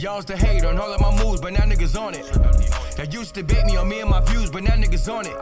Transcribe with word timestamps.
Y'all's 0.00 0.24
the 0.24 0.34
hate 0.34 0.64
on 0.64 0.78
all 0.78 0.90
of 0.90 0.98
my 0.98 1.22
moves, 1.22 1.42
but 1.42 1.52
now 1.52 1.60
niggas 1.60 1.94
on 1.94 2.14
it. 2.14 2.24
Y'all 2.96 3.20
used 3.20 3.34
to 3.34 3.42
bait 3.42 3.66
me 3.66 3.76
on 3.76 3.86
me 3.86 4.00
and 4.00 4.08
my 4.08 4.20
views, 4.22 4.50
but 4.50 4.62
now 4.62 4.72
niggas 4.72 5.12
on 5.12 5.26
it. 5.26 5.36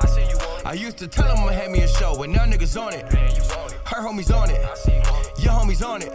I 0.66 0.72
used 0.72 0.98
to 0.98 1.06
tell 1.06 1.28
them 1.28 1.44
I'ma 1.44 1.52
have 1.52 1.70
me 1.70 1.82
a 1.82 1.86
show, 1.86 2.16
but 2.18 2.28
now 2.28 2.44
niggas 2.44 2.76
on 2.76 2.92
it. 2.92 3.04
Her 3.86 4.02
homies 4.02 4.34
on 4.34 4.50
it. 4.50 4.60
Your 5.38 5.52
homies 5.52 5.86
on 5.86 6.02
it. 6.02 6.10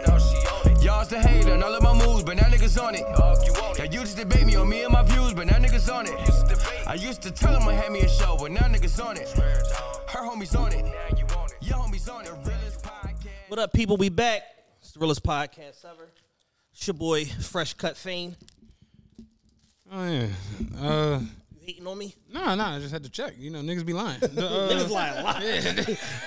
Y'all's 0.82 1.08
the 1.08 1.22
hate 1.22 1.46
on 1.46 1.62
all 1.62 1.74
of 1.74 1.82
my 1.82 1.94
moves, 1.94 2.22
but 2.22 2.36
now 2.36 2.42
niggas 2.42 2.78
on 2.78 2.94
it. 2.94 3.06
Y'all 3.78 4.00
used 4.02 4.18
to 4.18 4.26
bait 4.26 4.44
me 4.44 4.56
on 4.56 4.68
me 4.68 4.82
and 4.82 4.92
my 4.92 5.02
views, 5.02 5.32
but 5.32 5.46
now 5.46 5.56
niggas 5.56 5.90
on 5.90 6.04
it. 6.06 6.86
I 6.86 6.96
used 6.96 7.22
to 7.22 7.30
tell 7.30 7.54
them 7.54 7.62
I'ma 7.62 7.80
have 7.80 7.92
me 7.92 8.00
a 8.00 8.08
show, 8.10 8.36
but 8.38 8.50
now 8.50 8.68
niggas 8.68 9.02
on 9.02 9.16
it. 9.16 9.28
Her 10.10 10.20
homies 10.20 10.54
on 10.54 10.70
it. 10.74 10.84
Your 11.62 11.78
homies 11.78 12.12
on 12.12 12.26
it. 12.26 12.32
What 13.48 13.58
up, 13.58 13.72
people? 13.72 13.96
We 13.96 14.10
back. 14.10 14.42
It's 14.82 14.92
the 14.92 15.00
realest 15.00 15.22
podcast 15.22 15.86
ever. 15.86 16.10
It's 16.74 16.86
your 16.86 16.94
boy, 16.94 17.24
Fresh 17.24 17.74
Cut 17.74 17.96
Fame. 17.96 18.36
Oh 19.92 20.06
yeah. 20.10 20.26
Uh, 20.80 21.20
You 21.20 21.60
hating 21.66 21.86
on 21.86 21.96
me? 21.96 22.14
no, 22.32 22.54
no, 22.54 22.64
I 22.64 22.78
just 22.80 22.92
had 22.92 23.04
to 23.04 23.10
check. 23.10 23.34
You 23.38 23.50
know, 23.50 23.60
niggas 23.60 23.86
be 23.86 23.92
lying. 23.92 24.18
The, 24.20 24.26
uh, 24.46 24.68
Niggas 24.72 24.90
lie 24.90 25.08
a 25.08 25.22
lot. 25.22 25.36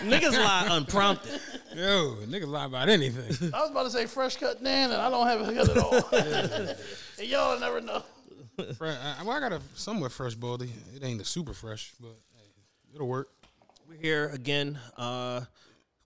Niggas 0.03 0.31
lie 0.31 0.67
unprompted. 0.71 1.39
Yo, 1.75 2.15
niggas 2.25 2.47
lie 2.47 2.65
about 2.65 2.87
anything. 2.89 3.53
I 3.53 3.61
was 3.61 3.71
about 3.71 3.83
to 3.83 3.89
say 3.89 4.05
fresh 4.05 4.37
cut 4.37 4.63
Dan, 4.63 4.91
and 4.91 5.01
I 5.01 5.09
don't 5.09 5.27
have 5.27 5.41
a 5.41 5.53
cut 5.53 5.69
at 5.69 5.77
all. 5.77 6.75
and 7.19 7.27
y'all 7.27 7.59
never 7.59 7.81
know. 7.81 8.03
Fre- 8.77 8.85
I, 8.87 9.23
well, 9.23 9.31
I 9.37 9.39
got 9.39 9.51
a 9.51 9.61
somewhat 9.75 10.11
fresh 10.11 10.33
baldy. 10.35 10.71
It 10.95 11.03
ain't 11.03 11.19
the 11.19 11.25
super 11.25 11.53
fresh, 11.53 11.93
but 11.99 12.15
hey, 12.35 12.95
it'll 12.95 13.07
work. 13.07 13.29
We're 13.87 13.97
here 14.01 14.29
again, 14.33 14.79
uh, 14.97 15.41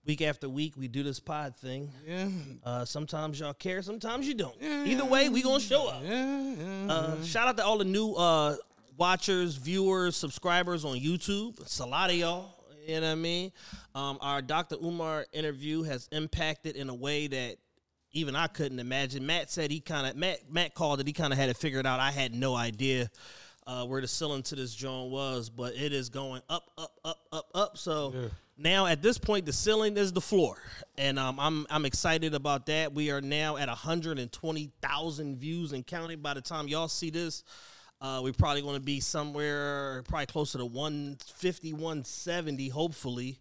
week 0.06 0.22
after 0.22 0.50
week. 0.50 0.74
We 0.78 0.88
do 0.88 1.04
this 1.04 1.20
pod 1.20 1.56
thing. 1.58 1.92
Yeah, 2.08 2.28
Uh, 2.64 2.86
sometimes 2.86 3.40
y'all 3.40 3.54
care, 3.54 3.82
sometimes 3.82 4.28
you 4.28 4.34
don't. 4.34 4.56
Either 4.62 5.06
way, 5.06 5.30
we 5.30 5.42
gonna 5.42 5.60
show 5.60 5.88
up. 5.88 6.02
yeah, 6.04 6.54
yeah. 6.58 6.92
Uh, 6.92 7.24
shout 7.24 7.48
out 7.48 7.58
to 7.58 7.66
all 7.66 7.78
the 7.78 7.86
new 7.86 8.14
uh, 8.14 8.56
watchers, 8.98 9.56
viewers, 9.56 10.16
subscribers 10.16 10.86
on 10.86 10.98
YouTube. 10.98 11.60
It's 11.62 11.80
a 11.80 11.86
lot 11.86 12.10
of 12.10 12.16
y'all. 12.16 12.56
You 12.88 12.96
know 13.00 13.08
what 13.08 13.12
I 13.12 13.16
mean? 13.16 13.52
Um, 13.94 14.18
our 14.22 14.42
Dr. 14.42 14.76
Umar 14.84 15.28
interview 15.34 15.84
has 15.84 16.10
impacted 16.12 16.76
in 16.76 16.90
a 16.90 16.96
way 16.96 17.28
that 17.28 17.58
even 18.12 18.36
I 18.36 18.48
couldn't 18.48 18.80
imagine. 18.80 19.26
Matt 19.26 19.52
said 19.52 19.70
he 19.72 19.80
kind 19.80 20.08
of 20.08 20.16
Matt 20.16 20.52
Matt 20.52 20.74
called 20.74 21.00
it. 21.00 21.06
He 21.08 21.14
kind 21.14 21.32
of 21.32 21.38
had 21.38 21.50
it 21.50 21.58
figured 21.58 21.86
out. 21.86 22.00
I 22.00 22.10
had 22.12 22.34
no 22.34 22.56
idea 22.56 23.10
uh, 23.68 23.86
where 23.86 24.02
the 24.02 24.08
ceiling 24.08 24.42
to 24.44 24.56
this 24.56 24.74
joint 24.74 25.12
was, 25.12 25.50
but 25.52 25.76
it 25.76 25.94
is 25.94 26.10
going 26.10 26.42
up, 26.50 26.64
up, 26.78 26.92
up, 27.06 27.20
up, 27.32 27.46
up. 27.54 27.78
So 27.78 28.32
now 28.62 28.86
at 28.86 29.02
this 29.02 29.18
point, 29.18 29.46
the 29.46 29.54
ceiling 29.54 29.98
is 29.98 30.14
the 30.14 30.22
floor, 30.22 30.58
and 30.98 31.18
um, 31.18 31.40
I'm 31.40 31.66
I'm 31.70 31.86
excited 31.86 32.34
about 32.34 32.68
that. 32.68 32.94
We 32.94 33.12
are 33.12 33.22
now 33.22 33.58
at 33.58 33.68
120,000 33.68 35.38
views 35.38 35.72
and 35.72 35.86
counting. 35.86 36.20
By 36.20 36.34
the 36.34 36.42
time 36.42 36.68
y'all 36.68 36.88
see 36.88 37.10
this. 37.10 37.44
Uh, 38.00 38.20
we're 38.24 38.34
probably 38.34 38.64
going 38.64 38.74
to 38.74 38.82
be 38.82 39.00
somewhere 39.00 40.02
probably 40.08 40.26
closer 40.26 40.58
to 40.58 40.66
150, 40.66 41.74
170, 41.74 42.70
hopefully. 42.70 43.38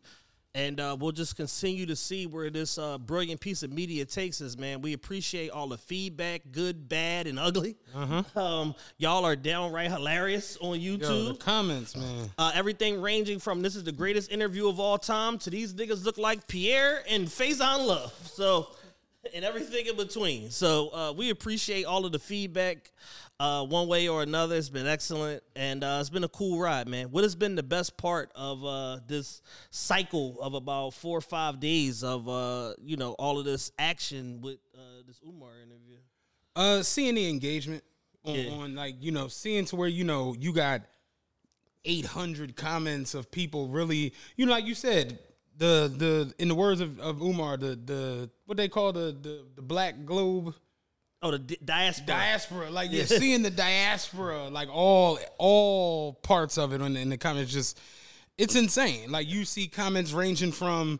And 0.52 0.80
uh, 0.80 0.96
we'll 0.98 1.12
just 1.12 1.36
continue 1.36 1.86
to 1.86 1.94
see 1.94 2.26
where 2.26 2.50
this 2.50 2.76
uh, 2.76 2.98
brilliant 2.98 3.40
piece 3.40 3.62
of 3.62 3.72
media 3.72 4.04
takes 4.04 4.40
us, 4.40 4.56
man. 4.56 4.82
We 4.82 4.94
appreciate 4.94 5.50
all 5.50 5.68
the 5.68 5.78
feedback, 5.78 6.42
good, 6.50 6.88
bad, 6.88 7.26
and 7.26 7.38
ugly. 7.38 7.76
Um, 8.36 8.74
y'all 8.98 9.24
are 9.24 9.36
downright 9.36 9.90
hilarious 9.90 10.56
on 10.60 10.78
YouTube. 10.78 11.28
Yo, 11.28 11.34
comments, 11.34 11.96
man. 11.96 12.30
Uh, 12.38 12.52
everything 12.54 13.00
ranging 13.00 13.38
from 13.38 13.60
this 13.62 13.76
is 13.76 13.84
the 13.84 13.92
greatest 13.92 14.30
interview 14.32 14.68
of 14.68 14.80
all 14.80 14.98
time 14.98 15.38
to 15.38 15.50
these 15.50 15.74
niggas 15.74 16.04
look 16.04 16.16
like 16.18 16.46
Pierre 16.46 17.02
and 17.08 17.26
Faizon 17.26 17.86
Love. 17.86 18.12
So, 18.32 18.68
and 19.34 19.44
everything 19.44 19.86
in 19.86 19.96
between. 19.96 20.50
So, 20.50 20.88
uh, 20.94 21.12
we 21.16 21.30
appreciate 21.30 21.84
all 21.84 22.04
of 22.06 22.12
the 22.12 22.18
feedback 22.18 22.90
uh, 23.38 23.64
one 23.64 23.88
way 23.88 24.08
or 24.08 24.22
another. 24.22 24.56
It's 24.56 24.68
been 24.68 24.86
excellent. 24.86 25.42
And 25.56 25.82
uh, 25.84 25.98
it's 26.00 26.10
been 26.10 26.24
a 26.24 26.28
cool 26.28 26.60
ride, 26.60 26.88
man. 26.88 27.10
What 27.10 27.24
has 27.24 27.34
been 27.34 27.54
the 27.54 27.62
best 27.62 27.96
part 27.96 28.30
of 28.34 28.64
uh, 28.64 28.98
this 29.06 29.42
cycle 29.70 30.38
of 30.40 30.54
about 30.54 30.94
four 30.94 31.18
or 31.18 31.22
five 31.22 31.60
days 31.60 32.02
of, 32.04 32.28
uh, 32.28 32.74
you 32.82 32.96
know, 32.96 33.12
all 33.12 33.38
of 33.38 33.44
this 33.44 33.72
action 33.78 34.40
with 34.42 34.58
uh, 34.74 35.02
this 35.06 35.20
Umar 35.26 35.52
interview? 35.62 35.96
Uh, 36.56 36.82
seeing 36.82 37.14
the 37.14 37.28
engagement 37.28 37.82
on, 38.24 38.34
Yeah. 38.34 38.50
on 38.52 38.74
like 38.74 38.96
you 39.00 39.12
know, 39.12 39.28
seeing 39.28 39.64
to 39.66 39.76
where 39.76 39.88
you 39.88 40.04
know 40.04 40.34
you 40.38 40.52
got 40.52 40.82
eight 41.86 42.04
hundred 42.04 42.56
comments 42.56 43.14
of 43.14 43.30
people 43.30 43.68
really, 43.68 44.12
you 44.36 44.44
know, 44.44 44.52
like 44.52 44.66
you 44.66 44.74
said, 44.74 45.18
the 45.56 45.90
the 45.96 46.34
in 46.38 46.48
the 46.48 46.54
words 46.54 46.80
of, 46.82 46.98
of 47.00 47.22
Umar, 47.22 47.56
the 47.56 47.76
the 47.76 48.30
what 48.50 48.56
they 48.56 48.68
call 48.68 48.92
the 48.92 49.16
the, 49.22 49.44
the 49.54 49.62
black 49.62 50.04
globe 50.04 50.54
Oh, 51.22 51.30
the 51.32 51.38
di- 51.38 51.58
diaspora. 51.62 52.06
diaspora, 52.06 52.70
like 52.70 52.90
you're 52.90 53.04
seeing 53.04 53.42
the 53.42 53.50
diaspora, 53.50 54.48
like 54.48 54.68
all 54.72 55.18
all 55.38 56.14
parts 56.14 56.56
of 56.58 56.72
it 56.72 56.80
in, 56.80 56.96
in 56.96 57.10
the 57.10 57.16
comments. 57.18 57.52
Just 57.52 57.78
it's 58.38 58.56
insane. 58.56 59.12
Like 59.12 59.28
you 59.28 59.44
see 59.44 59.68
comments 59.68 60.12
ranging 60.12 60.50
from, 60.50 60.98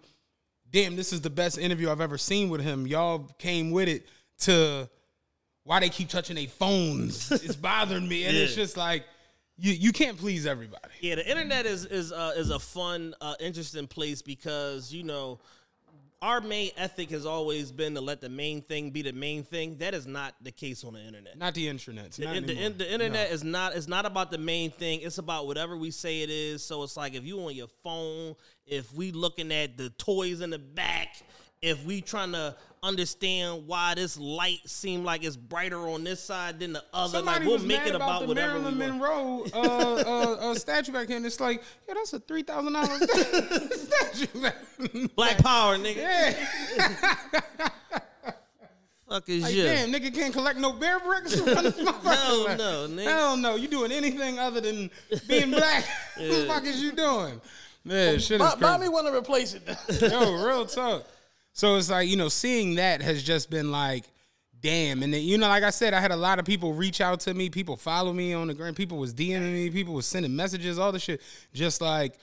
"Damn, 0.71 0.95
this 0.95 1.13
is 1.15 1.23
the 1.23 1.31
best 1.31 1.57
interview 1.59 1.91
I've 1.91 2.03
ever 2.03 2.19
seen 2.19 2.51
with 2.51 2.61
him." 2.61 2.87
Y'all 2.87 3.31
came 3.39 3.71
with 3.71 3.89
it 3.89 4.07
to 4.41 4.89
why 5.65 5.81
they 5.81 5.89
keep 5.89 6.09
touching 6.11 6.37
their 6.37 6.49
phones. 6.49 7.33
it's 7.33 7.57
bothering 7.71 8.07
me, 8.07 8.27
and 8.27 8.37
it's 8.37 8.55
just 8.55 8.77
like 8.77 9.05
you 9.57 9.73
you 9.73 9.91
can't 9.91 10.19
please 10.19 10.45
everybody. 10.47 10.93
Yeah, 11.01 11.15
the 11.15 11.29
internet 11.29 11.65
is 11.65 11.87
is 11.87 12.13
uh, 12.13 12.35
is 12.37 12.51
a 12.51 12.59
fun, 12.59 13.15
uh, 13.23 13.37
interesting 13.41 13.87
place 13.87 14.21
because 14.21 14.93
you 14.93 15.03
know 15.03 15.41
our 16.23 16.41
main 16.41 16.71
ethic 16.77 17.11
has 17.11 17.25
always 17.25 17.73
been 17.73 17.95
to 17.95 18.01
let 18.01 18.21
the 18.21 18.29
main 18.29 18.61
thing 18.61 18.91
be 18.91 19.01
the 19.01 19.13
main 19.13 19.43
thing. 19.43 19.79
That 19.79 19.95
is 19.95 20.07
not 20.07 20.35
the 20.43 20.53
case 20.53 20.85
on 20.85 20.93
the 20.93 21.01
internet. 21.01 21.39
Not 21.39 21.55
the 21.55 21.69
internet. 21.69 22.13
The, 22.13 22.27
the, 22.27 22.69
the 22.71 22.93
internet 22.93 23.31
is 23.31 23.43
not 23.43 23.75
it's 23.75 23.89
not 23.89 24.05
about 24.05 24.31
the 24.31 24.39
main 24.39 24.71
thing. 24.71 25.01
It's 25.01 25.19
about 25.19 25.47
whatever 25.47 25.77
we 25.77 25.91
say 25.91 26.23
it 26.23 26.31
is. 26.31 26.63
So 26.63 26.83
it's 26.83 26.97
like 26.97 27.15
if 27.15 27.25
you 27.25 27.41
on 27.41 27.55
your 27.55 27.69
phone, 27.83 28.35
if 28.67 28.93
we 28.93 29.13
looking 29.13 29.51
at 29.51 29.79
the 29.79 29.91
toys 29.91 30.43
in 30.43 30.51
the 30.51 30.59
back, 30.59 31.23
if 31.63 31.85
we 31.85 32.03
trying 32.03 32.33
to 32.33 32.55
understand 32.83 33.67
why 33.67 33.95
this 33.95 34.19
light 34.19 34.61
seem 34.65 35.05
like 35.05 35.23
it's 35.23 35.37
brighter 35.37 35.79
on 35.89 36.03
this 36.05 36.21
side 36.23 36.59
than 36.61 36.73
the 36.73 36.83
other, 36.95 37.19
Somebody 37.19 37.41
like 37.41 37.47
we'll 37.47 37.57
was 37.59 37.65
make 37.67 37.79
mad 37.79 37.89
it 37.89 37.95
about, 37.95 38.09
about 38.09 38.21
the 38.23 38.27
whatever 38.29 38.59
Marilyn. 38.59 38.79
Monroe 38.99 39.45
uh, 39.53 39.59
uh, 39.59 40.51
uh, 40.51 40.55
statue 40.55 40.93
back 40.93 41.09
here, 41.09 41.17
and 41.19 41.27
it's 41.27 41.41
like, 41.41 41.63
yeah, 41.87 41.95
that's 41.95 42.13
a 42.15 42.21
three 42.21 42.43
thousand 42.43 42.73
dollars 42.73 43.01
statue. 43.83 44.41
back- 44.41 44.57
Black 45.15 45.39
power, 45.39 45.77
nigga. 45.77 45.97
Yeah. 45.97 47.69
Fuck 49.09 49.29
is 49.29 49.43
Like, 49.43 49.55
you? 49.55 49.65
damn, 49.65 49.93
nigga 49.93 50.15
can't 50.15 50.33
collect 50.33 50.57
no 50.61 50.73
bear 50.73 51.01
bricks. 51.01 51.35
Hell 51.41 51.55
Hell 51.55 52.57
no, 52.57 52.87
nigga. 52.89 53.03
Hell 53.05 53.37
no. 53.37 53.57
You 53.57 53.67
doing 53.67 53.91
anything 53.91 54.39
other 54.39 54.61
than 54.61 54.89
being 55.27 55.51
black? 55.51 55.85
What 56.17 56.29
the 56.31 56.45
fuck 56.47 56.65
is 56.65 56.81
you 56.81 56.93
doing? 56.93 57.41
Man, 57.85 58.21
shit 58.21 58.33
is 58.33 58.39
Bo- 58.39 58.45
crazy. 58.51 58.61
Bobby 58.61 58.89
want 58.89 59.09
to 59.09 59.13
replace 59.15 59.55
it. 59.55 59.63
Yo, 60.01 60.45
real 60.45 60.65
talk. 60.65 61.05
So 61.53 61.77
it's 61.77 61.91
like, 61.91 62.09
you 62.09 62.17
know, 62.17 62.29
seeing 62.29 62.77
that 62.77 63.03
has 63.03 63.23
just 63.23 63.51
been 63.51 63.71
like, 63.71 64.05
damn. 64.61 65.03
And 65.03 65.13
then, 65.13 65.23
you 65.23 65.39
know, 65.39 65.49
like 65.49 65.63
I 65.63 65.71
said, 65.71 65.95
I 65.95 66.01
had 66.01 66.11
a 66.11 66.17
lot 66.17 66.39
of 66.39 66.45
people 66.45 66.73
reach 66.73 67.01
out 67.01 67.21
to 67.21 67.35
me. 67.35 67.51
People 67.51 67.77
follow 67.77 68.13
me 68.13 68.33
on 68.33 68.49
the 68.49 68.55
gram. 68.55 68.75
People 68.75 68.99
was 68.99 69.15
DMing 69.15 69.53
me. 69.53 69.71
People 69.71 69.95
was 69.95 70.07
sending 70.07 70.35
messages, 70.35 70.79
all 70.79 70.93
the 70.93 70.99
shit. 70.99 71.21
Just 71.53 71.81
like, 71.81 72.19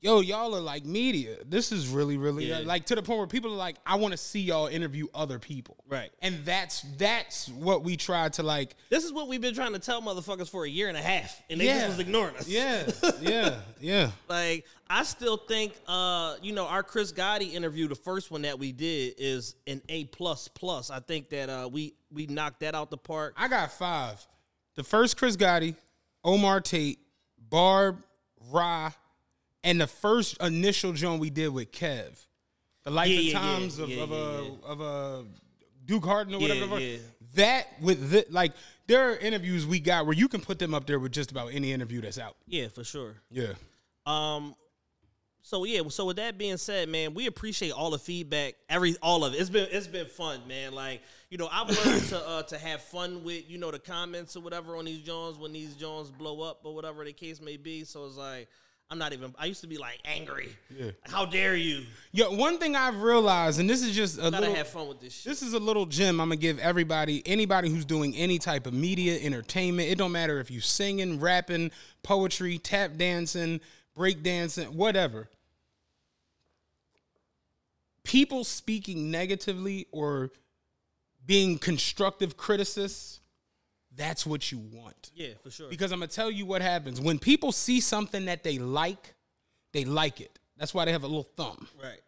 yo, 0.00 0.20
y'all 0.20 0.54
are 0.54 0.60
like 0.60 0.84
media. 0.84 1.36
This 1.46 1.72
is 1.72 1.88
really, 1.88 2.16
really 2.16 2.46
Yeah. 2.48 2.60
like 2.64 2.86
to 2.86 2.94
the 2.94 3.02
point 3.02 3.18
where 3.18 3.26
people 3.26 3.52
are 3.52 3.56
like, 3.56 3.76
I 3.84 3.96
want 3.96 4.12
to 4.12 4.16
see 4.18 4.40
y'all 4.40 4.66
interview 4.66 5.06
other 5.14 5.38
people. 5.38 5.76
Right. 5.88 6.10
And 6.22 6.44
that's 6.44 6.82
that's 6.96 7.48
what 7.50 7.82
we 7.84 7.96
try 7.96 8.28
to 8.30 8.42
like. 8.42 8.74
This 8.88 9.04
is 9.04 9.12
what 9.12 9.28
we've 9.28 9.40
been 9.40 9.54
trying 9.54 9.72
to 9.74 9.78
tell 9.78 10.00
motherfuckers 10.02 10.48
for 10.48 10.64
a 10.64 10.68
year 10.68 10.88
and 10.88 10.96
a 10.96 11.02
half, 11.02 11.40
and 11.50 11.60
they 11.60 11.66
Yeah. 11.66 11.78
just 11.86 11.88
was 11.90 11.98
ignoring 12.00 12.36
us. 12.36 12.48
Yeah, 12.48 12.90
yeah, 13.20 13.60
yeah. 13.80 14.10
Like 14.28 14.64
I 14.88 15.02
still 15.04 15.36
think, 15.36 15.74
uh, 15.86 16.34
you 16.42 16.52
know, 16.52 16.66
our 16.66 16.82
Chris 16.82 17.12
Gotti 17.12 17.52
interview, 17.52 17.86
the 17.86 17.94
first 17.94 18.30
one 18.30 18.42
that 18.42 18.58
we 18.58 18.72
did, 18.72 19.14
is 19.18 19.54
an 19.66 19.82
A 19.88 20.04
plus 20.06 20.48
plus. 20.48 20.90
I 20.90 21.00
think 21.00 21.28
that 21.30 21.48
uh, 21.48 21.68
we 21.70 21.94
we 22.10 22.26
knocked 22.26 22.60
that 22.60 22.74
out 22.74 22.90
the 22.90 22.96
park. 22.98 23.34
I 23.36 23.46
got 23.48 23.70
five. 23.72 24.26
The 24.76 24.82
first 24.84 25.16
Chris 25.16 25.36
Gotti, 25.36 25.74
Omar 26.24 26.60
Tate, 26.60 26.98
Barb, 27.38 28.02
Ra, 28.50 28.90
and 29.64 29.80
the 29.80 29.86
first 29.86 30.40
initial 30.42 30.92
joint 30.92 31.20
we 31.20 31.30
did 31.30 31.48
with 31.48 31.72
Kev. 31.72 32.26
The 32.84 32.90
Life 32.90 33.08
Yeah, 33.08 33.16
and 33.16 33.26
yeah, 33.26 33.38
Times 33.38 33.78
of, 33.78 33.88
yeah, 33.90 34.02
of 34.02 34.10
yeah, 34.10 34.16
a 34.16 34.42
yeah. 34.42 34.50
of 34.64 34.80
a 34.80 35.24
Duke 35.84 36.04
Harden 36.04 36.34
or 36.34 36.40
whatever. 36.40 36.80
That 37.34 37.66
with 37.80 38.10
the, 38.10 38.26
like 38.30 38.52
there 38.86 39.10
are 39.10 39.16
interviews 39.16 39.66
we 39.66 39.80
got 39.80 40.06
where 40.06 40.16
you 40.16 40.28
can 40.28 40.40
put 40.40 40.58
them 40.58 40.74
up 40.74 40.86
there 40.86 40.98
with 40.98 41.12
just 41.12 41.30
about 41.30 41.52
any 41.52 41.72
interview 41.72 42.00
that's 42.00 42.18
out. 42.18 42.36
Yeah, 42.46 42.68
for 42.68 42.84
sure. 42.84 43.16
Yeah. 43.30 43.52
Um. 44.06 44.54
So 45.42 45.64
yeah. 45.64 45.82
So 45.88 46.06
with 46.06 46.16
that 46.16 46.38
being 46.38 46.56
said, 46.56 46.88
man, 46.88 47.14
we 47.14 47.26
appreciate 47.26 47.72
all 47.72 47.90
the 47.90 47.98
feedback. 47.98 48.54
Every 48.68 48.96
all 49.02 49.24
of 49.24 49.34
it. 49.34 49.40
It's 49.40 49.50
been 49.50 49.68
it's 49.70 49.86
been 49.86 50.06
fun, 50.06 50.40
man. 50.48 50.72
Like 50.72 51.02
you 51.28 51.38
know, 51.38 51.48
I've 51.50 51.68
learned 51.84 52.02
to 52.08 52.28
uh, 52.28 52.42
to 52.44 52.58
have 52.58 52.82
fun 52.82 53.22
with 53.24 53.48
you 53.48 53.58
know 53.58 53.70
the 53.70 53.78
comments 53.78 54.36
or 54.36 54.40
whatever 54.40 54.76
on 54.76 54.86
these 54.86 55.02
Jones 55.02 55.38
when 55.38 55.52
these 55.52 55.74
Jones 55.74 56.10
blow 56.10 56.40
up 56.42 56.60
or 56.64 56.74
whatever 56.74 57.04
the 57.04 57.12
case 57.12 57.40
may 57.40 57.56
be. 57.56 57.84
So 57.84 58.06
it's 58.06 58.16
like 58.16 58.48
I'm 58.90 58.98
not 58.98 59.12
even. 59.12 59.32
I 59.38 59.46
used 59.46 59.60
to 59.60 59.68
be 59.68 59.78
like 59.78 60.00
angry. 60.04 60.48
Yeah. 60.76 60.90
How 61.04 61.24
dare 61.24 61.54
you? 61.54 61.84
Yo, 62.10 62.34
one 62.34 62.58
thing 62.58 62.74
I've 62.74 63.00
realized, 63.00 63.60
and 63.60 63.70
this 63.70 63.82
is 63.82 63.94
just 63.94 64.18
a 64.18 64.22
Gotta 64.22 64.40
little, 64.40 64.54
have 64.56 64.66
fun 64.66 64.88
with 64.88 65.00
this 65.00 65.14
shit. 65.14 65.30
This 65.30 65.42
is 65.42 65.52
a 65.52 65.60
little 65.60 65.86
gem 65.86 66.20
I'm 66.20 66.28
gonna 66.28 66.36
give 66.36 66.58
everybody, 66.58 67.22
anybody 67.24 67.70
who's 67.70 67.84
doing 67.84 68.16
any 68.16 68.38
type 68.38 68.66
of 68.66 68.74
media, 68.74 69.16
entertainment. 69.20 69.88
It 69.88 69.96
don't 69.96 70.10
matter 70.10 70.40
if 70.40 70.50
you 70.50 70.60
singing, 70.60 71.20
rapping, 71.20 71.70
poetry, 72.02 72.58
tap 72.58 72.96
dancing, 72.96 73.60
break 73.94 74.24
dancing, 74.24 74.76
whatever. 74.76 75.28
People 78.02 78.42
speaking 78.42 79.12
negatively 79.12 79.86
or 79.92 80.30
being 81.26 81.58
constructive 81.58 82.36
critics, 82.36 83.20
that's 84.00 84.24
what 84.24 84.50
you 84.50 84.58
want. 84.72 85.10
Yeah, 85.14 85.34
for 85.42 85.50
sure. 85.50 85.68
Because 85.68 85.92
I'm 85.92 85.98
gonna 85.98 86.08
tell 86.08 86.30
you 86.30 86.46
what 86.46 86.62
happens 86.62 87.00
when 87.00 87.18
people 87.18 87.52
see 87.52 87.80
something 87.80 88.24
that 88.24 88.42
they 88.42 88.58
like, 88.58 89.14
they 89.72 89.84
like 89.84 90.20
it. 90.22 90.38
That's 90.56 90.72
why 90.72 90.86
they 90.86 90.92
have 90.92 91.04
a 91.04 91.06
little 91.06 91.28
thumb. 91.36 91.68
right. 91.82 92.00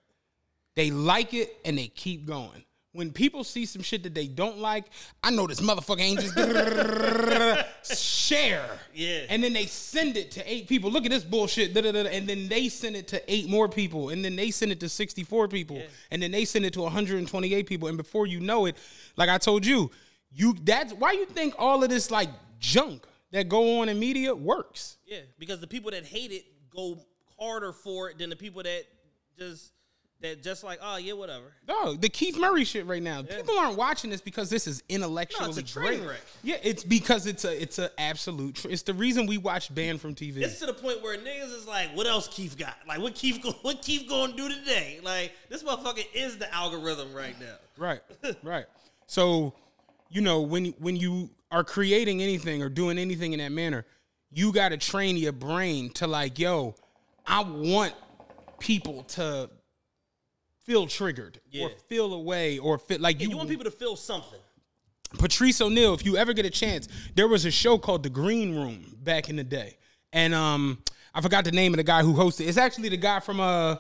They 0.75 0.91
like 0.91 1.35
it 1.35 1.55
and 1.67 1.77
they 1.77 1.89
keep 1.89 2.25
going. 2.27 2.65
When 2.95 3.11
people 3.11 3.45
see 3.45 3.65
some 3.67 3.83
shit 3.83 4.03
that 4.05 4.15
they 4.15 4.27
don't 4.27 4.59
like, 4.59 4.85
I 5.23 5.31
know 5.31 5.47
this 5.47 5.61
motherfucker 5.61 6.01
ain't 6.01 6.21
just 6.21 6.35
share. 8.03 8.69
Yeah. 8.95 9.21
And 9.31 9.43
then 9.43 9.53
they 9.53 9.67
send 9.67 10.17
it 10.17 10.31
to 10.33 10.51
eight 10.53 10.69
people. 10.69 10.91
Look 10.91 11.05
at 11.05 11.11
this 11.11 11.25
bullshit. 11.25 11.75
And 11.77 12.29
then 12.29 12.49
they 12.49 12.69
send 12.69 12.97
it 12.97 13.09
to 13.09 13.33
eight 13.33 13.49
more 13.49 13.69
people. 13.69 14.11
And 14.11 14.23
then 14.25 14.37
they 14.37 14.51
send 14.51 14.73
it 14.73 14.81
to 14.81 14.89
64 14.89 15.49
people. 15.49 15.83
And 16.11 16.23
then 16.23 16.31
they 16.31 16.45
send 16.45 16.65
it 16.67 16.75
to 16.75 16.83
128 16.83 17.67
people. 17.67 17.89
And 17.89 17.97
before 17.97 18.27
you 18.27 18.41
know 18.41 18.67
it, 18.67 18.77
like 19.17 19.29
I 19.31 19.39
told 19.39 19.65
you, 19.65 19.91
you 20.35 20.57
that's 20.63 20.93
why 20.93 21.13
you 21.13 21.27
think 21.27 21.55
all 21.59 21.83
of 21.83 21.91
this 21.91 22.11
like 22.11 22.29
junk 22.59 23.05
that 23.33 23.49
go 23.49 23.81
on 23.81 23.89
in 23.89 23.99
media 23.99 24.35
works. 24.35 24.97
Yeah, 25.07 25.21
because 25.39 25.61
the 25.61 25.67
people 25.67 25.91
that 25.91 26.05
hate 26.05 26.33
it 26.33 26.45
go 26.71 26.99
harder 27.39 27.73
for 27.73 28.11
it 28.11 28.19
than 28.19 28.31
the 28.31 28.37
people 28.37 28.63
that 28.63 28.85
just 29.39 29.73
that 30.21 30.43
just 30.43 30.63
like 30.63 30.79
oh 30.81 30.97
yeah 30.97 31.13
whatever. 31.15 31.53
No, 31.69 31.95
the 31.95 32.09
Keith 32.09 32.39
Murray 32.39 32.65
shit 32.65 32.87
right 32.87 33.03
now. 33.03 33.23
People 33.23 33.59
aren't 33.59 33.77
watching 33.77 34.09
this 34.11 34.21
because 34.21 34.49
this 34.49 34.67
is 34.67 34.83
intellectually 34.89 35.45
No, 35.45 35.51
it's 35.51 35.59
a 35.59 35.63
train 35.63 36.05
wreck. 36.05 36.21
Yeah, 36.43 36.57
it's 36.63 36.85
because 36.85 37.27
it's 37.27 37.45
a 37.45 37.61
it's 37.61 37.79
a 37.79 37.91
absolute. 38.01 38.55
Tr- 38.55 38.69
it's 38.71 38.83
the 38.83 38.95
reason 38.95 39.27
we 39.27 39.39
watch 39.39 39.75
Banned 39.75 40.01
from 40.01 40.15
TV. 40.15 40.39
It's 40.39 40.61
to 40.61 40.67
the 40.67 40.75
point 40.75 41.03
where 41.03 41.19
niggas 41.19 41.53
is 41.53 41.67
like, 41.67 41.95
what 41.97 42.07
else 42.07 42.29
Keith 42.29 42.57
got? 42.57 42.77
Like 42.87 43.01
what 43.01 43.15
Keith 43.15 43.43
go, 43.43 43.51
what 43.63 43.83
Keith 43.83 44.09
going 44.09 44.31
to 44.31 44.37
do 44.37 44.49
today? 44.49 45.01
Like 45.03 45.33
this 45.49 45.63
motherfucker 45.63 46.07
is 46.15 46.39
the 46.39 46.53
algorithm 46.55 47.13
right 47.13 47.39
now. 47.41 47.57
right, 47.77 48.01
right. 48.43 48.67
So, 49.07 49.55
you 50.13 50.21
know, 50.21 50.43
when 50.43 50.67
when 50.79 50.97
you 50.97 51.31
are 51.51 51.65
creating 51.65 52.23
anything 52.23 52.63
or 52.63 52.69
doing 52.69 52.99
anything 52.99 53.33
in 53.33 53.39
that 53.41 53.53
manner, 53.53 53.85
you 54.31 54.53
got 54.53 54.69
to 54.71 54.77
train 54.77 55.17
your 55.17 55.33
brain 55.33 55.91
to 55.91 56.07
like, 56.07 56.39
yo, 56.39 56.75
I 57.27 57.43
want 57.43 57.95
people 58.59 59.03
to 59.05 59.51
feel 60.65 60.87
triggered 60.87 61.41
Yeah. 61.51 61.67
or 61.67 61.71
feel 61.89 62.15
away 62.15 62.59
or 62.59 62.79
feel 62.79 63.01
like 63.01 63.21
And 63.21 63.31
you 63.31 63.37
want 63.37 63.49
people 63.49 63.65
to 63.65 63.71
feel 63.71 63.97
something. 63.97 64.39
Patrice 65.19 65.61
O'Neal, 65.61 65.93
if 65.93 66.07
you 66.07 66.17
ever 66.17 66.33
get 66.33 66.47
a 66.47 66.51
chance, 66.51 66.89
there 67.15 67.29
was 67.29 67.45
a 67.45 67.51
show 67.51 67.77
called 67.79 68.03
The 68.03 68.09
Green 68.11 68.55
Room 68.55 68.97
back 69.03 69.29
in 69.29 69.37
the 69.37 69.45
day. 69.45 69.77
And 70.13 70.35
um 70.35 70.79
I 71.15 71.21
forgot 71.21 71.45
the 71.45 71.53
name 71.53 71.75
of 71.75 71.77
the 71.79 71.83
guy 71.85 72.03
who 72.03 72.15
hosted. 72.15 72.47
It's 72.49 72.57
actually 72.57 72.89
the 72.89 72.97
guy 72.97 73.21
from 73.21 73.41
uh 73.41 73.77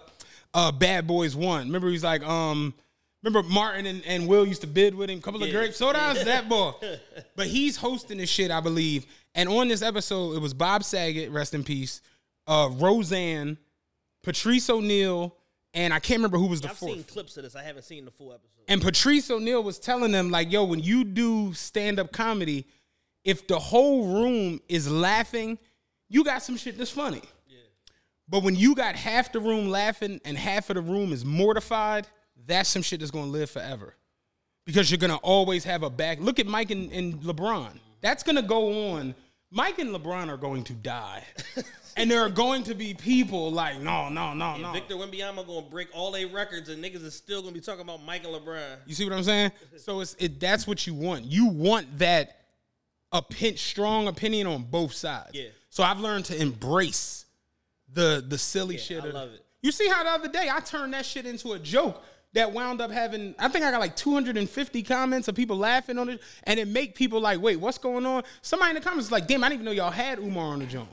uh 0.53 0.73
Bad 0.73 1.07
Boys 1.07 1.35
One. 1.37 1.67
Remember 1.67 1.89
he's 1.89 2.05
like 2.05 2.23
um 2.23 2.75
remember 3.23 3.49
Martin 3.49 3.87
and, 3.87 4.05
and 4.05 4.27
Will 4.27 4.47
used 4.47 4.61
to 4.63 4.67
bid 4.67 4.95
with 4.95 5.11
him, 5.11 5.21
couple 5.21 5.43
of 5.43 5.49
Yeah. 5.49 5.55
grape 5.55 5.75
sodas, 5.75 6.25
that 6.25 6.49
boy. 6.49 6.73
But 7.37 7.47
he's 7.47 7.77
hosting 7.77 8.19
this 8.19 8.29
shit, 8.31 8.51
I 8.51 8.61
believe. 8.61 9.07
And 9.35 9.49
on 9.49 9.69
this 9.69 9.81
episode, 9.83 10.37
it 10.37 10.41
was 10.41 10.53
Bob 10.55 10.85
Saget, 10.85 11.31
rest 11.31 11.55
in 11.55 11.65
peace, 11.65 12.03
uh 12.47 12.69
Roseanne, 12.73 13.57
Patrice 14.23 14.69
O'Neal, 14.71 15.35
and 15.75 15.95
I 15.95 15.99
can't 15.99 16.19
remember 16.19 16.37
who 16.39 16.47
was 16.47 16.61
the 16.61 16.69
I've 16.69 16.77
fourth. 16.79 16.93
seen 16.93 17.05
clips 17.05 17.37
of 17.39 17.45
this. 17.45 17.57
I 17.57 17.63
haven't 17.63 17.85
seen 17.85 18.05
the 18.05 18.11
full 18.11 18.33
episode. 18.33 18.49
And 18.69 18.81
Patrice 18.83 19.31
O'Neal 19.31 19.63
was 19.63 19.79
telling 19.79 20.13
them, 20.13 20.31
like, 20.31 20.53
yo, 20.53 20.65
when 20.65 20.81
you 20.81 21.03
do 21.05 21.53
stand 21.55 21.99
up 21.99 22.13
comedy, 22.13 22.67
if 23.25 23.47
the 23.47 23.59
whole 23.59 24.07
room 24.07 24.61
is 24.69 24.91
laughing, 24.91 25.59
you 26.11 26.25
got 26.25 26.43
some 26.43 26.57
shit 26.57 26.77
that's 26.77 26.91
funny. 26.91 27.23
But 28.29 28.43
when 28.45 28.55
you 28.55 28.75
got 28.75 28.95
half 28.95 29.33
the 29.33 29.41
room 29.41 29.69
laughing 29.69 30.21
and 30.25 30.37
half 30.39 30.71
of 30.71 30.77
the 30.77 30.83
room 30.83 31.13
is 31.13 31.25
mortified, 31.25 32.07
that's 32.47 32.69
some 32.69 32.83
shit 32.83 33.01
that's 33.01 33.11
gonna 33.11 33.31
live 33.31 33.51
forever. 33.51 33.95
Because 34.65 34.91
you're 34.91 34.99
gonna 34.99 35.17
always 35.17 35.65
have 35.65 35.83
a 35.83 35.91
back. 35.91 36.21
Look 36.21 36.39
at 36.39 36.47
Mike 36.47 36.71
and, 36.71 36.93
and 36.93 37.21
LeBron. 37.23 37.79
That's 38.01 38.23
gonna 38.23 38.43
go 38.43 38.93
on. 38.93 39.15
Mike 39.51 39.79
and 39.79 39.91
LeBron 39.91 40.29
are 40.29 40.37
going 40.37 40.65
to 40.65 40.73
die. 40.73 41.25
and 41.97 42.11
there 42.11 42.23
are 42.23 42.31
going 42.31 42.63
to 42.65 42.75
be 42.75 42.95
people 42.95 43.53
like, 43.53 43.79
no, 43.81 44.09
no, 44.09 44.33
no, 44.33 44.55
And 44.55 44.63
no. 44.63 44.73
Victor 44.73 44.95
Wembanyama 44.95 45.47
gonna 45.47 45.67
break 45.69 45.89
all 45.93 46.11
their 46.11 46.27
records, 46.29 46.69
and 46.69 46.83
niggas 46.83 47.05
is 47.05 47.15
still 47.15 47.43
gonna 47.43 47.53
be 47.53 47.61
talking 47.61 47.83
about 47.83 48.03
Mike 48.03 48.25
and 48.25 48.35
LeBron. 48.35 48.79
You 48.87 48.95
see 48.95 49.05
what 49.05 49.13
I'm 49.13 49.25
saying? 49.25 49.53
So 49.77 50.01
it's 50.01 50.17
it 50.19 50.41
that's 50.41 50.67
what 50.67 50.87
you 50.87 50.95
want. 50.95 51.25
You 51.25 51.47
want 51.47 51.99
that 51.99 52.39
a 53.13 53.21
pin, 53.21 53.57
strong 53.57 54.09
opinion 54.09 54.47
on 54.47 54.63
both 54.63 54.93
sides. 54.93 55.31
Yeah. 55.35 55.49
So 55.69 55.83
I've 55.83 56.01
learned 56.01 56.27
to 56.27 56.41
embrace 56.41 57.27
the 57.93 58.25
the 58.27 58.39
silly 58.39 58.79
shit. 58.79 59.05
I 59.05 59.09
love 59.09 59.31
it. 59.33 59.45
You 59.61 59.71
see 59.71 59.89
how 59.89 60.03
the 60.03 60.11
other 60.11 60.29
day 60.29 60.49
I 60.51 60.61
turned 60.61 60.95
that 60.95 61.05
shit 61.07 61.27
into 61.27 61.53
a 61.53 61.59
joke 61.59 62.03
that 62.35 62.53
wound 62.53 62.81
up 62.81 62.91
having 62.91 63.35
I 63.39 63.49
think 63.49 63.65
I 63.65 63.71
got 63.71 63.81
like 63.81 63.95
250 63.97 64.83
comments 64.83 65.29
of 65.29 65.35
people 65.35 65.57
laughing 65.57 65.99
on 65.99 66.09
it 66.09 66.21
and 66.45 66.59
it 66.59 66.69
make 66.69 66.95
people 66.95 67.21
like, 67.21 67.41
wait, 67.41 67.57
what's 67.57 67.79
going 67.79 68.07
on? 68.07 68.23
Somebody 68.41 68.71
in 68.71 68.75
the 68.77 68.81
comments 68.81 69.07
is 69.07 69.13
like, 69.13 69.27
damn, 69.27 69.45
I 69.45 69.49
didn't 69.49 69.63
even 69.63 69.65
know 69.67 69.73
y'all 69.83 69.91
had 69.91 70.19
Umar 70.19 70.47
on 70.53 70.61
the 70.61 70.67
joint. 70.67 70.89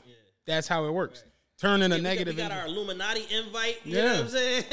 That's 0.45 0.67
how 0.67 0.85
it 0.85 0.91
works. 0.91 1.23
Turning 1.59 1.91
a 1.91 1.95
Yeah, 1.95 1.95
we 1.95 2.01
got- 2.01 2.09
negative 2.09 2.35
We 2.35 2.41
got, 2.41 2.51
our 2.51 2.65
Illuminati 2.67 3.25
invite. 3.35 3.77
You 3.85 3.97
Yeah. 3.97 4.03
know 4.03 4.11
what 4.13 4.21
I'm 4.21 4.29
saying? 4.29 4.63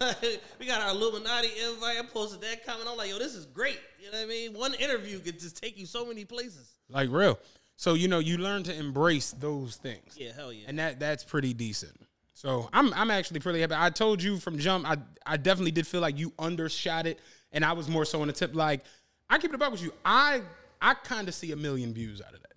we 0.60 0.66
got 0.66 0.82
our 0.82 0.90
Illuminati 0.90 1.48
invite. 1.68 1.98
I 1.98 2.02
posted 2.02 2.40
that 2.42 2.64
comment. 2.66 2.88
I'm 2.90 2.96
like, 2.98 3.08
yo, 3.10 3.18
this 3.18 3.34
is 3.34 3.46
great. 3.46 3.80
You 3.98 4.10
know 4.12 4.18
what 4.18 4.24
I 4.24 4.28
mean? 4.28 4.52
One 4.52 4.74
interview 4.74 5.18
could 5.20 5.40
just 5.40 5.60
take 5.62 5.78
you 5.78 5.86
so 5.86 6.04
many 6.06 6.24
places. 6.24 6.74
like 6.90 7.08
real. 7.10 7.38
So 7.76 7.94
you 7.94 8.08
know, 8.08 8.18
you 8.20 8.36
learn 8.38 8.62
to 8.64 8.74
embrace 8.78 9.32
those 9.32 9.76
things. 9.76 10.14
Yeah, 10.16 10.32
hell 10.36 10.52
yeah. 10.52 10.66
and 10.68 10.78
that 10.78 11.00
that's 11.00 11.24
pretty 11.24 11.54
decent. 11.54 11.98
So 12.44 12.68
I'm 12.74 12.92
I'm 12.92 13.10
actually 13.10 13.40
pretty 13.40 13.62
happy. 13.62 13.74
I 13.74 13.88
told 13.88 14.22
you 14.22 14.36
from 14.36 14.58
jump, 14.58 14.86
I 14.86 14.98
I 15.24 15.38
definitely 15.38 15.70
did 15.70 15.86
feel 15.86 16.02
like 16.02 16.18
you 16.18 16.30
undershot 16.38 17.06
it, 17.06 17.18
and 17.52 17.64
I 17.64 17.72
was 17.72 17.88
more 17.88 18.04
so 18.04 18.20
on 18.20 18.26
the 18.26 18.34
tip. 18.34 18.54
Like 18.54 18.84
I 19.30 19.38
keep 19.38 19.50
it 19.50 19.54
about 19.54 19.72
with 19.72 19.82
you. 19.82 19.94
I 20.04 20.42
I 20.80 20.92
kind 20.92 21.26
of 21.26 21.34
see 21.34 21.52
a 21.52 21.56
million 21.56 21.94
views 21.94 22.20
out 22.20 22.34
of 22.34 22.42
that, 22.42 22.52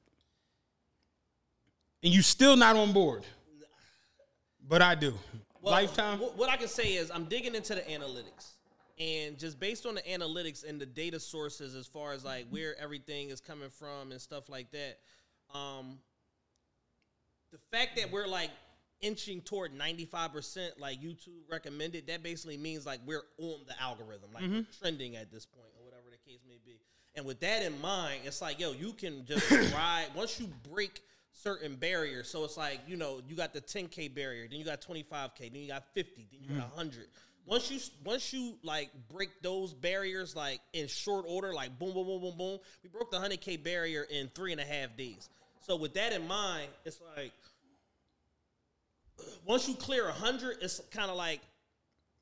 and 2.04 2.14
you 2.14 2.22
still 2.22 2.58
not 2.58 2.76
on 2.76 2.92
board, 2.92 3.24
but 4.68 4.82
I 4.82 4.94
do. 4.94 5.14
Well, 5.62 5.72
Lifetime. 5.72 6.20
What 6.20 6.50
I 6.50 6.58
can 6.58 6.68
say 6.68 6.96
is 6.96 7.10
I'm 7.10 7.24
digging 7.26 7.56
into 7.56 7.74
the 7.74 7.82
analytics. 7.82 8.56
And 9.00 9.38
just 9.38 9.60
based 9.60 9.86
on 9.86 9.94
the 9.94 10.02
analytics 10.02 10.68
and 10.68 10.82
the 10.82 10.86
data 10.88 11.20
sources 11.20 11.76
as 11.76 11.86
far 11.86 12.14
as 12.14 12.26
like 12.26 12.48
where 12.50 12.76
everything 12.80 13.30
is 13.30 13.40
coming 13.40 13.70
from 13.70 14.12
and 14.12 14.20
stuff 14.20 14.50
like 14.50 14.72
that, 14.72 14.98
um, 15.54 16.00
the 17.52 17.60
fact 17.72 17.96
that 17.98 18.12
we're 18.12 18.26
like 18.26 18.50
inching 19.02 19.42
toward 19.42 19.78
95% 19.78 20.80
like 20.80 21.02
YouTube 21.02 21.44
recommended, 21.50 22.08
that 22.08 22.24
basically 22.24 22.58
means 22.58 22.86
like 22.86 23.00
we're 23.06 23.24
on 23.38 23.60
the 23.68 23.82
algorithm, 23.82 24.30
like 24.34 24.44
we're 24.44 24.50
mm-hmm. 24.50 24.80
trending 24.82 25.16
at 25.16 25.32
this 25.32 25.46
point 25.46 25.68
or 25.78 25.86
whatever 25.86 26.06
the 26.10 26.32
case 26.32 26.42
may 26.48 26.60
be. 26.66 26.80
And 27.16 27.26
with 27.26 27.40
that 27.40 27.64
in 27.64 27.80
mind, 27.82 28.22
it's 28.26 28.42
like, 28.42 28.60
yo, 28.60 28.74
you 28.74 28.94
can 28.94 29.26
just 29.26 29.50
ride 29.74 30.08
once 30.16 30.40
you 30.40 30.50
break 30.72 31.02
certain 31.32 31.76
barriers. 31.76 32.30
So 32.30 32.44
it's 32.44 32.58
like, 32.58 32.82
you 32.88 32.98
know, 32.98 33.22
you 33.28 33.36
got 33.36 33.54
the 33.54 33.62
10K 33.62 34.14
barrier, 34.14 34.48
then 34.50 34.60
you 34.60 34.66
got 34.66 34.82
25K, 34.82 35.52
then 35.52 35.62
you 35.62 35.68
got 35.68 35.84
50, 35.94 36.28
then 36.32 36.40
you 36.42 36.50
got 36.50 36.68
mm-hmm. 36.68 36.78
100. 36.78 37.08
Once 37.46 37.72
you 37.72 37.80
once 38.04 38.34
you 38.34 38.58
like 38.62 38.90
break 39.10 39.30
those 39.42 39.74
barriers 39.74 40.36
like 40.36 40.60
in 40.74 40.86
short 40.86 41.24
order, 41.30 41.54
like 41.54 41.80
boom, 41.80 41.94
boom, 41.94 42.06
boom, 42.06 42.22
boom, 42.22 42.38
boom, 42.38 42.60
we 42.84 42.90
broke 42.90 43.10
the 43.10 43.18
100K 43.18 43.64
barrier 43.64 44.06
in 44.12 44.28
three 44.36 44.52
and 44.52 44.60
a 44.60 44.66
half 44.66 44.96
days. 44.98 45.30
So 45.62 45.78
with 45.78 45.94
that 45.94 46.12
in 46.12 46.28
mind, 46.28 46.68
it's 46.86 47.00
like 47.16 47.32
once 49.46 49.68
you 49.68 49.76
clear 49.76 50.06
100 50.06 50.58
it's 50.62 50.80
kind 50.92 51.10
of 51.10 51.18
like 51.18 51.42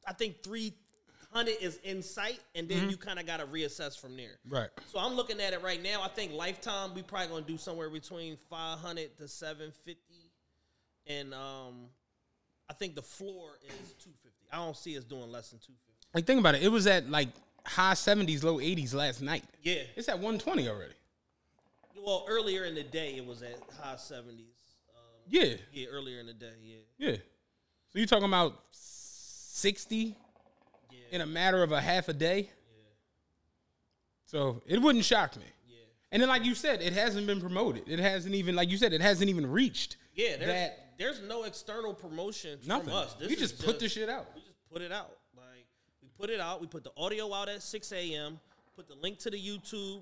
i 0.07 0.13
think 0.13 0.41
300 0.43 1.55
is 1.61 1.79
in 1.83 2.01
sight 2.01 2.39
and 2.55 2.67
then 2.69 2.79
mm-hmm. 2.79 2.89
you 2.91 2.97
kind 2.97 3.19
of 3.19 3.25
got 3.25 3.39
to 3.39 3.45
reassess 3.45 3.99
from 3.99 4.15
there. 4.15 4.37
Right. 4.47 4.69
So 4.91 4.99
i'm 4.99 5.13
looking 5.13 5.41
at 5.41 5.53
it 5.53 5.61
right 5.61 5.81
now. 5.81 6.01
I 6.01 6.07
think 6.07 6.31
lifetime 6.31 6.93
we 6.93 7.01
probably 7.01 7.27
gonna 7.27 7.41
do 7.45 7.57
somewhere 7.57 7.89
between 7.89 8.37
500 8.49 9.17
to 9.17 9.27
750 9.27 10.01
and 11.07 11.33
um 11.33 11.87
i 12.69 12.73
think 12.73 12.95
the 12.95 13.01
floor 13.01 13.59
is 13.63 13.93
250 13.99 14.47
i 14.51 14.57
don't 14.57 14.75
see 14.75 14.97
us 14.97 15.03
doing 15.03 15.31
less 15.31 15.49
than 15.49 15.59
250 15.59 15.85
like 16.15 16.25
think 16.25 16.39
about 16.39 16.55
it. 16.55 16.63
It 16.63 16.69
was 16.69 16.87
at 16.87 17.09
like 17.09 17.27
high 17.65 17.93
70s 17.93 18.43
low 18.43 18.57
80s 18.57 18.93
last 18.93 19.21
night. 19.21 19.43
Yeah. 19.61 19.81
It's 19.97 20.07
at 20.07 20.15
120 20.15 20.69
already. 20.69 20.93
Well 21.97 22.25
earlier 22.29 22.63
in 22.63 22.73
the 22.73 22.83
day 22.83 23.15
it 23.17 23.25
was 23.25 23.41
at 23.41 23.59
high 23.81 23.95
70s 23.95 24.54
yeah. 25.29 25.55
yeah, 25.71 25.87
earlier 25.87 26.19
in 26.19 26.27
the 26.27 26.33
day. 26.33 26.53
Yeah. 26.61 26.77
Yeah. 26.97 27.15
So 27.89 27.99
you're 27.99 28.07
talking 28.07 28.27
about 28.27 28.61
60 28.71 30.17
in 31.11 31.21
a 31.21 31.25
matter 31.25 31.63
of 31.63 31.71
a 31.71 31.81
half 31.81 32.09
a 32.09 32.13
day? 32.13 32.49
Yeah. 32.49 32.83
So 34.25 34.61
it 34.65 34.81
wouldn't 34.81 35.05
shock 35.05 35.35
me. 35.37 35.45
Yeah. 35.67 35.77
And 36.11 36.21
then, 36.21 36.29
like 36.29 36.45
you 36.45 36.55
said, 36.55 36.81
it 36.81 36.93
hasn't 36.93 37.27
been 37.27 37.39
promoted. 37.39 37.83
It 37.87 37.99
hasn't 37.99 38.35
even, 38.35 38.55
like 38.55 38.69
you 38.69 38.77
said, 38.77 38.93
it 38.93 39.01
hasn't 39.01 39.29
even 39.29 39.49
reached. 39.49 39.97
Yeah, 40.13 40.37
there's, 40.37 40.45
that 40.47 40.85
there's 40.97 41.21
no 41.21 41.43
external 41.43 41.93
promotion 41.93 42.59
nothing. 42.65 42.85
from 42.85 42.93
us. 42.93 43.13
This 43.15 43.29
we 43.29 43.35
just 43.35 43.63
put 43.63 43.79
the 43.79 43.89
shit 43.89 44.09
out. 44.09 44.27
We 44.35 44.41
just 44.41 44.57
put 44.71 44.81
it 44.81 44.91
out. 44.91 45.17
Like 45.35 45.65
we 46.01 46.09
put 46.17 46.29
it 46.29 46.39
out. 46.39 46.61
We 46.61 46.67
put 46.67 46.83
the 46.83 46.91
audio 46.97 47.33
out 47.33 47.49
at 47.49 47.61
6 47.61 47.91
a.m. 47.91 48.39
Put 48.75 48.87
the 48.87 48.95
link 48.95 49.19
to 49.19 49.29
the 49.29 49.37
YouTube. 49.37 50.01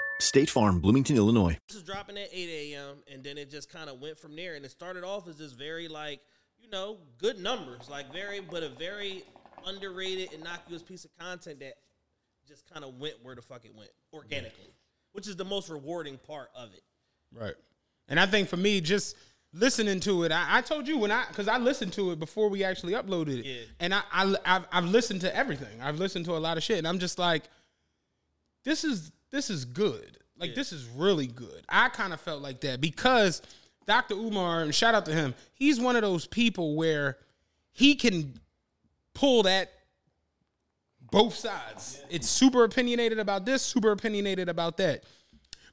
State 0.21 0.49
Farm, 0.49 0.79
Bloomington, 0.79 1.17
Illinois. 1.17 1.57
This 1.67 1.77
is 1.77 1.83
dropping 1.83 2.17
at 2.17 2.29
8 2.31 2.73
a.m. 2.73 2.97
and 3.11 3.23
then 3.23 3.37
it 3.37 3.49
just 3.49 3.69
kind 3.69 3.89
of 3.89 3.99
went 3.99 4.17
from 4.17 4.35
there. 4.35 4.55
And 4.55 4.65
it 4.65 4.71
started 4.71 5.03
off 5.03 5.27
as 5.27 5.37
this 5.37 5.51
very 5.51 5.87
like 5.87 6.21
you 6.59 6.69
know 6.69 6.97
good 7.17 7.39
numbers, 7.39 7.89
like 7.89 8.11
very 8.13 8.39
but 8.39 8.63
a 8.63 8.69
very 8.69 9.23
underrated, 9.65 10.33
innocuous 10.33 10.81
piece 10.81 11.05
of 11.05 11.11
content 11.17 11.59
that 11.59 11.73
just 12.47 12.71
kind 12.71 12.83
of 12.83 12.99
went 12.99 13.15
where 13.23 13.35
the 13.35 13.41
fuck 13.41 13.65
it 13.65 13.75
went 13.75 13.89
organically, 14.13 14.73
which 15.13 15.27
is 15.27 15.35
the 15.35 15.45
most 15.45 15.69
rewarding 15.69 16.17
part 16.17 16.49
of 16.55 16.73
it. 16.73 16.83
Right. 17.33 17.55
And 18.07 18.19
I 18.19 18.25
think 18.25 18.49
for 18.49 18.57
me, 18.57 18.81
just 18.81 19.15
listening 19.53 19.99
to 20.01 20.23
it, 20.23 20.31
I, 20.31 20.57
I 20.57 20.61
told 20.61 20.87
you 20.87 20.97
when 20.97 21.11
I, 21.11 21.25
because 21.27 21.47
I 21.47 21.57
listened 21.57 21.93
to 21.93 22.11
it 22.11 22.19
before 22.19 22.49
we 22.49 22.63
actually 22.63 22.93
uploaded 22.93 23.39
it. 23.39 23.45
Yeah. 23.45 23.61
And 23.79 23.93
I, 23.93 24.01
I, 24.11 24.35
I've, 24.45 24.65
I've 24.71 24.85
listened 24.85 25.21
to 25.21 25.35
everything. 25.35 25.81
I've 25.81 25.99
listened 25.99 26.25
to 26.25 26.35
a 26.35 26.39
lot 26.39 26.57
of 26.57 26.63
shit. 26.63 26.77
And 26.77 26.87
I'm 26.87 26.99
just 26.99 27.19
like, 27.19 27.43
this 28.63 28.83
is, 28.83 29.11
this 29.31 29.49
is 29.49 29.65
good. 29.65 30.17
Like, 30.37 30.49
Yeah. 30.51 30.55
this 30.55 30.71
is 30.73 30.85
really 30.85 31.27
good. 31.27 31.63
I 31.69 31.89
kind 31.89 32.13
of 32.13 32.21
felt 32.21 32.41
like 32.41 32.61
that 32.61 32.81
because 32.81 33.41
Dr. 33.87 34.15
Umar, 34.15 34.61
and 34.61 34.73
shout 34.73 34.95
out 34.95 35.05
to 35.05 35.13
him, 35.13 35.33
he's 35.53 35.79
one 35.79 35.95
of 35.95 36.01
those 36.01 36.27
people 36.27 36.75
where 36.75 37.17
he 37.71 37.95
can 37.95 38.39
pull 39.13 39.43
that 39.43 39.71
both 41.11 41.35
sides. 41.35 42.01
It's 42.09 42.29
super 42.29 42.63
opinionated 42.63 43.19
about 43.19 43.45
this, 43.45 43.61
super 43.61 43.91
opinionated 43.91 44.49
about 44.49 44.77
that. 44.77 45.03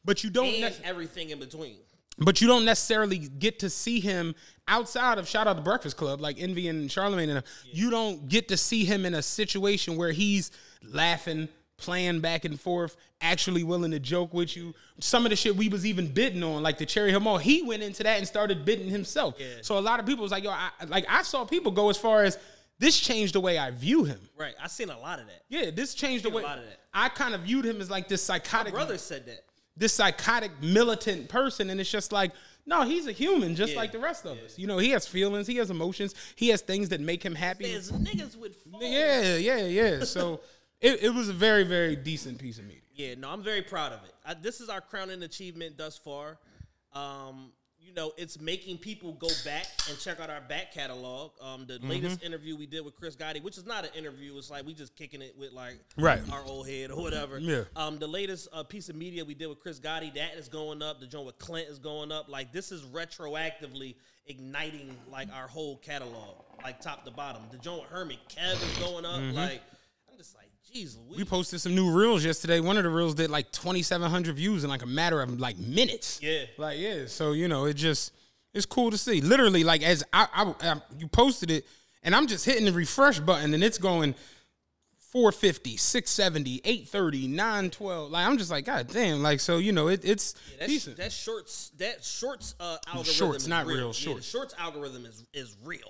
But 0.05 0.25
you 0.25 0.31
don't 0.31 0.55
everything 0.85 1.31
in 1.31 1.39
between. 1.39 1.77
but 2.19 2.41
you 2.41 2.49
don't 2.49 2.65
necessarily 2.65 3.19
get 3.19 3.61
to 3.61 3.71
see 3.71 4.01
him 4.01 4.35
outside 4.67 5.19
of 5.19 5.29
shout 5.29 5.47
out 5.47 5.55
the 5.57 5.63
Breakfast 5.63 5.97
Club, 5.97 6.21
like 6.21 6.41
Envy 6.41 6.67
and 6.69 6.91
Charlemagne. 6.91 7.29
And 7.31 7.37
them. 7.39 7.45
you 7.71 7.91
don't 7.91 8.29
get 8.29 8.49
to 8.49 8.57
see 8.57 8.85
him 8.85 9.07
in 9.07 9.15
a 9.15 9.23
situation 9.23 9.97
where 9.97 10.11
he's 10.13 10.51
laughing, 10.83 11.49
playing 11.79 12.21
back 12.21 12.45
and 12.45 12.61
forth, 12.61 12.97
actually 13.21 13.63
willing 13.65 13.91
to 13.93 13.99
joke 14.01 14.35
with 14.35 14.57
you. 14.57 14.75
Some 15.01 15.25
of 15.25 15.31
the 15.31 15.37
shit 15.37 15.57
we 15.57 15.69
was 15.69 15.87
even 15.87 16.13
bidding 16.13 16.43
on, 16.43 16.63
like 16.63 16.77
the 16.79 16.85
Cherry 16.87 17.11
Hill 17.11 17.21
Mall, 17.21 17.39
he 17.39 17.63
went 17.63 17.83
into 17.83 18.03
that 18.03 18.19
and 18.19 18.27
started 18.27 18.65
bidding 18.65 18.89
himself. 18.89 19.35
Yeah. 19.39 19.47
So 19.63 19.79
a 19.79 19.81
lot 19.81 20.01
of 20.01 20.07
people 20.07 20.23
was 20.23 20.33
like, 20.33 20.45
yo, 20.45 20.51
I, 20.51 20.71
like 20.89 21.07
I 21.09 21.23
saw 21.23 21.45
people 21.45 21.73
go 21.73 21.89
as 21.89 21.97
far 21.97 22.25
as 22.25 22.37
this 22.81 22.99
changed 22.99 23.35
the 23.35 23.41
way 23.41 23.59
I 23.59 23.71
view 23.71 24.05
him. 24.05 24.21
Right. 24.37 24.55
I 24.63 24.67
seen 24.69 24.91
a 24.91 24.99
lot 24.99 25.19
of 25.21 25.27
that. 25.27 25.43
Yeah, 25.49 25.71
this 25.71 25.95
changed 25.95 26.25
the 26.25 26.31
way 26.31 26.43
lot 26.43 26.59
of 26.59 26.65
that. 26.65 26.79
I 26.93 27.09
kind 27.09 27.35
of 27.35 27.43
viewed 27.43 27.65
him 27.65 27.81
as 27.81 27.91
like 27.91 28.09
this 28.09 28.29
My 28.29 28.35
psychotic 28.39 28.75
brother 28.75 28.99
said 28.99 29.27
that. 29.27 29.45
this 29.77 29.93
psychotic 29.95 30.51
militant 30.61 31.29
person 31.29 31.71
and 31.71 31.81
it's 31.81 31.91
just 31.91 32.11
like 32.11 32.33
no 32.67 32.83
he's 32.83 33.07
a 33.07 33.13
human 33.13 33.55
just 33.55 33.73
Yeah, 33.75 33.79
like 33.79 33.93
the 33.93 33.99
rest 34.01 34.25
of 34.27 34.37
us 34.39 34.59
you 34.59 34.67
know 34.67 34.79
he 34.79 34.91
has 34.91 35.07
feelings 35.07 35.47
he 35.47 35.57
has 35.57 35.71
emotions 35.71 36.15
he 36.35 36.49
has 36.49 36.61
things 36.63 36.89
that 36.89 37.01
make 37.01 37.23
him 37.23 37.35
happy 37.37 37.71
There's 37.71 37.93
niggas 37.93 38.37
with 38.37 38.57
phones. 38.71 38.83
yeah 38.85 39.37
yeah 39.37 39.59
yeah 39.67 40.05
so 40.05 40.41
it, 40.81 41.03
it 41.03 41.11
was 41.15 41.29
a 41.29 41.33
very 41.33 41.65
very 41.65 41.97
decent 41.97 42.39
piece 42.39 42.59
of 42.59 42.65
media 42.65 42.83
Yeah, 42.95 43.15
no, 43.19 43.31
I'm 43.31 43.43
very 43.43 43.63
proud 43.63 43.93
of 43.93 44.05
it. 44.05 44.15
I, 44.25 44.35
this 44.35 44.61
is 44.61 44.69
our 44.69 44.81
crowning 44.81 45.23
achievement 45.23 45.77
thus 45.79 45.97
far. 45.99 46.39
Um, 46.93 47.53
you 47.81 47.95
know, 47.95 48.13
it's 48.19 48.39
making 48.39 48.77
people 48.79 49.13
go 49.15 49.29
back 49.47 49.65
and 49.89 49.99
check 49.99 50.21
out 50.21 50.29
our 50.29 50.43
back 50.43 50.75
catalog. 50.75 51.31
Um, 51.41 51.65
the 51.67 51.75
Mm-hmm. 51.79 51.89
latest 51.89 52.23
interview 52.23 52.55
we 52.57 52.67
did 52.67 52.85
with 52.85 52.95
Chris 52.97 53.17
Gotti, 53.17 53.43
which 53.43 53.57
is 53.57 53.65
not 53.65 53.85
an 53.85 53.91
interview, 53.97 54.37
it's 54.37 54.51
like 54.51 54.67
we 54.67 54.75
just 54.75 54.95
kicking 54.95 55.23
it 55.23 55.35
with 55.39 55.53
like 55.53 55.79
Right. 55.97 56.21
our 56.31 56.43
old 56.45 56.69
head 56.69 56.91
or 56.91 57.01
whatever. 57.01 57.39
Yeah. 57.39 57.63
Um, 57.77 57.99
the 57.99 58.07
latest 58.07 58.49
uh, 58.53 58.63
piece 58.65 58.89
of 58.91 58.97
media 58.97 59.25
we 59.25 59.33
did 59.35 59.47
with 59.47 59.61
Chris 59.61 59.81
Gotti, 59.81 60.13
that 60.17 60.35
is 60.35 60.49
going 60.49 60.83
up. 60.83 61.01
The 61.01 61.07
joint 61.07 61.25
with 61.27 61.39
Clint 61.39 61.69
is 61.69 61.79
going 61.79 62.13
up. 62.13 62.29
Like 62.29 62.53
this 62.53 62.73
is 62.73 62.83
retroactively 62.83 63.95
igniting 64.27 64.95
like 65.11 65.29
our 65.33 65.49
whole 65.49 65.77
catalog, 65.79 66.37
like 66.63 66.81
top 66.81 67.05
to 67.07 67.11
bottom. 67.11 67.43
The 67.51 67.59
joint 67.59 67.83
with 67.83 67.91
Hermit 67.91 68.19
Kev 68.29 68.55
is 68.55 68.79
going 68.79 69.07
up. 69.07 69.15
I'm 69.17 69.35
like, 69.35 69.63
we 71.17 71.25
posted 71.25 71.61
some 71.61 71.75
new 71.75 71.91
reels 71.91 72.25
yesterday 72.25 72.61
one 72.61 72.77
of 72.77 72.85
the 72.85 72.89
reels 72.91 73.15
did 73.15 73.31
like 73.31 73.51
2700 73.53 74.35
views 74.37 74.65
in 74.65 74.71
like 74.71 74.83
a 74.83 74.87
matter 74.87 75.21
of 75.21 75.39
like 75.41 75.57
minutes 75.59 76.21
Yeah. 76.23 76.45
like 76.57 76.79
yeah 76.79 77.07
so 77.07 77.33
you 77.33 77.49
know 77.49 77.65
it 77.67 77.75
just 77.75 78.13
it's 78.55 78.67
cool 78.67 78.91
to 78.91 78.99
see 78.99 79.21
literally 79.21 79.65
like 79.65 79.83
as 79.83 80.05
I, 80.13 80.27
I, 80.35 80.55
I 80.71 80.81
you 80.99 81.09
posted 81.09 81.51
it 81.51 81.67
and 82.03 82.15
i'm 82.15 82.27
just 82.27 82.45
hitting 82.45 82.65
the 82.65 82.73
refresh 82.73 83.19
button 83.21 83.55
and 83.55 83.63
it's 83.65 83.79
going 83.79 84.15
450 85.13 85.77
670 85.79 86.61
830 86.65 87.29
912 87.29 88.11
like 88.11 88.27
i'm 88.27 88.37
just 88.39 88.51
like 88.51 88.65
god 88.67 88.89
damn 88.89 89.23
like 89.23 89.41
so 89.41 89.57
you 89.59 89.73
know 89.73 89.89
it, 89.89 90.05
it's 90.05 90.35
That, 90.59 90.65
sh- 90.65 90.67
decent 90.69 90.97
that 90.99 91.13
shorts 91.13 91.71
that 91.79 92.05
shorts 92.05 92.55
uh, 92.61 92.77
algorithm 92.87 93.13
Shorts, 93.15 93.43
is 93.45 93.49
not 93.49 93.67
real. 93.67 93.77
real, 93.77 93.87
Yeah, 93.89 93.93
shorts. 93.93 94.27
the 94.27 94.31
shorts 94.39 94.55
algorithm 94.59 95.07
is 95.07 95.25
is 95.33 95.57
real. 95.65 95.81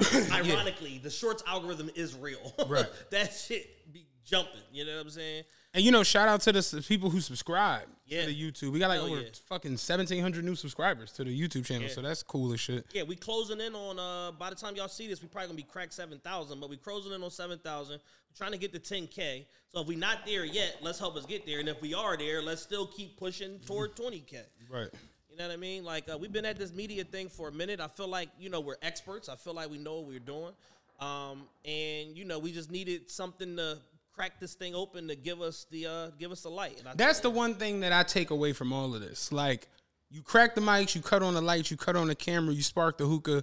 Ironically, 0.32 0.98
the 1.02 1.10
shorts 1.10 1.42
algorithm 1.46 1.90
is 1.94 2.14
real. 2.14 2.54
Right. 2.68 2.86
that 3.10 3.34
shit 3.34 3.92
be 3.92 4.06
jumping. 4.24 4.60
You 4.72 4.84
know 4.86 4.96
what 4.96 5.02
I'm 5.06 5.10
saying? 5.10 5.44
and 5.72 5.84
you 5.84 5.92
know 5.92 6.02
shout 6.02 6.26
out 6.28 6.40
to 6.40 6.50
the 6.50 6.84
people 6.88 7.10
who 7.10 7.20
subscribe 7.20 7.84
Yeah. 8.04 8.22
to 8.22 8.26
the 8.26 8.34
youtube 8.34 8.72
we 8.72 8.80
got 8.80 8.88
like 8.88 8.98
Hell 8.98 9.06
over 9.12 9.20
yeah. 9.20 9.28
fucking 9.48 9.70
1700 9.70 10.44
new 10.44 10.56
subscribers 10.56 11.12
to 11.12 11.22
the 11.22 11.30
youtube 11.30 11.64
channel 11.64 11.86
Yeah. 11.86 11.94
so 11.94 12.02
that's 12.02 12.24
cool 12.24 12.52
as 12.52 12.58
shit 12.58 12.86
Yeah, 12.92 13.04
we 13.04 13.14
closing 13.14 13.60
in 13.60 13.72
on. 13.76 13.96
uh 14.00 14.32
By 14.32 14.50
the 14.50 14.56
time 14.56 14.74
y'all 14.74 14.88
see 14.88 15.06
this, 15.06 15.22
we 15.22 15.28
probably 15.28 15.46
gonna 15.46 15.56
be 15.58 15.62
cracked 15.62 15.92
seven 15.94 16.18
thousand, 16.18 16.58
but 16.58 16.70
we 16.70 16.76
closing 16.76 17.12
in 17.12 17.22
on 17.22 17.30
seven 17.30 17.58
thousand. 17.60 18.00
We're 18.00 18.36
trying 18.36 18.50
to 18.50 18.58
get 18.58 18.72
to 18.72 18.80
ten 18.80 19.06
k. 19.06 19.46
So 19.68 19.80
if 19.82 19.86
we 19.86 19.94
not 19.94 20.26
there 20.26 20.44
yet, 20.44 20.78
let's 20.82 20.98
help 20.98 21.16
us 21.16 21.24
get 21.24 21.46
there. 21.46 21.60
And 21.60 21.68
if 21.68 21.80
we 21.80 21.94
are 21.94 22.16
there, 22.16 22.42
let's 22.42 22.62
still 22.62 22.88
keep 22.88 23.16
pushing 23.16 23.60
toward 23.60 23.94
twenty 23.94 24.20
k. 24.26 24.40
right 24.68 24.88
You 25.30 25.36
know 25.36 25.46
what 25.46 25.52
I 25.54 25.56
mean? 25.56 25.84
Like 25.84 26.08
uh, 26.12 26.18
we've 26.18 26.32
been 26.32 26.44
at 26.46 26.58
this 26.58 26.72
media 26.72 27.04
thing 27.04 27.28
for 27.28 27.46
a 27.46 27.52
minute. 27.52 27.78
I 27.80 27.86
feel 27.86 28.08
like 28.08 28.28
you 28.40 28.50
know 28.50 28.58
we're 28.60 28.74
experts. 28.82 29.28
I 29.28 29.36
feel 29.36 29.54
like 29.54 29.70
we 29.70 29.78
know 29.78 30.00
what 30.00 30.08
we're 30.08 30.18
doing, 30.18 30.52
um, 30.98 31.44
and 31.64 32.16
you 32.18 32.24
know 32.24 32.40
we 32.40 32.50
just 32.50 32.72
needed 32.72 33.08
something 33.08 33.56
to 33.56 33.78
crack 34.20 34.38
this 34.38 34.52
thing 34.52 34.74
open 34.74 35.08
to 35.08 35.16
give 35.16 35.40
us 35.40 35.66
the 35.70 35.86
uh, 35.86 36.10
give 36.18 36.30
us 36.30 36.42
the 36.42 36.50
light. 36.50 36.82
That's 36.94 37.20
the 37.20 37.30
one 37.30 37.54
thing 37.54 37.80
that 37.80 37.92
I 37.92 38.02
take 38.02 38.30
away 38.30 38.52
from 38.52 38.70
all 38.70 38.94
of 38.94 39.00
this. 39.00 39.32
Like, 39.32 39.66
you 40.10 40.20
crack 40.20 40.54
the 40.54 40.60
mics, 40.60 40.94
you 40.94 41.00
cut 41.00 41.22
on 41.22 41.32
the 41.32 41.40
lights, 41.40 41.70
you 41.70 41.78
cut 41.78 41.96
on 41.96 42.08
the 42.08 42.14
camera, 42.14 42.52
you 42.52 42.62
spark 42.62 42.98
the 42.98 43.06
hookah. 43.06 43.42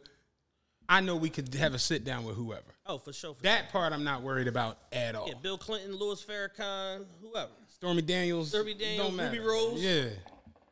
I 0.87 1.01
know 1.01 1.15
we 1.15 1.29
could 1.31 1.51
have 1.55 1.73
a 1.73 1.79
sit 1.79 2.05
down 2.05 2.25
with 2.25 2.35
whoever. 2.35 2.75
oh 2.85 2.99
for 2.99 3.11
sure. 3.11 3.33
For 3.33 3.41
That 3.41 3.71
part 3.71 3.91
I'm 3.91 4.03
not 4.03 4.21
worried 4.21 4.47
about 4.47 4.77
at 4.93 5.15
all. 5.15 5.27
Yeah, 5.27 5.33
Bill 5.41 5.57
Clinton, 5.57 5.95
Louis 5.95 6.23
Farrakhan, 6.23 7.05
whoever. 7.21 7.51
Stormy 7.67 8.03
Daniels, 8.03 8.49
Stormy 8.49 8.75
Daniels. 8.75 9.19
Ruby 9.19 9.39
Rose. 9.39 9.81
yeah. 9.83 10.09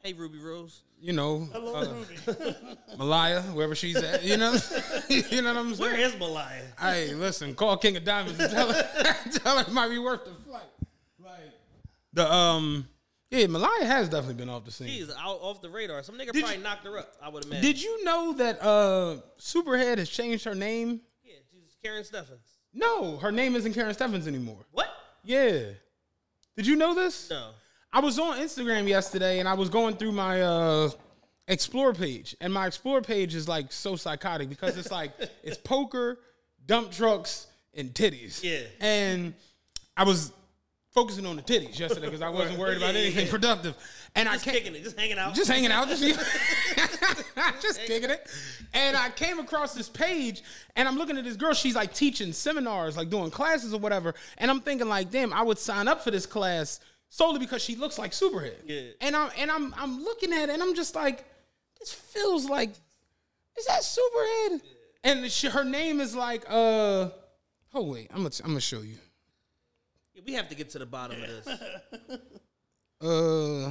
Hey, 0.04 0.14
Ruby 0.14 0.38
Rose. 0.38 0.84
You 1.06 1.14
know, 1.14 1.48
uh, 1.54 1.86
Malaya, 2.98 3.44
wherever 3.54 3.76
she's 3.76 3.96
at. 3.96 4.24
You 4.24 4.38
know, 4.38 4.54
you 5.08 5.44
know 5.44 5.54
what 5.54 5.60
I'm 5.60 5.76
saying. 5.76 5.92
Where 5.92 6.00
is 6.00 6.18
Malaya? 6.18 6.64
Hey, 6.80 7.14
listen, 7.14 7.54
call 7.54 7.78
King 7.78 7.96
of 7.98 8.04
Diamonds 8.04 8.40
and 8.40 8.52
tell 8.52 8.74
her, 8.74 8.84
tell 9.34 9.60
her 9.60 9.70
it 9.70 9.72
might 9.72 9.90
be 9.90 10.00
worth 10.00 10.26
the 10.26 10.32
flight. 10.50 10.64
Like 11.24 11.52
the 12.14 12.34
um, 12.34 12.88
yeah, 13.30 13.46
Malaya 13.46 13.86
has 13.86 14.10
definitely 14.10 14.34
been 14.34 14.50
off 14.50 14.66
the 14.66 14.72
scene. 14.72 14.88
She's 14.88 15.12
out 15.12 15.38
off 15.42 15.62
the 15.62 15.70
radar. 15.70 16.02
Some 16.02 16.16
nigga 16.16 16.32
Did 16.32 16.40
probably 16.42 16.58
you- 16.58 16.64
knocked 16.64 16.88
her 16.88 16.98
up. 16.98 17.14
I 17.22 17.30
would 17.30 17.46
imagine. 17.46 17.62
Did 17.62 17.84
you 17.84 18.04
know 18.04 18.34
that 18.34 18.60
uh, 18.64 19.18
Superhead 19.40 20.00
has 20.00 20.10
changed 20.10 20.44
her 20.46 20.56
name? 20.56 21.02
Yeah, 21.24 21.36
she's 21.52 21.76
Karrine 21.86 22.10
Steffans. 22.10 22.50
No, 22.74 23.18
her 23.18 23.32
name 23.32 23.56
isn't 23.56 23.74
Karrine 23.76 23.96
Steffans 23.96 24.26
anymore. 24.28 24.66
What? 24.72 24.88
Yeah. 25.24 25.66
Did 26.58 26.66
you 26.66 26.76
know 26.76 26.96
this? 26.96 27.30
No. 27.30 27.50
I 27.96 28.00
was 28.00 28.20
on 28.20 28.38
Instagram 28.40 28.90
yesterday 28.90 29.40
and 29.40 29.48
I 29.48 29.54
was 29.54 29.70
going 29.70 29.96
through 29.96 30.12
my 30.12 30.42
uh 30.42 30.90
explore 31.48 31.94
page. 31.94 32.36
And 32.42 32.54
my 32.54 32.68
explore 32.68 33.02
page 33.02 33.34
is 33.34 33.48
like 33.48 33.72
so 33.72 33.96
psychotic 33.96 34.50
because 34.50 34.78
it's 34.78 34.92
like 34.92 35.14
it's 35.44 35.58
poker, 35.58 36.20
dump 36.66 36.92
trucks, 36.92 37.48
and 37.74 37.94
titties. 37.94 38.44
Yeah. 38.44 38.68
And 38.82 39.34
I 39.96 40.04
was 40.04 40.34
focusing 40.92 41.26
on 41.26 41.38
the 41.38 41.42
titties 41.42 41.80
yesterday 41.80 42.08
because 42.08 42.22
I 42.22 42.28
wasn't 42.28 42.60
worried 42.60 42.80
about 42.80 42.96
anything 42.96 43.30
productive. 43.30 43.76
And 44.14 44.28
Just 44.28 44.46
I 44.46 44.52
came, 44.52 44.60
kicking 44.60 44.76
it, 44.76 44.84
just 44.84 45.00
hanging 45.00 45.18
out. 45.18 45.34
just 45.34 45.50
hanging 45.50 45.72
out, 45.72 45.88
just, 45.88 46.02
just 47.62 47.80
kicking 47.82 48.10
it. 48.10 48.30
And 48.74 48.98
I 48.98 49.10
came 49.10 49.40
across 49.40 49.74
this 49.74 49.88
page, 49.88 50.42
and 50.76 50.86
I'm 50.86 50.98
looking 50.98 51.18
at 51.18 51.24
this 51.24 51.36
girl. 51.38 51.54
She's 51.54 51.76
like 51.76 51.94
teaching 51.94 52.34
seminars, 52.34 52.98
like 52.98 53.10
doing 53.10 53.32
classes 53.32 53.74
or 53.74 53.80
whatever. 53.80 54.16
And 54.38 54.52
I'm 54.52 54.60
thinking, 54.60 54.88
like, 54.90 55.12
damn, 55.12 55.32
I 55.34 55.44
would 55.44 55.60
sign 55.60 55.88
up 55.88 56.02
for 56.02 56.12
this 56.12 56.26
class 56.26 56.82
solely 57.16 57.40
because 57.40 57.62
she 57.62 57.76
looks 57.76 57.98
like 57.98 58.12
Superhead. 58.12 58.56
Yeah. 58.66 58.82
And 59.00 59.16
I'm 59.16 59.32
and 59.38 59.50
I'm 59.50 59.74
I'm 59.78 60.04
looking 60.04 60.34
at 60.34 60.50
it, 60.50 60.54
and 60.54 60.62
I'm 60.62 60.76
just 60.76 60.96
like, 60.96 61.26
this 61.80 61.94
feels 61.94 62.50
like, 62.50 62.72
is 63.58 63.66
that 63.68 63.82
Superhead? 63.82 64.62
And 65.04 65.32
she, 65.32 65.48
her 65.48 65.64
name 65.64 66.02
is 66.02 66.16
like, 66.16 66.44
uh, 66.50 67.10
oh 67.74 67.84
wait, 67.84 68.10
I'm 68.12 68.18
gonna 68.24 68.32
I'm 68.44 68.50
gonna 68.52 68.60
show 68.60 68.82
you. 68.82 68.98
Yeah, 70.14 70.24
we 70.26 70.34
have 70.34 70.50
to 70.50 70.56
get 70.56 70.70
to 70.72 70.80
the 70.80 70.86
bottom 70.86 71.22
of 71.22 71.28
this. 71.28 71.48
Uh, 73.02 73.70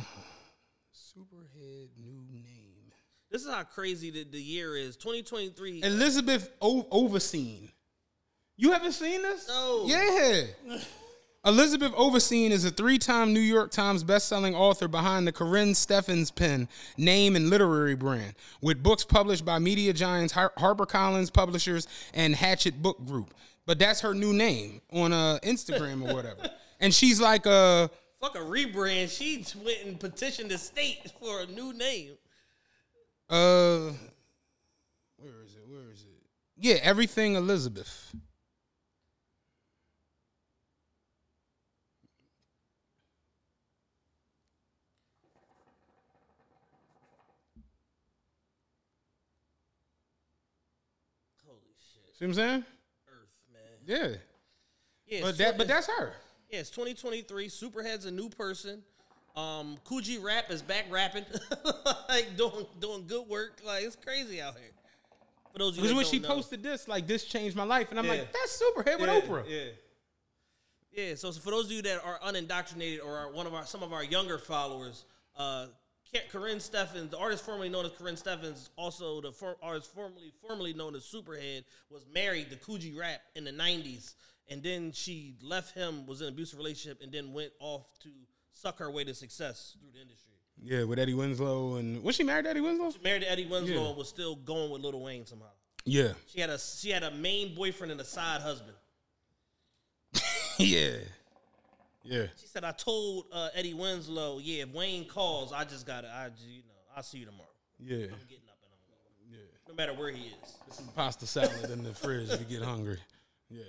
Superhead 0.94 1.88
new 1.96 2.26
name. 2.30 2.92
This 3.30 3.42
is 3.42 3.50
how 3.50 3.64
crazy 3.64 4.10
the, 4.10 4.24
the 4.24 4.40
year 4.40 4.76
is. 4.76 4.96
2023. 4.96 5.82
Elizabeth 5.82 6.50
o- 6.60 6.86
Overseen. 6.92 7.70
You 8.58 8.72
haven't 8.72 8.92
seen 8.92 9.22
this? 9.22 9.48
No. 9.48 9.84
Yeah. 9.86 10.42
Elizabeth 11.46 11.92
Overseen 11.92 12.50
is 12.50 12.64
a 12.64 12.70
three-time 12.70 13.34
New 13.34 13.40
York 13.40 13.70
Times 13.70 14.02
best-selling 14.02 14.54
author 14.54 14.88
behind 14.88 15.26
the 15.26 15.32
Karrine 15.32 15.74
Steffans 15.76 16.34
pen 16.34 16.68
name 16.96 17.36
and 17.36 17.50
literary 17.50 17.94
brand, 17.94 18.34
with 18.62 18.82
books 18.82 19.04
published 19.04 19.44
by 19.44 19.58
media 19.58 19.92
giants 19.92 20.32
Har- 20.32 20.54
HarperCollins 20.56 21.30
Publishers 21.30 21.86
and 22.14 22.34
Hachette 22.34 22.80
Book 22.80 23.04
Group. 23.04 23.34
But 23.66 23.78
that's 23.78 24.00
her 24.00 24.14
new 24.14 24.32
name 24.32 24.80
on 24.90 25.12
uh, 25.12 25.38
Instagram 25.42 26.08
or 26.08 26.14
whatever. 26.14 26.48
And 26.80 26.92
she's 26.92 27.18
like, 27.20 27.46
uh, 27.46 27.88
Fuck 28.20 28.34
a 28.34 28.40
rebrand. 28.40 29.08
She 29.16 29.42
went 29.64 29.84
and 29.86 29.98
petitioned 29.98 30.50
the 30.50 30.58
state 30.58 30.98
for 31.20 31.40
a 31.40 31.46
new 31.46 31.72
name. 31.72 32.10
uh, 33.30 33.92
where 35.16 35.42
is 35.44 35.54
it? 35.54 35.62
Where 35.66 35.90
is 35.92 36.02
it? 36.02 36.20
Yeah, 36.58 36.74
everything 36.82 37.36
Elizabeth. 37.36 38.12
Holy 51.46 51.74
shit. 51.92 52.13
See 52.24 52.28
what 52.28 52.38
I'm 52.38 52.50
saying? 52.52 52.64
Earth, 53.12 53.28
man. 53.52 54.00
Yeah. 54.00 54.16
Yeah, 55.06 55.20
But 55.26 55.36
that 55.36 55.58
but 55.58 55.68
that's 55.68 55.86
her. 55.88 56.14
yeah, 56.50 56.60
it's 56.60 56.70
2023. 56.70 57.48
Superhead's 57.48 58.06
a 58.06 58.10
new 58.10 58.30
person. 58.30 58.82
Um, 59.36 59.76
Kool 59.84 60.00
G 60.00 60.16
Rap 60.16 60.50
is 60.50 60.62
back 60.62 60.86
rapping, 60.90 61.26
like 62.08 62.34
doing 62.38 62.64
doing 62.80 63.04
good 63.06 63.28
work. 63.28 63.60
Like 63.66 63.84
it's 63.84 63.96
crazy 63.96 64.40
out 64.40 64.54
here. 64.54 64.70
For 65.52 65.58
those 65.58 65.70
of 65.72 65.76
you 65.76 65.82
Because 65.82 65.96
when 65.96 66.06
she 66.06 66.18
know. 66.18 66.28
posted 66.28 66.62
this, 66.62 66.88
like 66.88 67.06
this 67.06 67.24
changed 67.26 67.56
my 67.56 67.64
life, 67.64 67.88
and 67.90 67.98
I'm 67.98 68.06
Yeah. 68.06 68.12
like, 68.12 68.32
that's 68.32 68.62
Superhead 68.62 68.98
with 69.00 69.10
Oprah. 69.10 69.44
Yeah. 69.46 69.64
Yeah, 70.92 71.14
so, 71.16 71.30
for 71.32 71.50
those 71.50 71.66
of 71.66 71.72
you 71.72 71.82
that 71.82 72.02
are 72.04 72.20
unindoctrinated 72.22 73.00
or 73.00 73.18
are 73.18 73.32
one 73.32 73.46
of 73.46 73.52
our 73.52 73.66
some 73.66 73.82
of 73.82 73.92
our 73.92 74.02
younger 74.04 74.38
followers, 74.38 75.04
uh, 75.36 75.66
Karrine 76.32 76.56
Steffans, 76.56 77.10
the 77.10 77.18
artist 77.18 77.44
formerly 77.44 77.68
known 77.68 77.84
as 77.84 77.92
Karrine 77.92 78.16
Steffans, 78.20 78.70
also 78.76 79.20
the 79.20 79.32
for, 79.32 79.56
artist 79.62 79.92
formerly 79.92 80.32
formerly 80.46 80.72
known 80.72 80.94
as 80.94 81.02
Superhead, 81.04 81.64
was 81.90 82.06
married 82.12 82.50
to 82.50 82.56
Kool 82.56 82.78
G 82.78 82.92
Rap 82.92 83.20
in 83.34 83.44
the 83.44 83.50
'90s, 83.50 84.14
and 84.48 84.62
then 84.62 84.92
she 84.92 85.34
left 85.42 85.74
him, 85.74 86.06
was 86.06 86.20
in 86.20 86.28
an 86.28 86.32
abusive 86.34 86.58
relationship, 86.58 87.00
and 87.02 87.10
then 87.12 87.32
went 87.32 87.52
off 87.60 87.86
to 88.02 88.10
suck 88.52 88.78
her 88.78 88.90
way 88.90 89.04
to 89.04 89.14
success 89.14 89.76
through 89.80 89.90
the 89.92 90.00
industry. 90.00 90.30
Yeah, 90.62 90.84
with 90.84 91.00
Eddie 91.00 91.14
Winslow, 91.14 91.76
and 91.76 92.02
was 92.04 92.14
she 92.14 92.22
married 92.22 92.44
to 92.44 92.50
Eddie 92.50 92.60
Winslow? 92.60 92.92
She 92.92 93.00
married 93.02 93.22
to 93.22 93.30
Eddie 93.30 93.46
Winslow 93.46 93.74
Yeah. 93.82 93.88
and 93.88 93.96
was 93.96 94.08
still 94.08 94.36
going 94.36 94.70
with 94.70 94.82
Little 94.82 95.02
Wayne 95.02 95.26
somehow. 95.26 95.50
Yeah, 95.84 96.12
She 96.28 96.40
had 96.40 96.48
a 96.48 96.58
she 96.58 96.90
had 96.90 97.02
a 97.02 97.10
main 97.10 97.54
boyfriend 97.54 97.90
and 97.92 98.00
a 98.00 98.04
side 98.04 98.40
husband. 98.40 98.76
yeah, 100.58 100.92
yeah. 102.04 102.26
She 102.40 102.46
said, 102.46 102.64
"I 102.64 102.72
told 102.72 103.26
uh, 103.32 103.48
Eddie 103.54 103.74
Winslow, 103.74 104.38
yeah, 104.38 104.62
if 104.64 104.72
Wayne 104.72 105.06
calls, 105.06 105.52
I 105.52 105.64
just 105.64 105.86
gotta, 105.86 106.08
I 106.08 106.26
you 106.46 106.58
know, 106.58 106.74
I'll 106.96 107.02
see 107.02 107.18
you 107.18 107.26
tomorrow. 107.26 107.48
Yeah, 107.80 107.96
I'm 107.96 108.00
getting 108.28 108.48
up 108.48 108.58
and 108.62 108.70
I'm 108.72 108.84
going, 108.88 109.30
Yeah. 109.32 109.38
no 109.68 109.74
matter 109.74 109.92
where 109.94 110.10
he 110.10 110.26
is." 110.28 110.58
some 110.70 110.88
pasta 110.96 111.26
salad 111.26 111.70
in 111.70 111.82
the 111.84 111.94
fridge 111.94 112.30
if 112.30 112.40
you 112.40 112.58
get 112.58 112.62
hungry. 112.66 112.98
Yeah, 113.50 113.62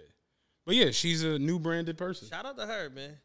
but 0.65 0.76
yeah, 0.76 0.91
she's 0.91 1.24
a 1.24 1.38
new 1.39 1.60
branded 1.60 1.98
person. 1.98 2.28
Shout 2.28 2.45
out 2.45 2.58
to 2.58 2.65
her, 2.65 2.89
man. 2.89 3.17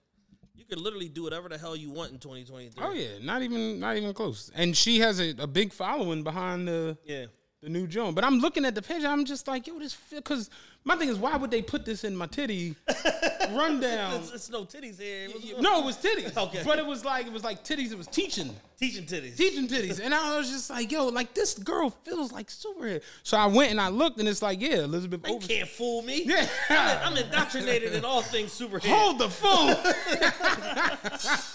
You 0.54 0.64
could 0.66 0.78
literally 0.78 1.08
do 1.08 1.22
whatever 1.22 1.48
the 1.48 1.56
hell 1.56 1.74
you 1.74 1.90
want 1.90 2.12
in 2.12 2.18
2023. 2.18 2.84
Oh 2.84 2.92
yeah, 2.92 3.18
not 3.22 3.42
even 3.42 3.80
not 3.80 3.96
even 3.96 4.12
close. 4.12 4.50
And 4.54 4.76
she 4.76 5.00
has 5.00 5.18
a, 5.20 5.30
a 5.38 5.46
big 5.46 5.72
following 5.72 6.22
behind 6.22 6.68
the 6.68 6.98
yeah. 7.04 7.26
The 7.62 7.68
new 7.68 7.86
Joan. 7.86 8.14
But 8.14 8.24
I'm 8.24 8.38
looking 8.38 8.64
at 8.64 8.74
the 8.74 8.80
picture, 8.80 9.06
I'm 9.06 9.26
just 9.26 9.46
like, 9.46 9.66
yo, 9.66 9.78
this 9.78 9.94
because 10.10 10.48
my 10.82 10.96
thing 10.96 11.10
is, 11.10 11.18
why 11.18 11.36
would 11.36 11.50
they 11.50 11.60
put 11.60 11.84
this 11.84 12.04
in 12.04 12.16
my 12.16 12.24
titty 12.26 12.74
rundown? 13.50 14.14
It's, 14.14 14.32
it's 14.32 14.48
no 14.48 14.64
titties 14.64 14.98
here. 14.98 15.28
No, 15.60 15.80
it 15.80 15.84
was 15.84 15.98
titties. 15.98 16.34
Okay. 16.40 16.62
but 16.64 16.78
it 16.78 16.86
was 16.86 17.04
like 17.04 17.26
it 17.26 17.32
was 17.32 17.44
like 17.44 17.62
titties. 17.62 17.92
It 17.92 17.98
was 17.98 18.06
teaching. 18.06 18.56
teaching 18.78 19.04
titties. 19.04 19.36
teaching 19.36 19.68
titties. 19.68 20.00
And 20.02 20.14
I 20.14 20.38
was 20.38 20.48
just 20.48 20.70
like, 20.70 20.90
yo, 20.90 21.08
like 21.08 21.34
this 21.34 21.52
girl 21.52 21.90
feels 21.90 22.32
like 22.32 22.48
Superhead. 22.48 23.02
So 23.24 23.36
I 23.36 23.44
went 23.44 23.70
and 23.72 23.80
I 23.80 23.88
looked 23.88 24.18
and 24.18 24.26
it's 24.26 24.40
like, 24.40 24.62
yeah, 24.62 24.84
Elizabeth 24.84 25.20
You 25.28 25.38
can't 25.38 25.68
fool 25.68 26.00
me. 26.00 26.22
Yeah. 26.24 26.48
I'm, 26.70 27.12
I'm 27.12 27.16
indoctrinated 27.18 27.92
in 27.92 28.06
all 28.06 28.22
things 28.22 28.58
superhead. 28.58 28.88
Hold 28.88 29.18
the 29.18 29.28
phone. 29.28 29.76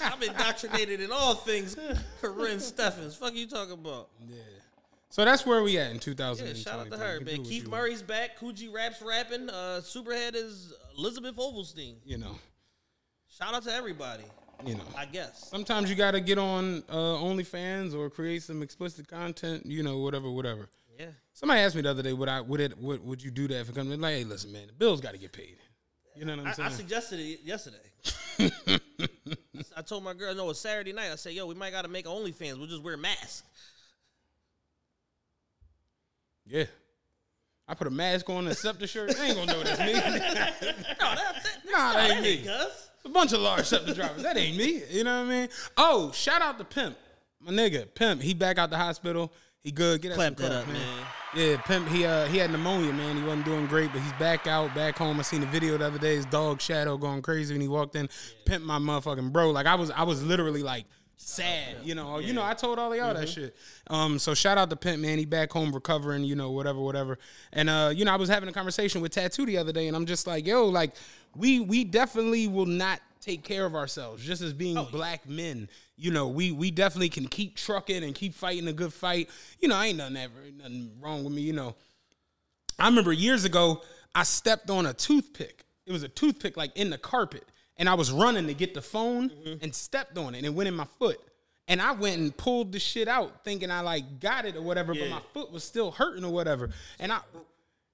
I'm 0.11 0.21
indoctrinated 0.21 1.01
in 1.01 1.11
all 1.11 1.33
things 1.33 1.75
Karrine 2.21 2.61
Steffans. 2.61 3.17
Fuck 3.17 3.33
you 3.33 3.47
talking 3.47 3.73
about? 3.73 4.09
So 5.15 5.23
that's 5.23 5.45
where 5.45 5.63
we 5.63 5.77
at 5.77 5.91
in 5.91 5.99
2020. 5.99 6.45
Yeah, 6.45 6.53
2020. 6.55 6.61
shout 6.61 6.79
out 6.81 6.91
to 6.91 6.97
her, 6.97 7.21
man. 7.21 7.45
Keith 7.45 7.69
Murray's 7.69 8.01
back. 8.01 8.35
Kool 8.37 8.51
G 8.51 8.67
Rap's 8.67 9.01
rapping. 9.01 9.49
Uh, 9.49 9.79
Superhead 9.81 10.35
is 10.35 10.73
Elizabeth 10.97 11.37
Ovalstein. 11.37 11.95
You 12.03 12.17
know, 12.17 12.37
Shout 13.29 13.53
out 13.53 13.63
to 13.63 13.73
everybody. 13.73 14.25
you 14.65 14.75
know. 14.75 14.83
I 14.97 15.05
guess. 15.05 15.47
Sometimes 15.49 15.89
you 15.89 15.95
got 15.95 16.11
to 16.11 16.19
get 16.19 16.37
on 16.37 16.83
uh, 16.89 16.93
OnlyFans 16.93 17.95
or 17.95 18.09
create 18.09 18.43
some 18.43 18.61
explicit 18.61 19.07
content. 19.07 19.65
You 19.65 19.83
know, 19.83 19.99
whatever, 19.99 20.29
whatever. 20.29 20.67
Yeah. 20.99 21.11
Somebody 21.31 21.61
asked 21.61 21.77
me 21.77 21.83
the 21.83 21.91
other 21.91 22.03
day, 22.03 22.11
would 22.11 22.27
I 22.27 22.41
would 22.41 22.59
it 22.59 22.77
would, 22.77 23.01
would 23.05 23.23
you 23.23 23.31
do 23.31 23.47
that 23.47 23.67
for 23.67 23.71
company? 23.71 23.95
Like, 23.95 24.15
hey, 24.15 24.23
listen, 24.25 24.51
man, 24.51 24.67
the 24.67 24.73
bills 24.73 24.99
got 24.99 25.13
to 25.13 25.17
get 25.17 25.31
paid. 25.31 25.55
You 26.13 26.25
know 26.25 26.35
what 26.35 26.41
I'm 26.41 26.47
I, 26.47 26.51
saying? 26.51 26.67
I 26.67 26.71
suggested 26.71 27.21
it 27.21 27.39
yesterday. 27.41 28.79
I 29.77 29.81
told 29.81 30.03
my 30.03 30.13
girl, 30.13 30.35
no, 30.35 30.49
it's 30.49 30.59
Saturday 30.59 30.91
night. 30.91 31.09
I 31.13 31.15
said, 31.15 31.31
yo, 31.31 31.45
we 31.45 31.55
might 31.55 31.71
got 31.71 31.83
to 31.83 31.87
make 31.87 32.05
OnlyFans. 32.05 32.57
We'll 32.57 32.67
just 32.67 32.83
wear 32.83 32.97
masks. 32.97 33.43
Yeah. 36.45 36.65
I 37.67 37.73
put 37.73 37.87
a 37.87 37.91
mask 37.91 38.29
on 38.29 38.39
and 38.39 38.49
accept 38.49 38.87
shirt. 38.87 39.15
They 39.15 39.27
ain't 39.27 39.35
gonna 39.35 39.51
know 39.51 39.63
that's 39.63 39.79
me. 39.79 39.93
No, 39.93 41.15
that, 41.15 41.43
that, 41.43 41.57
nah, 41.65 41.93
that 41.93 42.11
ain't 42.11 42.21
me. 42.21 42.43
Gus. 42.43 42.89
A 43.05 43.09
bunch 43.09 43.33
of 43.33 43.39
large 43.39 43.65
septic 43.65 43.95
drivers. 43.95 44.23
That 44.23 44.37
ain't 44.37 44.57
me. 44.57 44.83
You 44.89 45.03
know 45.03 45.23
what 45.23 45.31
I 45.31 45.39
mean? 45.39 45.49
Oh, 45.77 46.11
shout 46.11 46.41
out 46.41 46.57
to 46.57 46.63
Pimp. 46.63 46.97
My 47.39 47.51
nigga, 47.51 47.93
Pimp. 47.93 48.21
He 48.21 48.33
back 48.33 48.57
out 48.57 48.69
the 48.69 48.77
hospital. 48.77 49.31
He 49.61 49.71
good. 49.71 50.01
Get 50.01 50.15
that 50.15 50.37
that 50.37 50.51
up, 50.51 50.67
man. 50.67 51.05
Yeah, 51.35 51.57
Pimp. 51.57 51.87
He 51.87 52.05
uh 52.05 52.25
he 52.27 52.37
had 52.37 52.51
pneumonia, 52.51 52.93
man. 52.93 53.17
He 53.17 53.23
wasn't 53.23 53.45
doing 53.45 53.65
great, 53.67 53.91
but 53.91 54.01
he's 54.01 54.13
back 54.13 54.47
out, 54.47 54.73
back 54.75 54.97
home. 54.97 55.19
I 55.19 55.23
seen 55.23 55.41
the 55.41 55.47
video 55.47 55.77
the 55.77 55.87
other 55.87 55.99
day. 55.99 56.15
His 56.15 56.25
dog 56.25 56.61
Shadow 56.61 56.97
going 56.97 57.21
crazy 57.21 57.53
when 57.53 57.61
he 57.61 57.67
walked 57.67 57.95
in. 57.95 58.09
Pimp, 58.45 58.63
my 58.63 58.77
motherfucking 58.77 59.31
bro. 59.31 59.51
Like 59.51 59.65
I 59.65 59.75
was, 59.75 59.89
I 59.91 60.03
was 60.03 60.23
literally 60.23 60.61
like 60.61 60.85
sad. 61.17 61.77
You 61.83 61.95
know, 61.95 62.19
you 62.19 62.33
know. 62.33 62.43
I 62.43 62.53
told 62.53 62.79
all 62.79 62.91
of 62.91 62.97
y'all 62.97 63.13
that 63.13 63.29
shit. 63.29 63.55
Um, 63.87 64.19
so 64.19 64.33
shout 64.33 64.57
out 64.57 64.69
to 64.69 64.75
Pimp, 64.75 65.01
man. 65.01 65.17
He 65.17 65.25
back 65.25 65.51
home 65.51 65.73
recovering. 65.73 66.23
You 66.23 66.35
know, 66.35 66.51
whatever, 66.51 66.79
whatever. 66.79 67.17
And 67.53 67.69
uh, 67.69 67.91
you 67.95 68.05
know, 68.05 68.13
I 68.13 68.15
was 68.15 68.29
having 68.29 68.49
a 68.49 68.53
conversation 68.53 69.01
with 69.01 69.11
Tattoo 69.11 69.45
the 69.45 69.57
other 69.57 69.71
day, 69.71 69.87
and 69.87 69.95
I'm 69.95 70.05
just 70.05 70.27
like, 70.27 70.45
yo, 70.45 70.65
like 70.65 70.93
we 71.35 71.59
we 71.59 71.83
definitely 71.83 72.47
will 72.47 72.65
not 72.65 72.99
take 73.25 73.43
care 73.43 73.65
of 73.65 73.75
ourselves 73.75 74.23
just 74.23 74.41
as 74.41 74.53
being 74.53 74.81
black 74.91 75.27
men. 75.27 75.67
You 75.97 76.11
know, 76.11 76.27
we 76.27 76.51
we 76.51 76.71
definitely 76.71 77.09
can 77.09 77.27
keep 77.27 77.55
trucking 77.55 78.03
and 78.03 78.13
keep 78.13 78.33
fighting 78.33 78.67
a 78.67 78.73
good 78.73 78.93
fight. 78.93 79.29
You 79.59 79.67
know, 79.67 79.75
I 79.75 79.87
ain't 79.87 79.97
nothing 79.97 80.17
ever 80.17 80.33
nothing 80.57 80.91
wrong 80.99 81.23
with 81.23 81.33
me. 81.33 81.41
You 81.41 81.53
know, 81.53 81.75
I 82.77 82.87
remember 82.87 83.11
years 83.11 83.45
ago 83.45 83.81
I 84.13 84.23
stepped 84.23 84.69
on 84.69 84.85
a 84.85 84.93
toothpick. 84.93 85.65
It 85.85 85.91
was 85.91 86.03
a 86.03 86.07
toothpick 86.07 86.57
like 86.57 86.75
in 86.75 86.89
the 86.89 86.97
carpet, 86.97 87.43
and 87.77 87.89
I 87.89 87.93
was 87.93 88.11
running 88.11 88.47
to 88.47 88.53
get 88.53 88.73
the 88.73 88.81
phone 88.81 89.31
and 89.61 89.73
stepped 89.73 90.17
on 90.17 90.35
it, 90.35 90.39
and 90.39 90.45
it 90.45 90.53
went 90.53 90.67
in 90.67 90.75
my 90.75 90.87
foot. 90.99 91.19
And 91.67 91.81
I 91.81 91.93
went 91.93 92.21
and 92.21 92.35
pulled 92.35 92.71
the 92.71 92.79
shit 92.79 93.07
out, 93.07 93.43
thinking 93.43 93.71
I 93.71 93.81
like 93.81 94.19
got 94.19 94.45
it 94.45 94.55
or 94.55 94.61
whatever, 94.61 94.93
but 94.93 95.09
my 95.09 95.21
foot 95.33 95.51
was 95.51 95.63
still 95.63 95.89
hurting 95.89 96.23
or 96.23 96.31
whatever. 96.31 96.69
And 96.99 97.11
I, 97.11 97.21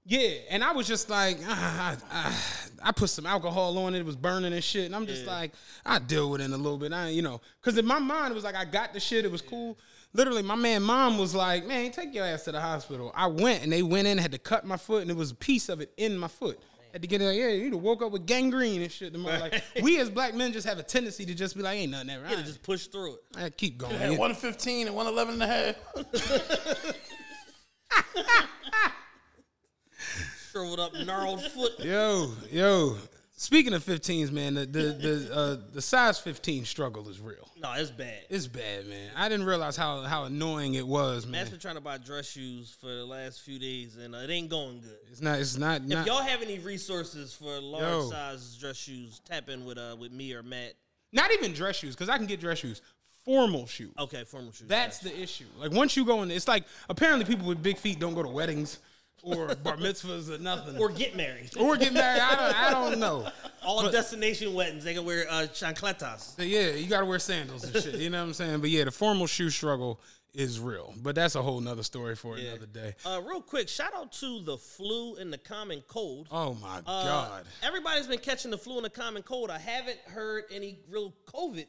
yeah, 0.05 0.29
and 0.49 0.63
I 0.63 0.73
was 0.73 0.87
just 0.87 1.09
like, 1.09 1.37
ah, 1.45 1.95
ah, 2.11 2.59
I 2.83 2.91
put 2.91 3.09
some 3.09 3.25
alcohol 3.25 3.77
on 3.77 3.93
it. 3.95 3.99
It 3.99 4.05
was 4.05 4.15
burning 4.15 4.51
and 4.51 4.63
shit. 4.63 4.87
And 4.87 4.95
I'm 4.95 5.05
just 5.05 5.25
like, 5.25 5.53
I 5.85 5.99
deal 5.99 6.31
with 6.31 6.41
it 6.41 6.45
in 6.45 6.53
a 6.53 6.57
little 6.57 6.77
bit. 6.77 6.91
I, 6.91 7.09
you 7.09 7.21
know, 7.21 7.39
because 7.61 7.77
in 7.77 7.85
my 7.85 7.99
mind 7.99 8.31
it 8.31 8.35
was 8.35 8.43
like 8.43 8.55
I 8.55 8.65
got 8.65 8.93
the 8.93 8.99
shit. 8.99 9.23
It 9.23 9.31
was 9.31 9.41
cool. 9.41 9.77
Literally, 10.13 10.41
my 10.41 10.55
man, 10.55 10.81
mom 10.83 11.17
was 11.17 11.33
like, 11.33 11.65
man, 11.65 11.91
take 11.91 12.13
your 12.13 12.25
ass 12.25 12.43
to 12.43 12.51
the 12.51 12.59
hospital. 12.59 13.13
I 13.15 13.27
went 13.27 13.63
and 13.63 13.71
they 13.71 13.83
went 13.83 14.07
in, 14.07 14.17
had 14.17 14.33
to 14.33 14.39
cut 14.39 14.65
my 14.65 14.75
foot, 14.75 15.03
and 15.03 15.11
it 15.11 15.15
was 15.15 15.31
a 15.31 15.35
piece 15.35 15.69
of 15.69 15.79
it 15.79 15.93
in 15.95 16.17
my 16.17 16.27
foot. 16.27 16.59
Had 16.91 17.01
to 17.03 17.07
get 17.07 17.21
it. 17.21 17.33
Yeah, 17.35 17.47
you 17.49 17.71
would 17.71 17.81
woke 17.81 18.01
up 18.01 18.11
with 18.11 18.25
gangrene 18.25 18.81
and 18.81 18.91
shit. 18.91 19.13
Tomorrow. 19.13 19.39
Like 19.39 19.63
we 19.81 19.97
as 20.01 20.09
black 20.09 20.33
men 20.35 20.51
just 20.51 20.67
have 20.67 20.77
a 20.79 20.83
tendency 20.83 21.25
to 21.25 21.33
just 21.33 21.55
be 21.55 21.61
like, 21.63 21.77
ain't 21.77 21.91
nothing 21.91 22.07
there. 22.07 22.21
Yeah, 22.29 22.41
just 22.41 22.61
push 22.63 22.87
through 22.87 23.13
it. 23.15 23.19
I 23.37 23.49
keep 23.49 23.77
going. 23.77 23.95
Had 23.95 24.11
Yeah. 24.11 24.17
115 24.17 24.87
and 24.87 24.95
111 24.95 25.41
and 25.41 25.43
a 25.43 25.47
half. 25.47 26.95
Shriveled 30.51 30.79
up, 30.79 30.93
gnarled 31.05 31.41
foot. 31.51 31.79
Yo, 31.79 32.31
yo. 32.51 32.97
Speaking 33.41 33.73
of 33.73 33.83
15s, 33.83 34.31
man, 34.31 34.53
the 34.53 34.67
the 34.67 34.81
the, 34.81 35.35
uh, 35.35 35.57
the 35.73 35.81
size 35.81 36.19
15 36.19 36.63
struggle 36.63 37.09
is 37.09 37.19
real. 37.19 37.49
No, 37.59 37.73
it's 37.73 37.89
bad. 37.89 38.19
It's 38.29 38.45
bad, 38.45 38.85
man. 38.85 39.09
I 39.15 39.29
didn't 39.29 39.47
realize 39.47 39.75
how 39.75 40.03
how 40.03 40.25
annoying 40.25 40.75
it 40.75 40.87
was, 40.87 41.25
man. 41.25 41.31
Man's 41.31 41.49
been 41.49 41.59
trying 41.59 41.73
to 41.73 41.81
buy 41.81 41.97
dress 41.97 42.29
shoes 42.29 42.77
for 42.79 42.85
the 42.85 43.03
last 43.03 43.41
few 43.41 43.57
days, 43.57 43.97
and 43.97 44.13
uh, 44.13 44.19
it 44.19 44.29
ain't 44.29 44.51
going 44.51 44.81
good. 44.81 44.95
It's 45.09 45.21
not. 45.21 45.39
It's 45.39 45.57
not. 45.57 45.81
If 45.81 45.87
not 45.87 46.05
y'all 46.05 46.21
have 46.21 46.43
any 46.43 46.59
resources 46.59 47.33
for 47.33 47.59
large 47.59 47.81
Yo. 47.81 48.09
size 48.11 48.57
dress 48.57 48.77
shoes, 48.77 49.19
tap 49.25 49.49
in 49.49 49.65
with 49.65 49.79
uh 49.79 49.95
with 49.99 50.11
me 50.11 50.35
or 50.35 50.43
Matt. 50.43 50.73
not 51.11 51.31
even 51.31 51.51
dress 51.51 51.77
shoes, 51.77 51.95
because 51.95 52.09
I 52.09 52.17
can 52.17 52.27
get 52.27 52.39
dress 52.39 52.59
shoes. 52.59 52.83
Formal 53.25 53.65
shoes. 53.65 53.93
Okay, 53.97 54.23
formal 54.23 54.51
shoes. 54.51 54.67
That's 54.67 54.99
the 54.99 55.19
issue. 55.19 55.45
Like 55.57 55.71
once 55.71 55.97
you 55.97 56.05
go 56.05 56.21
in, 56.21 56.29
it's 56.29 56.47
like 56.47 56.65
apparently 56.89 57.25
people 57.25 57.47
with 57.47 57.63
big 57.63 57.79
feet 57.79 57.99
don't 57.99 58.13
go 58.13 58.21
to 58.21 58.29
weddings 58.29 58.77
or 59.23 59.55
bar 59.55 59.77
mitzvahs 59.77 60.29
or 60.29 60.37
nothing. 60.41 60.77
or 60.77 60.89
get 60.89 61.15
married. 61.15 61.51
or 61.57 61.77
get 61.77 61.93
married. 61.93 62.21
I 62.21 62.35
don't. 62.35 62.55
I 62.55 62.69
don't 62.71 62.99
know. 62.99 63.27
All 63.63 63.89
destination 63.91 64.53
weddings, 64.53 64.83
they 64.83 64.93
can 64.93 65.05
wear 65.05 65.25
uh, 65.29 65.47
chancletas. 65.53 66.33
Yeah, 66.37 66.71
you 66.71 66.87
gotta 66.87 67.05
wear 67.05 67.19
sandals 67.19 67.63
and 67.63 67.83
shit. 67.83 67.95
You 67.95 68.09
know 68.09 68.19
what 68.21 68.27
I'm 68.27 68.33
saying? 68.33 68.59
But 68.61 68.69
yeah, 68.69 68.85
the 68.85 68.91
formal 68.91 69.27
shoe 69.27 69.49
struggle 69.49 69.99
is 70.33 70.59
real. 70.61 70.93
But 71.01 71.13
that's 71.13 71.35
a 71.35 71.41
whole 71.41 71.59
nother 71.59 71.83
story 71.83 72.15
for 72.15 72.37
another 72.37 72.65
day. 72.65 72.95
Uh, 73.05 73.21
real 73.27 73.41
quick, 73.41 73.67
shout 73.67 73.93
out 73.93 74.13
to 74.13 74.41
the 74.43 74.57
flu 74.57 75.15
and 75.17 75.31
the 75.31 75.37
common 75.37 75.83
cold. 75.87 76.27
Oh 76.31 76.53
my 76.55 76.77
Uh, 76.79 77.03
god. 77.05 77.43
Everybody's 77.61 78.07
been 78.07 78.19
catching 78.19 78.49
the 78.49 78.57
flu 78.57 78.77
and 78.77 78.85
the 78.85 78.89
common 78.89 79.23
cold. 79.23 79.49
I 79.51 79.59
haven't 79.59 79.99
heard 80.07 80.45
any 80.49 80.79
real 80.89 81.13
COVID 81.25 81.65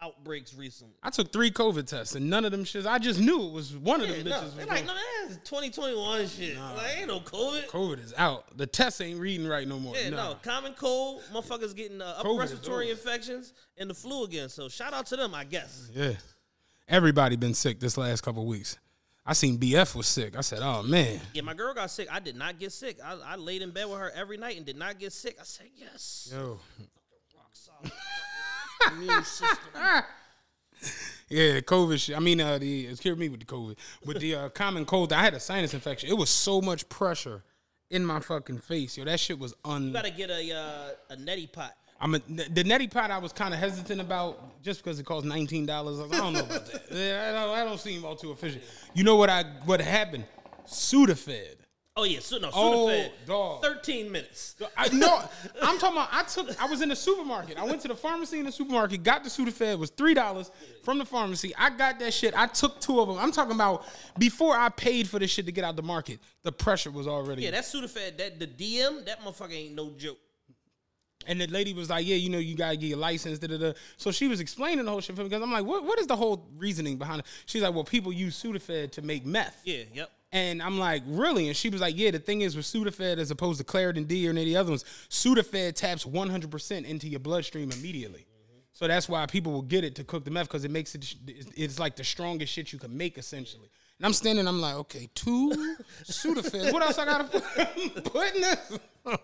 outbreaks 0.00 0.54
recently. 0.54 0.94
I 1.02 1.10
took 1.10 1.32
three 1.32 1.50
COVID 1.50 1.86
tests 1.86 2.14
and 2.14 2.30
none 2.30 2.44
of 2.44 2.52
them 2.52 2.64
shits. 2.64 2.86
I 2.86 2.98
just 2.98 3.18
knew 3.20 3.46
it 3.46 3.52
was 3.52 3.76
one 3.76 4.00
of 4.00 4.08
Yeah, 4.08 4.16
them 4.16 4.28
no, 4.28 4.36
bitches. 4.36 4.56
they're 4.56 4.66
like, 4.66 4.86
no, 4.86 4.94
that's 5.28 5.36
2021 5.48 6.28
shit. 6.28 6.56
Like, 6.58 6.98
ain't 6.98 7.08
no 7.08 7.20
COVID. 7.20 7.66
COVID 7.66 8.04
is 8.04 8.14
out. 8.16 8.56
The 8.56 8.66
tests 8.66 9.00
ain't 9.00 9.18
reading 9.18 9.46
right 9.46 9.66
no 9.66 9.78
more. 9.78 9.96
Yeah, 9.96 10.10
no. 10.10 10.16
no, 10.16 10.34
common 10.42 10.74
cold, 10.74 11.22
motherfuckers 11.32 11.74
getting 11.74 12.00
uh, 12.00 12.14
upper 12.18 12.32
respiratory 12.34 12.90
infections 12.90 13.52
and 13.76 13.90
the 13.90 13.94
flu 13.94 14.24
again. 14.24 14.48
So 14.48 14.68
shout 14.68 14.92
out 14.94 15.06
to 15.06 15.16
them, 15.16 15.34
I 15.34 15.44
guess. 15.44 15.90
Yeah. 15.92 16.12
Everybody 16.88 17.36
been 17.36 17.54
sick 17.54 17.80
this 17.80 17.96
last 17.98 18.22
couple 18.22 18.46
weeks. 18.46 18.78
I 19.26 19.34
seen 19.34 19.58
BF 19.58 19.94
was 19.94 20.06
sick. 20.06 20.38
I 20.38 20.40
said, 20.40 20.60
oh 20.62 20.82
man. 20.82 21.20
Yeah, 21.34 21.42
my 21.42 21.52
girl 21.52 21.74
got 21.74 21.90
sick. 21.90 22.08
I 22.10 22.18
did 22.18 22.34
not 22.34 22.58
get 22.58 22.72
sick. 22.72 22.96
I, 23.04 23.18
I 23.26 23.36
laid 23.36 23.60
in 23.60 23.72
bed 23.72 23.86
with 23.90 23.98
her 23.98 24.10
every 24.14 24.38
night 24.38 24.56
and 24.56 24.64
did 24.64 24.78
not 24.78 24.98
get 24.98 25.12
sick. 25.12 25.36
I 25.38 25.44
said, 25.44 25.66
yes. 25.76 26.32
Yo. 26.32 26.58
Immune 28.92 29.24
system. 29.24 29.58
Yeah, 31.30 31.60
COVID 31.60 32.00
shit. 32.00 32.16
I 32.16 32.20
mean, 32.20 32.40
uh, 32.40 32.56
the 32.56 32.86
it's 32.86 33.00
cured 33.00 33.18
me 33.18 33.28
with 33.28 33.40
the 33.40 33.46
COVID. 33.46 33.76
With 34.06 34.18
the 34.18 34.34
uh, 34.34 34.48
common 34.48 34.86
cold, 34.86 35.12
I 35.12 35.22
had 35.22 35.34
a 35.34 35.40
sinus 35.40 35.74
infection. 35.74 36.08
It 36.08 36.16
was 36.16 36.30
so 36.30 36.62
much 36.62 36.88
pressure 36.88 37.42
in 37.90 38.04
my 38.04 38.20
fucking 38.20 38.58
face. 38.58 38.96
Yo, 38.96 39.04
that 39.04 39.20
shit 39.20 39.38
was 39.38 39.54
un. 39.64 39.88
You 39.88 39.92
gotta 39.92 40.10
get 40.10 40.30
a 40.30 40.54
uh, 40.54 41.12
a 41.14 41.16
neti 41.16 41.52
pot. 41.52 41.74
I'm 42.00 42.14
a, 42.14 42.18
the 42.20 42.64
neti 42.64 42.90
pot. 42.90 43.10
I 43.10 43.18
was 43.18 43.32
kind 43.32 43.52
of 43.52 43.60
hesitant 43.60 44.00
about 44.00 44.62
just 44.62 44.82
because 44.82 44.98
it 44.98 45.04
cost 45.04 45.26
nineteen 45.26 45.66
dollars. 45.66 45.98
I, 45.98 46.04
like, 46.04 46.14
I 46.14 46.16
don't 46.18 46.32
know 46.32 46.40
about 46.40 46.66
that. 46.66 46.82
Yeah, 46.90 47.28
I 47.28 47.44
don't, 47.44 47.58
I 47.58 47.64
don't 47.64 47.80
seem 47.80 48.04
all 48.06 48.16
too 48.16 48.32
efficient. 48.32 48.64
You 48.94 49.04
know 49.04 49.16
what 49.16 49.28
I 49.28 49.42
what 49.66 49.80
happened? 49.80 50.24
Sudafed. 50.66 51.56
Oh 52.00 52.04
yeah, 52.04 52.20
so 52.20 52.38
no, 52.38 52.48
Oh, 52.52 52.86
Sudafed. 52.86 53.10
dog. 53.26 53.60
Thirteen 53.62 54.12
minutes. 54.12 54.54
I 54.76 54.88
no, 54.90 55.20
I'm 55.60 55.78
talking 55.78 55.96
about. 55.96 56.08
I 56.12 56.22
took. 56.22 56.62
I 56.62 56.66
was 56.66 56.80
in 56.80 56.90
the 56.90 56.94
supermarket. 56.96 57.58
I 57.58 57.64
went 57.64 57.80
to 57.82 57.88
the 57.88 57.96
pharmacy 57.96 58.38
in 58.38 58.44
the 58.44 58.52
supermarket. 58.52 59.02
Got 59.02 59.24
the 59.24 59.30
Sudafed. 59.30 59.72
It 59.72 59.78
was 59.78 59.90
three 59.90 60.14
dollars 60.14 60.52
from 60.84 60.98
the 60.98 61.04
pharmacy. 61.04 61.52
I 61.58 61.70
got 61.70 61.98
that 61.98 62.14
shit. 62.14 62.34
I 62.38 62.46
took 62.46 62.80
two 62.80 63.00
of 63.00 63.08
them. 63.08 63.18
I'm 63.18 63.32
talking 63.32 63.54
about 63.56 63.84
before 64.16 64.54
I 64.56 64.68
paid 64.68 65.08
for 65.08 65.18
this 65.18 65.32
shit 65.32 65.46
to 65.46 65.52
get 65.52 65.64
out 65.64 65.74
the 65.74 65.82
market. 65.82 66.20
The 66.44 66.52
pressure 66.52 66.92
was 66.92 67.08
already. 67.08 67.42
Yeah, 67.42 67.50
that 67.50 67.64
Sudafed, 67.64 68.16
that 68.18 68.38
the 68.38 68.46
DM, 68.46 69.04
that 69.06 69.20
motherfucker 69.20 69.52
ain't 69.52 69.74
no 69.74 69.90
joke. 69.90 70.18
And 71.26 71.40
the 71.40 71.48
lady 71.48 71.74
was 71.74 71.90
like, 71.90 72.06
"Yeah, 72.06 72.14
you 72.14 72.30
know, 72.30 72.38
you 72.38 72.54
gotta 72.54 72.76
get 72.76 72.86
your 72.86 72.98
license." 72.98 73.40
Da, 73.40 73.48
da, 73.48 73.58
da. 73.58 73.72
So 73.96 74.12
she 74.12 74.28
was 74.28 74.38
explaining 74.38 74.84
the 74.84 74.90
whole 74.92 75.00
shit 75.00 75.16
for 75.16 75.22
me 75.22 75.28
because 75.28 75.42
I'm 75.42 75.50
like, 75.52 75.64
"What? 75.64 75.84
What 75.84 75.98
is 75.98 76.06
the 76.06 76.16
whole 76.16 76.48
reasoning 76.56 76.96
behind 76.96 77.20
it?" 77.20 77.26
She's 77.46 77.60
like, 77.60 77.74
"Well, 77.74 77.82
people 77.84 78.12
use 78.12 78.40
Sudafed 78.40 78.92
to 78.92 79.02
make 79.02 79.26
meth." 79.26 79.60
Yeah, 79.64 79.82
yep. 79.92 80.10
And 80.30 80.62
I'm 80.62 80.78
like, 80.78 81.02
really? 81.06 81.48
And 81.48 81.56
she 81.56 81.70
was 81.70 81.80
like, 81.80 81.96
yeah, 81.96 82.10
the 82.10 82.18
thing 82.18 82.42
is 82.42 82.54
with 82.54 82.66
Sudafed 82.66 83.16
as 83.18 83.30
opposed 83.30 83.58
to 83.60 83.64
Claritin 83.64 84.06
D 84.06 84.26
or 84.26 84.30
any 84.30 84.42
of 84.42 84.46
the 84.46 84.56
other 84.56 84.70
ones, 84.70 84.84
Sudafed 85.08 85.74
taps 85.74 86.04
100% 86.04 86.84
into 86.84 87.08
your 87.08 87.20
bloodstream 87.20 87.70
immediately. 87.72 88.26
So 88.74 88.86
that's 88.86 89.08
why 89.08 89.26
people 89.26 89.52
will 89.52 89.62
get 89.62 89.84
it 89.84 89.96
to 89.96 90.04
cook 90.04 90.24
the 90.24 90.30
meth 90.30 90.46
because 90.46 90.64
it 90.64 90.70
makes 90.70 90.94
it, 90.94 91.14
it's 91.26 91.80
like 91.80 91.96
the 91.96 92.04
strongest 92.04 92.52
shit 92.52 92.72
you 92.72 92.78
can 92.78 92.96
make 92.96 93.18
essentially. 93.18 93.70
And 93.98 94.06
I'm 94.06 94.12
standing, 94.12 94.46
I'm 94.46 94.60
like, 94.60 94.74
okay, 94.74 95.08
two 95.14 95.50
Sudafed. 96.04 96.72
What 96.72 96.82
else 96.82 96.98
I 96.98 97.04
gotta 97.04 97.24
put, 97.24 98.04
put 98.12 98.34
in 98.36 98.42
this? 98.42 98.78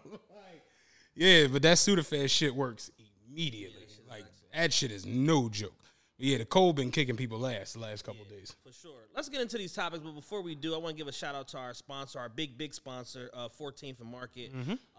yeah, 1.15 1.47
but 1.47 1.63
that 1.63 1.77
Sudafed 1.77 2.31
shit 2.31 2.55
works 2.55 2.91
immediately. 3.29 3.87
Like 4.09 4.25
that 4.55 4.73
shit 4.73 4.91
is 4.91 5.07
no 5.07 5.49
joke. 5.49 5.84
Yeah, 6.25 6.39
the 6.39 6.47
cold 6.47 6.77
been 6.77 6.91
kicking 6.91 7.17
people 7.17 7.39
last 7.39 7.75
the 7.75 7.81
last 7.81 8.03
couple 8.03 8.25
days. 8.25 8.57
For 8.65 8.73
sure. 8.73 8.97
Let's 9.15 9.29
get 9.29 9.43
into 9.43 9.59
these 9.59 9.75
topics, 9.75 10.03
but 10.03 10.15
before 10.15 10.41
we 10.41 10.55
do, 10.55 10.75
I 10.75 10.79
want 10.79 10.97
to 10.97 10.99
give 10.99 11.07
a 11.07 11.13
shout 11.13 11.35
out 11.35 11.49
to 11.49 11.59
our 11.59 11.75
sponsor, 11.75 12.19
our 12.19 12.31
big, 12.31 12.57
big 12.57 12.73
sponsor, 12.73 13.29
uh, 13.35 13.51
14th 13.61 14.01
and 14.01 14.11
Market. 14.11 14.51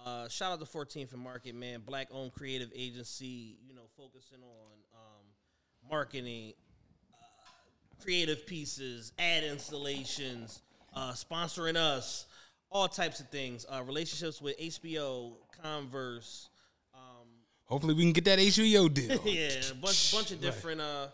Uh, 0.05 0.27
shout 0.29 0.51
out 0.51 0.59
to 0.59 0.65
14th 0.65 1.13
and 1.13 1.21
Market, 1.23 1.55
man. 1.55 1.81
Black 1.83 2.09
owned 2.11 2.31
creative 2.31 2.69
agency, 2.75 3.57
you 3.67 3.73
know, 3.73 3.87
focusing 3.97 4.37
on 4.43 4.71
um, 4.93 5.89
marketing, 5.89 6.53
uh, 7.11 8.03
creative 8.03 8.45
pieces, 8.45 9.11
ad 9.17 9.43
installations, 9.43 10.61
uh, 10.93 11.13
sponsoring 11.13 11.75
us, 11.75 12.27
all 12.69 12.87
types 12.87 13.19
of 13.19 13.27
things. 13.29 13.65
Uh, 13.67 13.81
relationships 13.81 14.43
with 14.43 14.59
HBO, 14.59 15.37
Converse, 15.63 16.49
Hopefully 17.65 17.93
we 17.93 18.03
can 18.03 18.11
get 18.13 18.25
that 18.25 18.39
HBO 18.39 18.93
deal. 18.93 19.19
yeah, 19.25 19.49
a 19.71 19.75
bunch, 19.75 20.13
bunch 20.13 20.31
of 20.31 20.39
different, 20.39 20.79
uh, 20.79 21.07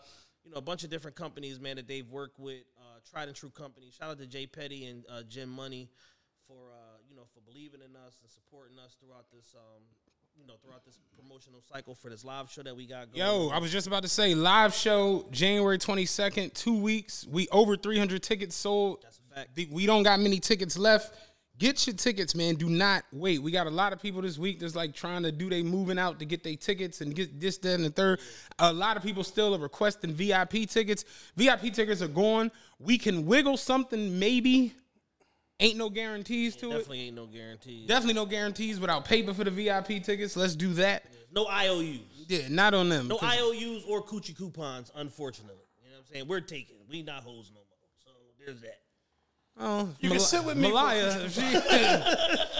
you 0.44 0.50
know, 0.50 0.58
a 0.58 0.62
bunch 0.62 0.84
of 0.84 0.90
different 0.90 1.16
companies, 1.16 1.58
man, 1.58 1.76
that 1.76 1.88
they've 1.88 2.08
worked 2.08 2.38
with, 2.38 2.62
uh, 2.78 2.98
tried 3.10 3.28
and 3.28 3.36
true 3.36 3.50
companies. 3.50 3.94
Shout 3.94 4.10
out 4.10 4.18
to 4.18 4.26
Jay 4.26 4.46
Petty 4.46 4.86
and 4.86 5.04
uh, 5.10 5.22
Jim 5.22 5.48
Money 5.48 5.88
for, 6.46 6.70
uh, 6.72 6.98
you 7.08 7.16
know, 7.16 7.22
for 7.32 7.40
believing 7.40 7.80
in 7.80 7.96
us 7.96 8.18
and 8.22 8.30
supporting 8.30 8.78
us 8.78 8.96
throughout 9.00 9.24
this, 9.32 9.54
um, 9.56 9.82
you 10.38 10.46
know, 10.46 10.54
throughout 10.62 10.84
this 10.84 10.98
promotional 11.18 11.62
cycle 11.62 11.94
for 11.94 12.10
this 12.10 12.24
live 12.24 12.50
show 12.50 12.62
that 12.62 12.76
we 12.76 12.86
got 12.86 13.12
going. 13.12 13.26
Yo, 13.26 13.48
I 13.48 13.58
was 13.58 13.72
just 13.72 13.86
about 13.86 14.02
to 14.02 14.08
say 14.08 14.34
live 14.34 14.74
show 14.74 15.26
January 15.30 15.78
22nd, 15.78 16.52
two 16.52 16.78
weeks. 16.78 17.26
We 17.30 17.48
over 17.48 17.76
300 17.76 18.22
tickets 18.22 18.56
sold. 18.56 19.02
That's 19.02 19.20
a 19.30 19.34
fact. 19.34 19.58
We 19.70 19.86
don't 19.86 20.02
got 20.02 20.20
many 20.20 20.38
tickets 20.38 20.76
left. 20.76 21.14
Get 21.58 21.86
your 21.86 21.94
tickets, 21.94 22.34
man. 22.34 22.56
Do 22.56 22.68
not 22.68 23.04
wait. 23.12 23.40
We 23.40 23.52
got 23.52 23.66
a 23.66 23.70
lot 23.70 23.92
of 23.92 24.00
people 24.00 24.22
this 24.22 24.38
week 24.38 24.58
that's 24.58 24.74
like 24.74 24.94
trying 24.94 25.22
to 25.22 25.30
do 25.30 25.48
they 25.48 25.62
moving 25.62 25.98
out 25.98 26.18
to 26.18 26.24
get 26.24 26.42
their 26.42 26.56
tickets 26.56 27.00
and 27.00 27.14
get 27.14 27.40
this, 27.40 27.58
that, 27.58 27.74
and 27.74 27.84
the 27.84 27.90
third. 27.90 28.20
A 28.58 28.72
lot 28.72 28.96
of 28.96 29.02
people 29.02 29.22
still 29.22 29.54
are 29.54 29.58
requesting 29.58 30.12
VIP 30.12 30.68
tickets. 30.68 31.04
VIP 31.36 31.72
tickets 31.72 32.02
are 32.02 32.08
gone. 32.08 32.50
We 32.78 32.98
can 32.98 33.26
wiggle 33.26 33.56
something, 33.56 34.18
maybe. 34.18 34.74
Ain't 35.60 35.76
no 35.76 35.90
guarantees 35.90 36.56
to 36.56 36.70
it. 36.70 36.78
Definitely 36.78 37.00
ain't 37.02 37.16
no 37.16 37.26
guarantees. 37.26 37.86
Definitely 37.86 38.14
no 38.14 38.26
guarantees 38.26 38.80
without 38.80 39.04
paper 39.04 39.32
for 39.32 39.44
the 39.44 39.50
VIP 39.50 40.02
tickets. 40.02 40.36
Let's 40.36 40.56
do 40.56 40.72
that. 40.74 41.04
no 41.30 41.46
IOUs. 41.46 42.00
Yeah, 42.26 42.48
not 42.48 42.74
on 42.74 42.88
them. 42.88 43.06
No 43.06 43.18
IOUs 43.22 43.84
or 43.86 44.02
coochie 44.02 44.36
coupons, 44.36 44.90
unfortunately. 44.96 45.62
You 45.84 45.90
know 45.90 45.98
what 45.98 46.06
I'm 46.08 46.12
saying? 46.12 46.26
We're 46.28 46.40
taking. 46.40 46.76
We 46.88 47.02
not 47.02 47.22
hoes 47.22 47.52
no 47.54 47.60
more. 47.60 47.66
So 48.04 48.10
there's 48.44 48.60
that. 48.62 48.81
Oh, 49.60 49.88
You 50.00 50.10
can 50.10 50.20
sit 50.20 50.44
with 50.44 50.56
me 50.56 50.68
for 50.68 50.74
Malaya, 50.74 51.30
she, 51.30 51.42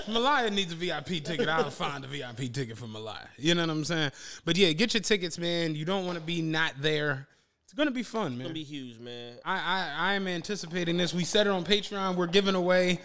Malaya 0.12 0.50
needs 0.50 0.72
a 0.72 0.76
VIP 0.76 1.24
ticket. 1.24 1.48
I'll 1.48 1.70
find 1.70 2.04
a 2.04 2.06
VIP 2.06 2.52
ticket 2.52 2.76
for 2.76 2.86
Malaya. 2.86 3.28
You 3.38 3.54
know 3.54 3.62
what 3.62 3.70
I'm 3.70 3.84
saying? 3.84 4.12
But 4.44 4.56
yeah, 4.58 4.72
get 4.72 4.92
your 4.94 5.00
tickets, 5.00 5.38
man. 5.38 5.74
You 5.74 5.84
don't 5.84 6.06
want 6.06 6.18
to 6.18 6.24
be 6.24 6.42
not 6.42 6.74
there. 6.80 7.26
It's 7.64 7.72
gonna 7.72 7.90
be 7.90 8.02
fun, 8.02 8.32
man. 8.32 8.34
It's 8.40 8.42
gonna 8.42 8.54
be 8.54 8.62
huge, 8.64 8.98
man. 8.98 9.36
I, 9.46 9.56
I 9.56 10.10
I 10.10 10.14
am 10.14 10.28
anticipating 10.28 10.98
this. 10.98 11.14
We 11.14 11.24
said 11.24 11.46
it 11.46 11.50
on 11.50 11.64
Patreon. 11.64 12.16
We're 12.16 12.26
giving 12.26 12.54
away. 12.54 13.00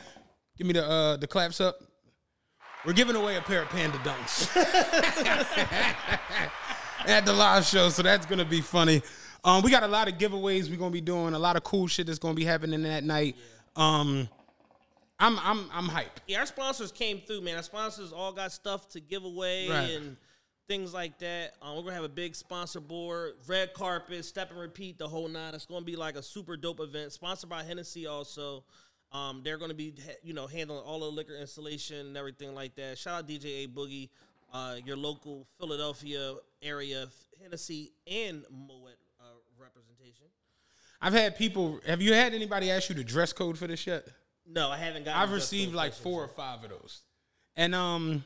Give 0.57 0.67
me 0.67 0.73
the 0.73 0.85
uh 0.85 1.15
the 1.15 1.27
claps 1.27 1.61
up. 1.61 1.79
We're 2.85 2.91
giving 2.93 3.15
away 3.15 3.37
a 3.37 3.41
pair 3.41 3.61
of 3.61 3.69
panda 3.69 3.97
dunks 3.99 4.55
at 7.05 7.25
the 7.25 7.31
live 7.33 7.65
show, 7.65 7.87
so 7.89 8.03
that's 8.03 8.25
gonna 8.25 8.43
be 8.45 8.59
funny. 8.59 9.01
Um, 9.43 9.61
we 9.63 9.71
got 9.71 9.83
a 9.83 9.87
lot 9.87 10.09
of 10.09 10.17
giveaways 10.17 10.69
we're 10.69 10.75
gonna 10.75 10.91
be 10.91 10.99
doing. 10.99 11.33
A 11.33 11.39
lot 11.39 11.55
of 11.55 11.63
cool 11.63 11.87
shit 11.87 12.07
that's 12.07 12.19
gonna 12.19 12.33
be 12.33 12.43
happening 12.43 12.83
that 12.83 13.05
night. 13.05 13.37
Um, 13.77 14.27
I'm 15.19 15.39
I'm 15.39 15.69
I'm 15.71 15.85
hype. 15.87 16.19
Yeah, 16.27 16.39
our 16.39 16.45
sponsors 16.45 16.91
came 16.91 17.21
through, 17.21 17.41
man. 17.41 17.55
Our 17.57 17.63
sponsors 17.63 18.11
all 18.11 18.31
got 18.33 18.51
stuff 18.51 18.89
to 18.89 18.99
give 18.99 19.23
away 19.23 19.69
Right. 19.69 19.89
and 19.91 20.17
things 20.67 20.93
like 20.93 21.17
that. 21.19 21.53
Um, 21.61 21.75
we're 21.77 21.83
gonna 21.83 21.95
have 21.95 22.03
a 22.03 22.09
big 22.09 22.35
sponsor 22.35 22.79
board, 22.79 23.33
red 23.47 23.73
carpet, 23.73 24.25
step 24.25 24.51
and 24.51 24.59
repeat, 24.59 24.97
the 24.97 25.07
whole 25.07 25.27
nine. 25.27 25.53
It's 25.55 25.65
gonna 25.65 25.85
be 25.85 25.95
like 25.95 26.15
a 26.15 26.23
super 26.23 26.57
dope 26.57 26.79
event, 26.79 27.13
sponsored 27.13 27.49
by 27.49 27.63
Hennessy 27.63 28.05
also. 28.07 28.63
Um, 29.13 29.39
they're 29.41 29.57
going 29.57 29.69
to 29.69 29.75
be, 29.75 29.93
you 30.21 30.33
know, 30.33 30.47
handling 30.47 30.81
all 30.83 30.99
the 30.99 31.05
liquor 31.05 31.33
installation 31.37 32.07
and 32.07 32.17
everything 32.17 32.53
like 32.53 32.75
that. 32.75 32.97
Shout 32.97 33.19
out 33.19 33.25
DJ 33.29 33.63
A 33.63 33.67
Boogie, 33.69 34.09
uh, 34.51 34.75
your 34.85 34.97
local 34.97 35.47
Philadelphia 35.57 36.35
area 36.61 37.07
Hennessy 37.41 37.93
and 38.05 38.43
Moet 38.51 38.97
uh, 39.21 39.23
representation. 39.57 40.25
I've 41.01 41.13
had 41.13 41.37
people. 41.37 41.79
Have 41.85 42.01
you 42.01 42.13
had 42.13 42.33
anybody 42.33 42.71
ask 42.71 42.89
you 42.89 42.95
the 42.95 43.03
dress 43.03 43.33
code 43.33 43.57
for 43.57 43.67
this 43.67 43.85
yet? 43.85 44.07
No, 44.49 44.69
I 44.69 44.77
haven't 44.77 45.05
gotten. 45.05 45.21
I've 45.21 45.31
received 45.31 45.73
like 45.73 45.93
four 45.93 46.23
or 46.23 46.27
five 46.27 46.63
of 46.63 46.69
those. 46.69 47.01
And 47.55 47.75
um 47.75 48.23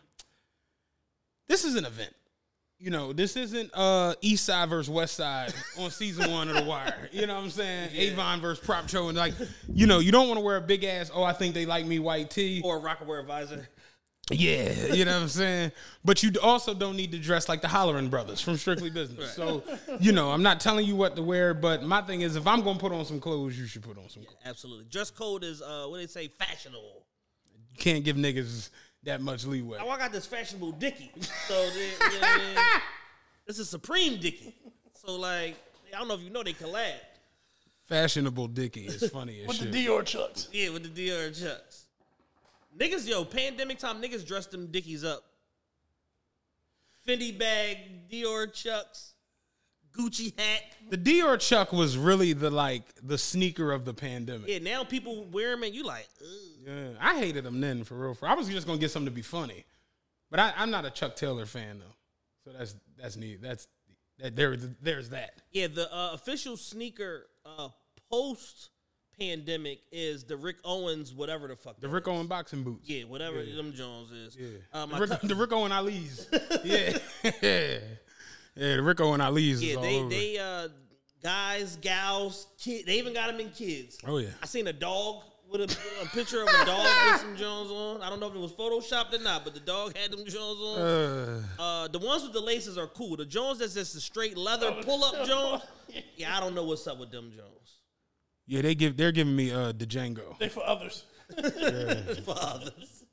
this 1.47 1.65
is 1.65 1.75
an 1.75 1.85
event. 1.85 2.13
You 2.79 2.89
know, 2.89 3.13
this 3.13 3.35
isn't 3.35 3.71
uh 3.73 4.15
East 4.21 4.45
Side 4.45 4.69
versus 4.69 4.89
West 4.89 5.15
Side 5.15 5.53
on 5.77 5.91
season 5.91 6.31
one 6.31 6.49
of 6.49 6.55
The 6.55 6.63
Wire. 6.63 7.09
You 7.11 7.27
know 7.27 7.35
what 7.35 7.43
I'm 7.43 7.49
saying? 7.49 7.89
Avon 7.93 8.39
versus 8.41 8.63
Prop 8.63 8.87
Joe. 8.87 9.09
And 9.09 9.17
like, 9.17 9.33
you 9.73 9.85
know, 9.85 9.99
you 9.99 10.11
don't 10.11 10.27
want 10.27 10.39
to 10.39 10.45
wear 10.45 10.57
a 10.57 10.61
big 10.61 10.83
ass, 10.83 11.11
oh, 11.13 11.23
I 11.23 11.33
think 11.33 11.53
they 11.53 11.65
like 11.65 11.85
me 11.85 11.99
white 11.99 12.29
tee. 12.29 12.61
Or 12.63 12.79
Rocawear 12.79 13.19
Advisor. 13.19 13.67
Yeah, 14.31 14.93
you 14.93 15.05
know 15.05 15.13
what 15.13 15.21
I'm 15.23 15.27
saying? 15.27 15.71
But 16.05 16.23
you 16.23 16.31
also 16.41 16.73
don't 16.73 16.95
need 16.95 17.11
to 17.11 17.19
dress 17.19 17.49
like 17.49 17.61
the 17.61 17.67
Hollering 17.67 18.09
Brothers 18.09 18.39
from 18.41 18.57
Strictly 18.57 18.89
Business. 18.89 19.33
So, 19.33 19.63
you 19.99 20.11
know, 20.11 20.31
I'm 20.31 20.43
not 20.43 20.59
telling 20.59 20.85
you 20.85 20.95
what 20.95 21.15
to 21.15 21.21
wear, 21.21 21.53
but 21.53 21.83
my 21.83 22.01
thing 22.01 22.21
is 22.21 22.35
if 22.35 22.47
I'm 22.47 22.61
going 22.61 22.77
to 22.77 22.81
put 22.81 22.91
on 22.91 23.05
some 23.05 23.19
clothes, 23.19 23.57
you 23.57 23.65
should 23.67 23.83
put 23.83 23.97
on 23.97 24.09
some 24.09 24.23
clothes. 24.23 24.37
Absolutely. 24.45 24.85
Dress 24.85 25.11
code 25.11 25.43
is, 25.43 25.61
uh, 25.61 25.85
what 25.87 25.97
do 25.97 26.01
they 26.01 26.07
say, 26.07 26.27
fashionable. 26.27 27.03
You 27.73 27.77
can't 27.77 28.03
give 28.03 28.15
niggas 28.15 28.69
that 29.03 29.21
much 29.21 29.45
leeway. 29.45 29.79
Oh, 29.81 29.89
I 29.89 29.97
got 29.97 30.11
this 30.11 30.25
fashionable 30.25 30.73
Dickie. 30.73 31.11
So, 31.47 31.69
they, 31.71 31.85
you 31.85 31.91
know 31.99 32.19
what 32.19 32.23
I 32.23 32.37
mean? 32.37 32.57
This 33.47 33.57
is 33.59 33.69
Supreme 33.69 34.19
Dickie. 34.19 34.53
So, 34.93 35.15
like, 35.15 35.55
I 35.93 35.97
don't 35.99 36.07
know 36.07 36.13
if 36.13 36.21
you 36.21 36.29
know 36.29 36.43
they 36.43 36.53
collab. 36.53 36.93
Fashionable 37.87 38.47
Dickie 38.47 38.85
is 38.85 39.09
funny 39.09 39.41
as 39.41 39.47
With 39.47 39.57
shit. 39.57 39.71
the 39.71 39.85
Dior 39.87 40.05
chucks. 40.05 40.47
Yeah, 40.53 40.69
with 40.69 40.83
the 40.83 41.09
Dior 41.09 41.27
chucks. 41.37 41.80
Niggas, 42.77 43.07
yo, 43.07 43.25
pandemic 43.25 43.79
time, 43.79 44.01
niggas 44.01 44.25
dressed 44.25 44.51
them 44.51 44.67
Dickies 44.67 45.03
up. 45.03 45.23
Fendi 47.07 47.37
bag, 47.37 48.09
Dior 48.09 48.51
chucks, 48.53 49.13
Gucci 49.97 50.37
hat. 50.39 50.61
The 50.89 50.97
Dior 50.97 51.39
Chuck 51.39 51.73
was 51.73 51.97
really 51.97 52.33
the 52.33 52.49
like 52.49 52.83
the 53.03 53.17
sneaker 53.17 53.71
of 53.71 53.85
the 53.85 53.93
pandemic. 53.93 54.47
Yeah, 54.47 54.59
now 54.59 54.83
people 54.83 55.25
wear 55.25 55.51
them 55.51 55.63
and 55.63 55.75
you 55.75 55.83
like, 55.83 56.07
ugh. 56.21 56.27
Yeah, 56.65 56.89
I 56.99 57.17
hated 57.17 57.43
them 57.43 57.59
then 57.59 57.83
for 57.83 57.95
real. 57.95 58.13
For 58.13 58.27
I 58.27 58.33
was 58.33 58.47
just 58.47 58.67
gonna 58.67 58.79
get 58.79 58.91
something 58.91 59.11
to 59.11 59.15
be 59.15 59.21
funny, 59.21 59.65
but 60.29 60.39
I, 60.39 60.53
I'm 60.57 60.71
not 60.71 60.85
a 60.85 60.91
Chuck 60.91 61.15
Taylor 61.15 61.45
fan 61.45 61.79
though. 61.79 61.95
So 62.45 62.57
that's 62.57 62.75
that's 62.97 63.17
neat. 63.17 63.41
That's 63.41 63.67
that 64.19 64.35
there 64.35 64.55
there's 64.81 65.09
that. 65.09 65.41
Yeah, 65.51 65.67
the 65.67 65.93
uh, 65.93 66.11
official 66.13 66.55
sneaker 66.55 67.27
uh, 67.45 67.69
post 68.09 68.69
pandemic 69.19 69.81
is 69.91 70.23
the 70.23 70.35
Rick 70.37 70.57
Owens, 70.63 71.13
whatever 71.13 71.47
the 71.47 71.55
fuck. 71.55 71.79
The 71.79 71.87
Rick 71.89 72.07
Owens 72.07 72.27
boxing 72.27 72.63
boots. 72.63 72.89
Yeah, 72.89 73.03
whatever 73.03 73.43
them 73.43 73.73
Jones 73.73 74.11
is. 74.11 74.37
Yeah. 74.39 74.85
My 74.85 74.99
the, 74.99 75.05
Rick, 75.07 75.19
cou- 75.21 75.27
the 75.27 75.35
Rick 75.35 75.51
Owen 75.53 75.71
Ali's. 75.71 76.27
yeah. 76.63 76.97
yeah. 77.41 77.77
Yeah, 78.53 78.75
the 78.75 78.81
Rick 78.83 78.99
Owen 78.99 79.21
Ali's 79.21 79.61
is 79.61 79.63
yeah, 79.63 79.79
they 79.79 79.99
over. 79.99 80.09
they 80.09 80.37
uh, 80.37 80.67
guys, 81.23 81.77
gals, 81.77 82.47
kid. 82.59 82.85
They 82.85 82.97
even 82.97 83.13
got 83.13 83.27
them 83.27 83.39
in 83.39 83.49
kids. 83.49 83.97
Oh, 84.05 84.17
yeah. 84.17 84.27
I 84.43 84.45
seen 84.45 84.67
a 84.67 84.73
dog 84.73 85.23
with 85.49 85.61
a, 85.61 85.77
a 86.03 86.05
picture 86.07 86.41
of 86.41 86.49
a 86.49 86.65
dog 86.65 86.85
with 87.11 87.21
some 87.21 87.37
Jones 87.37 87.71
on. 87.71 88.01
I 88.01 88.09
don't 88.09 88.19
know 88.19 88.27
if 88.27 88.35
it 88.35 88.39
was 88.39 88.51
photoshopped 88.51 89.13
or 89.17 89.23
not, 89.23 89.45
but 89.45 89.53
the 89.53 89.61
dog 89.61 89.95
had 89.95 90.11
them 90.11 90.25
Jones 90.25 90.59
on. 90.59 90.81
Uh, 90.81 91.43
Uh, 91.57 91.87
the 91.87 91.99
ones 91.99 92.23
with 92.23 92.33
the 92.33 92.41
laces 92.41 92.77
are 92.77 92.87
cool. 92.87 93.15
The 93.15 93.25
Jones 93.25 93.59
that's 93.59 93.73
just 93.73 93.95
a 93.95 94.01
straight 94.01 94.37
leather 94.37 94.75
Oh, 94.77 94.83
pull 94.83 95.03
up 95.05 95.25
Jones. 95.25 95.63
Yeah, 96.17 96.35
I 96.35 96.41
don't 96.41 96.53
know 96.53 96.65
what's 96.65 96.85
up 96.87 96.99
with 96.99 97.11
them 97.11 97.31
Jones. 97.35 97.79
Yeah, 98.51 98.61
they 98.61 98.75
give 98.75 98.97
they're 98.97 99.13
giving 99.13 99.33
me 99.35 99.49
uh 99.49 99.71
the 99.71 99.85
Django. 99.85 100.37
They 100.37 100.49
for 100.49 100.63
others. 100.67 101.05
Fathers. 102.25 103.05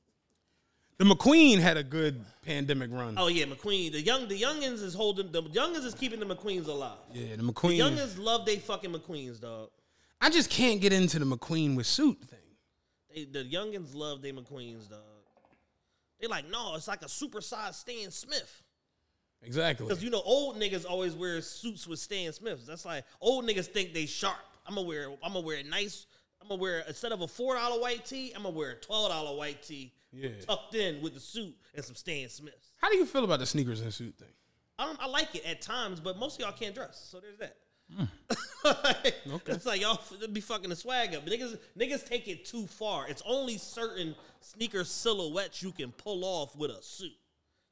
The 0.98 1.04
McQueen 1.04 1.60
had 1.60 1.76
a 1.76 1.84
good 1.84 2.24
pandemic 2.44 2.90
run. 2.92 3.14
Oh 3.16 3.28
yeah, 3.28 3.44
McQueen. 3.44 3.92
The 3.92 4.00
young, 4.00 4.26
the 4.26 4.40
youngins 4.40 4.82
is 4.82 4.94
holding 4.94 5.30
the 5.30 5.44
youngins 5.44 5.84
is 5.84 5.94
keeping 5.94 6.18
the 6.18 6.26
McQueens 6.26 6.66
alive. 6.66 6.98
yeah, 7.12 7.36
the 7.36 7.44
McQueen. 7.44 7.78
The 7.78 7.84
McQueen. 7.84 7.96
youngins 7.96 8.18
love 8.18 8.46
they 8.46 8.56
fucking 8.56 8.92
McQueens, 8.92 9.40
dog. 9.40 9.70
I 10.20 10.28
just 10.28 10.50
can't 10.50 10.80
get 10.80 10.92
into 10.92 11.20
the 11.20 11.24
McQueen 11.24 11.76
with 11.76 11.86
suit 11.86 12.20
thing. 12.24 12.38
They, 13.14 13.24
the 13.24 13.48
youngins 13.48 13.94
love 13.94 14.20
they 14.20 14.32
McQueens, 14.32 14.90
dog. 14.90 14.98
They 16.20 16.26
like, 16.26 16.50
no, 16.50 16.74
it's 16.74 16.88
like 16.88 17.02
a 17.02 17.06
supersized 17.06 17.74
Stan 17.74 18.10
Smith. 18.10 18.64
Exactly. 19.42 19.86
Because 19.86 20.02
you 20.02 20.10
know, 20.10 20.20
old 20.24 20.56
niggas 20.56 20.84
always 20.84 21.14
wear 21.14 21.40
suits 21.42 21.86
with 21.86 22.00
Stan 22.00 22.32
Smiths. 22.32 22.66
That's 22.66 22.84
like 22.84 23.04
old 23.20 23.44
niggas 23.44 23.66
think 23.66 23.94
they 23.94 24.06
sharp. 24.06 24.34
I'm 24.68 24.74
gonna 24.74 24.86
wear. 24.86 25.10
I'm 25.22 25.32
gonna 25.32 25.40
wear 25.46 25.56
a 25.58 25.62
nice. 25.64 26.06
I'm 26.40 26.48
gonna 26.48 26.60
wear 26.60 26.84
instead 26.86 27.10
of 27.12 27.20
a 27.22 27.26
four 27.28 27.54
dollar 27.56 27.80
white 27.80 28.04
tee. 28.04 28.32
I'm 28.36 28.42
gonna 28.44 28.54
wear 28.54 28.70
a 28.72 28.76
twelve 28.76 29.10
dollar 29.10 29.36
white 29.36 29.62
tee, 29.62 29.92
Yeah. 30.12 30.28
tucked 30.46 30.74
in 30.74 31.00
with 31.02 31.14
the 31.14 31.20
suit 31.20 31.56
and 31.74 31.84
some 31.84 31.94
Stan 31.96 32.28
Smiths. 32.28 32.72
How 32.76 32.90
do 32.90 32.96
you 32.96 33.06
feel 33.06 33.24
about 33.24 33.40
the 33.40 33.46
sneakers 33.46 33.80
and 33.80 33.92
suit 33.92 34.16
thing? 34.18 34.28
I 34.78 34.84
don't. 34.86 35.00
I 35.02 35.06
like 35.06 35.34
it 35.34 35.44
at 35.44 35.60
times, 35.60 35.98
but 36.00 36.18
most 36.18 36.36
of 36.36 36.40
y'all 36.46 36.52
can't 36.56 36.74
dress, 36.74 37.08
so 37.10 37.18
there's 37.20 37.38
that. 37.38 37.56
Hmm. 37.96 38.04
okay. 39.34 39.52
It's 39.52 39.64
like 39.66 39.80
y'all 39.80 39.98
be 40.32 40.40
fucking 40.40 40.68
the 40.70 40.76
swag 40.76 41.14
up. 41.14 41.24
Niggas, 41.26 41.58
niggas 41.78 42.06
take 42.06 42.28
it 42.28 42.44
too 42.44 42.66
far. 42.66 43.08
It's 43.08 43.22
only 43.26 43.56
certain 43.56 44.14
sneaker 44.40 44.84
silhouettes 44.84 45.62
you 45.62 45.72
can 45.72 45.90
pull 45.92 46.24
off 46.24 46.54
with 46.54 46.70
a 46.70 46.82
suit. 46.82 47.12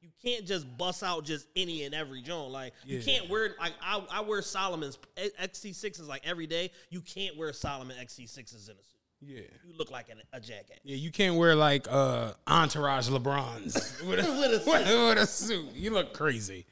You 0.07 0.13
can't 0.31 0.47
just 0.47 0.79
bust 0.79 1.03
out 1.03 1.25
just 1.25 1.49
any 1.57 1.83
and 1.83 1.93
every 1.93 2.23
joint. 2.23 2.53
Like 2.53 2.75
you 2.85 3.03
can't 3.03 3.29
wear 3.29 3.57
like 3.59 3.73
I, 3.83 4.01
I 4.09 4.21
wear 4.21 4.41
Salomon's 4.41 4.99
XT6s 5.17 6.07
like 6.07 6.23
every 6.25 6.47
day. 6.47 6.71
You 6.91 7.01
can't 7.01 7.37
wear 7.37 7.53
Solomon 7.53 7.97
XT6s 8.01 8.71
in 8.71 8.77
a 8.77 8.85
suit. 8.85 9.01
Yeah. 9.21 9.41
You 9.67 9.77
look 9.77 9.91
like 9.91 10.09
an, 10.09 10.19
a 10.33 10.39
jackass. 10.39 10.79
Yeah, 10.85 10.95
you 10.95 11.11
can't 11.11 11.35
wear 11.35 11.57
like 11.57 11.89
uh 11.91 12.35
entourage 12.47 13.09
LeBrons 13.09 13.75
with, 14.09 14.21
a, 14.21 14.31
with, 14.31 14.67
a, 14.67 15.09
with 15.09 15.19
a 15.19 15.27
suit. 15.27 15.75
You 15.75 15.91
look 15.91 16.15
crazy. 16.15 16.67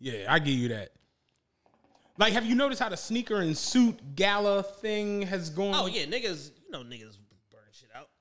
Yeah, 0.00 0.26
I 0.28 0.40
give 0.40 0.54
you 0.54 0.68
that. 0.70 0.90
Like, 2.18 2.32
have 2.32 2.44
you 2.44 2.56
noticed 2.56 2.82
how 2.82 2.88
the 2.88 2.96
sneaker 2.96 3.36
and 3.36 3.56
suit 3.56 4.16
gala 4.16 4.64
thing 4.64 5.22
has 5.22 5.48
gone? 5.48 5.74
Oh 5.76 5.86
yeah, 5.86 6.06
niggas. 6.06 6.50
You 6.64 6.72
know 6.72 6.80
niggas 6.80 7.18
burning 7.20 7.20
shit 7.20 7.20
out. 7.20 7.29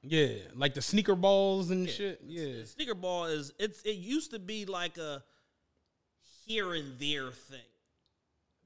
Yeah, 0.01 0.29
like 0.55 0.73
the 0.73 0.81
sneaker 0.81 1.15
balls 1.15 1.71
and 1.71 1.89
shit. 1.89 2.21
Yeah, 2.25 2.63
Sneaker 2.65 2.95
ball 2.95 3.25
is 3.25 3.53
it's 3.59 3.81
it 3.81 3.97
used 3.97 4.31
to 4.31 4.39
be 4.39 4.65
like 4.65 4.97
a 4.97 5.23
here 6.45 6.73
and 6.73 6.97
there 6.99 7.31
thing. 7.31 7.59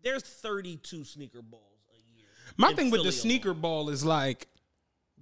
There's 0.03 0.21
32 0.21 1.05
sneaker 1.05 1.41
balls 1.41 1.63
a 1.91 2.17
year. 2.17 2.27
my 2.57 2.73
thing 2.73 2.91
with 2.91 3.03
the 3.03 3.11
sneaker 3.11 3.49
alone. 3.49 3.61
ball 3.61 3.89
is 3.89 4.05
like, 4.05 4.47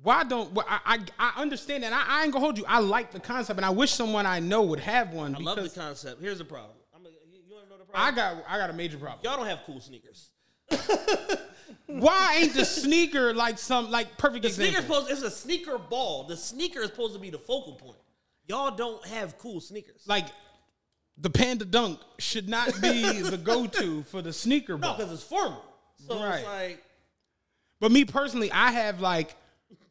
why 0.04 0.24
don't 0.26 0.52
well, 0.52 0.65
I, 0.67 0.80
I 0.86 1.32
I 1.38 1.41
understand 1.41 1.84
that 1.84 1.93
I, 1.93 2.04
I 2.08 2.24
ain't 2.24 2.34
gonna 2.34 2.43
hold 2.43 2.58
you. 2.58 2.65
I 2.67 2.80
like 2.80 3.12
the 3.12 3.19
concept, 3.19 3.58
and 3.58 3.65
I 3.65 3.69
wish 3.69 3.91
someone 3.91 4.26
I 4.26 4.39
know 4.39 4.63
would 4.63 4.82
have 4.82 5.13
one 5.13 5.36
I 5.36 5.39
love 5.39 5.63
the 5.63 5.69
concept. 5.69 6.21
Here's 6.21 6.39
the 6.39 6.45
problem. 6.45 6.76
I'm 6.93 7.04
gonna, 7.04 7.15
you 7.32 7.39
you 7.47 7.54
want 7.54 7.65
to 7.65 7.71
know 7.71 7.78
the 7.78 7.86
problem? 7.86 8.13
I 8.13 8.15
got 8.15 8.43
I 8.50 8.58
got 8.58 8.69
a 8.69 8.74
major 8.74 8.97
problem. 8.97 9.19
Y'all 9.24 9.38
don't 9.38 9.47
have 9.47 9.62
cool 9.65 9.80
sneakers. 9.80 10.31
Why 11.88 12.38
ain't 12.42 12.54
the 12.54 12.64
sneaker 12.66 13.34
like 13.34 13.58
some 13.58 13.92
like 13.92 14.18
perfect 14.18 14.44
The 14.44 14.48
example? 14.50 14.72
sneaker 14.74 14.82
supposed 14.88 15.12
it's 15.12 15.22
a 15.24 15.32
sneaker 15.32 15.78
ball. 15.78 16.24
The 16.24 16.38
sneaker 16.38 16.80
is 16.82 16.88
supposed 16.90 17.14
to 17.14 17.20
be 17.20 17.30
the 17.30 17.38
focal 17.40 17.74
point. 17.76 17.98
Y'all 18.48 18.76
don't 18.76 19.06
have 19.08 19.38
cool 19.38 19.60
sneakers. 19.62 20.04
like 20.08 20.28
the 21.18 21.30
Panda 21.30 21.66
Dunk 21.66 22.00
should 22.20 22.48
not 22.50 22.82
be 22.82 23.22
the 23.22 23.38
go-to 23.38 24.04
for 24.04 24.22
the 24.22 24.32
sneaker 24.34 24.74
no, 24.74 24.80
ball. 24.80 24.98
because 24.98 25.12
it's 25.12 25.24
formal. 25.24 25.64
So 26.08 26.16
Right. 26.24 26.36
it's 26.40 26.46
like 26.48 26.84
But 27.80 27.92
me 27.92 28.06
personally, 28.06 28.52
I 28.52 28.72
have 28.72 29.02
like 29.02 29.36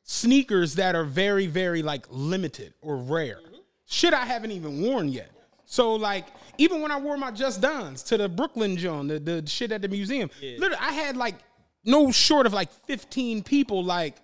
sneakers 0.03 0.77
that 0.77 0.95
are 0.97 1.05
very, 1.05 1.47
very 1.47 1.83
like 1.83 2.07
limited 2.11 2.73
or 2.81 2.97
rare. 2.97 3.37
Mm-hmm. 3.45 3.57
Shit 3.87 4.15
I 4.15 4.25
haven't 4.25 4.53
even 4.53 4.81
worn 4.81 5.09
yet. 5.09 5.31
So 5.73 5.95
like 5.95 6.27
even 6.59 6.83
when 6.83 6.91
I 6.91 6.99
wore 6.99 7.17
my 7.17 7.31
Just 7.31 7.61
Dons 7.61 8.03
to 8.05 8.19
the 8.19 8.29
Brooklyn 8.29 8.77
John, 8.77 9.07
the, 9.07 9.21
the 9.21 9.47
shit 9.47 9.71
at 9.71 9.81
the 9.83 9.89
museum, 9.89 10.29
literally 10.43 10.75
I 10.81 10.91
had 10.93 11.17
like 11.17 11.37
no 11.85 12.11
short 12.11 12.45
of 12.45 12.53
like 12.53 12.73
15 12.89 13.45
people 13.45 13.85
like 13.85 14.17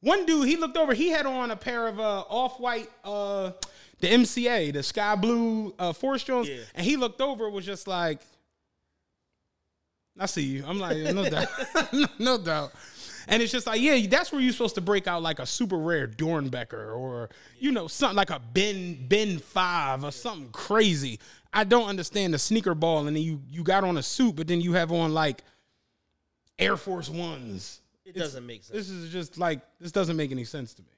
one 0.00 0.26
dude, 0.26 0.46
he 0.46 0.56
looked 0.56 0.76
over, 0.76 0.92
he 0.92 1.08
had 1.08 1.24
on 1.24 1.50
a 1.50 1.56
pair 1.56 1.88
of 1.88 1.98
uh, 1.98 2.20
off-white 2.28 2.90
uh 3.04 3.52
the 4.00 4.06
MCA, 4.08 4.72
the 4.74 4.82
sky 4.82 5.16
blue 5.16 5.74
uh 5.78 5.94
Forest 5.94 6.26
Jones, 6.26 6.48
Yeah. 6.50 6.58
and 6.74 6.84
he 6.84 6.96
looked 6.96 7.22
over 7.22 7.48
was 7.48 7.64
just 7.64 7.88
like 7.88 8.20
I 10.20 10.26
see 10.26 10.42
you. 10.42 10.64
I'm 10.66 10.78
like, 10.78 10.96
no 11.14 11.28
doubt. 11.30 11.48
no, 11.94 12.06
no 12.18 12.38
doubt. 12.38 12.72
And 13.28 13.42
it's 13.42 13.52
just 13.52 13.66
like, 13.66 13.80
yeah, 13.80 14.06
that's 14.08 14.32
where 14.32 14.40
you're 14.40 14.52
supposed 14.52 14.74
to 14.76 14.80
break 14.80 15.06
out 15.06 15.22
like 15.22 15.38
a 15.38 15.46
super 15.46 15.76
rare 15.76 16.08
Doernbecher 16.08 16.96
or, 16.96 17.28
you 17.58 17.70
know, 17.70 17.86
something 17.86 18.16
like 18.16 18.30
a 18.30 18.40
Ben 18.40 19.06
Ben 19.06 19.38
5 19.38 20.04
or 20.04 20.10
something 20.10 20.50
crazy. 20.50 21.20
I 21.52 21.64
don't 21.64 21.88
understand 21.88 22.34
the 22.34 22.38
sneaker 22.38 22.74
ball 22.74 23.06
and 23.06 23.14
then 23.14 23.22
you 23.22 23.40
you 23.48 23.62
got 23.62 23.84
on 23.84 23.98
a 23.98 24.02
suit, 24.02 24.36
but 24.36 24.48
then 24.48 24.60
you 24.60 24.72
have 24.72 24.90
on 24.92 25.12
like 25.12 25.42
Air 26.58 26.76
Force 26.76 27.08
Ones. 27.08 27.80
it 28.04 28.14
doesn't 28.14 28.46
make 28.46 28.64
sense. 28.64 28.76
This 28.76 28.90
is 28.90 29.12
just 29.12 29.38
like 29.38 29.60
this 29.78 29.92
doesn't 29.92 30.16
make 30.16 30.30
any 30.30 30.44
sense 30.44 30.74
to 30.74 30.82
me. 30.82 30.88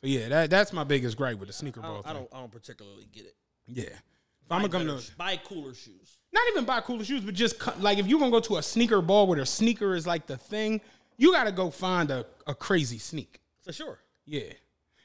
So 0.00 0.06
yeah, 0.06 0.28
that 0.28 0.50
that's 0.50 0.72
my 0.72 0.84
biggest 0.84 1.16
gripe 1.16 1.38
with 1.38 1.48
the 1.48 1.52
sneaker 1.52 1.80
I 1.80 1.82
ball 1.84 1.94
don't, 2.02 2.06
I 2.06 2.12
don't 2.12 2.28
I 2.32 2.40
don't 2.40 2.52
particularly 2.52 3.06
get 3.12 3.24
it. 3.24 3.34
Yeah. 3.66 3.84
If 3.84 4.52
I'm 4.52 4.62
gonna 4.62 4.86
come 4.86 4.98
to 4.98 5.16
buy 5.16 5.36
cooler 5.36 5.74
shoes. 5.74 6.16
not 6.32 6.48
even 6.48 6.64
buy 6.64 6.80
cooler 6.80 7.04
shoes, 7.04 7.20
but 7.22 7.34
just 7.34 7.60
like 7.80 7.98
if 7.98 8.06
you're 8.06 8.18
gonna 8.18 8.30
go 8.30 8.40
to 8.40 8.56
a 8.56 8.62
sneaker 8.62 9.02
ball 9.02 9.26
where 9.26 9.38
the 9.38 9.44
sneaker 9.44 9.94
is 9.94 10.06
like 10.06 10.26
the 10.26 10.36
thing, 10.36 10.80
you 11.18 11.32
got 11.32 11.44
to 11.44 11.52
go 11.52 11.70
find 11.70 12.10
a, 12.10 12.24
a 12.46 12.54
crazy 12.54 12.96
sneak. 12.98 13.40
For 13.62 13.72
sure. 13.72 13.98
Yeah. 14.24 14.52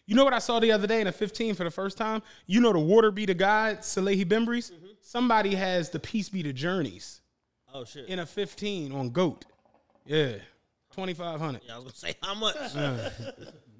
You 0.06 0.16
know 0.16 0.24
what 0.24 0.34
I 0.34 0.40
saw 0.40 0.60
the 0.60 0.72
other 0.72 0.86
day 0.88 1.02
in 1.02 1.08
a 1.08 1.12
15 1.12 1.56
for 1.56 1.64
the 1.64 1.72
first 1.72 1.98
time? 1.98 2.22
You 2.46 2.60
know 2.62 2.72
the 2.74 2.80
water 2.80 3.10
be 3.12 3.26
the 3.26 3.34
guide, 3.34 3.80
Salehe 3.80 4.26
Bemburys? 4.26 4.72
Mm-hmm. 4.72 4.86
Somebody 5.02 5.56
has 5.56 5.90
the 5.90 6.00
peace 6.00 6.30
be 6.30 6.42
the 6.44 6.54
journeys 6.54 7.22
Oh 7.74 7.84
shit. 7.86 8.08
in 8.08 8.20
a 8.20 8.26
15 8.26 8.92
on 8.94 9.10
GOAT. 9.10 9.46
Yeah. 10.06 10.34
2500 10.94 11.62
yeah, 11.66 11.74
I 11.74 11.78
was 11.80 11.84
gonna 11.86 11.96
say 11.96 12.16
how 12.22 12.36
much. 12.36 12.56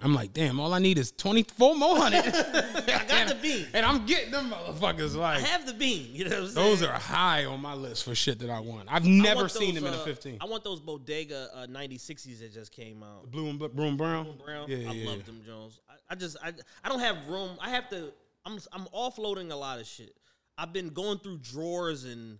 I'm 0.00 0.14
like, 0.14 0.32
damn, 0.32 0.60
all 0.60 0.72
I 0.74 0.78
need 0.78 0.96
is 0.96 1.10
24 1.10 1.74
more 1.74 1.96
hundred. 1.96 2.24
I 2.26 3.04
got 3.08 3.28
the 3.28 3.36
bean. 3.42 3.66
and 3.74 3.84
I'm 3.84 4.06
getting 4.06 4.30
them 4.30 4.50
motherfuckers 4.52 5.16
I 5.16 5.18
like 5.18 5.40
have 5.44 5.66
the 5.66 5.74
bean. 5.74 6.10
You 6.12 6.26
know 6.26 6.30
what 6.30 6.38
I'm 6.38 6.48
saying? 6.50 6.68
those 6.68 6.82
are 6.84 6.92
high 6.92 7.46
on 7.46 7.60
my 7.60 7.74
list 7.74 8.04
for 8.04 8.14
shit 8.14 8.38
that 8.38 8.50
I 8.50 8.60
want. 8.60 8.84
I've 8.88 9.04
never 9.04 9.40
want 9.40 9.50
seen 9.50 9.74
those, 9.74 9.82
them 9.82 9.92
in 9.92 9.98
a 9.98 10.02
uh, 10.02 10.04
15. 10.04 10.38
I 10.40 10.44
want 10.44 10.62
those 10.62 10.78
bodega 10.78 11.48
uh, 11.52 11.66
9060s 11.66 12.38
that 12.38 12.54
just 12.54 12.70
came 12.70 13.02
out. 13.02 13.28
Blue 13.32 13.48
and 13.48 13.58
blue 13.58 13.86
and 13.88 13.98
brown. 13.98 14.38
Brown. 14.44 14.66
Yeah, 14.68 14.88
I 14.88 14.92
yeah. 14.92 15.10
love 15.10 15.26
them 15.26 15.42
Jones. 15.44 15.80
I, 15.90 15.94
I 16.10 16.14
just 16.14 16.36
I 16.44 16.52
I 16.84 16.88
don't 16.88 17.00
have 17.00 17.26
room. 17.26 17.58
I 17.60 17.70
have 17.70 17.88
to. 17.88 18.12
I'm 18.44 18.60
I'm 18.72 18.86
offloading 18.94 19.50
a 19.50 19.56
lot 19.56 19.80
of 19.80 19.86
shit. 19.86 20.14
I've 20.56 20.72
been 20.72 20.90
going 20.90 21.18
through 21.18 21.38
drawers 21.38 22.04
and 22.04 22.38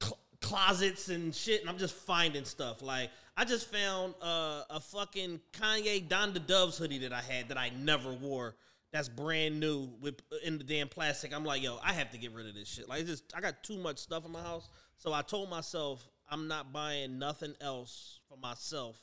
cl- 0.00 0.18
closets 0.40 1.08
and 1.08 1.34
shit, 1.34 1.60
and 1.60 1.68
I'm 1.68 1.78
just 1.78 1.94
finding 1.94 2.44
stuff. 2.44 2.82
Like 2.82 3.10
I 3.36 3.44
just 3.44 3.70
found 3.70 4.14
uh, 4.22 4.62
a 4.70 4.80
fucking 4.80 5.40
Kanye 5.52 6.08
Don 6.08 6.32
the 6.32 6.40
Doves 6.40 6.78
hoodie 6.78 6.98
that 6.98 7.12
I 7.12 7.20
had 7.20 7.48
that 7.48 7.58
I 7.58 7.70
never 7.78 8.12
wore. 8.12 8.56
That's 8.92 9.08
brand 9.08 9.60
new 9.60 9.90
with 10.00 10.22
in 10.42 10.58
the 10.58 10.64
damn 10.64 10.88
plastic. 10.88 11.34
I'm 11.34 11.44
like, 11.44 11.62
yo, 11.62 11.78
I 11.84 11.92
have 11.92 12.10
to 12.12 12.18
get 12.18 12.32
rid 12.32 12.46
of 12.46 12.54
this 12.54 12.68
shit. 12.68 12.88
Like, 12.88 13.04
just 13.04 13.24
I 13.36 13.40
got 13.40 13.62
too 13.62 13.76
much 13.76 13.98
stuff 13.98 14.24
in 14.24 14.32
my 14.32 14.40
house. 14.40 14.68
So 14.96 15.12
I 15.12 15.22
told 15.22 15.50
myself 15.50 16.08
I'm 16.30 16.48
not 16.48 16.72
buying 16.72 17.18
nothing 17.18 17.54
else 17.60 18.20
for 18.28 18.38
myself 18.38 18.96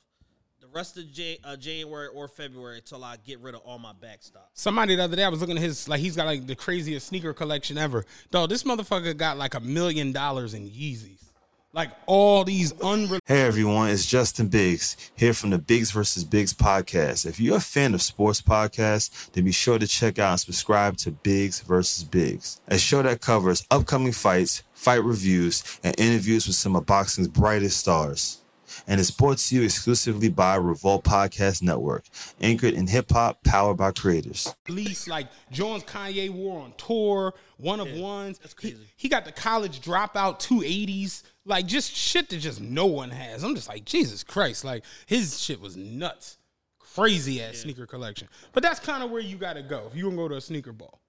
the 0.63 0.69
rest 0.69 0.97
of 0.97 1.03
uh, 1.43 1.57
January 1.57 2.07
or 2.07 2.29
February 2.29 2.81
till 2.85 3.03
I 3.03 3.17
get 3.17 3.39
rid 3.41 3.53
of 3.53 3.61
all 3.61 3.79
my 3.79 3.91
backstop. 3.91 4.49
Somebody 4.53 4.95
the 4.95 5.03
other 5.03 5.17
day 5.17 5.25
I 5.25 5.27
was 5.27 5.41
looking 5.41 5.57
at 5.57 5.61
his 5.61 5.89
like 5.89 5.99
he's 5.99 6.15
got 6.15 6.25
like 6.25 6.47
the 6.47 6.55
craziest 6.55 7.05
sneaker 7.05 7.33
collection 7.33 7.77
ever. 7.77 8.05
Dog, 8.31 8.49
this 8.49 8.63
motherfucker 8.63 9.15
got 9.15 9.37
like 9.37 9.55
a 9.55 9.59
million 9.59 10.13
dollars 10.13 10.53
in 10.53 10.63
Yeezys. 10.63 11.32
Like 11.75 11.89
all 12.05 12.43
these 12.43 12.71
unre 12.73 13.17
Hey 13.25 13.41
everyone, 13.41 13.89
it's 13.89 14.05
Justin 14.05 14.47
Biggs 14.47 14.95
here 15.15 15.33
from 15.33 15.49
the 15.49 15.57
Biggs 15.57 15.89
vs. 15.89 16.23
Biggs 16.23 16.53
podcast. 16.53 17.25
If 17.25 17.39
you're 17.39 17.57
a 17.57 17.61
fan 17.61 17.95
of 17.95 18.01
sports 18.03 18.43
podcasts, 18.43 19.31
then 19.31 19.45
be 19.45 19.51
sure 19.51 19.79
to 19.79 19.87
check 19.87 20.19
out 20.19 20.31
and 20.31 20.39
subscribe 20.39 20.97
to 20.97 21.09
Biggs 21.11 21.61
vs. 21.61 22.03
Biggs, 22.03 22.61
a 22.67 22.77
show 22.77 23.01
that 23.01 23.21
covers 23.21 23.65
upcoming 23.71 24.11
fights, 24.11 24.61
fight 24.73 25.03
reviews, 25.03 25.79
and 25.83 25.99
interviews 25.99 26.45
with 26.45 26.55
some 26.55 26.75
of 26.75 26.85
boxing's 26.85 27.27
brightest 27.27 27.77
stars. 27.79 28.39
And 28.87 28.99
it's 28.99 29.11
brought 29.11 29.37
to 29.37 29.55
you 29.55 29.63
exclusively 29.63 30.29
by 30.29 30.55
Revolt 30.55 31.03
Podcast 31.03 31.61
Network, 31.61 32.05
anchored 32.41 32.73
in 32.73 32.87
hip 32.87 33.11
hop, 33.11 33.43
powered 33.43 33.77
by 33.77 33.91
creators. 33.91 34.47
At 34.67 34.73
least 34.73 35.07
like 35.07 35.27
Jones 35.51 35.83
Kanye 35.83 36.29
wore 36.31 36.61
on 36.61 36.73
tour, 36.77 37.33
one 37.57 37.79
of 37.79 37.91
ones. 37.93 38.39
that's 38.39 38.53
He- 38.59 38.71
crazy. 38.71 38.87
He, 38.95 39.09
got 39.09 39.25
the 39.25 39.31
college 39.31 39.79
dropout 39.81 40.39
280s, 40.39 41.21
like 41.45 41.65
just 41.65 41.91
shit 41.95 42.29
that 42.29 42.37
just 42.37 42.61
no 42.61 42.85
one 42.85 43.09
has. 43.09 43.43
I'm 43.43 43.55
just 43.55 43.67
like, 43.67 43.85
Jesus 43.85 44.23
Christ. 44.23 44.63
Like 44.63 44.83
his 45.05 45.39
shit 45.41 45.59
was 45.59 45.75
nuts. 45.77 46.37
Crazy 46.79 47.41
ass 47.41 47.57
sneaker 47.57 47.85
collection. 47.87 48.27
But 48.53 48.61
that's 48.63 48.79
kind 48.79 49.03
of 49.03 49.09
where 49.09 49.21
you 49.21 49.35
gotta 49.37 49.63
go 49.63 49.87
if 49.89 49.95
you 49.97 50.03
gonna 50.05 50.15
go 50.15 50.27
to 50.27 50.35
a 50.35 50.41
sneaker 50.41 50.71
ball. 50.73 50.99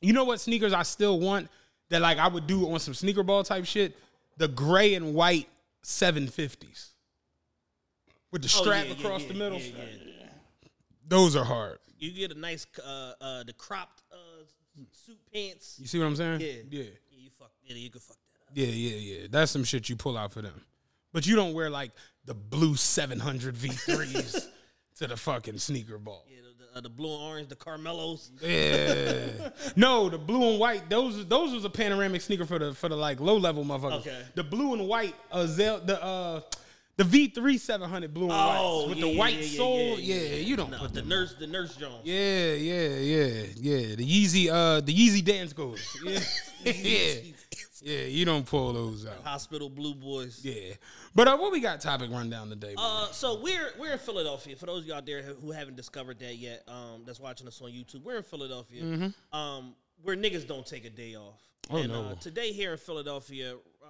You 0.00 0.12
know 0.12 0.24
what 0.24 0.40
sneakers 0.40 0.72
I 0.72 0.82
still 0.82 1.20
want 1.20 1.48
that 1.90 2.02
like 2.02 2.18
I 2.18 2.26
would 2.28 2.46
do 2.46 2.68
on 2.70 2.80
some 2.80 2.92
sneaker 2.94 3.22
ball 3.22 3.44
type 3.44 3.64
shit? 3.66 3.96
The 4.36 4.48
gray 4.48 4.94
and 4.94 5.14
white 5.14 5.48
750s. 5.84 6.88
With 8.32 8.42
the 8.42 8.52
Oh, 8.58 8.62
strap 8.62 8.86
yeah, 8.86 8.92
yeah, 8.94 8.98
across 8.98 9.22
yeah, 9.22 9.28
the 9.28 9.34
middle. 9.34 9.60
yeah, 9.60 9.74
yeah. 9.76 10.26
Those 11.06 11.36
are 11.36 11.44
hard. 11.44 11.78
You 11.98 12.10
get 12.10 12.32
a 12.32 12.38
nice 12.38 12.66
uh, 12.84 13.12
uh, 13.20 13.44
the 13.44 13.52
cropped 13.52 14.02
uh, 14.12 14.16
suit 14.92 15.18
pants. 15.32 15.76
You 15.80 15.86
see 15.86 15.98
what 16.00 16.06
I'm 16.06 16.16
saying? 16.16 16.40
Yeah, 16.40 16.46
Yeah. 16.68 16.82
yeah. 16.82 16.90
You 17.12 17.30
fuck. 17.38 17.52
Yeah, 17.62 17.76
you 17.76 17.90
can 17.90 18.00
fuck. 18.00 18.16
Yeah, 18.54 18.66
yeah, 18.68 18.96
yeah. 18.96 19.26
That's 19.30 19.50
some 19.50 19.64
shit 19.64 19.88
you 19.88 19.96
pull 19.96 20.16
out 20.16 20.32
for 20.32 20.40
them. 20.42 20.60
But 21.12 21.26
you 21.26 21.36
don't 21.36 21.54
wear 21.54 21.70
like 21.70 21.90
the 22.24 22.34
blue 22.34 22.74
700 22.76 23.54
V3s 23.54 24.46
to 24.98 25.06
the 25.06 25.16
fucking 25.16 25.58
sneaker 25.58 25.98
ball. 25.98 26.24
Yeah, 26.28 26.36
the, 26.42 26.64
the, 26.64 26.78
uh, 26.78 26.80
the 26.80 26.88
blue 26.88 27.12
and 27.14 27.22
orange, 27.22 27.48
the 27.48 27.56
Carmelos. 27.56 28.30
Yeah. 28.40 29.50
no, 29.76 30.08
the 30.08 30.18
blue 30.18 30.50
and 30.50 30.58
white, 30.60 30.88
those 30.88 31.26
those 31.26 31.52
was 31.52 31.64
a 31.64 31.70
panoramic 31.70 32.20
sneaker 32.20 32.44
for 32.46 32.58
the 32.58 32.74
for 32.74 32.88
the 32.88 32.96
like 32.96 33.20
low 33.20 33.36
level 33.36 33.64
motherfuckers. 33.64 34.00
Okay. 34.00 34.22
The 34.34 34.44
blue 34.44 34.72
and 34.74 34.88
white 34.88 35.14
uh 35.30 35.46
Zel, 35.46 35.80
the 35.84 36.02
uh 36.02 36.40
the 36.96 37.02
V3 37.04 37.58
700 37.58 38.14
blue 38.14 38.24
and 38.24 38.32
Oh, 38.32 38.82
white 38.82 38.88
with 38.88 38.98
yeah, 38.98 39.04
the 39.12 39.18
white 39.18 39.34
yeah, 39.34 39.40
yeah, 39.40 39.56
sole. 39.58 39.98
yeah, 39.98 40.34
you 40.36 40.54
don't 40.56 40.70
No, 40.70 40.78
put 40.78 40.94
the 40.94 41.02
nurse, 41.02 41.34
the 41.34 41.46
nurse 41.48 41.74
Jones. 41.74 42.02
Yeah, 42.04 42.52
yeah, 42.54 42.88
yeah, 42.88 43.44
yeah. 43.56 43.94
The 43.96 44.06
Yeezy, 44.06 44.48
uh, 44.48 44.80
the 44.80 44.94
Yeezy 44.94 45.24
dance 45.24 45.52
goes. 45.52 45.80
Yeah, 46.64 46.72
yeah, 46.72 47.14
yeah. 47.84 48.06
You 48.06 48.24
don't 48.24 48.46
pull 48.46 48.72
those 48.72 49.06
out. 49.06 49.22
Hospital 49.24 49.68
Blue 49.68 49.94
Boys. 49.94 50.40
Yeah, 50.42 50.74
but 51.14 51.28
uh, 51.28 51.36
what 51.36 51.52
we 51.52 51.60
got 51.60 51.80
topic 51.80 52.10
rundown 52.10 52.48
today? 52.48 52.74
Uh, 52.76 53.06
so 53.12 53.40
we're 53.40 53.72
we're 53.78 53.92
in 53.92 53.98
Philadelphia. 53.98 54.56
For 54.56 54.66
those 54.66 54.82
of 54.82 54.86
you 54.86 54.94
out 54.94 55.06
there 55.06 55.22
who 55.22 55.52
haven't 55.52 55.76
discovered 55.76 56.18
that 56.20 56.36
yet, 56.36 56.62
um, 56.68 57.02
that's 57.06 57.20
watching 57.20 57.46
us 57.46 57.60
on 57.60 57.70
YouTube, 57.70 58.02
we're 58.02 58.16
in 58.16 58.22
Philadelphia. 58.22 59.12
Um, 59.32 59.74
where 60.02 60.16
niggas 60.16 60.46
don't 60.46 60.66
take 60.66 60.84
a 60.84 60.90
day 60.90 61.14
off. 61.14 61.40
Mm-hmm. 61.68 61.74
Oh, 61.74 61.78
and, 61.78 61.92
no. 61.92 62.04
Uh, 62.06 62.14
today 62.16 62.52
here 62.52 62.72
in 62.72 62.78
Philadelphia, 62.78 63.54
uh, 63.82 63.86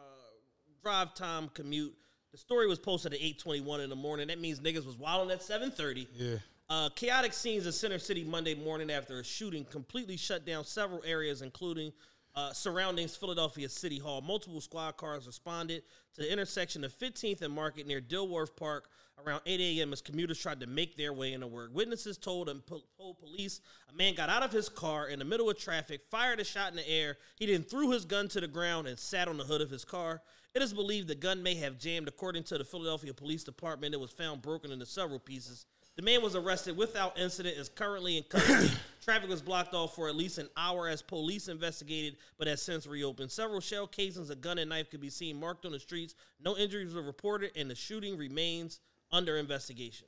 drive 0.82 1.14
time 1.14 1.48
commute. 1.54 1.94
The 2.32 2.38
story 2.38 2.66
was 2.66 2.78
posted 2.78 3.14
at 3.14 3.20
eight 3.20 3.38
twenty 3.38 3.60
one 3.60 3.80
in 3.80 3.90
the 3.90 3.96
morning. 3.96 4.28
That 4.28 4.40
means 4.40 4.60
niggas 4.60 4.86
was 4.86 4.98
wilding 4.98 5.30
at 5.30 5.42
seven 5.42 5.70
thirty. 5.70 6.08
Yeah. 6.14 6.36
Uh, 6.70 6.88
chaotic 6.96 7.32
scenes 7.32 7.66
in 7.66 7.72
Center 7.72 7.98
City 7.98 8.24
Monday 8.24 8.54
morning 8.54 8.90
after 8.90 9.20
a 9.20 9.24
shooting 9.24 9.66
completely 9.66 10.16
shut 10.16 10.46
down 10.46 10.64
several 10.64 11.02
areas, 11.04 11.42
including 11.42 11.92
uh, 12.36 12.52
surroundings 12.52 13.16
Philadelphia 13.16 13.68
City 13.68 13.98
Hall. 13.98 14.20
Multiple 14.20 14.60
squad 14.60 14.96
cars 14.96 15.26
responded 15.26 15.82
to 16.14 16.22
the 16.22 16.32
intersection 16.32 16.84
of 16.84 16.92
15th 16.92 17.42
and 17.42 17.54
Market 17.54 17.86
near 17.86 18.00
Dilworth 18.00 18.56
Park 18.56 18.88
around 19.24 19.40
8 19.46 19.60
a.m. 19.60 19.92
as 19.92 20.02
commuters 20.02 20.40
tried 20.40 20.60
to 20.60 20.66
make 20.66 20.96
their 20.96 21.12
way 21.12 21.32
into 21.32 21.46
work. 21.46 21.70
Witnesses 21.72 22.18
told 22.18 22.48
and 22.48 22.64
po- 22.66 22.82
told 22.98 23.18
police 23.18 23.60
a 23.88 23.96
man 23.96 24.14
got 24.14 24.28
out 24.28 24.42
of 24.42 24.50
his 24.50 24.68
car 24.68 25.08
in 25.08 25.18
the 25.18 25.24
middle 25.24 25.48
of 25.48 25.58
traffic, 25.58 26.00
fired 26.10 26.40
a 26.40 26.44
shot 26.44 26.70
in 26.70 26.76
the 26.76 26.88
air. 26.88 27.18
He 27.36 27.46
then 27.46 27.62
threw 27.62 27.90
his 27.90 28.04
gun 28.04 28.28
to 28.28 28.40
the 28.40 28.48
ground 28.48 28.88
and 28.88 28.98
sat 28.98 29.28
on 29.28 29.36
the 29.36 29.44
hood 29.44 29.60
of 29.60 29.70
his 29.70 29.84
car. 29.84 30.20
It 30.54 30.62
is 30.62 30.72
believed 30.72 31.08
the 31.08 31.14
gun 31.14 31.42
may 31.42 31.54
have 31.56 31.78
jammed. 31.78 32.08
According 32.08 32.44
to 32.44 32.58
the 32.58 32.64
Philadelphia 32.64 33.14
Police 33.14 33.44
Department, 33.44 33.94
it 33.94 34.00
was 34.00 34.10
found 34.10 34.42
broken 34.42 34.70
into 34.70 34.86
several 34.86 35.18
pieces. 35.18 35.66
The 35.96 36.02
man 36.02 36.22
was 36.22 36.34
arrested 36.34 36.76
without 36.76 37.18
incident, 37.18 37.56
is 37.56 37.68
currently 37.68 38.16
in 38.18 38.24
custody. 38.24 38.70
Traffic 39.04 39.28
was 39.28 39.42
blocked 39.42 39.74
off 39.74 39.94
for 39.94 40.08
at 40.08 40.16
least 40.16 40.38
an 40.38 40.48
hour 40.56 40.88
as 40.88 41.02
police 41.02 41.48
investigated, 41.48 42.16
but 42.38 42.46
has 42.46 42.62
since 42.62 42.86
reopened. 42.86 43.30
Several 43.30 43.60
shell 43.60 43.86
casings, 43.86 44.30
a 44.30 44.34
gun 44.34 44.56
and 44.56 44.70
knife 44.70 44.90
could 44.90 45.02
be 45.02 45.10
seen 45.10 45.38
marked 45.38 45.66
on 45.66 45.72
the 45.72 45.78
streets. 45.78 46.14
No 46.42 46.56
injuries 46.56 46.94
were 46.94 47.02
reported, 47.02 47.50
and 47.54 47.70
the 47.70 47.74
shooting 47.74 48.16
remains 48.16 48.80
under 49.12 49.36
investigation. 49.36 50.06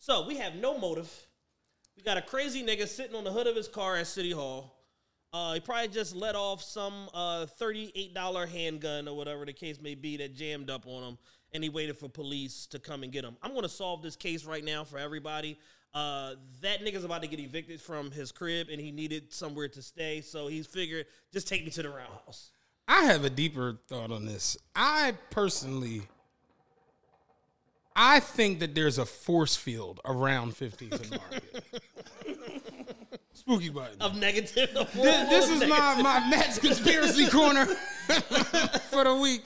So 0.00 0.26
we 0.26 0.38
have 0.38 0.56
no 0.56 0.76
motive. 0.76 1.08
We 1.96 2.02
got 2.02 2.16
a 2.16 2.22
crazy 2.22 2.64
nigga 2.64 2.88
sitting 2.88 3.14
on 3.14 3.22
the 3.22 3.30
hood 3.30 3.46
of 3.46 3.54
his 3.54 3.68
car 3.68 3.96
at 3.96 4.08
City 4.08 4.32
Hall. 4.32 4.74
Uh, 5.32 5.54
he 5.54 5.60
probably 5.60 5.86
just 5.86 6.16
let 6.16 6.34
off 6.34 6.60
some 6.62 7.08
uh, 7.14 7.46
$38 7.60 8.48
handgun 8.48 9.06
or 9.06 9.16
whatever 9.16 9.46
the 9.46 9.52
case 9.52 9.80
may 9.80 9.94
be 9.94 10.16
that 10.16 10.34
jammed 10.34 10.68
up 10.68 10.84
on 10.88 11.10
him, 11.10 11.18
and 11.52 11.62
he 11.62 11.70
waited 11.70 11.96
for 11.96 12.08
police 12.08 12.66
to 12.66 12.80
come 12.80 13.04
and 13.04 13.12
get 13.12 13.24
him. 13.24 13.36
I'm 13.40 13.52
going 13.52 13.62
to 13.62 13.68
solve 13.68 14.02
this 14.02 14.16
case 14.16 14.44
right 14.44 14.64
now 14.64 14.82
for 14.82 14.98
everybody. 14.98 15.58
Uh, 15.94 16.34
that 16.62 16.80
nigga's 16.82 17.04
about 17.04 17.22
to 17.22 17.28
get 17.28 17.38
evicted 17.38 17.80
from 17.80 18.10
his 18.10 18.32
crib, 18.32 18.68
and 18.70 18.80
he 18.80 18.90
needed 18.90 19.32
somewhere 19.32 19.68
to 19.68 19.82
stay, 19.82 20.20
so 20.22 20.46
he's 20.46 20.66
figured, 20.66 21.06
just 21.32 21.46
take 21.46 21.64
me 21.64 21.70
to 21.70 21.82
the 21.82 21.90
roundhouse. 21.90 22.50
I 22.88 23.04
have 23.04 23.24
a 23.24 23.30
deeper 23.30 23.78
thought 23.86 24.10
on 24.10 24.24
this. 24.24 24.56
I 24.74 25.14
personally, 25.30 26.02
I 27.94 28.20
think 28.20 28.60
that 28.60 28.74
there's 28.74 28.98
a 28.98 29.04
force 29.04 29.54
field 29.54 30.00
around 30.04 30.52
15th 30.52 31.00
and 31.00 31.10
Market. 31.10 31.64
Spooky 33.34 33.68
button. 33.70 34.00
Of 34.00 34.16
negative. 34.16 34.74
Of 34.76 34.92
This, 34.94 35.28
this 35.28 35.50
is 35.50 35.68
my, 35.68 36.00
my 36.00 36.30
Matt's 36.30 36.58
conspiracy 36.58 37.28
corner 37.28 37.66
for 38.90 39.04
the 39.04 39.18
week. 39.20 39.42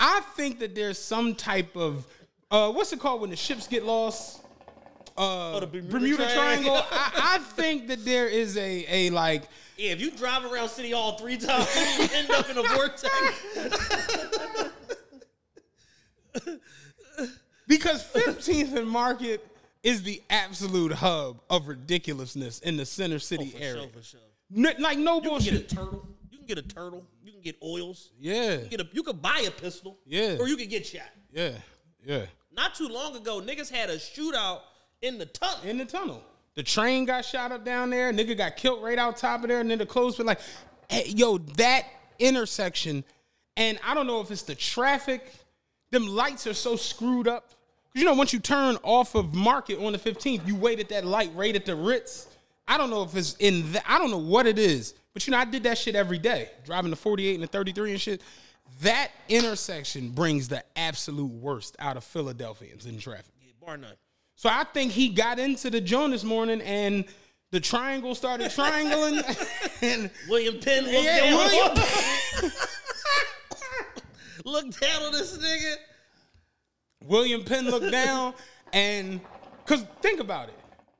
I 0.00 0.20
think 0.36 0.58
that 0.60 0.74
there's 0.74 0.98
some 0.98 1.34
type 1.34 1.76
of 1.76 2.06
uh, 2.50 2.70
what's 2.70 2.92
it 2.92 3.00
called 3.00 3.20
when 3.20 3.30
the 3.30 3.36
ships 3.36 3.66
get 3.66 3.84
lost? 3.84 4.43
Uh, 5.16 5.52
Oh, 5.56 5.60
the 5.60 5.66
Bermuda 5.66 5.90
Bermuda, 5.92 6.34
Triangle. 6.34 6.74
I, 6.90 7.34
I 7.36 7.38
think 7.38 7.86
that 7.88 8.04
there 8.04 8.26
is 8.28 8.56
a 8.56 8.84
a 8.88 9.10
like 9.10 9.44
Yeah, 9.76 9.92
if 9.92 10.00
you 10.00 10.10
drive 10.10 10.44
around 10.44 10.68
City 10.70 10.90
Hall 10.90 11.16
three 11.18 11.36
times, 11.36 11.68
you 11.98 12.08
end 12.14 12.30
up 12.30 12.48
in 12.50 12.58
a 12.58 12.62
vortex. 12.62 13.10
because 17.66 18.02
15th 18.12 18.74
and 18.76 18.88
Market 18.88 19.46
is 19.82 20.02
the 20.02 20.22
absolute 20.30 20.92
hub 20.92 21.40
of 21.50 21.68
ridiculousness 21.68 22.58
in 22.60 22.76
the 22.76 22.84
center 22.86 23.18
city 23.18 23.50
For 23.50 23.58
area. 23.62 23.82
sure, 23.82 23.90
for 23.90 24.02
sure. 24.02 24.20
Like 24.80 24.98
no 24.98 25.16
You 25.16 25.20
can 25.20 25.22
get 25.22 25.26
a 25.26 25.30
bullshit. 25.30 25.68
turtle. 25.68 26.08
You 26.30 26.38
can 26.38 26.46
get 26.46 26.58
a 26.58 26.62
turtle. 26.62 27.04
You 27.22 27.32
can 27.32 27.40
get 27.42 27.56
oils. 27.62 28.10
Yeah, 28.18 28.54
You, 28.58 28.66
get 28.68 28.80
a, 28.80 28.88
you 28.92 29.02
could 29.02 29.20
buy 29.22 29.44
a 29.46 29.50
pistol. 29.50 29.98
Yeah. 30.06 30.36
Or 30.40 30.48
you 30.48 30.56
could 30.56 30.70
get 30.70 30.86
shot. 30.86 31.02
yeah, 31.32 31.52
Yeah. 32.04 32.26
Not 32.52 32.74
too 32.76 32.86
long 32.88 33.16
ago, 33.16 33.40
niggas 33.40 33.68
had 33.70 33.90
a 33.90 33.96
shootout 33.96 34.60
in 35.04 35.18
the 35.18 35.26
tunnel. 35.26 35.58
In 35.64 35.78
the 35.78 35.84
tunnel. 35.84 36.22
The 36.54 36.62
train 36.62 37.04
got 37.04 37.24
shot 37.24 37.52
up 37.52 37.64
down 37.64 37.90
there. 37.90 38.12
Nigga 38.12 38.36
got 38.36 38.56
killed 38.56 38.82
right 38.82 38.98
out 38.98 39.16
top 39.16 39.42
of 39.42 39.48
there, 39.48 39.60
and 39.60 39.70
then 39.70 39.78
the 39.78 39.86
clothes 39.86 40.18
were 40.18 40.24
like, 40.24 40.40
hey, 40.88 41.04
yo, 41.08 41.38
that 41.56 41.84
intersection. 42.18 43.04
And 43.56 43.78
I 43.84 43.94
don't 43.94 44.06
know 44.06 44.20
if 44.20 44.30
it's 44.30 44.42
the 44.42 44.54
traffic. 44.54 45.32
Them 45.90 46.06
lights 46.06 46.46
are 46.46 46.54
so 46.54 46.76
screwed 46.76 47.28
up. 47.28 47.48
'Cause 47.48 48.00
You 48.00 48.04
know, 48.04 48.14
once 48.14 48.32
you 48.32 48.38
turn 48.40 48.76
off 48.82 49.14
of 49.14 49.34
Market 49.34 49.78
on 49.78 49.92
the 49.92 49.98
15th, 49.98 50.46
you 50.46 50.56
wait 50.56 50.80
at 50.80 50.88
that 50.88 51.04
light 51.04 51.30
right 51.34 51.54
at 51.54 51.64
the 51.64 51.74
Ritz. 51.76 52.26
I 52.66 52.78
don't 52.78 52.90
know 52.90 53.02
if 53.02 53.14
it's 53.16 53.34
in 53.38 53.72
that. 53.72 53.84
I 53.86 53.98
don't 53.98 54.10
know 54.10 54.18
what 54.18 54.46
it 54.46 54.58
is. 54.58 54.94
But 55.12 55.26
you 55.26 55.30
know, 55.30 55.38
I 55.38 55.44
did 55.44 55.62
that 55.64 55.78
shit 55.78 55.94
every 55.94 56.18
day, 56.18 56.50
driving 56.64 56.90
the 56.90 56.96
48 56.96 57.34
and 57.34 57.42
the 57.42 57.46
33 57.46 57.92
and 57.92 58.00
shit. 58.00 58.20
That 58.80 59.12
intersection 59.28 60.10
brings 60.10 60.48
the 60.48 60.64
absolute 60.76 61.30
worst 61.30 61.76
out 61.78 61.96
of 61.96 62.02
Philadelphians 62.02 62.86
in 62.86 62.98
traffic. 62.98 63.32
Yeah, 63.40 63.52
Bar 63.64 63.76
none. 63.76 63.94
So 64.36 64.48
I 64.50 64.64
think 64.64 64.92
he 64.92 65.08
got 65.08 65.38
into 65.38 65.70
the 65.70 65.80
joint 65.80 66.12
this 66.12 66.24
morning 66.24 66.60
and 66.62 67.04
the 67.50 67.60
triangle 67.60 68.14
started 68.14 68.50
triangling. 68.50 69.22
and 69.82 70.10
William 70.28 70.58
Penn 70.60 70.84
looked 70.84 71.04
Yeah, 71.04 71.20
down. 71.20 71.36
William- 71.36 72.52
looked 74.44 74.80
down 74.80 75.02
on 75.02 75.12
this 75.12 75.36
nigga. 75.38 75.74
William 77.04 77.44
Penn 77.44 77.66
looked 77.70 77.90
down 77.92 78.34
and 78.72 79.20
cause 79.66 79.84
think 80.00 80.20
about 80.20 80.48
it. 80.48 80.54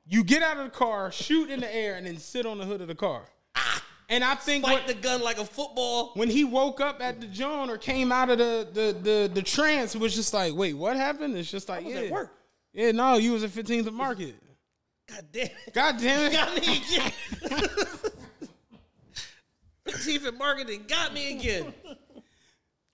You 0.07 0.23
get 0.23 0.43
out 0.43 0.57
of 0.57 0.65
the 0.65 0.69
car, 0.69 1.11
shoot 1.11 1.49
in 1.49 1.59
the 1.59 1.75
air, 1.75 1.95
and 1.95 2.05
then 2.05 2.17
sit 2.17 2.45
on 2.45 2.59
the 2.59 2.65
hood 2.65 2.79
of 2.81 2.87
the 2.87 2.95
car. 2.95 3.23
Ah, 3.55 3.83
and 4.07 4.23
I 4.23 4.35
think 4.35 4.63
Spike 4.63 4.77
what, 4.79 4.87
the 4.87 4.93
gun 4.93 5.21
like 5.23 5.39
a 5.39 5.45
football. 5.45 6.11
when 6.13 6.29
he 6.29 6.43
woke 6.43 6.79
up 6.79 7.01
at 7.01 7.19
the 7.19 7.27
joint 7.27 7.71
or 7.71 7.77
came 7.77 8.11
out 8.11 8.29
of 8.29 8.37
the 8.37 8.67
the 8.71 8.93
the, 9.01 9.31
the 9.33 9.41
trance, 9.41 9.95
it 9.95 10.01
was 10.01 10.13
just 10.15 10.31
like, 10.33 10.53
wait, 10.53 10.73
what 10.75 10.95
happened? 10.95 11.35
It's 11.35 11.49
just 11.49 11.69
like, 11.69 11.85
yeah, 11.87 11.95
at 12.01 12.11
work. 12.11 12.31
Yeah, 12.75 12.91
no, 12.91 13.15
you 13.17 13.31
was 13.33 13.43
at 13.43 13.49
15th 13.49 13.87
of 13.87 13.93
Market. 13.93 14.35
God 15.09 15.25
damn 15.31 15.45
it. 15.45 15.73
God 15.73 15.97
damn 15.99 16.31
it! 16.31 16.33
Got 16.33 16.55
me 16.55 16.77
again. 16.77 17.69
Teeth 20.03 20.25
and 20.27 20.37
marketing 20.37 20.83
got 20.87 21.13
me 21.13 21.37
again. 21.37 21.73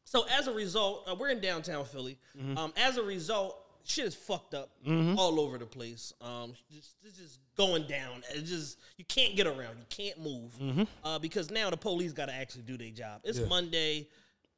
So 0.04 0.26
as 0.38 0.48
a 0.48 0.54
result, 0.54 1.08
uh, 1.10 1.16
we're 1.16 1.30
in 1.30 1.40
downtown 1.40 1.86
Philly. 1.86 2.18
Mm-hmm. 2.38 2.58
Um, 2.58 2.74
as 2.76 2.98
a 2.98 3.04
result, 3.04 3.58
shit 3.86 4.06
is 4.06 4.14
fucked 4.16 4.54
up 4.54 4.70
all 5.18 5.40
over 5.40 5.58
the 5.58 5.66
place. 5.66 6.14
Um, 6.22 6.54
just 6.70 6.96
it's 7.04 7.18
just 7.18 7.40
going 7.56 7.88
down. 7.88 8.24
It's 8.32 8.50
just 8.50 8.78
you 8.98 9.06
can't 9.06 9.36
get 9.38 9.48
around. 9.48 9.78
You 9.80 9.86
can't 9.90 10.20
move 10.20 10.52
Mm-hmm. 10.60 10.84
uh, 11.04 11.18
because 11.20 11.50
now 11.50 11.70
the 11.70 11.78
police 11.78 12.12
got 12.12 12.26
to 12.28 12.34
actually 12.34 12.64
do 12.64 12.78
their 12.78 12.90
job. 12.92 13.22
It's 13.24 13.40
Monday. 13.48 14.08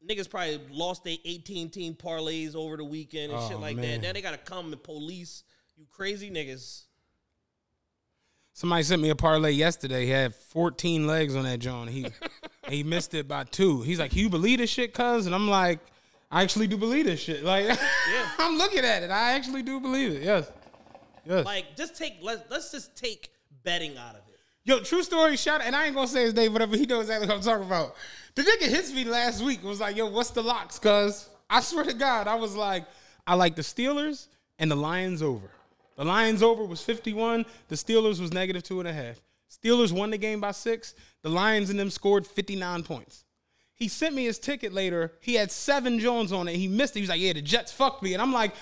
Niggas 0.09 0.29
probably 0.29 0.59
lost 0.69 1.03
their 1.03 1.17
18 1.23 1.69
team 1.69 1.93
parlays 1.93 2.55
over 2.55 2.75
the 2.77 2.83
weekend 2.83 3.31
and 3.31 3.41
shit 3.43 3.57
Oh, 3.57 3.59
like 3.59 3.77
man. 3.77 4.01
that. 4.01 4.07
Now 4.07 4.13
they 4.13 4.21
got 4.21 4.31
to 4.31 4.37
come 4.37 4.71
and 4.73 4.83
police 4.83 5.43
you 5.77 5.85
crazy 5.89 6.29
niggas. 6.29 6.83
Somebody 8.53 8.83
sent 8.83 9.01
me 9.01 9.09
a 9.09 9.15
parlay 9.15 9.51
yesterday. 9.51 10.05
He 10.05 10.11
had 10.11 10.35
14 10.35 11.07
legs 11.07 11.35
on 11.35 11.43
that 11.43 11.57
John. 11.59 11.87
He 11.87 12.05
he 12.69 12.83
missed 12.83 13.13
it 13.15 13.27
by 13.27 13.45
two. 13.45 13.81
He's 13.81 13.99
like, 13.99 14.15
"You 14.15 14.29
believe 14.29 14.59
this 14.59 14.69
shit, 14.69 14.93
cuz?" 14.93 15.25
And 15.25 15.33
I'm 15.33 15.49
like, 15.49 15.79
"I 16.29 16.43
actually 16.43 16.67
do 16.67 16.77
believe 16.77 17.05
this 17.05 17.19
shit." 17.19 17.43
Like, 17.43 17.65
I'm 18.37 18.57
looking 18.57 18.85
at 18.85 19.01
it. 19.01 19.09
I 19.09 19.31
actually 19.33 19.63
do 19.63 19.79
believe 19.79 20.11
it. 20.11 20.21
Yes, 20.23 20.51
yes. 21.25 21.45
Like, 21.45 21.75
just 21.75 21.95
take 21.95 22.17
let's 22.21 22.43
let's 22.51 22.71
just 22.71 22.95
take 22.95 23.31
betting 23.63 23.97
out 23.97 24.11
of 24.15 24.21
it. 24.27 24.32
Yo, 24.65 24.79
true 24.79 25.03
story. 25.03 25.35
Shout 25.35 25.61
out, 25.61 25.67
and 25.67 25.75
I 25.75 25.85
ain't 25.85 25.95
gonna 25.95 26.07
say 26.07 26.23
his 26.23 26.33
name, 26.33 26.53
whatever. 26.53 26.77
He 26.77 26.85
knows 26.85 27.01
exactly 27.03 27.27
what 27.27 27.37
I'm 27.37 27.43
talking 27.43 27.67
about. 27.67 27.95
The 28.35 28.43
nigga 28.43 28.69
hits 28.69 28.93
me 28.93 29.03
last 29.03 29.43
week. 29.43 29.63
Was 29.63 29.81
like, 29.81 29.97
"Yo, 29.97 30.07
what's 30.07 30.29
the 30.31 30.41
locks?" 30.41 30.79
Cuz 30.79 31.27
I 31.49 31.61
swear 31.61 31.83
to 31.83 31.93
God, 31.93 32.27
I 32.27 32.35
was 32.35 32.55
like, 32.55 32.85
I 33.27 33.35
like 33.35 33.55
the 33.55 33.61
Steelers 33.61 34.27
and 34.59 34.71
the 34.71 34.75
Lions 34.75 35.21
over. 35.21 35.51
The 35.97 36.05
Lions 36.05 36.41
over 36.41 36.63
was 36.63 36.81
51. 36.81 37.45
The 37.67 37.75
Steelers 37.75 38.19
was 38.19 38.33
negative 38.33 38.63
two 38.63 38.79
and 38.79 38.87
a 38.87 38.93
half. 38.93 39.21
Steelers 39.51 39.91
won 39.91 40.09
the 40.09 40.17
game 40.17 40.39
by 40.39 40.51
six. 40.51 40.95
The 41.21 41.29
Lions 41.29 41.69
and 41.69 41.79
them 41.79 41.91
scored 41.91 42.25
59 42.25 42.83
points. 42.83 43.25
He 43.75 43.87
sent 43.87 44.15
me 44.15 44.25
his 44.25 44.39
ticket 44.39 44.73
later. 44.73 45.13
He 45.19 45.35
had 45.35 45.51
seven 45.51 45.99
Jones 45.99 46.31
on 46.31 46.47
it. 46.47 46.55
He 46.55 46.67
missed 46.67 46.95
it. 46.95 46.99
He 46.99 47.01
was 47.01 47.09
like, 47.09 47.19
"Yeah, 47.19 47.33
the 47.33 47.41
Jets 47.41 47.71
fucked 47.71 48.01
me," 48.01 48.13
and 48.13 48.21
I'm 48.21 48.33
like, 48.33 48.53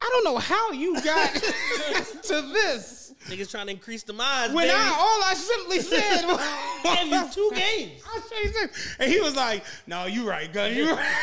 I 0.00 0.08
don't 0.12 0.24
know 0.24 0.38
how 0.38 0.72
you 0.72 1.00
got 1.02 1.34
to 2.22 2.42
this. 2.52 2.99
Niggas 3.26 3.50
trying 3.50 3.66
to 3.66 3.72
increase 3.72 4.02
the 4.02 4.14
odds. 4.18 4.52
When 4.54 4.66
baby. 4.66 4.74
I 4.76 4.88
all 4.98 5.22
I 5.24 5.34
simply 5.34 5.80
said 5.80 6.24
was 6.24 7.06
you 7.06 7.34
two 7.34 7.50
games. 7.54 8.02
You 8.44 8.52
this. 8.52 8.96
And 8.98 9.10
he 9.12 9.20
was 9.20 9.36
like, 9.36 9.64
No, 9.86 10.06
you 10.06 10.28
right, 10.28 10.50
gun. 10.52 10.74
You 10.74 10.92
right. 10.94 11.16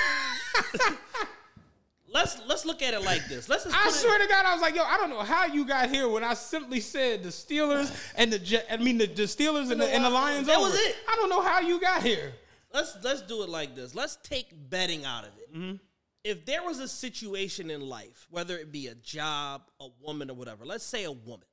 Let's 2.10 2.40
let's 2.48 2.66
look 2.66 2.82
at 2.82 2.94
it 2.94 3.04
like 3.04 3.28
this. 3.28 3.50
Let's 3.50 3.66
I 3.68 3.70
put 3.84 3.88
it- 3.90 3.92
swear 3.96 4.18
to 4.18 4.28
God, 4.28 4.46
I 4.46 4.54
was 4.54 4.62
like, 4.62 4.76
yo, 4.76 4.82
I 4.84 4.96
don't 4.98 5.10
know 5.10 5.20
how 5.24 5.46
you 5.46 5.66
got 5.66 5.90
here 5.90 6.08
when 6.08 6.24
I 6.24 6.36
simply 6.36 6.80
said 6.80 7.22
the 7.22 7.30
Steelers 7.30 7.94
and 8.16 8.32
the 8.32 8.40
Jet, 8.40 8.66
I 8.72 8.78
mean 8.78 8.98
the, 8.98 9.08
the 9.08 9.24
Steelers 9.24 9.72
and 9.72 9.82
the, 9.82 9.88
and 9.94 10.06
the 10.06 10.10
Lions 10.10 10.48
That 10.48 10.58
over. 10.58 10.70
was 10.70 10.80
it. 10.80 10.96
I 11.08 11.16
don't 11.18 11.30
know 11.30 11.42
how 11.42 11.60
you 11.60 11.82
got 11.82 12.02
here. 12.02 12.32
let's 12.74 12.96
let's 13.04 13.22
do 13.24 13.44
it 13.44 13.50
like 13.50 13.76
this. 13.76 13.94
Let's 13.94 14.16
take 14.24 14.48
betting 14.70 15.04
out 15.04 15.26
of 15.26 15.32
it. 15.38 15.54
Mm-hmm. 15.54 15.76
If 16.24 16.46
there 16.46 16.64
was 16.64 16.80
a 16.80 16.88
situation 16.88 17.70
in 17.70 17.82
life, 17.82 18.26
whether 18.32 18.58
it 18.58 18.72
be 18.72 18.88
a 18.88 18.96
job, 18.96 19.64
a 19.82 19.88
woman, 20.02 20.30
or 20.32 20.36
whatever, 20.36 20.66
let's 20.66 20.86
say 20.86 21.04
a 21.04 21.12
woman. 21.12 21.46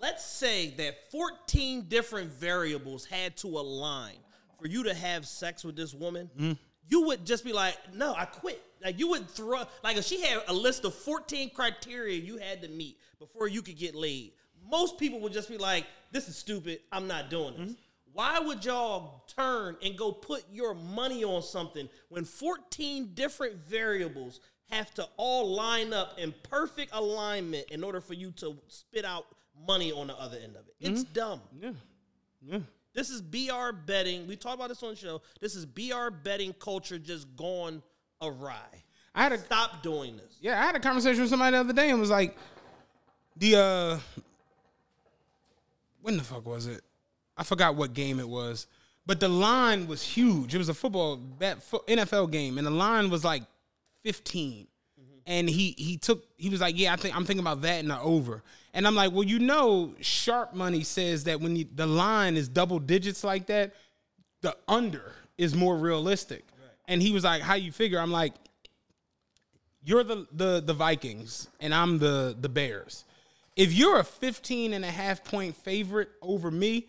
Let's 0.00 0.24
say 0.24 0.70
that 0.78 1.10
14 1.10 1.82
different 1.88 2.30
variables 2.30 3.04
had 3.04 3.36
to 3.38 3.48
align 3.48 4.16
for 4.58 4.66
you 4.66 4.84
to 4.84 4.94
have 4.94 5.26
sex 5.26 5.62
with 5.62 5.76
this 5.76 5.94
woman. 5.94 6.30
Mm-hmm. 6.36 6.52
You 6.88 7.02
would 7.06 7.26
just 7.26 7.44
be 7.44 7.52
like, 7.52 7.76
no, 7.94 8.14
I 8.14 8.24
quit. 8.24 8.62
Like 8.82 8.98
you 8.98 9.10
would 9.10 9.28
throw 9.28 9.62
like 9.84 9.98
if 9.98 10.04
she 10.04 10.22
had 10.22 10.42
a 10.48 10.54
list 10.54 10.84
of 10.84 10.94
14 10.94 11.50
criteria 11.50 12.18
you 12.18 12.38
had 12.38 12.62
to 12.62 12.68
meet 12.68 12.96
before 13.18 13.46
you 13.46 13.60
could 13.60 13.76
get 13.76 13.94
laid. 13.94 14.32
Most 14.70 14.98
people 14.98 15.20
would 15.20 15.32
just 15.32 15.48
be 15.48 15.58
like, 15.58 15.86
this 16.12 16.28
is 16.28 16.36
stupid. 16.36 16.80
I'm 16.90 17.06
not 17.06 17.28
doing 17.28 17.54
this. 17.58 17.74
Why 18.12 18.40
would 18.40 18.64
y'all 18.64 19.24
turn 19.36 19.76
and 19.84 19.96
go 19.96 20.10
put 20.10 20.44
your 20.50 20.74
money 20.74 21.22
on 21.24 21.42
something 21.42 21.88
when 22.08 22.24
14 22.24 23.10
different 23.14 23.56
variables 23.56 24.40
have 24.70 24.92
to 24.94 25.06
all 25.16 25.54
line 25.54 25.92
up 25.92 26.18
in 26.18 26.34
perfect 26.48 26.90
alignment 26.92 27.70
in 27.70 27.84
order 27.84 28.00
for 28.00 28.14
you 28.14 28.30
to 28.32 28.56
spit 28.68 29.04
out 29.04 29.26
money 29.66 29.92
on 29.92 30.08
the 30.08 30.16
other 30.18 30.38
end 30.42 30.56
of 30.56 30.66
it? 30.66 30.74
It's 30.80 31.04
dumb. 31.04 31.40
Yeah. 31.60 31.72
Yeah. 32.42 32.58
This 32.94 33.10
is 33.10 33.20
BR 33.22 33.72
betting. 33.86 34.26
We 34.26 34.36
talked 34.36 34.56
about 34.56 34.68
this 34.68 34.82
on 34.82 34.90
the 34.90 34.96
show. 34.96 35.22
This 35.40 35.54
is 35.54 35.64
BR 35.64 36.10
betting 36.24 36.52
culture 36.58 36.98
just 36.98 37.34
gone 37.36 37.82
awry. 38.20 38.82
I 39.14 39.22
had 39.22 39.32
a 39.32 39.38
Stop 39.38 39.82
doing 39.82 40.16
this. 40.16 40.36
yeah, 40.40 40.60
I 40.60 40.66
had 40.66 40.76
a 40.76 40.80
conversation 40.80 41.20
with 41.20 41.30
somebody 41.30 41.52
the 41.56 41.60
other 41.60 41.72
day 41.72 41.90
and 41.90 42.00
was 42.00 42.10
like, 42.10 42.36
the 43.36 43.56
uh 43.56 43.98
when 46.02 46.16
the 46.16 46.24
fuck 46.24 46.46
was 46.46 46.66
it? 46.66 46.82
I 47.36 47.44
forgot 47.44 47.74
what 47.76 47.92
game 47.94 48.18
it 48.20 48.28
was. 48.28 48.66
But 49.06 49.18
the 49.20 49.28
line 49.28 49.86
was 49.86 50.02
huge. 50.02 50.54
It 50.54 50.58
was 50.58 50.68
a 50.68 50.74
football 50.74 51.16
bet 51.16 51.58
NFL 51.88 52.30
game, 52.30 52.58
and 52.58 52.66
the 52.66 52.70
line 52.70 53.10
was 53.10 53.24
like 53.24 53.42
15. 54.04 54.66
And 55.26 55.48
he 55.48 55.74
he 55.78 55.96
took 55.96 56.24
he 56.36 56.48
was 56.48 56.60
like, 56.60 56.78
yeah, 56.78 56.92
I 56.92 56.96
think 56.96 57.16
I'm 57.16 57.24
thinking 57.24 57.44
about 57.44 57.62
that 57.62 57.80
and 57.80 57.90
the 57.90 58.00
over. 58.00 58.42
And 58.72 58.86
I'm 58.86 58.94
like, 58.94 59.12
well, 59.12 59.24
you 59.24 59.38
know, 59.38 59.94
sharp 60.00 60.54
money 60.54 60.84
says 60.84 61.24
that 61.24 61.40
when 61.40 61.56
you, 61.56 61.66
the 61.74 61.86
line 61.86 62.36
is 62.36 62.48
double 62.48 62.78
digits 62.78 63.24
like 63.24 63.46
that, 63.46 63.74
the 64.42 64.56
under 64.68 65.12
is 65.38 65.54
more 65.54 65.76
realistic. 65.76 66.44
And 66.86 67.00
he 67.02 67.12
was 67.12 67.24
like, 67.24 67.42
how 67.42 67.54
you 67.54 67.72
figure? 67.72 67.98
I'm 67.98 68.10
like, 68.12 68.34
you're 69.82 70.04
the 70.04 70.26
the 70.32 70.60
the 70.60 70.74
Vikings 70.74 71.48
and 71.60 71.74
I'm 71.74 71.98
the 71.98 72.36
the 72.38 72.48
Bears. 72.48 73.04
If 73.56 73.72
you're 73.72 73.98
a 73.98 74.04
15 74.04 74.72
and 74.72 74.84
a 74.84 74.90
half 74.90 75.24
point 75.24 75.56
favorite 75.56 76.10
over 76.22 76.50
me, 76.50 76.86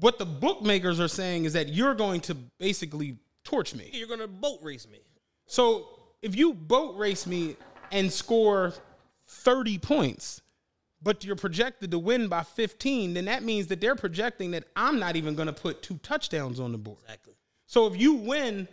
what 0.00 0.18
the 0.18 0.26
bookmakers 0.26 1.00
are 1.00 1.08
saying 1.08 1.44
is 1.44 1.52
that 1.54 1.68
you're 1.68 1.94
going 1.94 2.20
to 2.22 2.34
basically 2.34 3.16
torch 3.42 3.74
me. 3.74 3.90
You're 3.92 4.08
gonna 4.08 4.28
boat 4.28 4.60
race 4.62 4.86
me. 4.90 5.00
So 5.46 5.88
if 6.24 6.34
you 6.34 6.54
boat 6.54 6.96
race 6.96 7.26
me 7.26 7.56
and 7.92 8.10
score 8.10 8.72
30 9.28 9.78
points, 9.78 10.40
but 11.02 11.22
you're 11.22 11.36
projected 11.36 11.90
to 11.90 11.98
win 11.98 12.28
by 12.28 12.42
15, 12.42 13.12
then 13.14 13.26
that 13.26 13.42
means 13.42 13.66
that 13.66 13.80
they're 13.80 13.94
projecting 13.94 14.52
that 14.52 14.64
I'm 14.74 14.98
not 14.98 15.16
even 15.16 15.34
going 15.34 15.46
to 15.48 15.52
put 15.52 15.82
two 15.82 15.98
touchdowns 15.98 16.58
on 16.58 16.72
the 16.72 16.78
board. 16.78 16.98
Exactly. 17.04 17.34
So 17.66 17.86
if 17.86 18.00
you 18.00 18.14
win 18.14 18.66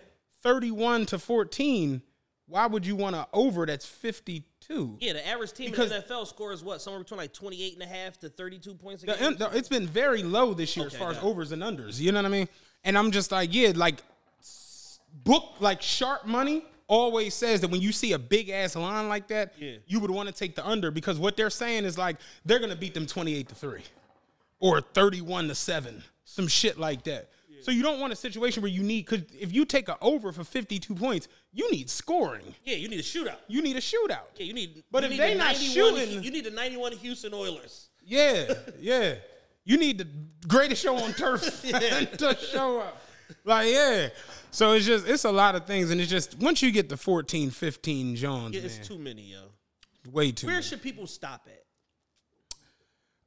31 0.44 1.08
to 1.08 1.20
14, 1.20 2.02
why 2.48 2.68
would 2.68 2.86
you 2.86 2.96
want 2.96 3.16
to 3.18 3.28
over 3.34 3.66
that's 3.66 3.86
52? 3.86 4.98
Yeah, 5.02 5.14
the 5.14 5.28
average 5.28 5.52
team 5.52 5.72
Because- 5.72 5.92
in 5.92 5.98
the 5.98 6.04
NFL 6.08 6.26
scores 6.28 6.64
what? 6.64 6.82
Somewhere 6.82 7.04
between 7.04 7.18
like 7.18 7.34
28 7.34 7.74
and 7.74 7.84
a 7.84 7.86
half 7.86 8.18
to 8.20 8.30
32 8.30 8.76
points 8.76 9.04
a 9.04 9.08
The- 9.08 9.14
game. 9.16 9.36
it's 9.54 9.70
been 9.70 9.88
very 9.88 10.24
low 10.24 10.54
this 10.54 10.78
year 10.78 10.88
as 10.88 10.96
far 10.96 11.12
as 11.12 11.18
overs 11.18 11.52
and 11.52 11.62
unders. 11.62 12.00
You 12.00 12.14
know 12.14 12.20
what 12.20 12.26
I 12.28 12.30
mean? 12.30 12.48
And 12.86 12.98
I'm 12.98 13.12
just 13.12 13.32
like, 13.34 13.54
yeah, 13.54 13.74
like 13.76 14.02
book 15.26 15.56
like 15.60 15.82
sharp 15.82 16.26
money 16.26 16.64
always 16.92 17.34
says 17.34 17.62
that 17.62 17.70
when 17.72 17.80
you 17.80 17.94
see 17.94 18.12
a 18.12 18.20
big 18.20 18.50
ass 18.50 18.76
line 18.76 19.08
like 19.08 19.28
that, 19.30 19.54
Yeah. 19.58 19.78
you 19.88 20.02
would 20.02 20.12
want 20.12 20.28
to 20.28 20.36
take 20.36 20.56
the 20.56 20.68
under 20.68 20.92
because 20.92 21.18
what 21.18 21.38
they're 21.38 21.50
saying 21.50 21.86
is 21.86 21.98
like 21.98 22.18
they're 22.46 22.60
gonna 22.60 22.76
beat 22.76 22.94
them 22.94 23.06
28 23.08 23.48
to 23.48 23.56
3 23.56 23.82
or 24.60 24.82
31 24.82 25.48
to 25.48 25.56
7. 25.56 26.04
Some 26.26 26.48
shit 26.50 26.78
like 26.78 27.04
that. 27.06 27.30
So 27.62 27.70
you 27.72 27.84
don't 27.84 28.00
want 28.00 28.12
a 28.12 28.16
situation 28.16 28.62
where 28.64 28.72
you 28.72 28.82
need 28.84 29.06
because 29.06 29.22
if 29.40 29.54
you 29.54 29.66
take 29.66 29.88
a 29.88 29.96
over 30.02 30.32
for 30.32 30.44
52 30.44 30.94
points, 30.96 31.28
you 31.54 31.70
need 31.72 31.90
scoring. 31.90 32.56
Yeah, 32.66 32.76
you 32.76 32.88
need 32.90 33.00
a 33.00 33.04
shootout. 33.04 33.38
You 33.48 33.62
need 33.62 33.76
a 33.78 33.82
shootout. 33.82 34.26
Yeah, 34.36 34.46
you 34.48 34.54
need. 34.54 34.84
But 34.92 35.04
you 35.04 35.06
if 35.06 35.12
need 35.12 35.20
they 35.20 35.34
the 35.34 35.40
not 35.40 35.56
shooting- 35.56 36.24
you 36.24 36.32
need 36.32 36.46
the 36.46 36.52
91 36.52 36.94
Houston 36.94 37.34
Oilers. 37.34 37.90
Yeah, 38.04 38.54
yeah. 38.80 39.16
You 39.64 39.78
need 39.78 40.00
the 40.00 40.08
greatest 40.48 40.82
show 40.82 40.98
on 40.98 41.14
turf 41.14 41.62
to 41.62 42.38
show 42.52 42.80
up. 42.80 43.01
Like, 43.46 43.68
yeah. 43.72 44.10
So 44.52 44.74
it's 44.74 44.86
just 44.86 45.08
it's 45.08 45.24
a 45.26 45.32
lot 45.32 45.56
of 45.56 45.66
things, 45.66 45.92
and 45.92 46.00
it's 46.02 46.10
just 46.10 46.38
once 46.40 46.62
you 46.62 46.72
get 46.72 46.90
to 46.90 46.98
14, 46.98 47.50
15 47.52 48.16
Jones, 48.16 48.56
Yeah, 48.56 48.62
it's 48.64 48.78
man, 48.78 48.86
too 48.86 48.98
many, 48.98 49.22
yo. 49.24 49.40
way 50.12 50.32
too. 50.32 50.48
Where 50.48 50.56
many. 50.56 50.64
should 50.66 50.82
people 50.82 51.08
stop 51.08 51.48
at? 51.48 51.64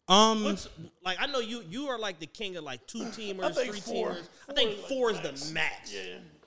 Um, 0.07 0.45
What's 0.45 0.69
like? 1.05 1.17
I 1.21 1.27
know 1.27 1.41
you. 1.41 1.63
You 1.71 1.87
are 1.89 1.99
like 1.99 2.21
the 2.21 2.27
king 2.27 2.57
of 2.57 2.65
like 2.65 2.87
two 2.87 3.05
teamers, 3.07 3.55
three 3.55 3.81
four. 3.81 4.11
teamers. 4.11 4.29
I 4.49 4.53
Four 4.53 4.55
think 4.55 4.71
is 4.73 4.79
like 4.81 4.89
four 4.89 5.11
is 5.11 5.17
max. 5.23 5.49
the 5.49 5.55
max. 5.55 5.95
Yeah. 5.95 6.01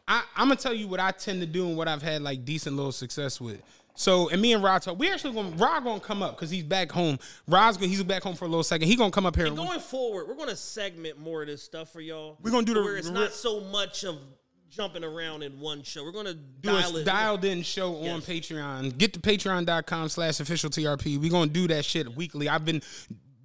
I, 0.08 0.24
I'm 0.36 0.48
gonna 0.48 0.60
tell 0.60 0.74
you 0.76 0.88
what 0.88 1.00
I 1.00 1.12
tend 1.12 1.42
to 1.42 1.48
do 1.48 1.68
and 1.68 1.76
what 1.76 1.88
I've 1.88 2.04
had 2.04 2.22
like 2.22 2.46
decent 2.46 2.76
little 2.76 2.92
success 2.92 3.42
with. 3.42 3.60
So, 4.00 4.30
and 4.30 4.40
me 4.40 4.54
and 4.54 4.64
Rod 4.64 4.84
talk. 4.84 5.00
We 5.00 5.12
actually 5.12 5.34
going 5.34 5.58
Rod 5.58 5.84
gonna 5.84 6.00
come 6.00 6.22
up 6.22 6.36
because 6.36 6.52
he's 6.52 6.64
back 6.64 6.92
home. 6.92 7.18
Rod's 7.48 7.78
gonna 7.78 7.90
he's 7.90 8.02
back 8.04 8.22
home 8.22 8.36
for 8.36 8.46
a 8.46 8.48
little 8.48 8.64
second. 8.64 8.88
He 8.88 8.96
gonna 8.96 9.10
come 9.12 9.26
up 9.26 9.36
here. 9.36 9.48
And 9.48 9.54
and 9.58 9.62
we- 9.62 9.68
going 9.68 9.80
forward, 9.80 10.28
we're 10.28 10.36
going 10.36 10.50
to 10.50 10.56
segment 10.56 11.18
more 11.20 11.42
of 11.42 11.48
this 11.48 11.64
stuff 11.64 11.92
for 11.92 12.00
y'all. 12.00 12.38
We're 12.42 12.52
gonna 12.52 12.66
do 12.66 12.76
the- 12.76 12.82
where 12.84 12.96
it's 12.96 13.10
not 13.10 13.34
so 13.34 13.60
much 13.60 14.04
of 14.06 14.18
jumping 14.70 15.04
around 15.04 15.42
in 15.42 15.60
one 15.60 15.82
show. 15.82 16.04
We're 16.04 16.12
going 16.12 16.26
to 16.28 16.36
do 16.36 16.70
dial 16.70 16.96
a 16.96 17.00
it. 17.00 17.06
dialed 17.06 17.44
in 17.46 17.64
show 17.64 17.96
on 17.98 18.04
Yes. 18.22 18.26
Patreon. 18.26 18.96
Get 19.00 19.14
to 19.14 19.20
patreon.com 19.20 20.10
slash 20.10 20.40
official 20.40 20.70
TRP. 20.70 21.18
We're 21.18 21.32
gonna 21.32 21.50
do 21.50 21.68
that 21.70 21.84
shit 21.84 22.16
weekly. 22.16 22.48
I've 22.48 22.66
been 22.66 22.84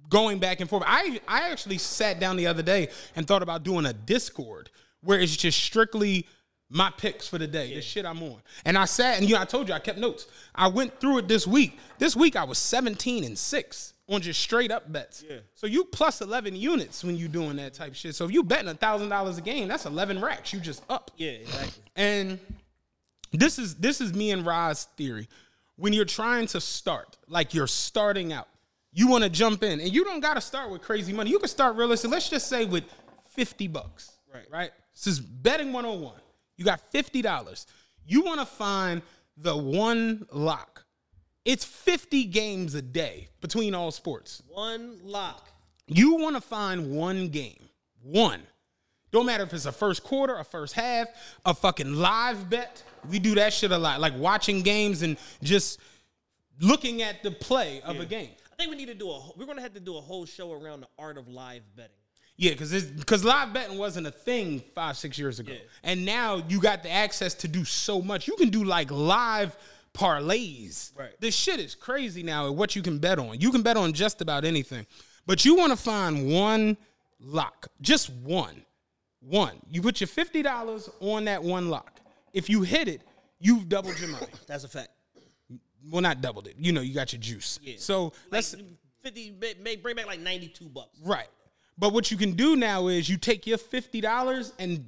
going 0.09 0.37
back 0.37 0.59
and 0.59 0.69
forth. 0.69 0.83
I 0.85 1.19
I 1.27 1.49
actually 1.49 1.79
sat 1.79 2.19
down 2.19 2.35
the 2.37 2.45
other 2.45 2.61
day 2.61 2.89
and 3.15 3.25
thought 3.25 3.41
about 3.41 3.63
doing 3.63 3.87
a 3.87 3.93
Discord 3.93 4.69
where 5.01 5.19
it's 5.19 5.35
just 5.35 5.61
strictly 5.63 6.27
my 6.69 6.91
picks 6.97 7.27
for 7.27 7.37
the 7.37 7.47
day, 7.47 7.73
the 7.73 7.81
shit 7.81 8.05
I'm 8.05 8.21
on. 8.23 8.41
And 8.65 8.77
I 8.77 8.85
sat 8.85 9.19
and 9.19 9.27
you 9.27 9.35
know, 9.35 9.41
I 9.41 9.45
told 9.45 9.67
you 9.67 9.73
I 9.73 9.79
kept 9.79 9.99
notes. 9.99 10.27
I 10.55 10.67
went 10.67 10.99
through 10.99 11.19
it 11.19 11.27
this 11.27 11.45
week. 11.45 11.77
This 11.99 12.15
week 12.15 12.35
I 12.35 12.43
was 12.43 12.57
17 12.57 13.23
and 13.23 13.37
6 13.37 13.93
on 14.09 14.21
just 14.21 14.41
straight 14.41 14.71
up 14.71 14.91
bets. 14.91 15.23
Yeah. 15.27 15.37
So 15.55 15.67
you 15.67 15.85
plus 15.85 16.21
11 16.21 16.55
units 16.55 17.03
when 17.03 17.15
you 17.15 17.27
doing 17.27 17.55
that 17.57 17.73
type 17.73 17.95
shit. 17.95 18.15
So 18.15 18.25
if 18.25 18.31
you 18.31 18.43
betting 18.43 18.73
$1,000 18.73 19.37
a 19.37 19.41
game, 19.41 19.67
that's 19.67 19.85
11 19.85 20.19
racks. 20.19 20.51
You 20.51 20.59
just 20.59 20.83
up. 20.89 21.11
Yeah, 21.15 21.31
exactly. 21.31 21.83
And 21.95 22.39
this 23.31 23.57
is 23.57 23.75
this 23.75 23.99
is 23.99 24.13
me 24.13 24.31
and 24.31 24.45
Roz's 24.45 24.87
theory. 24.97 25.27
When 25.75 25.91
you're 25.91 26.05
trying 26.05 26.47
to 26.47 26.61
start, 26.61 27.17
like 27.27 27.53
you're 27.53 27.67
starting 27.67 28.31
out, 28.31 28.47
you 28.91 29.07
want 29.07 29.23
to 29.23 29.29
jump 29.29 29.63
in, 29.63 29.79
and 29.79 29.91
you 29.91 30.03
don't 30.03 30.19
got 30.19 30.35
to 30.35 30.41
start 30.41 30.69
with 30.69 30.83
crazy 30.83 31.11
money. 31.13 31.31
You 31.31 31.39
can 31.39 31.49
start 31.49 31.75
realistic. 31.75 32.11
Let's 32.11 32.29
just 32.29 32.47
say 32.47 32.65
with 32.65 32.83
fifty 33.27 33.67
bucks. 33.67 34.11
Right. 34.31 34.45
Right. 34.51 34.71
This 34.93 35.07
is 35.07 35.19
betting 35.19 35.73
101. 35.73 36.13
You 36.57 36.65
got 36.65 36.81
fifty 36.91 37.21
dollars. 37.21 37.67
You 38.05 38.21
want 38.21 38.39
to 38.39 38.45
find 38.45 39.01
the 39.37 39.55
one 39.55 40.25
lock. 40.31 40.85
It's 41.45 41.65
50 41.65 42.25
games 42.25 42.73
a 42.73 42.81
day 42.81 43.27
between 43.41 43.75
all 43.75 43.91
sports. 43.91 44.41
One 44.47 44.99
lock. 45.03 45.49
You 45.87 46.15
want 46.15 46.35
to 46.35 46.41
find 46.41 46.91
one 46.91 47.27
game. 47.29 47.69
One. 48.01 48.41
Don't 49.11 49.25
matter 49.25 49.43
if 49.43 49.53
it's 49.53 49.65
a 49.65 49.71
first 49.71 50.03
quarter, 50.03 50.37
a 50.37 50.43
first 50.43 50.73
half, 50.73 51.07
a 51.45 51.53
fucking 51.53 51.93
live 51.93 52.49
bet. 52.49 52.81
We 53.09 53.19
do 53.19 53.35
that 53.35 53.53
shit 53.53 53.71
a 53.71 53.77
lot. 53.77 53.99
Like 53.99 54.13
watching 54.17 54.61
games 54.61 55.01
and 55.01 55.17
just 55.43 55.79
looking 56.59 57.01
at 57.01 57.21
the 57.23 57.31
play 57.31 57.81
of 57.81 57.99
a 57.99 58.05
game. 58.05 58.31
I 58.51 58.55
think 58.55 58.71
we 58.71 58.77
need 58.77 58.87
to 58.87 58.95
do 58.95 59.09
a. 59.09 59.31
We're 59.35 59.45
going 59.45 59.57
to 59.57 59.63
have 59.63 59.73
to 59.73 59.79
do 59.79 59.97
a 59.97 60.01
whole 60.01 60.25
show 60.25 60.51
around 60.51 60.81
the 60.81 60.87
art 60.97 61.17
of 61.17 61.27
live 61.27 61.63
betting. 61.75 61.91
Yeah, 62.37 62.51
because 62.51 62.83
because 62.85 63.23
live 63.23 63.53
betting 63.53 63.77
wasn't 63.77 64.07
a 64.07 64.11
thing 64.11 64.63
five 64.73 64.97
six 64.97 65.17
years 65.19 65.39
ago, 65.39 65.53
and 65.83 66.03
now 66.05 66.43
you 66.49 66.59
got 66.59 66.81
the 66.83 66.89
access 66.91 67.33
to 67.35 67.47
do 67.47 67.63
so 67.63 68.01
much. 68.01 68.27
You 68.27 68.35
can 68.35 68.49
do 68.49 68.63
like 68.63 68.89
live 68.91 69.55
parlays. 69.93 70.97
Right. 70.97 71.11
This 71.19 71.35
shit 71.35 71.59
is 71.59 71.75
crazy 71.75 72.23
now. 72.23 72.47
At 72.47 72.55
what 72.55 72.75
you 72.75 72.81
can 72.81 72.97
bet 72.97 73.19
on, 73.19 73.39
you 73.39 73.51
can 73.51 73.61
bet 73.61 73.77
on 73.77 73.93
just 73.93 74.21
about 74.21 74.45
anything, 74.45 74.85
but 75.25 75.45
you 75.45 75.55
want 75.55 75.71
to 75.71 75.77
find 75.77 76.31
one 76.31 76.75
lock, 77.19 77.67
just 77.81 78.09
one, 78.09 78.63
one. 79.21 79.59
You 79.69 79.81
put 79.81 80.01
your 80.01 80.07
fifty 80.07 80.41
dollars 80.41 80.89
on 81.01 81.25
that 81.25 81.43
one 81.43 81.69
lock. 81.69 81.99
If 82.33 82.49
you 82.49 82.63
hit 82.63 82.87
it, 82.87 83.01
you've 83.39 83.69
doubled 83.69 83.99
your 83.99 84.09
money. 84.09 84.25
That's 84.47 84.63
a 84.63 84.67
fact. 84.67 84.89
well, 85.91 86.01
not 86.01 86.21
doubled 86.21 86.47
it. 86.47 86.55
You 86.57 86.71
know, 86.71 86.81
you 86.81 86.95
got 86.95 87.13
your 87.13 87.21
juice. 87.21 87.59
Yeah. 87.61 87.75
So 87.77 88.05
Like 88.05 88.13
let's 88.31 88.55
50, 89.03 89.35
may, 89.39 89.53
may 89.61 89.75
bring 89.75 89.95
back 89.95 90.07
like 90.07 90.19
92 90.19 90.65
bucks. 90.69 90.97
Right. 91.05 91.27
But 91.77 91.93
what 91.93 92.11
you 92.11 92.17
can 92.17 92.33
do 92.33 92.55
now 92.55 92.87
is 92.87 93.09
you 93.09 93.17
take 93.17 93.47
your 93.47 93.57
fifty 93.57 94.01
dollars 94.01 94.53
and 94.59 94.85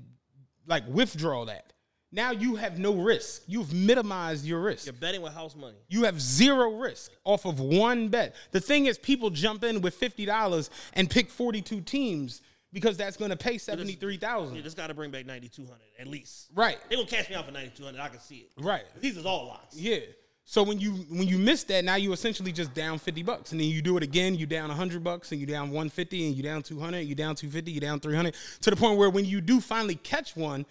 like 0.67 0.83
withdraw 0.87 1.45
that. 1.45 1.73
Now 2.11 2.31
you 2.31 2.55
have 2.55 2.79
no 2.79 2.93
risk. 2.93 3.43
You've 3.45 3.73
minimized 3.73 4.45
your 4.45 4.61
risk. 4.61 4.85
You're 4.85 4.93
betting 4.93 5.21
with 5.21 5.33
house 5.33 5.55
money. 5.55 5.77
You 5.89 6.03
have 6.03 6.21
zero 6.21 6.77
risk 6.77 7.11
off 7.25 7.45
of 7.45 7.59
one 7.59 8.07
bet. 8.07 8.35
The 8.51 8.61
thing 8.61 8.85
is, 8.85 8.97
people 8.97 9.29
jump 9.29 9.63
in 9.63 9.81
with 9.81 9.95
fifty 9.95 10.25
dollars 10.25 10.69
and 10.93 11.09
pick 11.09 11.29
forty-two 11.29 11.81
teams 11.81 12.41
because 12.71 12.97
that's 12.97 13.17
going 13.17 13.31
to 13.31 13.37
pay 13.37 13.57
seventy-three 13.57 14.17
You 14.55 14.61
just 14.61 14.77
got 14.77 14.87
to 14.87 14.93
bring 14.93 15.11
back 15.11 15.25
9200 15.25 15.79
at 15.99 16.07
least. 16.07 16.49
Right. 16.53 16.77
They 16.89 16.95
to 16.95 17.07
cash 17.07 17.29
me 17.29 17.35
out 17.35 17.45
for 17.45 17.51
9200 17.51 17.99
I 17.99 18.09
can 18.09 18.19
see 18.19 18.47
it. 18.47 18.51
Right. 18.63 18.83
These 18.99 19.17
is 19.17 19.25
all 19.25 19.47
locks. 19.47 19.75
Yeah. 19.75 19.99
So 20.47 20.61
when 20.61 20.79
you 20.79 20.91
when 21.09 21.27
you 21.27 21.37
miss 21.37 21.63
that, 21.65 21.83
now 21.83 21.95
you 21.95 22.13
essentially 22.13 22.51
just 22.51 22.73
down 22.73 22.99
fifty 22.99 23.23
bucks, 23.23 23.51
and 23.51 23.59
then 23.59 23.67
you 23.67 23.81
do 23.81 23.97
it 23.97 24.03
again. 24.03 24.35
You 24.35 24.45
down 24.45 24.69
hundred 24.69 25.03
bucks, 25.03 25.31
and 25.31 25.41
you 25.41 25.47
down 25.47 25.71
one 25.71 25.89
fifty, 25.89 26.27
and 26.27 26.35
you 26.35 26.43
down 26.43 26.61
two 26.61 26.79
hundred, 26.79 27.01
you 27.01 27.15
down 27.15 27.35
two 27.35 27.49
fifty, 27.49 27.71
you 27.71 27.81
down 27.81 27.99
three 27.99 28.15
hundred, 28.15 28.35
to 28.61 28.69
the 28.69 28.75
point 28.75 28.97
where 28.97 29.09
when 29.09 29.25
you 29.25 29.41
do 29.41 29.59
finally 29.59 29.95
catch 29.95 30.35
one 30.35 30.65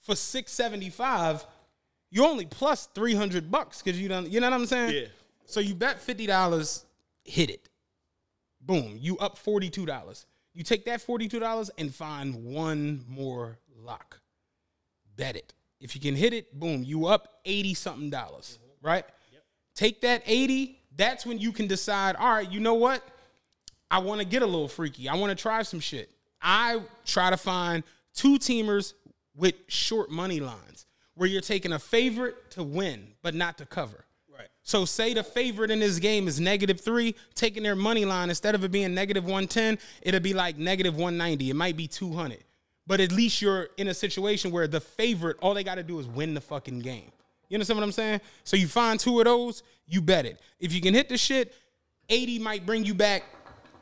for 0.00 0.16
six 0.16 0.52
seventy 0.52 0.88
five, 0.88 1.44
you 2.10 2.24
only 2.24 2.46
plus 2.46 2.88
three 2.94 3.14
hundred 3.14 3.50
bucks 3.50 3.82
because 3.82 4.00
you 4.00 4.08
don't. 4.08 4.28
You 4.28 4.40
know 4.40 4.48
what 4.48 4.60
I'm 4.60 4.66
saying? 4.66 4.94
Yeah. 4.94 5.08
So 5.44 5.60
you 5.60 5.74
bet 5.74 6.00
fifty 6.00 6.26
dollars, 6.26 6.86
hit 7.24 7.50
it. 7.50 7.68
Boom, 8.62 8.96
you 8.98 9.18
up 9.18 9.36
forty 9.36 9.68
two 9.68 9.84
dollars. 9.84 10.24
You 10.54 10.64
take 10.64 10.86
that 10.86 11.02
forty 11.02 11.28
two 11.28 11.40
dollars 11.40 11.70
and 11.76 11.94
find 11.94 12.44
one 12.44 13.04
more 13.06 13.58
lock 13.76 14.20
bet 15.20 15.36
it. 15.36 15.52
If 15.80 15.94
you 15.94 16.00
can 16.00 16.16
hit 16.16 16.32
it, 16.32 16.58
boom, 16.58 16.82
you 16.82 17.06
up 17.06 17.40
80 17.44 17.74
something 17.74 18.10
dollars, 18.10 18.58
mm-hmm. 18.58 18.69
Right? 18.82 19.04
Take 19.74 20.02
that 20.02 20.22
80, 20.26 20.78
that's 20.96 21.24
when 21.24 21.38
you 21.38 21.52
can 21.52 21.66
decide, 21.66 22.16
all 22.16 22.32
right, 22.32 22.50
you 22.50 22.60
know 22.60 22.74
what? 22.74 23.02
I 23.90 23.98
want 23.98 24.20
to 24.20 24.26
get 24.26 24.42
a 24.42 24.46
little 24.46 24.68
freaky. 24.68 25.08
I 25.08 25.14
want 25.16 25.36
to 25.36 25.40
try 25.40 25.62
some 25.62 25.80
shit. 25.80 26.10
I 26.40 26.80
try 27.04 27.30
to 27.30 27.36
find 27.36 27.82
two 28.14 28.38
teamers 28.38 28.94
with 29.34 29.54
short 29.68 30.10
money 30.10 30.40
lines 30.40 30.86
where 31.14 31.28
you're 31.28 31.40
taking 31.40 31.72
a 31.72 31.78
favorite 31.78 32.50
to 32.52 32.62
win, 32.62 33.08
but 33.22 33.34
not 33.34 33.58
to 33.58 33.66
cover. 33.66 34.04
Right. 34.32 34.48
So 34.62 34.84
say 34.84 35.12
the 35.12 35.24
favorite 35.24 35.70
in 35.70 35.80
this 35.80 35.98
game 35.98 36.28
is 36.28 36.40
negative 36.40 36.80
three, 36.80 37.14
taking 37.34 37.62
their 37.62 37.76
money 37.76 38.04
line 38.04 38.28
instead 38.28 38.54
of 38.54 38.64
it 38.64 38.70
being 38.70 38.94
negative 38.94 39.24
one 39.24 39.46
ten, 39.46 39.78
it'll 40.02 40.20
be 40.20 40.34
like 40.34 40.56
negative 40.56 40.96
one 40.96 41.16
ninety. 41.16 41.50
It 41.50 41.56
might 41.56 41.76
be 41.76 41.88
two 41.88 42.12
hundred, 42.12 42.44
but 42.86 43.00
at 43.00 43.12
least 43.12 43.42
you're 43.42 43.68
in 43.76 43.88
a 43.88 43.94
situation 43.94 44.50
where 44.50 44.66
the 44.66 44.80
favorite, 44.80 45.36
all 45.40 45.52
they 45.52 45.64
got 45.64 45.76
to 45.76 45.82
do 45.82 45.98
is 45.98 46.06
win 46.06 46.34
the 46.34 46.40
fucking 46.40 46.80
game. 46.80 47.10
You 47.50 47.56
understand 47.56 47.78
what 47.78 47.84
I'm 47.84 47.92
saying? 47.92 48.20
So 48.44 48.56
you 48.56 48.66
find 48.68 48.98
two 48.98 49.18
of 49.18 49.26
those, 49.26 49.62
you 49.86 50.00
bet 50.00 50.24
it. 50.24 50.40
If 50.58 50.72
you 50.72 50.80
can 50.80 50.94
hit 50.94 51.10
the 51.10 51.18
shit, 51.18 51.52
eighty 52.08 52.38
might 52.38 52.64
bring 52.64 52.86
you 52.86 52.94
back 52.94 53.24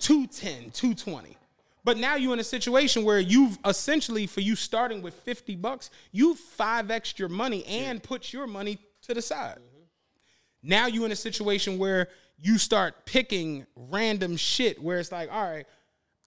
210, 0.01 0.71
220. 0.71 1.37
But 1.85 1.99
now 1.99 2.17
you're 2.17 2.33
in 2.33 2.41
a 2.41 2.45
situation 2.45 3.05
where 3.05 3.19
you've 3.19 3.59
essentially, 3.65 4.27
for 4.27 4.41
you 4.41 4.57
starting 4.57 5.01
with 5.01 5.15
50 5.15 5.57
bucks, 5.57 5.91
you 6.13 6.35
five 6.35 6.91
x 6.91 7.19
your 7.19 7.29
money 7.29 7.65
and 7.67 8.03
put 8.03 8.33
your 8.33 8.47
money 8.47 8.79
to 9.03 9.15
the 9.15 9.23
side. 9.23 9.59
Now 10.63 10.87
you're 10.87 11.07
in 11.07 11.13
a 11.13 11.17
situation 11.17 11.79
where 11.79 12.09
you 12.39 12.59
start 12.59 13.07
picking 13.07 13.67
random 13.75 14.37
shit 14.37 14.83
where 14.83 14.99
it's 14.99 15.13
like, 15.13 15.31
all 15.33 15.43
right, 15.43 15.67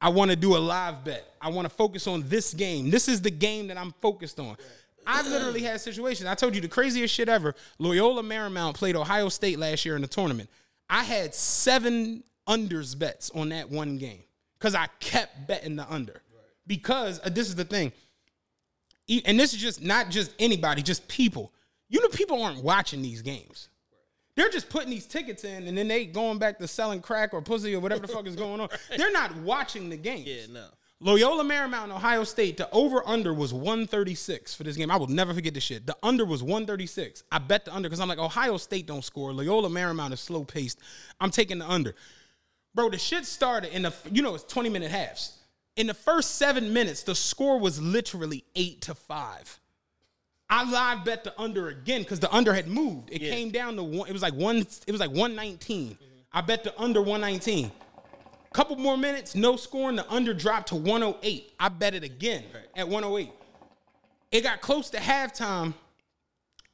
I 0.01 0.09
want 0.09 0.31
to 0.31 0.37
do 0.37 0.57
a 0.57 0.59
live 0.59 1.03
bet. 1.03 1.35
I 1.39 1.49
want 1.49 1.69
to 1.69 1.73
focus 1.73 2.07
on 2.07 2.27
this 2.27 2.53
game. 2.53 2.89
This 2.89 3.07
is 3.07 3.21
the 3.21 3.29
game 3.29 3.67
that 3.67 3.77
I'm 3.77 3.93
focused 4.01 4.39
on. 4.39 4.57
I've 5.05 5.27
literally 5.27 5.61
had 5.61 5.81
situations. 5.81 6.27
I 6.27 6.35
told 6.35 6.55
you 6.55 6.61
the 6.61 6.67
craziest 6.67 7.13
shit 7.13 7.29
ever. 7.29 7.55
Loyola 7.79 8.23
Marymount 8.23 8.75
played 8.75 8.95
Ohio 8.95 9.29
State 9.29 9.59
last 9.59 9.85
year 9.85 9.95
in 9.95 10.01
the 10.01 10.07
tournament. 10.07 10.49
I 10.89 11.03
had 11.03 11.33
seven 11.33 12.23
unders 12.47 12.97
bets 12.97 13.31
on 13.31 13.49
that 13.49 13.69
one 13.69 13.97
game 13.97 14.23
because 14.57 14.75
I 14.75 14.87
kept 14.99 15.47
betting 15.47 15.75
the 15.75 15.91
under. 15.91 16.21
Because 16.67 17.19
uh, 17.23 17.29
this 17.29 17.47
is 17.47 17.55
the 17.55 17.65
thing, 17.65 17.91
and 19.25 19.39
this 19.39 19.53
is 19.53 19.59
just 19.59 19.81
not 19.81 20.09
just 20.09 20.31
anybody, 20.39 20.81
just 20.81 21.07
people. 21.07 21.51
You 21.89 22.01
know, 22.01 22.07
people 22.09 22.41
aren't 22.41 22.63
watching 22.63 23.01
these 23.01 23.21
games. 23.21 23.69
They're 24.35 24.49
just 24.49 24.69
putting 24.69 24.89
these 24.89 25.05
tickets 25.05 25.43
in, 25.43 25.67
and 25.67 25.77
then 25.77 25.87
they 25.87 26.05
going 26.05 26.37
back 26.37 26.57
to 26.59 26.67
selling 26.67 27.01
crack 27.01 27.33
or 27.33 27.41
pussy 27.41 27.75
or 27.75 27.79
whatever 27.79 28.01
the 28.01 28.07
fuck 28.07 28.25
is 28.27 28.35
going 28.35 28.61
on. 28.61 28.69
They're 28.97 29.11
not 29.11 29.35
watching 29.37 29.89
the 29.89 29.97
games. 29.97 30.27
Yeah, 30.27 30.45
no. 30.51 30.67
Loyola 31.03 31.43
Marymount, 31.43 31.85
and 31.85 31.91
Ohio 31.91 32.23
State, 32.23 32.57
the 32.57 32.69
over 32.71 33.01
under 33.07 33.33
was 33.33 33.51
136 33.53 34.53
for 34.53 34.63
this 34.63 34.77
game. 34.77 34.91
I 34.91 34.97
will 34.97 35.07
never 35.07 35.33
forget 35.33 35.53
this 35.55 35.63
shit. 35.63 35.87
The 35.87 35.97
under 36.03 36.25
was 36.25 36.43
136. 36.43 37.23
I 37.31 37.39
bet 37.39 37.65
the 37.65 37.73
under 37.73 37.89
because 37.89 37.99
I'm 37.99 38.07
like, 38.07 38.19
Ohio 38.19 38.57
State 38.57 38.85
don't 38.85 39.03
score. 39.03 39.33
Loyola 39.33 39.67
Marymount 39.69 40.13
is 40.13 40.19
slow 40.19 40.43
paced. 40.43 40.79
I'm 41.19 41.31
taking 41.31 41.57
the 41.57 41.67
under. 41.67 41.95
Bro, 42.75 42.91
the 42.91 42.99
shit 42.99 43.25
started 43.25 43.75
in 43.75 43.81
the, 43.81 43.93
you 44.11 44.21
know, 44.21 44.35
it's 44.35 44.43
20 44.43 44.69
minute 44.69 44.91
halves. 44.91 45.39
In 45.75 45.87
the 45.87 45.93
first 45.95 46.35
seven 46.35 46.71
minutes, 46.71 47.01
the 47.01 47.15
score 47.15 47.59
was 47.59 47.81
literally 47.81 48.43
eight 48.55 48.81
to 48.81 48.93
five. 48.93 49.59
I 50.49 50.69
live 50.69 51.03
bet 51.05 51.23
the 51.23 51.33
under 51.41 51.69
again 51.69 52.01
because 52.03 52.19
the 52.19 52.31
under 52.33 52.53
had 52.53 52.67
moved. 52.67 53.09
It 53.11 53.21
Yeah. 53.21 53.31
came 53.31 53.49
down 53.49 53.75
to 53.77 53.83
one. 53.83 54.07
It 54.07 54.13
was 54.13 54.21
like 54.21 54.33
one. 54.35 54.57
It 54.57 54.91
was 54.91 54.99
like 54.99 55.11
one 55.11 55.39
I 56.33 56.41
bet 56.41 56.63
the 56.63 56.79
under 56.79 57.01
one 57.01 57.21
nineteen. 57.21 57.71
Couple 58.53 58.75
more 58.75 58.97
minutes, 58.97 59.33
no 59.33 59.55
scoring. 59.55 59.95
The 59.95 60.11
under 60.11 60.33
dropped 60.33 60.69
to 60.69 60.75
one 60.75 61.01
hundred 61.01 61.19
eight. 61.23 61.53
I 61.59 61.69
bet 61.69 61.93
it 61.93 62.03
again 62.03 62.43
at 62.75 62.87
one 62.87 63.03
hundred 63.03 63.17
eight. 63.19 63.31
It 64.31 64.41
got 64.41 64.61
close 64.61 64.89
to 64.91 64.97
halftime. 64.97 65.73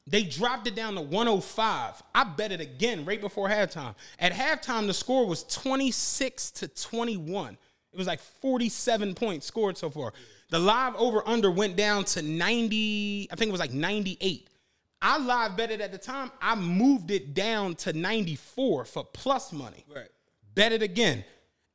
They 0.10 0.24
dropped 0.24 0.68
it 0.68 0.76
down 0.76 0.96
to 0.96 1.02
105. 1.02 2.04
I 2.16 2.24
bet 2.24 2.54
it 2.54 2.62
again 2.62 3.04
right 3.04 3.20
before 3.20 3.50
halftime. 3.50 3.94
At 4.20 4.32
halftime, 4.32 4.88
the 4.88 4.94
score 4.94 5.28
was 5.28 5.44
26 5.44 6.52
to 6.52 6.70
21. 6.70 7.58
It 7.92 7.98
was 7.98 8.08
like 8.08 8.22
47 8.22 9.16
points 9.16 9.46
scored 9.46 9.78
so 9.78 9.90
far. 9.90 10.14
The 10.50 10.60
live 10.60 10.96
over 10.96 11.28
under 11.28 11.52
went 11.52 11.76
down 11.76 12.06
to 12.06 12.22
90, 12.22 13.28
I 13.30 13.36
think 13.36 13.50
it 13.50 13.52
was 13.52 13.60
like 13.60 13.74
98. 13.74 14.48
I 15.02 15.18
live 15.18 15.58
bet 15.58 15.72
it 15.72 15.82
at 15.82 15.92
the 15.92 15.98
time. 15.98 16.32
I 16.42 16.56
moved 16.56 17.12
it 17.12 17.34
down 17.34 17.76
to 17.76 17.92
94 17.92 18.86
for 18.86 19.04
plus 19.04 19.52
money. 19.52 19.84
Right. 19.94 20.08
Bet 20.56 20.72
it 20.72 20.82
again. 20.82 21.26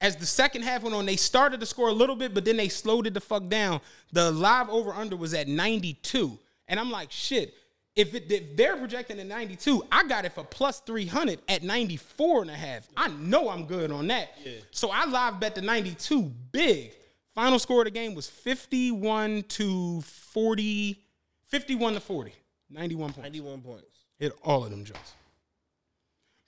As 0.02 0.16
the 0.16 0.26
second 0.26 0.62
half 0.62 0.82
went 0.82 0.96
on, 0.96 1.06
they 1.06 1.14
started 1.14 1.60
to 1.60 1.66
score 1.66 1.88
a 1.88 1.92
little 1.92 2.16
bit, 2.16 2.34
but 2.34 2.44
then 2.44 2.56
they 2.56 2.68
slowed 2.68 3.06
it 3.06 3.14
the 3.14 3.20
fuck 3.20 3.48
down. 3.48 3.80
The 4.12 4.32
live 4.32 4.68
over 4.68 4.92
under 4.92 5.14
was 5.16 5.32
at 5.32 5.46
92. 5.46 6.36
And 6.66 6.80
I'm 6.80 6.90
like, 6.90 7.12
shit, 7.12 7.54
if, 7.94 8.12
it, 8.12 8.30
if 8.30 8.56
they're 8.56 8.76
projecting 8.76 9.20
at 9.20 9.26
92, 9.26 9.84
I 9.92 10.02
got 10.08 10.24
it 10.24 10.32
for 10.32 10.42
plus 10.42 10.80
300 10.80 11.38
at 11.48 11.62
94 11.62 12.42
and 12.42 12.50
a 12.50 12.54
half. 12.54 12.88
I 12.96 13.08
know 13.08 13.48
I'm 13.48 13.64
good 13.66 13.92
on 13.92 14.08
that. 14.08 14.30
So 14.72 14.90
I 14.90 15.04
live 15.04 15.38
bet 15.38 15.54
the 15.54 15.62
92 15.62 16.22
big. 16.50 16.94
Final 17.32 17.60
score 17.60 17.82
of 17.82 17.84
the 17.84 17.92
game 17.92 18.14
was 18.16 18.28
51 18.28 19.44
to 19.44 20.00
40, 20.00 21.00
51 21.46 21.94
to 21.94 22.00
40, 22.00 22.32
91 22.70 23.12
points. 23.12 23.18
91 23.18 23.60
points. 23.60 23.86
Hit 24.18 24.32
all 24.42 24.64
of 24.64 24.70
them 24.70 24.84
jumps. 24.84 25.12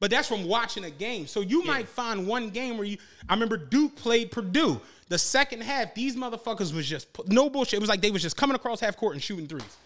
But 0.04 0.10
that's 0.10 0.28
from 0.28 0.44
watching 0.44 0.84
a 0.84 0.90
game. 0.90 1.26
So 1.26 1.40
you 1.40 1.64
might 1.64 1.88
find 1.88 2.26
one 2.26 2.50
game 2.50 2.76
where 2.76 2.86
you. 2.86 2.98
I 3.26 3.32
remember 3.32 3.56
Duke 3.56 3.96
played 3.96 4.30
Purdue. 4.30 4.78
The 5.08 5.16
second 5.16 5.62
half, 5.62 5.94
these 5.94 6.14
motherfuckers 6.14 6.74
was 6.74 6.86
just 6.86 7.08
no 7.28 7.48
bullshit. 7.48 7.78
It 7.78 7.80
was 7.80 7.88
like 7.88 8.02
they 8.02 8.10
was 8.10 8.20
just 8.20 8.36
coming 8.36 8.54
across 8.54 8.80
half 8.80 8.98
court 8.98 9.14
and 9.14 9.22
shooting 9.22 9.46
threes. 9.46 9.78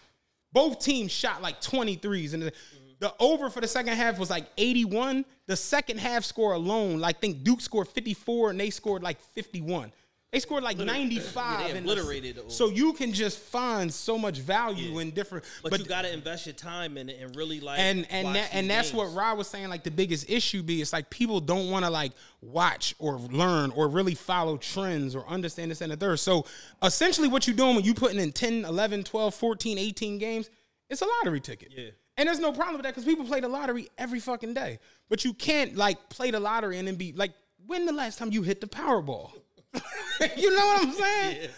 Both 0.51 0.81
teams 0.81 1.13
shot 1.13 1.41
like 1.41 1.61
20 1.61 1.95
threes. 1.95 2.33
And 2.33 2.43
the, 2.43 2.51
the 2.99 3.13
over 3.17 3.49
for 3.49 3.61
the 3.61 3.67
second 3.69 3.93
half 3.93 4.19
was 4.19 4.29
like 4.29 4.47
81. 4.57 5.23
The 5.47 5.55
second 5.55 6.01
half 6.01 6.25
score 6.25 6.51
alone, 6.51 6.99
like, 6.99 7.21
think 7.21 7.45
Duke 7.45 7.61
scored 7.61 7.87
54 7.87 8.49
and 8.49 8.59
they 8.59 8.71
scored 8.71 9.01
like 9.01 9.21
51. 9.21 9.89
They 10.31 10.39
scored 10.39 10.63
like 10.63 10.77
95. 10.77 11.33
Yeah, 11.35 11.57
they 11.73 11.77
in 11.77 11.85
the- 11.85 11.91
obliterated 11.91 12.35
the 12.35 12.51
so 12.51 12.69
you 12.69 12.93
can 12.93 13.13
just 13.13 13.39
find 13.39 13.91
so 13.91 14.15
much 14.15 14.37
value 14.37 14.99
in 14.99 15.09
different. 15.09 15.43
But, 15.63 15.79
you 15.79 15.85
got 15.85 16.03
to 16.03 16.13
invest 16.13 16.45
your 16.45 16.53
time 16.53 16.97
in 16.97 17.09
it 17.09 17.19
and 17.19 17.35
really 17.35 17.59
like 17.59 17.79
and 17.79 18.05
and 18.11 18.35
that, 18.35 18.49
and 18.53 18.69
that's 18.69 18.91
games. 18.91 18.97
what 18.97 19.15
Rod 19.15 19.39
was 19.39 19.47
saying. 19.47 19.69
Like 19.69 19.83
the 19.83 19.91
biggest 19.91 20.29
issue 20.29 20.61
be 20.61 20.81
it's 20.81 20.93
like 20.93 21.09
people 21.09 21.39
don't 21.39 21.71
want 21.71 21.83
to 21.85 21.89
like 21.89 22.11
watch 22.41 22.93
or 22.99 23.17
learn 23.17 23.71
or 23.71 23.87
really 23.87 24.13
follow 24.13 24.57
trends 24.57 25.15
or 25.15 25.27
understand 25.27 25.71
this 25.71 25.81
and 25.81 25.91
the 25.91 25.97
third. 25.97 26.19
So 26.19 26.45
essentially, 26.83 27.27
what 27.27 27.47
you're 27.47 27.55
doing 27.55 27.75
when 27.75 27.83
you 27.83 27.95
putting 27.95 28.19
in 28.19 28.31
10, 28.31 28.65
11, 28.65 29.05
12, 29.05 29.33
14, 29.33 29.77
18 29.79 30.17
games, 30.19 30.51
it's 30.91 31.01
a 31.01 31.05
lottery 31.05 31.39
ticket. 31.39 31.71
Yeah. 31.75 31.89
And 32.17 32.27
there's 32.27 32.39
no 32.39 32.51
problem 32.51 32.75
with 32.75 32.83
that 32.83 32.89
because 32.89 33.05
people 33.05 33.25
play 33.25 33.39
the 33.39 33.47
lottery 33.47 33.89
every 33.97 34.19
fucking 34.19 34.53
day. 34.53 34.77
But 35.09 35.25
you 35.25 35.33
can't 35.33 35.75
like 35.75 36.09
play 36.09 36.29
the 36.29 36.39
lottery 36.39 36.77
and 36.77 36.87
then 36.87 36.95
be 36.95 37.13
like, 37.13 37.31
when 37.65 37.85
the 37.85 37.93
last 37.93 38.19
time 38.19 38.31
you 38.31 38.43
hit 38.43 38.61
the 38.61 38.67
Powerball? 38.67 39.31
you 40.37 40.55
know 40.55 40.65
what 40.65 40.83
I'm 40.87 40.91
saying? 40.93 41.49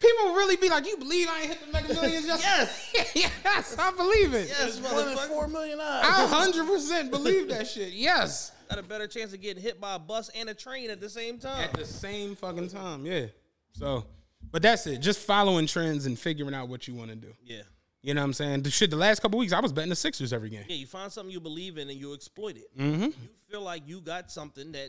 People 0.00 0.34
really 0.34 0.56
be 0.56 0.68
like, 0.68 0.84
you 0.86 0.96
believe 0.96 1.28
I 1.30 1.40
ain't 1.42 1.48
hit 1.50 1.60
the 1.64 1.72
Mega 1.72 1.94
Millions? 1.94 2.26
yes, 2.26 2.90
yes, 3.14 3.76
I 3.78 3.90
believe 3.92 4.34
it. 4.34 4.48
Yes, 4.48 4.80
One 4.80 4.92
in 5.08 5.16
motherfucker. 5.16 5.28
four 5.28 5.46
million 5.48 5.78
I 5.80 6.26
hundred 6.28 6.66
percent 6.66 7.10
believe 7.12 7.48
that 7.50 7.68
shit. 7.68 7.92
Yes, 7.92 8.50
Got 8.68 8.78
a 8.78 8.82
better 8.82 9.06
chance 9.06 9.32
of 9.34 9.40
getting 9.40 9.62
hit 9.62 9.80
by 9.80 9.94
a 9.94 9.98
bus 9.98 10.30
and 10.34 10.48
a 10.48 10.54
train 10.54 10.90
at 10.90 11.00
the 11.00 11.08
same 11.10 11.38
time. 11.38 11.62
at 11.64 11.74
the 11.74 11.84
same 11.84 12.34
fucking 12.34 12.68
time. 12.68 13.04
Yeah. 13.06 13.26
So, 13.74 14.06
but 14.50 14.62
that's 14.62 14.86
it. 14.86 14.98
Just 14.98 15.20
following 15.20 15.66
trends 15.66 16.06
and 16.06 16.18
figuring 16.18 16.54
out 16.54 16.68
what 16.68 16.88
you 16.88 16.94
want 16.94 17.10
to 17.10 17.16
do. 17.16 17.32
yeah. 17.44 17.62
You 18.04 18.14
know 18.14 18.22
what 18.22 18.26
I'm 18.26 18.32
saying? 18.32 18.62
The 18.62 18.70
shit. 18.72 18.90
The 18.90 18.96
last 18.96 19.22
couple 19.22 19.38
weeks, 19.38 19.52
I 19.52 19.60
was 19.60 19.72
betting 19.72 19.90
the 19.90 19.94
Sixers 19.94 20.32
every 20.32 20.50
game. 20.50 20.64
Yeah, 20.68 20.74
you 20.74 20.86
find 20.86 21.12
something 21.12 21.30
you 21.32 21.38
believe 21.38 21.78
in 21.78 21.88
and 21.88 21.96
you 21.96 22.14
exploit 22.14 22.56
it. 22.56 22.76
Mm-hmm. 22.76 23.02
You 23.04 23.14
feel 23.48 23.60
like 23.60 23.84
you 23.86 24.00
got 24.00 24.28
something 24.32 24.72
that, 24.72 24.88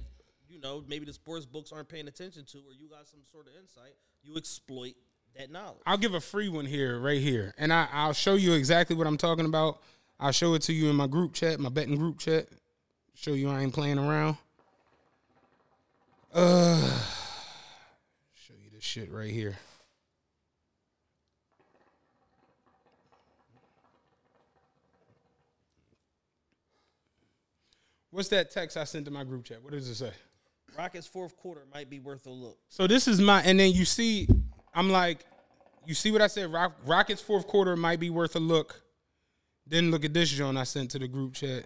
you 0.53 0.61
know, 0.61 0.83
maybe 0.87 1.05
the 1.05 1.13
sports 1.13 1.45
books 1.45 1.71
aren't 1.71 1.89
paying 1.89 2.07
attention 2.07 2.45
to 2.45 2.59
or 2.59 2.73
you 2.79 2.87
got 2.87 3.07
some 3.07 3.21
sort 3.31 3.47
of 3.47 3.53
insight. 3.59 3.95
You 4.21 4.37
exploit 4.37 4.93
that 5.37 5.51
knowledge. 5.51 5.81
I'll 5.85 5.97
give 5.97 6.13
a 6.13 6.21
free 6.21 6.47
one 6.47 6.65
here, 6.65 6.99
right 6.99 7.19
here, 7.19 7.55
and 7.57 7.73
I, 7.73 7.87
I'll 7.91 8.13
show 8.13 8.35
you 8.35 8.53
exactly 8.53 8.95
what 8.95 9.07
I'm 9.07 9.17
talking 9.17 9.45
about. 9.45 9.81
I'll 10.19 10.31
show 10.31 10.53
it 10.53 10.61
to 10.63 10.73
you 10.73 10.89
in 10.89 10.95
my 10.95 11.07
group 11.07 11.33
chat, 11.33 11.59
my 11.59 11.69
betting 11.69 11.97
group 11.97 12.19
chat. 12.19 12.47
Show 13.15 13.33
you 13.33 13.49
I 13.49 13.61
ain't 13.61 13.73
playing 13.73 13.97
around. 13.97 14.37
Uh, 16.31 16.99
show 18.35 18.53
you 18.63 18.69
this 18.71 18.83
shit 18.83 19.11
right 19.11 19.31
here. 19.31 19.57
What's 28.11 28.29
that 28.29 28.51
text 28.51 28.77
I 28.77 28.83
sent 28.83 29.05
to 29.05 29.11
my 29.11 29.23
group 29.23 29.45
chat? 29.45 29.63
What 29.63 29.73
does 29.73 29.89
it 29.89 29.95
say? 29.95 30.11
Rockets 30.77 31.07
fourth 31.07 31.37
quarter 31.37 31.61
might 31.73 31.89
be 31.89 31.99
worth 31.99 32.25
a 32.25 32.31
look. 32.31 32.57
So 32.69 32.87
this 32.87 33.07
is 33.07 33.21
my, 33.21 33.41
and 33.43 33.59
then 33.59 33.71
you 33.71 33.85
see, 33.85 34.27
I'm 34.73 34.89
like, 34.89 35.25
you 35.85 35.93
see 35.93 36.11
what 36.11 36.21
I 36.21 36.27
said? 36.27 36.51
Rock, 36.51 36.75
Rockets 36.85 37.21
fourth 37.21 37.47
quarter 37.47 37.75
might 37.75 37.99
be 37.99 38.09
worth 38.09 38.35
a 38.35 38.39
look. 38.39 38.81
Then 39.67 39.91
look 39.91 40.03
at 40.03 40.13
this 40.13 40.29
joint 40.29 40.57
I 40.57 40.63
sent 40.63 40.91
to 40.91 40.99
the 40.99 41.07
group 41.07 41.33
chat. 41.33 41.65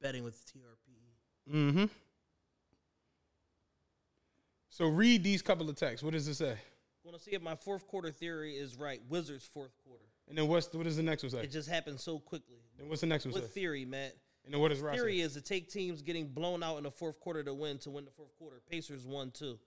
Betting 0.00 0.24
with 0.24 0.44
TRP. 0.46 1.54
Mm-hmm. 1.54 1.84
So 4.68 4.86
read 4.86 5.22
these 5.22 5.42
couple 5.42 5.70
of 5.70 5.76
texts. 5.76 6.02
What 6.02 6.12
does 6.12 6.26
it 6.26 6.34
say? 6.34 6.56
Want 7.04 7.16
to 7.16 7.22
see 7.22 7.32
if 7.32 7.42
my 7.42 7.56
fourth 7.56 7.86
quarter 7.88 8.12
theory 8.12 8.54
is 8.54 8.76
right. 8.76 9.00
Wizards 9.08 9.48
fourth 9.52 9.72
quarter. 9.84 10.04
And 10.28 10.38
then 10.38 10.46
what's 10.46 10.72
what 10.72 10.84
does 10.84 10.96
the 10.96 11.02
next 11.02 11.22
one 11.24 11.30
say? 11.30 11.40
It 11.40 11.50
just 11.50 11.68
happened 11.68 11.98
so 11.98 12.18
quickly. 12.18 12.58
And 12.78 12.88
what's 12.88 13.00
the 13.00 13.08
next 13.08 13.24
one 13.24 13.34
say? 13.34 13.40
What 13.40 13.50
theory, 13.50 13.84
Matt? 13.84 14.14
And 14.44 14.54
then 14.54 14.60
what 14.60 14.68
does 14.68 14.80
Ross 14.80 14.96
Theory 14.96 15.18
say? 15.18 15.24
is 15.24 15.34
to 15.34 15.40
take 15.40 15.70
teams 15.70 16.02
getting 16.02 16.26
blown 16.26 16.62
out 16.62 16.76
in 16.76 16.84
the 16.84 16.90
fourth 16.90 17.20
quarter 17.20 17.42
to 17.44 17.54
win 17.54 17.78
to 17.78 17.90
win 17.90 18.04
the 18.04 18.10
fourth 18.10 18.36
quarter. 18.38 18.60
Pacers 18.70 19.06
won 19.06 19.30
two. 19.30 19.58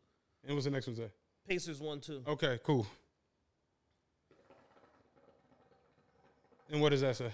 And 0.46 0.54
what's 0.54 0.66
the 0.66 0.72
next 0.72 0.88
one 0.88 0.96
say? 0.96 1.10
Pacers 1.48 1.80
won 1.80 2.02
two. 2.02 2.24
Okay, 2.28 2.60
cool. 2.64 2.86
And 6.72 6.82
what 6.82 6.90
does 6.90 7.02
that 7.02 7.16
say? 7.16 7.32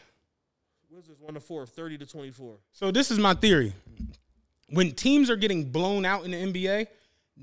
Wizards 0.90 1.20
won 1.22 1.34
the 1.34 1.40
fourth, 1.40 1.70
30 1.70 2.00
to 2.00 2.06
24. 2.06 2.58
So 2.74 2.92
this 2.92 3.12
is 3.12 3.18
my 3.18 3.34
theory. 3.34 3.74
When 4.70 4.92
teams 4.92 5.30
are 5.30 5.36
getting 5.38 5.72
blown 5.72 6.06
out 6.06 6.26
in 6.26 6.32
the 6.32 6.38
NBA, 6.38 6.88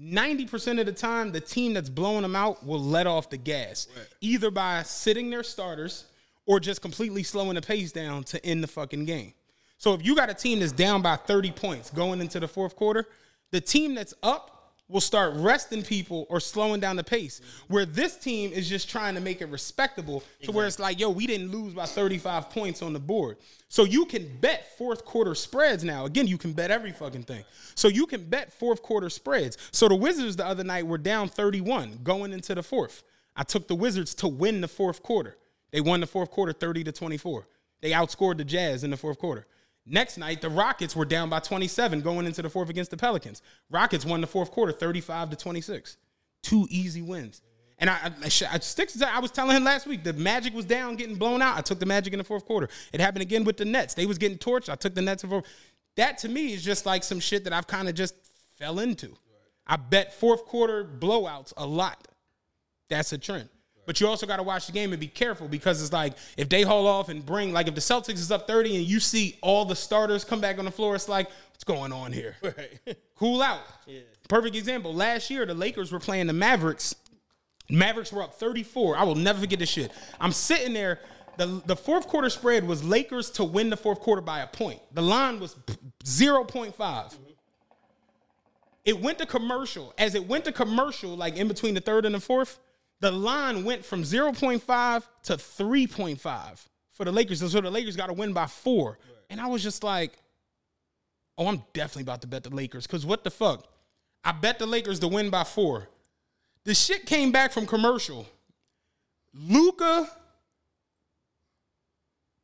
90% 0.01 0.79
of 0.79 0.87
the 0.87 0.93
time, 0.93 1.33
the 1.33 1.41
team 1.41 1.75
that's 1.75 1.89
blowing 1.89 2.23
them 2.23 2.37
out 2.37 2.65
will 2.65 2.81
let 2.81 3.07
off 3.07 3.31
the 3.31 3.37
gas. 3.37 3.89
Either 4.21 4.51
by 4.51 4.83
sitting 4.83 5.31
their 5.31 5.43
starters 5.43 6.05
or 6.47 6.61
just 6.61 6.81
completely 6.81 7.23
slowing 7.23 7.55
the 7.55 7.63
pace 7.63 7.93
down 7.93 8.25
to 8.25 8.45
end 8.45 8.63
the 8.63 8.69
fucking 8.69 9.05
game. 9.05 9.33
So 9.77 9.95
if 9.95 10.05
you 10.05 10.17
got 10.17 10.31
a 10.31 10.35
team 10.35 10.61
that's 10.61 10.73
down 10.73 11.03
by 11.03 11.17
30 11.17 11.53
points 11.53 11.91
going 11.91 12.21
into 12.21 12.41
the 12.41 12.49
fourth 12.49 12.75
quarter, 12.77 13.07
the 13.51 13.61
team 13.61 13.95
that's 13.95 14.15
up 14.23 14.58
will 14.89 15.01
start 15.01 15.35
resting 15.37 15.83
people 15.83 16.27
or 16.31 16.41
slowing 16.41 16.81
down 16.81 16.97
the 16.97 17.05
pace. 17.05 17.41
Where 17.69 17.85
this 17.85 18.17
team 18.17 18.53
is 18.53 18.69
just 18.69 18.89
trying 18.89 19.15
to 19.15 19.21
make 19.21 19.43
it 19.43 19.49
respectable 19.49 20.23
to 20.43 20.53
where 20.53 20.67
it's 20.67 20.79
like, 20.79 20.99
yo, 20.99 21.11
we 21.11 21.27
didn't 21.27 21.51
lose 21.51 21.75
by 21.75 21.85
35 21.85 22.49
points 22.51 22.81
on 22.81 22.95
the 22.95 22.99
board. 22.99 23.37
So 23.69 23.85
you 23.85 24.07
can 24.07 24.27
bet 24.41 24.77
fourth 24.79 25.05
quarter 25.05 25.35
spreads 25.35 25.85
now. 25.85 26.07
Again, 26.07 26.27
you 26.27 26.39
can 26.39 26.55
bet 26.55 26.71
every 26.71 26.93
fucking 26.93 27.25
thing. 27.25 27.45
So 27.75 27.89
you 27.89 28.07
can 28.07 28.25
bet 28.25 28.53
fourth 28.53 28.83
quarter 28.83 29.11
spreads. 29.11 29.59
So 29.73 29.89
the 29.89 29.95
Wizards 29.95 30.37
the 30.37 30.47
other 30.47 30.65
night 30.65 30.87
were 30.87 30.99
down 30.99 31.29
31 31.29 32.01
going 32.03 32.33
into 32.33 32.55
the 32.55 32.63
fourth. 32.63 33.03
I 33.37 33.43
took 33.43 33.69
the 33.69 33.75
Wizards 33.75 34.15
to 34.17 34.29
win 34.29 34.63
the 34.63 34.69
fourth 34.69 35.03
quarter. 35.03 35.37
They 35.71 35.83
won 35.83 36.01
the 36.01 36.07
fourth 36.07 36.31
quarter 36.31 36.55
30 36.55 36.85
to 36.85 36.93
24. 36.93 37.47
They 37.83 37.91
outscored 37.91 38.39
the 38.39 38.45
Jazz 38.45 38.85
in 38.85 38.91
the 38.91 38.97
fourth 38.97 39.19
quarter. 39.19 39.47
Next 39.91 40.19
night, 40.19 40.41
the 40.41 40.51
Rockets 40.51 40.95
were 40.95 41.05
down 41.05 41.31
by 41.31 41.41
27 41.41 42.03
going 42.03 42.27
into 42.27 42.43
the 42.43 42.51
fourth 42.51 42.69
against 42.69 42.91
the 42.91 42.97
Pelicans. 42.97 43.43
Rockets 43.71 44.05
won 44.05 44.21
the 44.21 44.27
fourth 44.27 44.51
quarter 44.51 44.73
35 44.73 45.31
to 45.31 45.37
26. 45.37 45.97
Two 46.43 46.67
easy 46.71 47.03
wins. 47.03 47.43
And 47.79 47.89
I, 47.89 47.95
I, 47.95 48.27
I 48.27 48.29
sticks 48.29 48.95
to 48.95 49.09
I 49.09 49.21
was 49.21 49.31
telling 49.31 49.57
him 49.57 49.65
last 49.65 49.87
week 49.87 50.03
the 50.03 50.13
Magic 50.13 50.53
was 50.53 50.65
down 50.65 50.97
getting 50.97 51.17
blown 51.17 51.41
out. 51.41 51.57
I 51.57 51.61
took 51.61 51.79
the 51.79 51.87
Magic 51.87 52.13
in 52.13 52.19
the 52.19 52.25
fourth 52.25 52.45
quarter. 52.45 52.69
It 52.93 53.01
happened 53.01 53.23
again 53.23 53.45
with 53.45 53.57
the 53.57 53.65
Nets. 53.65 53.95
They 53.95 54.07
was 54.07 54.19
getting 54.19 54.39
torched. 54.39 54.69
I 54.69 54.75
took 54.75 54.95
the 54.95 55.03
Nets 55.03 55.23
fourth. 55.23 55.47
That 55.97 56.19
to 56.19 56.29
me 56.29 56.53
is 56.53 56.63
just 56.63 56.87
like 56.87 57.05
some 57.05 57.21
shit 57.21 57.45
that 57.45 57.53
I've 57.53 57.67
kind 57.67 57.89
of 57.89 57.95
just 57.95 58.15
fell 58.59 58.81
into. 58.81 59.15
I 59.67 59.77
bet 59.77 60.13
fourth 60.13 60.45
quarter 60.45 60.85
blowouts 60.85 61.53
a 61.57 61.67
lot. 61.67 62.09
That's 62.89 63.13
a 63.13 63.19
trend. 63.19 63.49
But 63.89 64.03
you 64.03 64.07
also 64.07 64.27
got 64.27 64.37
to 64.37 64.43
watch 64.43 64.67
the 64.67 64.73
game 64.73 64.93
and 64.93 65.01
be 65.01 65.07
careful 65.07 65.49
because 65.49 65.83
it's 65.83 65.95
like 65.95 66.13
if 66.37 66.51
they 66.51 66.61
haul 66.61 66.87
off 66.87 67.09
and 67.09 67.25
bring 67.25 67.55
like 67.55 67.69
if 67.69 67.75
the 67.75 67.81
Celtics 67.81 68.19
is 68.19 68.31
up 68.31 68.47
30 68.47 68.77
and 68.77 68.85
you 68.85 69.01
see 69.01 69.39
all 69.41 69.65
the 69.65 69.75
starters 69.75 70.25
come 70.25 70.43
back 70.43 70.59
on 70.59 70.67
the 70.67 70.71
floor, 70.71 70.95
it's 70.95 71.09
like 71.09 71.31
what's 71.53 71.65
going 71.65 71.91
on 71.91 72.13
here? 72.13 72.37
Right. 72.43 72.99
Cool 73.17 73.41
out. 73.41 73.63
Perfect 74.29 74.57
example. 74.57 74.93
Last 74.93 75.31
year 75.31 75.47
the 75.47 75.55
Lakers 75.55 75.91
were 75.91 76.01
playing 76.01 76.27
the 76.27 76.35
Mavericks. 76.35 76.95
Mavericks 77.71 78.13
were 78.13 78.23
up 78.23 78.35
34. 78.35 78.99
I 78.99 79.05
will 79.05 79.15
never 79.15 79.41
forget 79.41 79.59
this 79.59 79.71
shit. 79.71 79.91
I'm 80.21 80.33
sitting 80.33 80.75
there. 80.75 81.01
The, 81.39 81.63
the 81.65 81.77
fourth 81.77 82.09
quarter 82.09 82.29
spread 82.29 82.65
was 82.67 82.85
Lakers 82.85 83.31
to 83.33 83.45
win 83.45 83.71
the 83.71 83.77
fourth 83.79 84.01
quarter 84.01 84.21
by 84.21 84.41
a 84.41 84.47
point. 84.47 84.81
The 84.93 85.03
line 85.03 85.41
was 85.41 85.57
0.5. 86.05 87.15
It 88.85 89.01
went 89.01 89.17
to 89.17 89.25
commercial. 89.25 89.95
As 89.97 90.15
it 90.15 90.29
went 90.29 90.45
to 90.45 90.53
commercial, 90.53 91.17
like 91.17 91.37
in 91.37 91.49
between 91.49 91.73
the 91.73 91.81
third 91.81 92.05
and 92.05 92.15
the 92.15 92.21
fourth, 92.21 92.59
the 93.01 93.11
line 93.11 93.65
went 93.65 93.85
from 93.85 94.03
0.5 94.03 95.03
to 95.25 95.33
3.5 95.35 96.67
for 96.93 97.05
the 97.05 97.13
Lakers. 97.13 97.39
So 97.41 97.61
the 97.61 97.71
Lakers 97.71 97.97
got 97.97 98.07
to 98.07 98.13
win 98.13 98.33
by 98.33 98.47
four. 98.47 98.99
And 99.31 99.41
I 99.41 99.47
was 99.47 99.63
just 99.63 99.85
like, 99.85 100.19
oh, 101.37 101.47
I'm 101.47 101.63
definitely 101.73 102.03
about 102.03 102.23
to 102.23 102.27
bet 102.27 102.43
the 102.43 102.55
Lakers. 102.55 102.87
Because 102.87 103.07
what 103.07 103.25
the 103.25 103.31
fuck? 103.31 103.67
I 104.25 104.33
bet 104.33 104.59
the 104.59 104.67
Lakers 104.67 104.99
to 105.01 105.09
win 105.09 105.31
by 105.31 105.45
four. 105.45 105.89
The 106.65 106.75
shit 106.75 107.07
came 107.07 107.31
back 107.31 107.53
from 107.53 107.67
commercial. 107.67 108.27
Luka, 109.33 110.11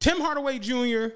Tim 0.00 0.20
Hardaway 0.20 0.58
Jr., 0.60 1.08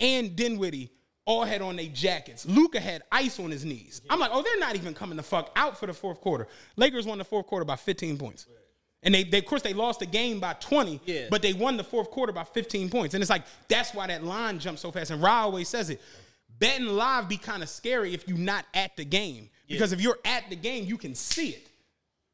and 0.00 0.34
Dinwiddie 0.34 0.90
all 1.24 1.44
had 1.44 1.62
on 1.62 1.76
their 1.76 1.86
jackets. 1.86 2.44
Luka 2.44 2.80
had 2.80 3.02
ice 3.12 3.38
on 3.38 3.50
his 3.50 3.64
knees. 3.64 4.02
I'm 4.10 4.18
like, 4.18 4.30
oh, 4.32 4.42
they're 4.42 4.58
not 4.58 4.74
even 4.74 4.92
coming 4.92 5.16
the 5.16 5.22
fuck 5.22 5.52
out 5.54 5.78
for 5.78 5.86
the 5.86 5.92
fourth 5.92 6.20
quarter. 6.20 6.48
Lakers 6.76 7.06
won 7.06 7.18
the 7.18 7.24
fourth 7.24 7.46
quarter 7.46 7.64
by 7.64 7.76
15 7.76 8.18
points. 8.18 8.46
And 9.02 9.12
they, 9.14 9.24
they 9.24 9.38
of 9.38 9.46
course, 9.46 9.62
they 9.62 9.72
lost 9.74 10.00
the 10.00 10.06
game 10.06 10.38
by 10.38 10.52
20, 10.54 11.00
Yeah. 11.06 11.26
but 11.30 11.42
they 11.42 11.52
won 11.52 11.76
the 11.76 11.84
fourth 11.84 12.10
quarter 12.10 12.32
by 12.32 12.44
15 12.44 12.88
points. 12.88 13.14
And 13.14 13.22
it's 13.22 13.30
like, 13.30 13.42
that's 13.68 13.92
why 13.94 14.06
that 14.06 14.22
line 14.24 14.58
jumped 14.60 14.80
so 14.80 14.92
fast. 14.92 15.10
And 15.10 15.20
Ra 15.22 15.42
always 15.42 15.68
says 15.68 15.90
it. 15.90 16.00
Betting 16.58 16.86
live 16.86 17.28
be 17.28 17.36
kind 17.36 17.62
of 17.62 17.68
scary 17.68 18.14
if 18.14 18.28
you're 18.28 18.38
not 18.38 18.64
at 18.74 18.96
the 18.96 19.04
game. 19.04 19.48
Because 19.68 19.92
if 19.92 20.00
you're 20.00 20.18
at 20.24 20.48
the 20.50 20.56
game, 20.56 20.84
you 20.84 20.98
can 20.98 21.14
see 21.14 21.48
it. 21.50 21.68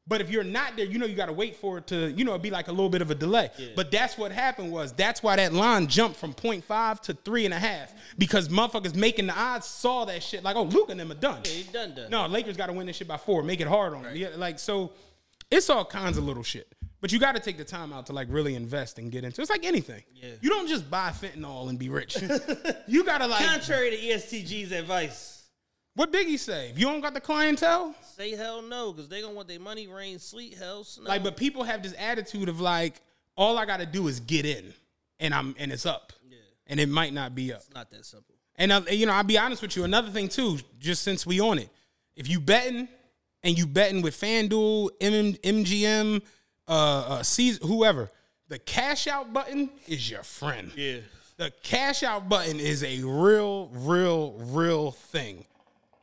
But 0.05 0.21
if 0.21 0.29
you're 0.31 0.43
not 0.43 0.75
there, 0.75 0.85
you 0.85 0.97
know 0.97 1.05
you 1.05 1.15
got 1.15 1.27
to 1.27 1.33
wait 1.33 1.55
for 1.55 1.77
it 1.77 1.87
to, 1.87 2.11
you 2.11 2.25
know, 2.25 2.31
it'd 2.31 2.41
be 2.41 2.49
like 2.49 2.67
a 2.67 2.71
little 2.71 2.89
bit 2.89 3.01
of 3.03 3.11
a 3.11 3.15
delay. 3.15 3.49
But 3.75 3.91
that's 3.91 4.17
what 4.17 4.31
happened 4.31 4.71
was 4.71 4.91
that's 4.91 5.21
why 5.23 5.35
that 5.37 5.53
line 5.53 5.87
jumped 5.87 6.17
from 6.17 6.33
0.5 6.33 6.99
to 7.01 7.13
three 7.13 7.45
and 7.45 7.53
a 7.53 7.59
half 7.59 7.93
because 8.17 8.49
motherfuckers 8.49 8.95
making 8.95 9.27
the 9.27 9.39
odds 9.39 9.67
saw 9.67 10.05
that 10.05 10.21
shit 10.23 10.43
like, 10.43 10.55
oh, 10.55 10.63
Luke 10.63 10.89
and 10.89 10.99
them 10.99 11.11
are 11.11 11.15
done. 11.15 11.41
he 11.45 11.63
done 11.71 11.93
done. 11.95 12.09
No, 12.09 12.25
Lakers 12.25 12.57
got 12.57 12.67
to 12.67 12.73
win 12.73 12.87
this 12.87 12.95
shit 12.97 13.07
by 13.07 13.17
four. 13.17 13.43
Make 13.43 13.61
it 13.61 13.67
hard 13.67 13.93
on 13.93 14.01
them. 14.03 14.15
Yeah, 14.15 14.29
like 14.35 14.57
so, 14.59 14.91
it's 15.51 15.69
all 15.69 15.85
kinds 15.85 16.17
of 16.17 16.23
little 16.25 16.43
shit. 16.43 16.71
But 17.01 17.13
you 17.13 17.19
got 17.19 17.35
to 17.35 17.39
take 17.41 17.57
the 17.57 17.63
time 17.63 17.93
out 17.93 18.07
to 18.07 18.13
like 18.13 18.27
really 18.29 18.55
invest 18.55 18.99
and 18.99 19.09
get 19.11 19.23
into. 19.23 19.39
It's 19.41 19.49
like 19.49 19.65
anything. 19.65 20.03
Yeah. 20.13 20.31
You 20.41 20.49
don't 20.49 20.67
just 20.67 20.89
buy 20.91 21.11
fentanyl 21.11 21.69
and 21.69 21.79
be 21.79 21.87
rich. 21.89 22.17
you 22.87 23.05
gotta 23.05 23.25
like. 23.25 23.45
Contrary 23.45 23.91
to 23.91 23.97
ESTG's 23.97 24.71
advice, 24.73 25.43
What 25.95 26.11
Biggie 26.11 26.37
say? 26.37 26.69
If 26.69 26.77
you 26.77 26.85
don't 26.87 26.99
got 26.99 27.13
the 27.13 27.21
clientele, 27.21 27.95
say 28.17 28.35
hell 28.35 28.61
no, 28.61 28.91
because 28.91 29.07
they 29.07 29.21
gonna 29.21 29.33
want 29.33 29.47
their 29.47 29.61
money, 29.61 29.87
rain, 29.87 30.19
sleet, 30.19 30.55
hell, 30.57 30.83
snow. 30.83 31.05
like, 31.07 31.23
but 31.23 31.37
people 31.37 31.63
have 31.63 31.81
this 31.83 31.95
attitude 31.97 32.49
of 32.49 32.59
like, 32.59 33.01
all 33.37 33.57
I 33.57 33.65
got 33.65 33.77
to 33.77 33.85
do 33.85 34.09
is 34.09 34.19
get 34.19 34.45
in, 34.45 34.73
and 35.21 35.33
I'm 35.33 35.55
and 35.57 35.71
it's 35.71 35.85
up, 35.85 36.11
Yeah. 36.29 36.37
and 36.67 36.81
it 36.81 36.89
might 36.89 37.13
not 37.13 37.33
be 37.33 37.53
up. 37.53 37.59
it's 37.61 37.73
not 37.73 37.89
that 37.91 38.05
simple. 38.05 38.35
And 38.57 38.73
uh, 38.73 38.81
you 38.91 39.05
know, 39.05 39.13
I'll 39.13 39.23
be 39.23 39.37
honest 39.37 39.61
with 39.61 39.77
you. 39.77 39.85
Another 39.85 40.09
thing 40.11 40.27
too, 40.27 40.57
just 40.79 41.01
since 41.03 41.25
we 41.25 41.39
on 41.39 41.59
it, 41.59 41.69
if 42.17 42.27
you 42.27 42.41
betting 42.41 42.89
and 43.43 43.57
you 43.57 43.65
betting 43.65 44.01
with 44.01 44.19
FanDuel, 44.19 44.89
M- 45.01 45.33
MGM, 45.33 46.21
uh, 46.67 46.71
uh, 46.71 47.23
Caesar, 47.23 47.65
whoever, 47.65 48.09
the 48.47 48.59
cash 48.59 49.07
out 49.07 49.31
button 49.33 49.69
is 49.87 50.09
your 50.09 50.23
friend. 50.23 50.71
Yeah. 50.75 50.99
The 51.37 51.53
cash 51.63 52.03
out 52.03 52.27
button 52.27 52.59
is 52.59 52.83
a 52.83 53.01
real, 53.03 53.69
real, 53.73 54.33
real 54.33 54.91
thing. 54.91 55.45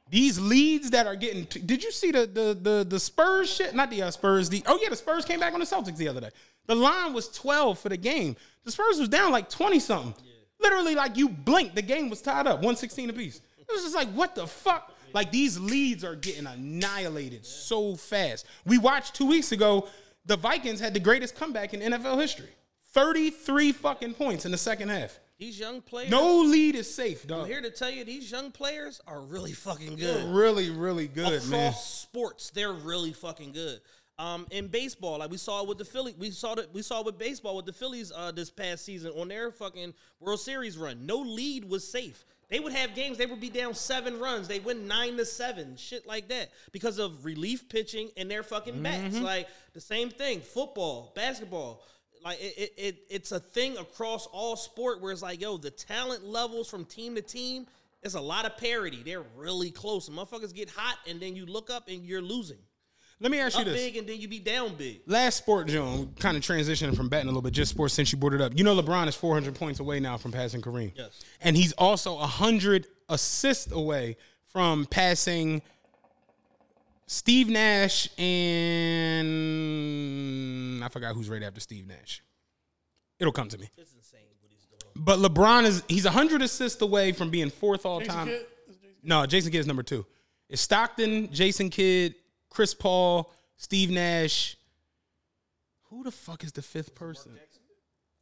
These 0.08 0.38
leads 0.38 0.90
that 0.90 1.06
are 1.06 1.16
getting. 1.16 1.46
T- 1.46 1.60
Did 1.60 1.82
you 1.82 1.90
see 1.90 2.12
the 2.12 2.26
the 2.26 2.58
the 2.60 2.86
the 2.88 3.00
Spurs 3.00 3.52
shit? 3.52 3.74
Not 3.74 3.90
the 3.90 4.02
uh, 4.02 4.10
Spurs. 4.12 4.48
The 4.48 4.62
oh 4.66 4.78
yeah, 4.80 4.88
the 4.88 4.96
Spurs 4.96 5.24
came 5.24 5.40
back 5.40 5.52
on 5.52 5.58
the 5.60 5.66
Celtics 5.66 5.96
the 5.96 6.06
other 6.08 6.20
day. 6.20 6.30
The 6.66 6.76
line 6.76 7.12
was 7.12 7.28
twelve 7.28 7.78
for 7.80 7.88
the 7.88 7.96
game. 7.96 8.36
The 8.64 8.70
Spurs 8.70 8.98
was 9.00 9.08
down 9.08 9.32
like 9.32 9.50
twenty 9.50 9.80
something. 9.80 10.14
Literally, 10.60 10.94
like 10.94 11.16
you 11.16 11.28
blinked, 11.28 11.74
the 11.74 11.82
game 11.82 12.08
was 12.08 12.22
tied 12.22 12.46
up, 12.46 12.62
one 12.62 12.76
sixteen 12.76 13.10
apiece. 13.10 13.40
It 13.58 13.66
was 13.72 13.82
just 13.82 13.96
like, 13.96 14.08
what 14.10 14.36
the 14.36 14.46
fuck? 14.46 14.95
Like 15.16 15.30
these 15.32 15.58
leads 15.58 16.04
are 16.04 16.14
getting 16.14 16.46
annihilated 16.46 17.46
so 17.46 17.96
fast. 17.96 18.44
We 18.66 18.76
watched 18.76 19.14
two 19.14 19.24
weeks 19.26 19.50
ago. 19.50 19.88
The 20.26 20.36
Vikings 20.36 20.78
had 20.78 20.92
the 20.92 21.00
greatest 21.00 21.34
comeback 21.34 21.72
in 21.72 21.80
NFL 21.80 22.20
history. 22.20 22.50
Thirty-three 22.92 23.72
fucking 23.72 24.12
points 24.12 24.44
in 24.44 24.50
the 24.52 24.58
second 24.58 24.90
half. 24.90 25.18
These 25.38 25.58
young 25.58 25.80
players. 25.80 26.10
No 26.10 26.42
lead 26.42 26.74
is 26.74 26.94
safe, 26.94 27.22
I'm 27.22 27.28
dog. 27.28 27.46
here 27.46 27.62
to 27.62 27.70
tell 27.70 27.88
you, 27.88 28.04
these 28.04 28.30
young 28.30 28.50
players 28.50 29.00
are 29.06 29.22
really 29.22 29.52
fucking 29.52 29.96
good. 29.96 30.22
Really, 30.34 30.68
really 30.68 31.08
good, 31.08 31.28
Across 31.28 31.48
man. 31.48 31.72
sports, 31.72 32.50
they're 32.50 32.74
really 32.74 33.14
fucking 33.14 33.52
good. 33.52 33.80
Um, 34.18 34.46
in 34.50 34.68
baseball, 34.68 35.20
like 35.20 35.30
we 35.30 35.38
saw 35.38 35.64
with 35.64 35.78
the 35.78 35.84
Phillies, 35.86 36.16
we 36.18 36.30
saw 36.30 36.54
that 36.56 36.74
we 36.74 36.82
saw 36.82 37.02
with 37.02 37.18
baseball 37.18 37.56
with 37.56 37.64
the 37.64 37.72
Phillies 37.72 38.12
uh, 38.14 38.32
this 38.32 38.50
past 38.50 38.84
season 38.84 39.12
on 39.12 39.28
their 39.28 39.50
fucking 39.50 39.94
World 40.20 40.40
Series 40.40 40.76
run. 40.76 41.06
No 41.06 41.16
lead 41.20 41.64
was 41.64 41.90
safe. 41.90 42.26
They 42.48 42.60
would 42.60 42.72
have 42.72 42.94
games, 42.94 43.18
they 43.18 43.26
would 43.26 43.40
be 43.40 43.50
down 43.50 43.74
seven 43.74 44.20
runs. 44.20 44.46
They 44.46 44.60
win 44.60 44.86
nine 44.86 45.16
to 45.16 45.24
seven, 45.24 45.76
shit 45.76 46.06
like 46.06 46.28
that, 46.28 46.50
because 46.70 46.98
of 46.98 47.24
relief 47.24 47.68
pitching 47.68 48.10
and 48.16 48.30
their 48.30 48.44
fucking 48.44 48.80
bats. 48.82 49.16
Mm-hmm. 49.16 49.24
Like 49.24 49.48
the 49.72 49.80
same 49.80 50.10
thing, 50.10 50.40
football, 50.40 51.12
basketball. 51.16 51.82
Like 52.24 52.40
it, 52.40 52.54
it, 52.56 52.72
it, 52.76 52.96
it's 53.10 53.32
a 53.32 53.40
thing 53.40 53.76
across 53.78 54.26
all 54.26 54.56
sport 54.56 55.00
where 55.00 55.10
it's 55.12 55.22
like, 55.22 55.40
yo, 55.40 55.56
the 55.56 55.70
talent 55.70 56.24
levels 56.24 56.70
from 56.70 56.84
team 56.84 57.16
to 57.16 57.22
team, 57.22 57.66
it's 58.02 58.14
a 58.14 58.20
lot 58.20 58.44
of 58.44 58.56
parity. 58.56 59.02
They're 59.04 59.24
really 59.36 59.72
close. 59.72 60.06
And 60.06 60.16
motherfuckers 60.16 60.54
get 60.54 60.70
hot, 60.70 60.98
and 61.08 61.18
then 61.18 61.34
you 61.34 61.46
look 61.46 61.70
up 61.70 61.88
and 61.88 62.04
you're 62.04 62.22
losing. 62.22 62.58
Let 63.18 63.30
me 63.30 63.40
ask 63.40 63.54
you 63.56 63.60
Up 63.62 63.66
this. 63.68 63.76
big, 63.80 63.96
and 63.96 64.06
then 64.06 64.20
you 64.20 64.28
be 64.28 64.38
down 64.40 64.74
big. 64.74 65.00
Last 65.06 65.36
sport, 65.38 65.68
Joan, 65.68 66.12
kind 66.20 66.36
of 66.36 66.42
transitioning 66.42 66.94
from 66.94 67.08
betting 67.08 67.26
a 67.26 67.30
little 67.30 67.40
bit, 67.40 67.54
just 67.54 67.70
sports 67.70 67.94
since 67.94 68.12
you 68.12 68.18
brought 68.18 68.34
it 68.34 68.42
up. 68.42 68.52
You 68.56 68.62
know, 68.62 68.74
LeBron 68.80 69.06
is 69.08 69.14
400 69.16 69.54
points 69.54 69.80
away 69.80 70.00
now 70.00 70.18
from 70.18 70.32
passing 70.32 70.60
Kareem. 70.60 70.92
Yes. 70.94 71.24
And 71.40 71.56
he's 71.56 71.72
also 71.72 72.14
100 72.16 72.86
assists 73.08 73.72
away 73.72 74.18
from 74.52 74.84
passing 74.84 75.62
Steve 77.06 77.48
Nash 77.48 78.08
and 79.36 80.84
I 80.84 80.88
forgot 80.88 81.14
who's 81.14 81.28
right 81.30 81.42
after 81.42 81.60
Steve 81.60 81.86
Nash. 81.86 82.22
It'll 83.18 83.32
come 83.32 83.48
to 83.48 83.58
me. 83.58 83.70
It's 83.78 83.92
insane 83.94 84.20
what 84.40 84.50
he's 84.50 84.66
doing. 84.66 84.80
But 84.94 85.18
LeBron 85.20 85.64
is 85.64 85.82
he's 85.88 86.04
100 86.04 86.42
assists 86.42 86.82
away 86.82 87.12
from 87.12 87.30
being 87.30 87.48
fourth 87.50 87.86
all 87.86 88.00
Jason 88.00 88.14
time. 88.14 88.26
Kidd? 88.28 88.46
Is 88.68 88.76
Jason- 88.76 88.94
No, 89.02 89.24
Jason 89.26 89.52
Kidd 89.52 89.60
is 89.60 89.66
number 89.66 89.82
two. 89.82 90.04
It's 90.48 90.62
Stockton, 90.62 91.32
Jason 91.32 91.70
Kidd, 91.70 92.14
Chris 92.56 92.72
Paul, 92.72 93.30
Steve 93.58 93.90
Nash. 93.90 94.56
Who 95.90 96.02
the 96.02 96.10
fuck 96.10 96.42
is 96.42 96.52
the 96.52 96.62
fifth 96.62 96.94
person? 96.94 97.32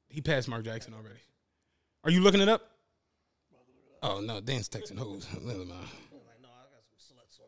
He 0.09 0.21
passed 0.21 0.49
Mark 0.49 0.65
Jackson 0.65 0.93
already. 0.93 1.21
Are 2.03 2.11
you 2.11 2.21
looking 2.21 2.41
it 2.41 2.49
up? 2.49 2.69
Oh 4.03 4.19
no, 4.19 4.41
Dan's 4.41 4.69
texting 4.69 4.99
hoes. 4.99 5.29
Never 5.41 5.65
mind. 5.65 5.87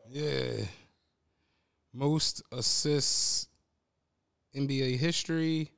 Yeah. 0.09 0.63
Most 1.93 2.41
assists 2.53 3.49
NBA 4.55 4.97
history. 4.97 5.69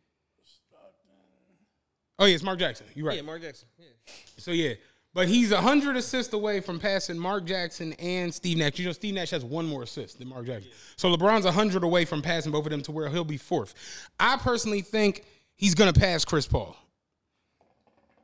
Oh 2.20 2.26
yeah, 2.26 2.36
it's 2.36 2.44
Mark 2.44 2.60
Jackson. 2.60 2.86
You're 2.94 3.08
right. 3.08 3.16
Yeah, 3.16 3.24
Mark 3.24 3.42
Jackson. 3.42 3.68
Yeah. 3.80 4.14
So 4.38 4.52
yeah, 4.52 4.76
but 5.20 5.28
he's 5.28 5.52
hundred 5.52 5.98
assists 5.98 6.32
away 6.32 6.62
from 6.62 6.80
passing 6.80 7.20
Mark 7.20 7.44
Jackson 7.44 7.92
and 8.00 8.34
Steve 8.34 8.56
Nash. 8.56 8.80
You 8.80 8.86
know, 8.86 8.94
Steve 8.94 9.16
Nash 9.16 9.32
has 9.32 9.44
one 9.44 9.66
more 9.66 9.84
assist 9.84 10.18
than 10.18 10.30
Mark 10.30 10.46
Jackson. 10.46 10.72
So 10.96 11.14
LeBron's 11.14 11.46
hundred 11.46 11.84
away 11.84 12.06
from 12.06 12.22
passing 12.22 12.54
both 12.54 12.66
of 12.66 12.72
them 12.72 12.82
to 12.84 12.94
where 12.94 13.10
he'll 13.10 13.26
be 13.26 13.36
fourth. 13.36 13.74
I 14.18 14.38
personally 14.38 14.80
think 14.80 15.26
he's 15.58 15.76
gonna 15.76 15.92
pass 15.92 16.24
Chris 16.24 16.48
Paul 16.48 16.74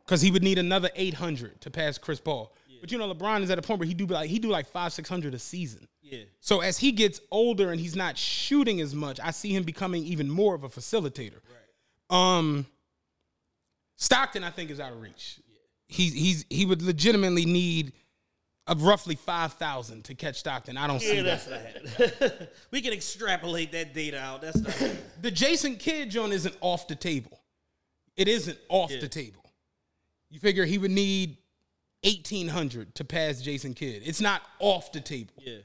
because 0.06 0.22
he 0.22 0.32
would 0.32 0.42
need 0.42 0.58
another 0.58 0.90
eight 0.96 1.16
hundred 1.16 1.60
to 1.60 1.70
pass 1.70 1.98
Chris 1.98 2.22
Paul. 2.22 2.56
But 2.80 2.94
you 2.94 2.98
know, 2.98 3.14
LeBron 3.14 3.42
is 3.42 3.50
at 3.50 3.60
a 3.60 3.62
point 3.62 3.82
where 3.82 3.88
he 3.88 3.94
do 3.94 4.06
like 4.06 4.30
he 4.30 4.40
do 4.40 4.48
like 4.48 4.70
five 4.70 4.94
six 4.94 5.10
hundred 5.10 5.34
a 5.34 5.40
season. 5.40 5.90
Yeah. 6.02 6.20
So 6.40 6.62
as 6.62 6.78
he 6.78 6.94
gets 6.94 7.20
older 7.30 7.72
and 7.72 7.82
he's 7.82 7.98
not 7.98 8.18
shooting 8.18 8.80
as 8.80 8.96
much, 8.96 9.20
I 9.22 9.32
see 9.32 9.54
him 9.54 9.64
becoming 9.64 10.06
even 10.06 10.30
more 10.30 10.56
of 10.56 10.64
a 10.64 10.70
facilitator. 10.70 11.42
Right. 12.10 12.38
Um, 12.38 12.66
Stockton, 13.98 14.46
I 14.46 14.50
think, 14.50 14.72
is 14.72 14.80
out 14.80 14.94
of 14.94 15.02
reach. 15.02 15.40
He's 15.96 16.14
he's 16.14 16.46
he 16.50 16.66
would 16.66 16.82
legitimately 16.82 17.46
need 17.46 17.94
of 18.68 18.84
roughly 18.84 19.16
five 19.16 19.54
thousand 19.54 20.04
to 20.06 20.16
catch 20.16 20.40
Stockton. 20.40 20.78
I 20.78 20.88
don't 20.88 21.00
see 21.00 21.16
Yeah, 21.18 21.22
that. 21.24 21.98
that's 21.98 22.30
not 22.30 22.50
We 22.72 22.82
can 22.82 22.94
extrapolate 22.94 23.72
that 23.74 23.94
data 23.94 24.20
out. 24.20 24.42
That's 24.42 24.58
not 24.60 24.96
The 25.22 25.32
Jason 25.32 25.76
Kidd 25.76 26.10
joint 26.12 26.34
isn't 26.34 26.56
off 26.62 26.88
the 26.88 26.96
table. 26.96 27.40
It 28.18 28.28
isn't 28.28 28.58
off 28.70 28.92
Yeah. 28.92 29.02
the 29.02 29.08
table. 29.08 29.42
You 30.30 30.40
figure 30.40 30.66
he 30.66 30.78
would 30.78 30.92
need 30.92 31.38
eighteen 32.04 32.48
hundred 32.48 32.94
to 32.96 33.04
pass 33.06 33.42
Jason 33.42 33.74
Kidd. 33.74 34.02
It's 34.06 34.22
not 34.22 34.42
off 34.60 34.92
the 34.92 35.02
table. 35.02 35.34
Yeah. 35.40 35.58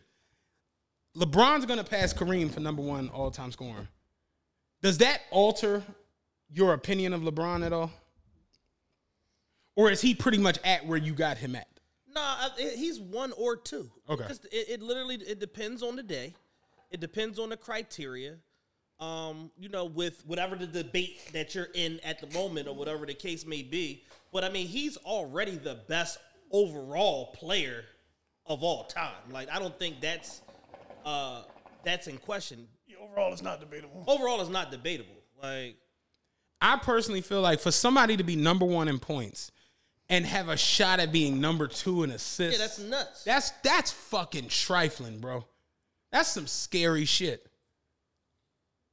LeBron's 1.16 1.66
gonna 1.66 1.82
pass 1.84 2.12
Kareem 2.14 2.50
for 2.52 2.60
number 2.60 2.82
one 2.82 3.08
all 3.08 3.30
time 3.30 3.50
scoring. 3.50 3.88
Does 4.82 4.98
that 4.98 5.22
alter 5.30 5.82
your 6.52 6.72
opinion 6.74 7.12
of 7.12 7.22
LeBron 7.22 7.64
at 7.66 7.72
all? 7.72 7.90
Or 9.80 9.90
is 9.90 10.02
he 10.02 10.14
pretty 10.14 10.36
much 10.36 10.58
at 10.62 10.84
where 10.84 10.98
you 10.98 11.14
got 11.14 11.38
him 11.38 11.56
at? 11.56 11.66
No, 12.14 12.20
I- 12.20 12.50
he's 12.76 13.00
one 13.00 13.32
or 13.32 13.56
two. 13.56 13.90
Okay. 14.10 14.28
Just- 14.28 14.44
It, 14.52 14.68
it 14.68 14.82
literally 14.82 15.14
it 15.14 15.40
depends 15.40 15.82
on 15.82 15.96
the 15.96 16.02
day. 16.02 16.34
It 16.90 17.00
depends 17.00 17.38
on 17.38 17.48
the 17.48 17.56
criteria. 17.56 18.36
Um, 18.98 19.50
you 19.58 19.70
know, 19.70 19.86
with 19.86 20.22
whatever 20.26 20.54
the 20.54 20.66
debate 20.66 21.32
that 21.32 21.54
you're 21.54 21.68
in 21.72 21.98
at 22.00 22.20
the 22.20 22.26
moment 22.38 22.68
or 22.68 22.74
whatever 22.74 23.06
the 23.06 23.14
case 23.14 23.46
may 23.46 23.62
be. 23.62 24.02
But 24.34 24.44
I 24.44 24.50
mean, 24.50 24.66
he's 24.66 24.98
already 24.98 25.56
the 25.56 25.76
best 25.88 26.18
overall 26.50 27.28
player 27.28 27.84
of 28.44 28.62
all 28.62 28.84
time. 28.84 29.14
Like 29.32 29.48
I 29.50 29.58
don't 29.58 29.78
think 29.78 30.02
that's 30.02 30.42
uh 31.06 31.44
that's 31.86 32.06
in 32.06 32.18
question. 32.18 32.68
Yeah, 32.86 32.96
overall, 33.02 33.32
it's 33.32 33.40
not 33.40 33.60
debatable. 33.60 34.04
Overall, 34.06 34.42
it's 34.42 34.50
not 34.50 34.70
debatable. 34.70 35.16
Like 35.42 35.76
I 36.60 36.76
personally 36.76 37.22
feel 37.22 37.40
like 37.40 37.60
for 37.60 37.70
somebody 37.72 38.18
to 38.18 38.24
be 38.24 38.36
number 38.36 38.66
one 38.66 38.88
in 38.88 38.98
points 38.98 39.50
and 40.10 40.26
have 40.26 40.48
a 40.50 40.56
shot 40.56 41.00
at 41.00 41.10
being 41.12 41.40
number 41.40 41.66
two 41.68 42.02
in 42.02 42.10
assists, 42.10 42.58
yeah, 42.60 42.64
that's 42.66 42.78
nuts. 42.78 43.24
that's 43.24 43.50
that's 43.62 43.90
fucking 43.92 44.48
trifling, 44.48 45.18
bro. 45.20 45.44
That's 46.12 46.28
some 46.28 46.46
scary 46.46 47.04
shit. 47.06 47.46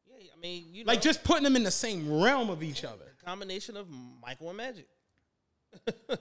yeah, 0.07 0.29
I 0.35 0.39
mean, 0.39 0.65
you 0.71 0.85
know, 0.85 0.91
Like 0.91 1.01
just 1.01 1.23
putting 1.23 1.43
them 1.43 1.55
in 1.55 1.63
the 1.63 1.71
same 1.71 2.21
realm 2.21 2.49
of 2.49 2.61
each 2.63 2.85
other. 2.85 3.15
combination 3.25 3.75
of 3.75 3.87
Michael 4.21 4.49
and 4.49 4.57
Magic. 4.57 4.87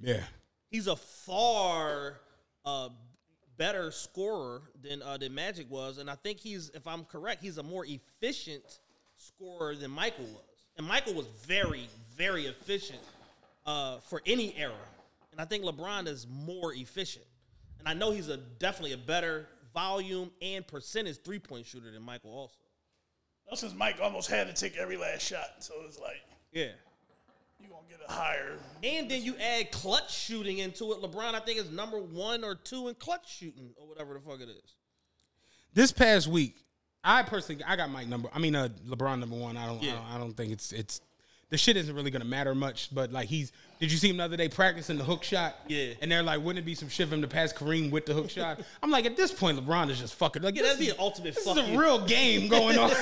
Yeah. 0.00 0.22
he's 0.70 0.86
a 0.86 0.94
far 0.94 2.20
uh, 2.64 2.90
better 3.56 3.90
scorer 3.90 4.62
than 4.80 5.02
uh, 5.02 5.16
than 5.16 5.34
Magic 5.34 5.68
was, 5.70 5.98
and 5.98 6.08
I 6.08 6.14
think 6.14 6.38
he's, 6.38 6.70
if 6.70 6.86
I'm 6.86 7.04
correct, 7.04 7.42
he's 7.42 7.58
a 7.58 7.64
more 7.64 7.84
efficient 7.84 8.78
scorer 9.16 9.74
than 9.74 9.90
Michael 9.90 10.26
was. 10.26 10.44
And 10.76 10.86
Michael 10.86 11.14
was 11.14 11.26
very, 11.44 11.88
very 12.16 12.46
efficient 12.46 13.00
uh, 13.68 13.98
for 14.00 14.22
any 14.24 14.56
era, 14.56 14.72
and 15.30 15.40
I 15.40 15.44
think 15.44 15.62
LeBron 15.62 16.08
is 16.08 16.26
more 16.26 16.72
efficient. 16.72 17.26
And 17.78 17.86
I 17.86 17.92
know 17.92 18.12
he's 18.12 18.28
a 18.28 18.38
definitely 18.38 18.94
a 18.94 18.98
better 18.98 19.46
volume 19.74 20.30
and 20.40 20.66
percentage 20.66 21.18
three 21.22 21.38
point 21.38 21.66
shooter 21.66 21.90
than 21.90 22.02
Michael. 22.02 22.30
Also, 22.30 22.56
That's 23.48 23.60
because 23.60 23.76
Mike 23.76 23.98
almost 24.02 24.30
had 24.30 24.46
to 24.46 24.54
take 24.54 24.78
every 24.78 24.96
last 24.96 25.20
shot. 25.20 25.56
So 25.58 25.74
it's 25.86 25.98
like, 25.98 26.22
yeah. 26.50 26.68
you 27.60 27.68
going 27.68 27.82
to 27.84 27.90
get 27.90 28.08
a 28.08 28.10
higher. 28.10 28.56
And 28.82 29.10
then 29.10 29.22
you 29.22 29.36
add 29.36 29.70
clutch 29.70 30.16
shooting 30.16 30.58
into 30.58 30.92
it. 30.92 31.02
LeBron, 31.02 31.34
I 31.34 31.40
think, 31.40 31.60
is 31.60 31.70
number 31.70 31.98
one 31.98 32.44
or 32.44 32.54
two 32.54 32.88
in 32.88 32.94
clutch 32.94 33.30
shooting 33.30 33.74
or 33.76 33.86
whatever 33.86 34.14
the 34.14 34.20
fuck 34.20 34.40
it 34.40 34.48
is. 34.48 34.76
This 35.74 35.92
past 35.92 36.26
week, 36.26 36.56
I 37.04 37.22
personally 37.22 37.62
I 37.64 37.76
got 37.76 37.90
Mike 37.90 38.08
number. 38.08 38.30
I 38.32 38.38
mean, 38.38 38.56
uh, 38.56 38.70
LeBron 38.88 39.20
number 39.20 39.36
one. 39.36 39.58
I 39.58 39.66
don't, 39.66 39.82
Yeah. 39.82 39.92
I 39.92 39.94
don't. 39.94 40.06
I 40.06 40.18
don't 40.18 40.36
think 40.36 40.52
it's 40.52 40.72
it's 40.72 41.02
the 41.50 41.58
shit 41.58 41.76
isn't 41.76 41.94
really 41.94 42.10
gonna 42.10 42.24
matter 42.24 42.54
much. 42.54 42.94
But 42.94 43.12
like 43.12 43.28
he's. 43.28 43.52
Did 43.80 43.92
you 43.92 43.98
see 43.98 44.10
him 44.10 44.16
the 44.16 44.24
other 44.24 44.36
day 44.36 44.48
practicing 44.48 44.98
the 44.98 45.04
hook 45.04 45.22
shot? 45.22 45.54
Yeah. 45.68 45.92
And 46.02 46.10
they're 46.10 46.22
like, 46.24 46.40
wouldn't 46.40 46.58
it 46.58 46.66
be 46.66 46.74
some 46.74 46.88
shit 46.88 47.08
for 47.08 47.14
him 47.14 47.22
to 47.22 47.28
pass 47.28 47.52
Kareem 47.52 47.92
with 47.92 48.06
the 48.06 48.12
hook 48.12 48.28
shot? 48.28 48.60
I'm 48.82 48.90
like, 48.90 49.06
at 49.06 49.16
this 49.16 49.30
point, 49.32 49.56
LeBron 49.56 49.88
is 49.88 50.00
just 50.00 50.16
fucking. 50.16 50.42
Like, 50.42 50.56
Yeah, 50.56 50.62
this 50.62 50.72
that'd 50.72 50.80
be 50.84 50.88
is- 50.88 50.94
an 50.94 50.98
ultimate 51.00 51.34
This 51.36 51.44
fuck 51.44 51.56
is 51.58 51.68
a 51.68 51.78
real 51.78 52.04
game 52.04 52.48
going 52.48 52.76
on. 52.76 52.90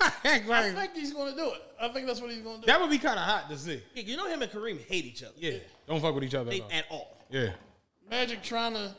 I 0.00 0.10
think 0.20 0.94
he's 0.94 1.12
going 1.12 1.32
to 1.32 1.36
do 1.36 1.48
it. 1.48 1.62
I 1.80 1.88
think 1.88 2.06
that's 2.06 2.20
what 2.20 2.30
he's 2.30 2.42
going 2.42 2.56
to 2.56 2.60
do. 2.60 2.66
that 2.66 2.80
would 2.80 2.90
be 2.90 2.98
kind 2.98 3.18
of 3.18 3.24
hot 3.24 3.50
to 3.50 3.58
see. 3.58 3.82
Yeah, 3.94 4.04
you 4.04 4.16
know 4.16 4.28
him 4.28 4.40
and 4.40 4.50
Kareem 4.52 4.80
hate 4.86 5.04
each 5.04 5.24
other. 5.24 5.34
Yeah. 5.36 5.58
Don't 5.88 6.00
fuck 6.00 6.14
with 6.14 6.22
each 6.22 6.34
other. 6.36 6.50
They, 6.50 6.62
At 6.70 6.84
all. 6.90 7.16
Yeah. 7.30 7.50
Magic 8.08 8.40
trying 8.42 8.74
to 8.74 8.94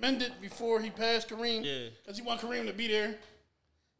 mend 0.00 0.22
it 0.22 0.40
before 0.40 0.80
he 0.80 0.90
passed 0.90 1.28
Kareem. 1.28 1.64
Yeah. 1.64 1.88
Because 2.04 2.18
he 2.18 2.24
want 2.24 2.40
Kareem 2.40 2.66
to 2.68 2.72
be 2.72 2.86
there. 2.86 3.16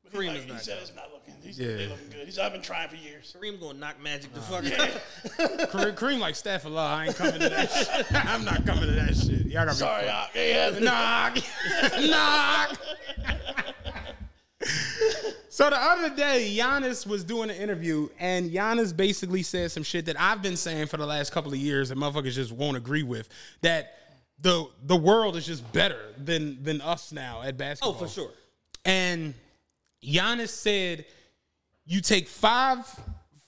But 0.04 0.12
Kareem 0.12 0.28
like, 0.28 0.36
is 0.38 0.44
he 0.44 0.50
not 0.52 0.62
said 0.62 0.78
it's 0.80 0.94
not 0.94 1.10
looking. 1.26 1.34
He's, 1.42 1.58
Yeah. 1.58 1.66
They 1.68 1.86
looking 1.88 2.08
good. 2.10 2.24
He's, 2.26 2.38
I've 2.38 2.52
been 2.52 2.62
trying 2.62 2.88
for 2.88 2.96
years. 2.96 3.34
Kareem 3.38 3.60
gonna 3.60 3.78
knock 3.78 4.02
Magic 4.02 4.32
the 4.32 4.40
uh, 4.40 4.42
fuck 4.42 4.64
out. 4.64 5.70
Kareem, 5.70 5.94
Kareem 5.94 6.18
like 6.18 6.34
staff 6.34 6.64
of 6.64 6.72
law. 6.72 6.94
I 6.94 7.06
ain't 7.06 7.16
coming 7.16 7.40
to 7.40 7.48
that 7.48 7.70
shit. 7.70 8.06
I'm 8.26 8.44
not 8.44 8.64
coming 8.66 8.84
to 8.86 8.92
that 8.92 9.16
shit. 9.16 9.46
Y'all 9.46 9.64
gotta 9.66 9.74
Sorry, 9.74 10.06
fucked. 10.06 10.36
Ock. 10.36 10.74
He 10.74 10.84
Knock. 10.84 11.38
Knock. 12.10 12.78
so 15.48 15.70
the 15.70 15.76
other 15.76 16.14
day, 16.14 16.54
Giannis 16.56 17.06
was 17.06 17.24
doing 17.24 17.50
an 17.50 17.56
interview, 17.56 18.08
and 18.18 18.50
Giannis 18.50 18.96
basically 18.96 19.42
said 19.42 19.70
some 19.70 19.82
shit 19.82 20.06
that 20.06 20.20
I've 20.20 20.42
been 20.42 20.56
saying 20.56 20.86
for 20.86 20.96
the 20.96 21.06
last 21.06 21.32
couple 21.32 21.52
of 21.52 21.58
years 21.58 21.90
that 21.90 21.98
motherfuckers 21.98 22.32
just 22.32 22.52
won't 22.52 22.76
agree 22.76 23.02
with. 23.02 23.28
That 23.62 23.92
the 24.40 24.66
the 24.84 24.96
world 24.96 25.36
is 25.36 25.46
just 25.46 25.70
better 25.72 26.12
than 26.18 26.62
than 26.62 26.80
us 26.80 27.12
now 27.12 27.42
at 27.42 27.56
basketball. 27.56 27.94
oh, 27.94 28.06
for 28.06 28.08
sure. 28.08 28.30
And 28.84 29.34
Giannis 30.04 30.48
said, 30.50 31.06
"You 31.84 32.00
take 32.00 32.28
five 32.28 32.78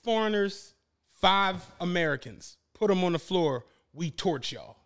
foreigners, 0.03 0.73
five 1.21 1.63
Americans, 1.79 2.57
put 2.73 2.87
them 2.87 3.03
on 3.03 3.13
the 3.13 3.19
floor. 3.19 3.65
We 3.93 4.11
torch 4.11 4.51
y'all." 4.51 4.77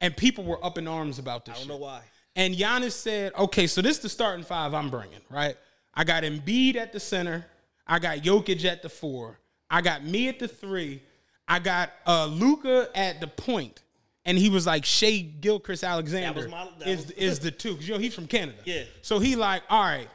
And 0.00 0.16
people 0.16 0.44
were 0.44 0.64
up 0.64 0.78
in 0.78 0.86
arms 0.86 1.18
about 1.18 1.44
this. 1.44 1.52
I 1.54 1.58
don't 1.58 1.62
shit. 1.66 1.68
know 1.70 1.76
why. 1.84 2.02
And 2.36 2.54
Giannis 2.54 2.92
said, 2.92 3.32
"Okay, 3.36 3.66
so 3.66 3.82
this 3.82 3.96
is 3.96 4.02
the 4.02 4.08
starting 4.08 4.44
five 4.44 4.74
I'm 4.74 4.90
bringing, 4.90 5.20
right? 5.30 5.56
I 5.94 6.04
got 6.04 6.22
Embiid 6.22 6.76
at 6.76 6.92
the 6.92 7.00
center, 7.00 7.44
I 7.86 7.98
got 7.98 8.18
Jokic 8.18 8.64
at 8.64 8.82
the 8.82 8.88
four, 8.88 9.40
I 9.68 9.80
got 9.80 10.04
me 10.04 10.28
at 10.28 10.38
the 10.38 10.46
three, 10.46 11.02
I 11.48 11.58
got 11.58 11.90
uh, 12.06 12.26
Luka 12.26 12.88
at 12.94 13.20
the 13.20 13.26
point." 13.26 13.82
And 14.24 14.36
he 14.36 14.50
was 14.50 14.66
like, 14.66 14.84
"Shai 14.84 15.20
Gilgeous-Alexander 15.40 16.48
my- 16.48 16.68
is 16.84 17.06
was- 17.06 17.10
is 17.12 17.38
the 17.40 17.50
two, 17.50 17.74
'Cause, 17.76 17.88
you 17.88 17.94
know 17.94 17.98
he's 18.00 18.14
from 18.14 18.26
Canada. 18.28 18.58
Yeah. 18.66 18.84
So 19.00 19.18
he 19.18 19.34
like, 19.36 19.62
all 19.70 19.82
right, 19.82 20.08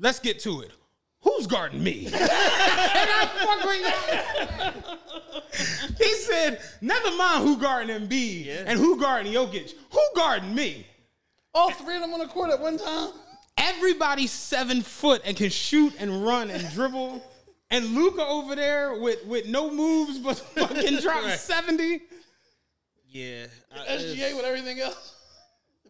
let's 0.00 0.18
get 0.18 0.40
to 0.40 0.62
it. 0.62 0.72
Who's 1.22 1.46
guarding 1.46 1.82
me? 1.82 2.06
and 2.06 2.14
I 2.16 3.28
fuck 3.44 3.62
with 5.52 5.98
He 5.98 6.14
said, 6.14 6.60
never 6.80 7.10
mind 7.16 7.44
who 7.44 7.58
guarding 7.58 7.94
Embiid 7.94 8.46
Yeah. 8.46 8.64
and 8.66 8.78
who 8.78 8.98
guarding 8.98 9.32
Jokic. 9.32 9.74
Who 9.92 10.00
guarding 10.16 10.54
me? 10.54 10.86
All 11.54 11.70
three 11.72 11.96
of 11.96 12.00
them 12.02 12.12
on 12.14 12.20
the 12.20 12.26
court 12.26 12.50
at 12.50 12.58
one 12.60 12.78
time. 12.78 13.10
Everybody's 13.58 14.30
seven 14.32 14.80
foot 14.80 15.20
and 15.24 15.36
can 15.36 15.50
shoot 15.50 15.92
and 15.98 16.24
run 16.24 16.48
and 16.50 16.68
dribble. 16.72 17.22
And 17.70 17.94
Luka 17.94 18.24
over 18.26 18.56
there 18.56 18.94
with, 18.98 19.24
with 19.26 19.46
no 19.46 19.70
moves 19.70 20.18
but 20.18 20.38
fucking 20.56 21.00
drop 21.00 21.22
Right. 21.24 21.38
70. 21.38 22.00
Yeah. 23.10 23.46
I- 23.74 23.86
SGA 23.96 24.36
with 24.36 24.46
everything 24.46 24.80
else. 24.80 25.14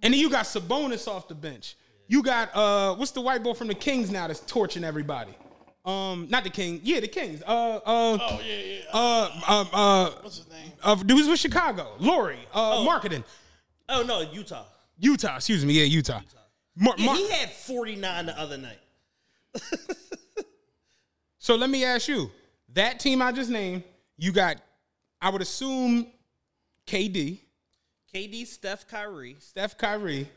And 0.02 0.12
then 0.12 0.20
you 0.20 0.28
got 0.30 0.46
Sabonis 0.46 1.06
off 1.06 1.28
the 1.28 1.34
bench. 1.34 1.76
You 2.10 2.24
got 2.24 2.54
uh 2.56 2.96
what's 2.96 3.12
the 3.12 3.20
white 3.20 3.40
boy 3.44 3.54
from 3.54 3.68
the 3.68 3.74
Kings 3.74 4.10
now 4.10 4.26
that's 4.26 4.40
torching 4.40 4.82
everybody? 4.82 5.32
Um, 5.84 6.26
not 6.28 6.42
the 6.42 6.50
King. 6.50 6.80
Yeah, 6.82 6.98
the 6.98 7.06
Kings. 7.06 7.40
Uh 7.46 7.46
uh 7.46 7.80
Oh, 7.86 8.40
yeah, 8.44 8.54
yeah. 8.56 8.80
uh 8.92 9.30
uh 9.46 9.64
uh 9.72 10.10
What's 10.20 10.38
his 10.38 10.50
name? 10.50 10.72
uh 10.82 10.96
dudes 10.96 11.28
with 11.28 11.38
Chicago. 11.38 11.92
Lauri, 12.00 12.40
uh 12.52 12.78
Markkanen. 12.78 13.22
Oh 13.88 14.02
no, 14.02 14.22
Utah. 14.22 14.64
Utah, 14.98 15.36
excuse 15.36 15.64
me, 15.64 15.74
yeah, 15.74 15.84
Utah. 15.84 16.20
Mar- 16.76 16.94
Yeah, 16.98 17.06
Mar- 17.06 17.14
he 17.16 17.30
had 17.30 17.50
49 17.52 18.26
the 18.26 18.38
other 18.38 18.58
night. 18.58 18.78
so 21.38 21.54
let 21.54 21.70
me 21.70 21.84
ask 21.84 22.08
you, 22.08 22.28
that 22.74 22.98
team 22.98 23.22
I 23.22 23.30
just 23.30 23.50
named, 23.50 23.84
you 24.18 24.32
got 24.32 24.56
I 25.20 25.30
would 25.30 25.42
assume 25.42 26.08
KD, 26.88 27.38
KD, 28.12 28.46
Steph, 28.48 28.88
Kyrie. 28.88 29.36
Steph 29.38 29.78
Kyrie. 29.78 30.28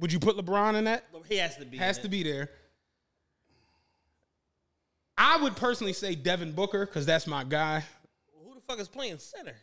Would 0.00 0.12
you 0.12 0.18
put 0.18 0.36
LeBron 0.36 0.74
in 0.76 0.84
that? 0.84 1.04
He 1.28 1.36
has 1.38 1.56
to 1.56 1.64
be. 1.64 1.76
has 1.76 1.96
in 1.98 2.02
to 2.02 2.08
it. 2.08 2.10
be 2.10 2.22
there. 2.22 2.50
I 5.16 5.36
would 5.42 5.56
personally 5.56 5.92
say 5.92 6.14
Devin 6.14 6.52
Booker 6.52 6.86
because 6.86 7.04
that's 7.04 7.26
my 7.26 7.42
guy. 7.44 7.82
Who 8.46 8.54
the 8.54 8.60
fuck 8.60 8.78
is 8.78 8.88
playing 8.88 9.18
center? 9.18 9.56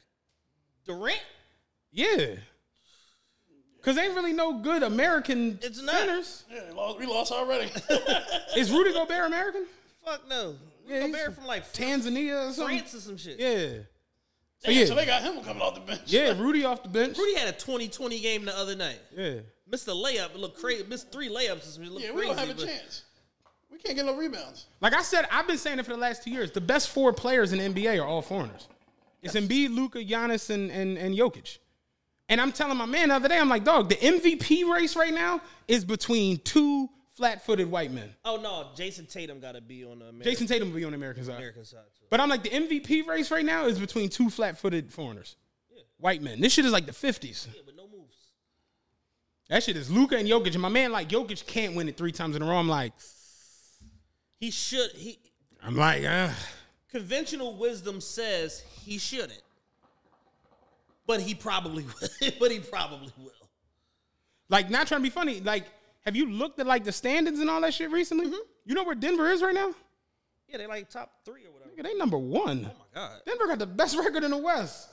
Durant? 0.85 1.21
Yeah. 1.91 2.35
Because 3.77 3.97
ain't 3.97 4.15
really 4.15 4.33
no 4.33 4.59
good 4.59 4.83
American 4.83 5.59
It's 5.61 5.81
not. 5.81 5.95
centers. 5.95 6.43
Yeah, 6.51 6.61
they 6.67 6.73
lost, 6.73 6.99
we 6.99 7.05
lost 7.05 7.31
already. 7.31 7.71
Is 8.57 8.71
Rudy 8.71 8.91
Gobert 8.91 9.27
American? 9.27 9.65
Fuck 10.03 10.27
no. 10.27 10.55
Yeah, 10.87 11.01
Yeah, 11.01 11.07
Gobert 11.07 11.35
from 11.35 11.45
like 11.45 11.71
Tanzania 11.71 12.49
or 12.49 12.53
something? 12.53 12.79
France 12.79 12.95
or 12.95 12.99
some 12.99 13.17
shit. 13.17 13.39
Yeah. 13.39 13.83
So 14.65 14.71
yeah. 14.71 14.79
yeah. 14.81 14.85
So 14.85 14.95
they 14.95 15.05
got 15.05 15.21
him 15.21 15.41
coming 15.43 15.61
off 15.61 15.75
the 15.75 15.81
bench. 15.81 16.01
yeah, 16.05 16.33
Rudy 16.39 16.65
off 16.65 16.83
the 16.83 16.89
bench. 16.89 17.17
Rudy 17.17 17.35
had 17.37 17.47
a 17.47 17.53
20-20 17.53 18.21
game 18.21 18.45
the 18.45 18.57
other 18.57 18.75
night. 18.75 18.99
Yeah. 19.15 19.35
Missed 19.69 19.87
a 19.87 19.91
layup. 19.91 20.31
It 20.35 20.37
looked 20.37 20.59
crazy. 20.59 20.83
Missed 20.87 21.11
three 21.11 21.29
layups. 21.29 21.79
It 21.79 21.89
looked 21.91 22.03
Yeah, 22.05 22.11
crazy. 22.11 22.13
we 22.13 22.21
don't 22.25 22.37
have 22.39 22.49
a 22.49 22.53
but- 22.53 22.65
chance. 22.65 23.03
We 23.71 23.77
can't 23.79 23.95
get 23.97 24.05
no 24.05 24.15
rebounds. 24.15 24.67
Like 24.79 24.93
I 24.93 25.01
said, 25.01 25.25
I've 25.31 25.47
been 25.47 25.57
saying 25.57 25.79
it 25.79 25.85
for 25.85 25.91
the 25.91 25.97
last 25.97 26.23
two 26.23 26.31
years. 26.31 26.49
The 26.51 26.61
best 26.61 26.89
four 26.89 27.11
players 27.11 27.51
in 27.51 27.59
the 27.59 27.81
NBA 27.83 28.01
are 28.01 28.05
all 28.07 28.21
foreigners. 28.21 28.67
It's 29.21 29.33
Embiid, 29.35 29.75
Luka, 29.75 29.99
Giannis, 29.99 30.49
and, 30.49 30.71
and, 30.71 30.97
and 30.97 31.13
Jokic. 31.15 31.57
And 32.29 32.39
I'm 32.39 32.51
telling 32.53 32.77
my 32.77 32.85
man 32.85 33.09
the 33.09 33.15
other 33.15 33.27
day, 33.27 33.37
I'm 33.37 33.49
like, 33.49 33.63
dog, 33.65 33.89
the 33.89 33.95
MVP 33.95 34.71
race 34.71 34.95
right 34.95 35.13
now 35.13 35.41
is 35.67 35.83
between 35.83 36.37
two 36.39 36.89
flat-footed 37.15 37.69
white 37.69 37.91
men. 37.91 38.09
Oh 38.23 38.37
no, 38.37 38.69
Jayson 38.75 39.05
Tatum 39.07 39.39
got 39.39 39.53
to 39.53 39.61
be 39.61 39.83
on 39.85 39.99
the 39.99 40.05
American, 40.05 40.31
Jayson 40.33 40.47
Tatum 40.47 40.69
will 40.69 40.75
be 40.77 40.85
on 40.85 40.91
the 40.91 40.97
American 40.97 41.23
side. 41.23 41.35
American 41.37 41.65
side 41.65 41.79
too. 41.97 42.05
But 42.09 42.19
I'm 42.19 42.29
like, 42.29 42.43
the 42.43 42.49
MVP 42.49 43.07
race 43.07 43.31
right 43.31 43.45
now 43.45 43.65
is 43.65 43.79
between 43.79 44.09
two 44.09 44.29
flat-footed 44.29 44.91
foreigners. 44.91 45.35
yeah. 45.73 45.81
White 45.97 46.21
men. 46.21 46.41
This 46.41 46.53
shit 46.53 46.65
is 46.65 46.71
like 46.71 46.85
the 46.85 46.91
50s. 46.91 47.47
Yeah, 47.53 47.61
but 47.65 47.75
no 47.75 47.87
moves. 47.87 48.15
That 49.49 49.63
shit 49.63 49.77
is 49.77 49.89
Luka 49.91 50.17
and 50.17 50.27
Jokic. 50.27 50.53
And 50.53 50.61
my 50.61 50.69
man, 50.69 50.91
like, 50.91 51.07
Jokic 51.09 51.45
can't 51.45 51.75
win 51.75 51.87
it 51.87 51.97
three 51.97 52.11
times 52.11 52.35
in 52.35 52.41
a 52.41 52.45
row. 52.45 52.57
I'm 52.57 52.67
like, 52.67 52.93
He 54.39 54.47
He 54.47 54.51
should. 54.51 54.91
He 54.91 55.19
I'm 55.63 55.75
like, 55.75 56.03
uh, 56.03 56.29
conventional 56.91 57.55
wisdom 57.57 57.99
says 58.01 58.63
he 58.83 58.97
shouldn't, 58.99 59.41
but 61.07 61.19
he 61.21 61.33
probably 61.33 61.83
will. 62.21 62.31
but 62.39 62.51
he 62.51 62.59
probably 62.59 63.11
will. 63.17 63.31
like 64.49 64.69
not 64.69 64.87
trying 64.87 64.99
to 65.01 65.03
be 65.03 65.09
funny. 65.09 65.39
Like, 65.41 65.65
have 66.05 66.15
you 66.15 66.29
looked 66.29 66.59
at 66.59 66.67
like 66.67 66.83
the 66.83 66.91
standings 66.91 67.39
and 67.39 67.49
all 67.49 67.61
that 67.61 67.73
shit 67.73 67.91
recently? 67.91 68.27
Mm-hmm. 68.27 68.35
You 68.65 68.75
know 68.75 68.83
where 68.83 68.95
Denver 68.95 69.29
is 69.31 69.41
right 69.41 69.53
now? 69.55 69.73
Yeah, 70.47 70.57
they 70.57 70.67
like 70.67 70.89
top 70.89 71.11
three 71.25 71.45
or 71.45 71.51
whatever. 71.51 71.71
Nigga, 71.71 71.83
they 71.83 71.93
number 71.97 72.17
one. 72.17 72.69
Oh 72.71 72.77
my 72.79 72.85
god. 73.01 73.21
Denver 73.25 73.47
got 73.47 73.59
the 73.59 73.65
best 73.65 73.97
record 73.99 74.23
in 74.23 74.31
the 74.31 74.37
West. 74.37 74.89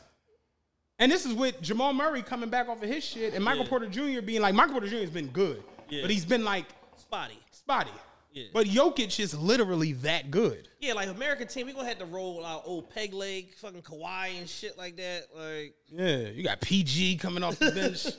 And 0.98 1.10
this 1.10 1.26
is 1.26 1.34
with 1.34 1.60
Jamal 1.60 1.92
Murray 1.92 2.22
coming 2.22 2.48
back 2.48 2.68
off 2.68 2.82
of 2.82 2.88
his 2.88 3.04
shit 3.04 3.34
and 3.34 3.44
Michael 3.44 3.64
Yeah. 3.64 3.68
Porter 3.70 3.86
Jr. 3.88 4.20
being 4.22 4.40
like, 4.40 4.54
Michael 4.54 4.72
Porter 4.72 4.88
Jr. 4.88 4.98
has 4.98 5.10
been 5.10 5.28
good, 5.28 5.62
Yeah. 5.88 6.02
but 6.02 6.10
he's 6.10 6.24
been 6.24 6.44
like 6.44 6.66
Spotty. 6.96 7.38
spotty. 7.50 7.90
Yeah. 8.32 8.44
But 8.54 8.66
Jokic 8.66 9.20
is 9.20 9.34
literally 9.38 9.92
that 9.94 10.30
good. 10.30 10.68
Yeah, 10.80 10.94
like 10.94 11.08
American 11.10 11.48
team, 11.48 11.66
we 11.66 11.74
gonna 11.74 11.88
have 11.88 11.98
to 11.98 12.06
roll 12.06 12.44
out 12.46 12.62
old 12.64 12.88
peg 12.88 13.12
leg, 13.12 13.52
fucking 13.56 13.82
Kawhi 13.82 14.38
and 14.38 14.48
shit 14.48 14.78
like 14.78 14.96
that. 14.96 15.26
Like, 15.36 15.74
Yeah, 15.90 16.28
you 16.30 16.42
got 16.42 16.60
PG 16.62 17.18
coming 17.18 17.42
off 17.42 17.58
the 17.58 17.72
bench. 17.72 18.06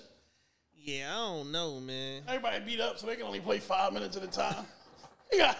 yeah, 0.83 1.11
I 1.11 1.15
don't 1.15 1.51
know, 1.51 1.79
man. 1.79 2.23
Everybody 2.27 2.59
beat 2.65 2.81
up, 2.81 2.97
so 2.97 3.07
they 3.07 3.15
can 3.15 3.25
only 3.25 3.39
play 3.39 3.59
five 3.59 3.93
minutes 3.93 4.17
at 4.17 4.23
a 4.23 4.27
time. 4.27 4.65
You 5.31 5.39
got, 5.39 5.57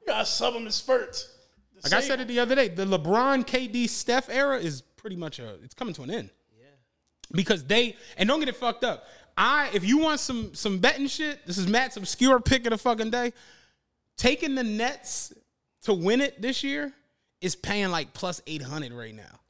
you 0.00 0.06
got 0.06 0.20
to 0.20 0.26
sub 0.26 0.54
them 0.54 0.64
in 0.64 0.70
spurts. 0.70 1.34
like 1.82 1.92
I 1.92 2.00
said 2.00 2.20
it 2.20 2.28
the 2.28 2.38
other 2.38 2.54
day, 2.54 2.68
the 2.68 2.84
LeBron, 2.84 3.44
KD, 3.44 3.88
Steph 3.88 4.30
era 4.30 4.58
is 4.58 4.82
pretty 4.98 5.16
much 5.16 5.40
a 5.40 5.54
it's 5.64 5.74
coming 5.74 5.92
to 5.94 6.02
an 6.02 6.10
end. 6.12 6.30
Yeah. 6.56 6.66
Because 7.32 7.64
they 7.64 7.96
and 8.16 8.28
don't 8.28 8.38
get 8.38 8.48
it 8.48 8.54
fucked 8.54 8.84
up. 8.84 9.06
I 9.36 9.70
if 9.74 9.84
you 9.84 9.98
want 9.98 10.20
some 10.20 10.54
some 10.54 10.78
betting 10.78 11.08
shit, 11.08 11.44
this 11.46 11.58
is 11.58 11.66
Matt's 11.66 11.96
obscure 11.96 12.38
pick 12.38 12.64
of 12.66 12.70
the 12.70 12.78
fucking 12.78 13.10
day. 13.10 13.32
Taking 14.16 14.54
the 14.54 14.62
Nets 14.62 15.32
to 15.82 15.94
win 15.94 16.20
it 16.20 16.40
this 16.40 16.62
year 16.62 16.92
is 17.40 17.56
paying 17.56 17.88
like 17.88 18.12
plus 18.12 18.40
800 18.46 18.92
right 18.92 19.14
now. 19.14 19.40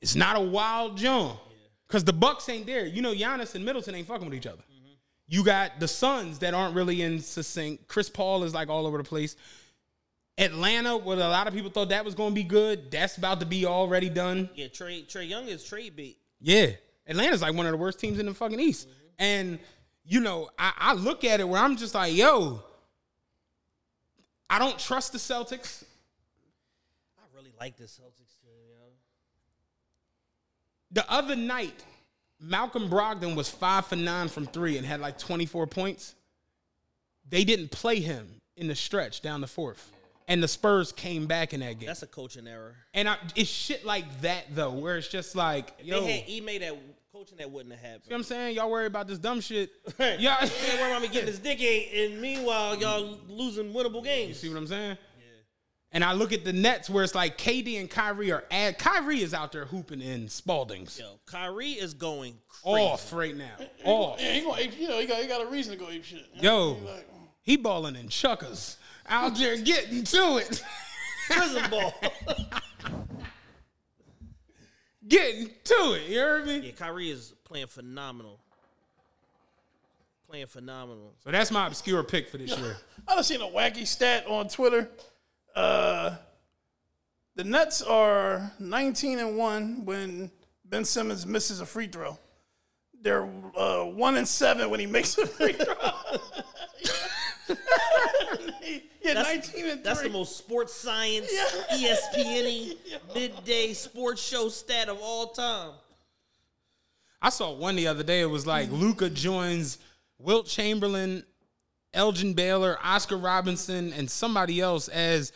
It's 0.00 0.14
not 0.14 0.36
a 0.36 0.40
wild 0.40 0.96
jump. 0.96 1.38
Cause 1.88 2.02
the 2.02 2.12
Bucks 2.12 2.48
ain't 2.48 2.66
there. 2.66 2.84
You 2.84 3.00
know, 3.00 3.14
Giannis 3.14 3.54
and 3.54 3.64
Middleton 3.64 3.94
ain't 3.94 4.08
fucking 4.08 4.24
with 4.24 4.34
each 4.34 4.46
other. 4.46 4.62
You 5.28 5.44
got 5.44 5.80
the 5.80 5.88
Suns 5.88 6.38
that 6.40 6.54
aren't 6.54 6.74
really 6.74 7.02
in 7.02 7.20
sync. 7.20 7.88
Chris 7.88 8.08
Paul 8.08 8.44
is 8.44 8.54
like 8.54 8.68
all 8.68 8.86
over 8.86 8.98
the 8.98 9.04
place. 9.04 9.36
Atlanta, 10.38 10.96
what 10.96 11.18
a 11.18 11.28
lot 11.28 11.46
of 11.46 11.54
people 11.54 11.70
thought 11.70 11.88
that 11.88 12.04
was 12.04 12.14
going 12.14 12.30
to 12.30 12.34
be 12.34 12.44
good, 12.44 12.90
that's 12.90 13.16
about 13.16 13.40
to 13.40 13.46
be 13.46 13.64
already 13.64 14.10
done. 14.10 14.50
Yeah, 14.54 14.66
Trae 14.66 15.06
Trae 15.06 15.28
Young 15.28 15.48
is 15.48 15.64
trade 15.64 15.96
bait. 15.96 16.18
Yeah, 16.40 16.72
Atlanta's 17.06 17.42
like 17.42 17.54
one 17.54 17.66
of 17.66 17.72
the 17.72 17.78
worst 17.78 17.98
teams 17.98 18.18
in 18.18 18.26
the 18.26 18.34
fucking 18.34 18.60
East. 18.60 18.88
And 19.18 19.58
you 20.04 20.20
know, 20.20 20.50
I, 20.58 20.72
I 20.76 20.94
look 20.94 21.24
at 21.24 21.40
it 21.40 21.48
where 21.48 21.60
I'm 21.60 21.76
just 21.76 21.94
like, 21.94 22.14
yo, 22.14 22.62
I 24.48 24.58
don't 24.58 24.78
trust 24.78 25.12
the 25.12 25.18
Celtics. 25.18 25.82
I 27.18 27.22
really 27.34 27.52
like 27.58 27.76
this 27.76 27.98
Celtics. 28.00 28.25
The 30.96 31.04
other 31.12 31.36
night, 31.36 31.84
Malcolm 32.40 32.88
Brogdon 32.88 33.36
was 33.36 33.50
five 33.50 33.84
for 33.84 33.96
nine 33.96 34.28
from 34.28 34.46
three 34.46 34.78
and 34.78 34.86
had 34.86 34.98
like 34.98 35.18
24 35.18 35.66
points. 35.66 36.14
They 37.28 37.44
didn't 37.44 37.70
play 37.70 38.00
him 38.00 38.26
in 38.56 38.66
the 38.66 38.74
stretch 38.74 39.20
down 39.20 39.42
the 39.42 39.46
fourth. 39.46 39.92
And 40.26 40.42
the 40.42 40.48
Spurs 40.48 40.92
came 40.92 41.26
back 41.26 41.52
in 41.52 41.60
that 41.60 41.78
game. 41.78 41.86
That's 41.86 42.02
a 42.02 42.06
coaching 42.06 42.48
error. 42.48 42.76
and 42.94 43.10
I, 43.10 43.18
it's 43.34 43.50
shit 43.50 43.84
like 43.84 44.22
that 44.22 44.46
though, 44.54 44.70
where 44.72 44.96
it's 44.96 45.08
just 45.08 45.36
like, 45.36 45.74
yo, 45.82 46.00
they 46.00 46.20
had 46.20 46.30
Ime 46.30 46.60
that 46.60 46.78
coaching 47.12 47.36
that 47.38 47.50
wouldn't 47.50 47.74
have 47.74 47.82
happened. 47.82 48.08
know 48.08 48.14
what 48.14 48.20
I'm 48.20 48.24
saying? 48.24 48.56
Y'all 48.56 48.70
worry 48.70 48.86
about 48.86 49.06
this 49.06 49.18
dumb 49.18 49.42
shit. 49.42 49.72
Y'all 49.98 50.08
worry 50.18 50.90
about 50.90 51.02
me 51.02 51.08
getting 51.08 51.26
this 51.26 51.38
dick 51.38 51.60
ate, 51.60 51.92
and 52.10 52.22
meanwhile 52.22 52.74
y'all 52.74 53.18
losing 53.28 53.70
winnable 53.74 54.02
games. 54.02 54.28
You 54.28 54.34
See 54.34 54.48
what 54.48 54.56
I'm 54.56 54.66
saying? 54.66 54.96
And 55.92 56.04
I 56.04 56.12
look 56.12 56.32
at 56.32 56.44
the 56.44 56.52
Nets 56.52 56.90
where 56.90 57.04
it's 57.04 57.14
like 57.14 57.38
KD 57.38 57.80
and 57.80 57.88
Kyrie 57.88 58.32
are 58.32 58.44
at 58.50 58.78
Kyrie 58.78 59.22
is 59.22 59.32
out 59.32 59.52
there 59.52 59.64
hooping 59.64 60.02
in 60.02 60.26
Spaldings. 60.26 60.98
Yo, 60.98 61.20
Kyrie 61.26 61.72
is 61.72 61.94
going 61.94 62.36
crazy. 62.48 62.80
Off 62.80 63.12
right 63.12 63.36
now. 63.36 63.54
Off. 63.84 64.20
Yeah, 64.20 64.32
he 64.32 64.40
gonna 64.42 64.60
ape, 64.60 64.78
you 64.78 64.88
know, 64.88 65.00
he 65.00 65.06
got, 65.06 65.22
he 65.22 65.28
got 65.28 65.42
a 65.42 65.46
reason 65.46 65.72
to 65.72 65.78
go 65.78 65.88
ape 65.88 66.04
shit. 66.04 66.26
Yo, 66.34 66.74
he 66.74 66.86
like, 66.86 67.08
mm. 67.08 67.28
he 67.42 67.56
balling 67.56 67.96
in 67.96 68.08
chuckers. 68.08 68.76
Out 69.08 69.36
there 69.36 69.56
getting 69.56 70.02
to 70.02 70.38
it. 70.38 70.62
prison 71.30 71.70
ball. 71.70 71.94
getting 75.08 75.50
to 75.64 75.74
it. 75.94 76.08
You 76.08 76.18
heard 76.18 76.46
me? 76.46 76.58
yeah, 76.58 76.72
Kyrie 76.72 77.10
is 77.10 77.34
playing 77.44 77.68
phenomenal. 77.68 78.40
Playing 80.28 80.46
phenomenal. 80.46 81.14
So 81.22 81.30
that's 81.30 81.50
my 81.50 81.68
obscure 81.68 82.02
pick 82.02 82.28
for 82.28 82.38
this 82.38 82.56
year. 82.58 82.76
I 83.06 83.14
done 83.14 83.24
seen 83.24 83.40
a 83.40 83.46
wacky 83.46 83.86
stat 83.86 84.26
on 84.26 84.48
Twitter. 84.48 84.90
Uh, 85.56 86.14
the 87.34 87.44
Nets 87.44 87.82
are 87.82 88.52
19 88.58 89.18
and 89.18 89.36
one 89.36 89.84
when 89.84 90.30
Ben 90.66 90.84
Simmons 90.84 91.26
misses 91.26 91.60
a 91.60 91.66
free 91.66 91.86
throw. 91.86 92.18
They're 93.00 93.24
uh, 93.56 93.84
one 93.84 94.16
and 94.16 94.28
seven 94.28 94.68
when 94.70 94.80
he 94.80 94.86
makes 94.86 95.16
a 95.16 95.26
free 95.26 95.54
throw. 95.54 95.74
yeah, 99.02 99.14
That's, 99.14 99.54
19 99.54 99.66
and 99.66 99.84
that's 99.84 100.02
the 100.02 100.10
most 100.10 100.36
sports 100.36 100.74
science, 100.74 101.30
E 101.74 101.86
ESPN 102.14 102.76
midday 103.14 103.72
sports 103.72 104.22
show 104.22 104.48
stat 104.48 104.88
of 104.88 104.98
all 105.00 105.28
time. 105.28 105.72
I 107.22 107.30
saw 107.30 107.52
one 107.52 107.76
the 107.76 107.86
other 107.86 108.02
day. 108.02 108.20
It 108.20 108.26
was 108.30 108.46
like 108.46 108.70
Luka 108.70 109.08
joins 109.08 109.78
Wilt 110.18 110.46
Chamberlain, 110.46 111.24
Elgin 111.94 112.34
Baylor, 112.34 112.78
Oscar 112.82 113.16
Robinson, 113.16 113.92
and 113.92 114.10
somebody 114.10 114.60
else 114.60 114.88
as 114.88 115.32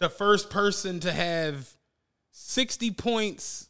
the 0.00 0.08
first 0.08 0.50
person 0.50 1.00
to 1.00 1.12
have 1.12 1.68
60 2.32 2.90
points. 2.92 3.68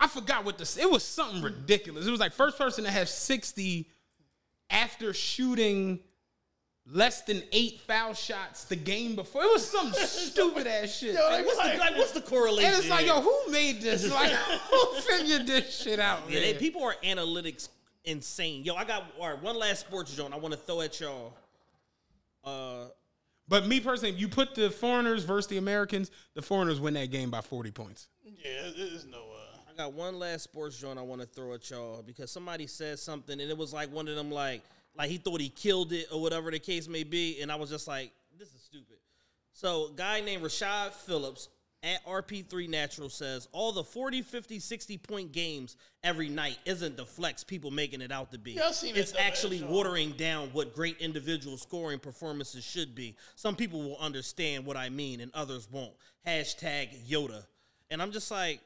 I- 0.00 0.06
forgot 0.06 0.44
what 0.44 0.58
this. 0.58 0.76
It 0.78 0.88
was 0.90 1.02
something 1.02 1.42
ridiculous. 1.42 2.06
It 2.06 2.10
was 2.10 2.20
like 2.20 2.32
first 2.32 2.56
person 2.56 2.84
to 2.84 2.90
have 2.90 3.08
60 3.08 3.90
after 4.70 5.12
shooting 5.12 5.98
less 6.88 7.22
than 7.22 7.42
eight 7.50 7.80
foul 7.80 8.14
shots 8.14 8.64
the 8.64 8.76
game 8.76 9.16
before. 9.16 9.42
It 9.42 9.50
was 9.52 9.68
some 9.68 9.92
stupid 9.92 10.66
ass 10.68 10.96
shit. 10.96 11.14
Yo, 11.14 11.20
Like, 11.20 11.44
what's, 11.44 11.58
the, 11.58 11.64
like- 11.68 11.78
like, 11.80 11.96
what's 11.96 12.12
the 12.12 12.20
correlation? 12.20 12.70
and 12.70 12.78
it's 12.78 12.88
like, 12.88 13.06
yo, 13.06 13.20
who 13.20 13.50
made 13.50 13.80
this? 13.82 14.08
Like, 14.10 14.30
who 14.70 14.94
figured 15.00 15.46
this 15.48 15.80
shit 15.82 15.98
out? 15.98 16.20
Yeah, 16.30 16.40
they, 16.40 16.54
people 16.54 16.84
are 16.84 16.94
analytics 17.02 17.68
insane. 18.06 18.64
Yo, 18.64 18.74
I 18.74 18.84
got 18.84 19.04
all 19.18 19.28
right, 19.28 19.42
one 19.42 19.58
last 19.58 19.80
sports 19.80 20.14
joint 20.14 20.32
I 20.32 20.38
want 20.38 20.52
to 20.54 20.58
throw 20.60 20.80
at 20.80 20.98
y'all. 21.00 21.34
Uh, 22.44 22.86
But 23.48 23.66
me 23.66 23.80
personally, 23.80 24.14
if 24.14 24.20
you 24.20 24.28
put 24.28 24.54
the 24.54 24.70
foreigners 24.70 25.24
versus 25.24 25.48
the 25.48 25.58
Americans, 25.58 26.10
the 26.34 26.42
foreigners 26.42 26.80
win 26.80 26.94
that 26.94 27.10
game 27.10 27.30
by 27.30 27.40
40 27.40 27.70
points. 27.72 28.08
Yeah, 28.24 28.70
there's 28.76 29.04
no. 29.06 29.18
Uh, 29.18 29.58
I 29.70 29.76
got 29.76 29.92
one 29.92 30.18
last 30.18 30.44
sports 30.44 30.78
joint 30.80 30.98
I 30.98 31.02
want 31.02 31.20
to 31.20 31.26
throw 31.26 31.52
at 31.54 31.68
y'all 31.70 32.02
because 32.02 32.30
somebody 32.30 32.66
said 32.66 32.98
something 32.98 33.40
and 33.40 33.50
it 33.50 33.56
was 33.56 33.72
like 33.72 33.92
one 33.92 34.08
of 34.08 34.16
them 34.16 34.30
like 34.30 34.62
like 34.96 35.10
he 35.10 35.18
thought 35.18 35.40
he 35.40 35.48
killed 35.50 35.92
it 35.92 36.06
or 36.12 36.20
whatever 36.22 36.50
the 36.50 36.58
case 36.58 36.88
may 36.88 37.04
be, 37.04 37.40
and 37.42 37.52
I 37.52 37.56
was 37.56 37.68
just 37.68 37.86
like, 37.86 38.12
this 38.38 38.48
is 38.48 38.62
stupid. 38.62 38.96
So, 39.52 39.90
guy 39.94 40.20
named 40.22 40.42
Rashad 40.42 40.92
Phillips 40.92 41.48
at 41.86 42.04
RP3 42.04 42.68
Natural 42.68 43.08
says 43.08 43.48
all 43.52 43.70
the 43.70 43.84
40, 43.84 44.22
50, 44.22 44.58
60 44.58 44.98
point 44.98 45.32
games 45.32 45.76
every 46.02 46.28
night 46.28 46.58
isn't 46.64 46.96
the 46.96 47.06
flex 47.06 47.44
people 47.44 47.70
making 47.70 48.00
it 48.00 48.10
out 48.10 48.32
to 48.32 48.38
be. 48.38 48.56
It's 48.96 49.12
ass 49.12 49.20
actually 49.20 49.62
watering 49.62 50.10
down 50.12 50.48
what 50.52 50.74
great 50.74 50.98
individual 50.98 51.56
scoring 51.56 52.00
performances 52.00 52.64
should 52.64 52.94
be. 52.96 53.14
Some 53.36 53.54
people 53.54 53.80
will 53.82 53.98
understand 53.98 54.66
what 54.66 54.76
I 54.76 54.88
mean 54.88 55.20
and 55.20 55.30
others 55.32 55.68
won't. 55.70 55.94
Hashtag 56.26 57.08
Yoda. 57.08 57.44
And 57.88 58.02
I'm 58.02 58.10
just 58.10 58.32
like, 58.32 58.60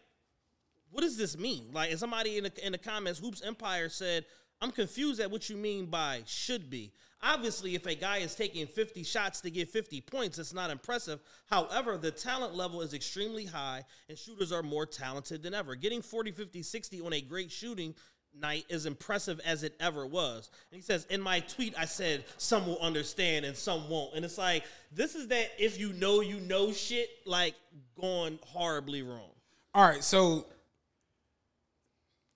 what 0.91 1.03
does 1.03 1.19
this 1.19 1.39
mean? 1.39 1.67
Like, 1.73 1.91
and 1.91 2.01
somebody 2.01 2.39
in 2.39 2.45
the 2.45 2.67
in 2.67 2.73
the 2.73 2.79
comments, 2.79 3.21
Hoops 3.21 3.43
Empire 3.43 3.89
said, 3.89 4.25
"I'm 4.61 4.71
confused 4.71 5.21
at 5.21 5.31
what 5.31 5.49
you 5.49 5.57
mean 5.57 5.87
by 5.87 6.23
should 6.27 6.71
be." 6.71 6.93
Obviously, 7.23 7.75
if 7.75 7.85
a 7.85 7.95
guy 7.95 8.19
is 8.19 8.35
taking 8.35 8.67
50 8.67 9.05
shots 9.05 9.43
to 9.43 9.51
get 9.51 9.69
50 9.69 10.01
points, 10.01 10.39
it's 10.39 10.55
not 10.55 10.71
impressive. 10.71 11.21
However, 11.51 11.99
the 11.99 12.11
talent 12.11 12.55
level 12.55 12.81
is 12.81 12.95
extremely 12.95 13.45
high, 13.45 13.85
and 14.09 14.17
shooters 14.17 14.53
are 14.53 14.63
more 14.63 14.87
talented 14.87 15.43
than 15.43 15.53
ever. 15.53 15.75
Getting 15.75 16.01
40, 16.01 16.33
50, 16.33 16.63
60 16.63 17.01
on 17.03 17.13
a 17.13 17.21
great 17.21 17.53
shooting 17.53 17.95
night 18.39 18.65
is 18.69 18.87
impressive 18.87 19.41
as 19.45 19.63
it 19.63 19.75
ever 19.81 20.07
was. 20.07 20.51
And 20.71 20.77
he 20.77 20.83
says, 20.83 21.05
in 21.11 21.21
my 21.21 21.41
tweet, 21.41 21.75
I 21.77 21.85
said, 21.85 22.25
some 22.39 22.67
will 22.67 22.79
understand 22.79 23.45
and 23.45 23.57
some 23.57 23.89
won't. 23.91 24.15
And 24.15 24.25
it's 24.25 24.39
like, 24.39 24.65
this 24.93 25.15
is 25.15 25.29
that 25.29 25.51
if 25.59 25.79
you 25.79 25.93
know, 25.95 26.21
you 26.21 26.41
know 26.41 26.73
shit, 26.73 27.11
like 27.27 27.55
going 28.01 28.39
horribly 28.47 29.03
wrong. 29.03 29.31
All 29.75 29.87
right, 29.87 30.03
so 30.03 30.47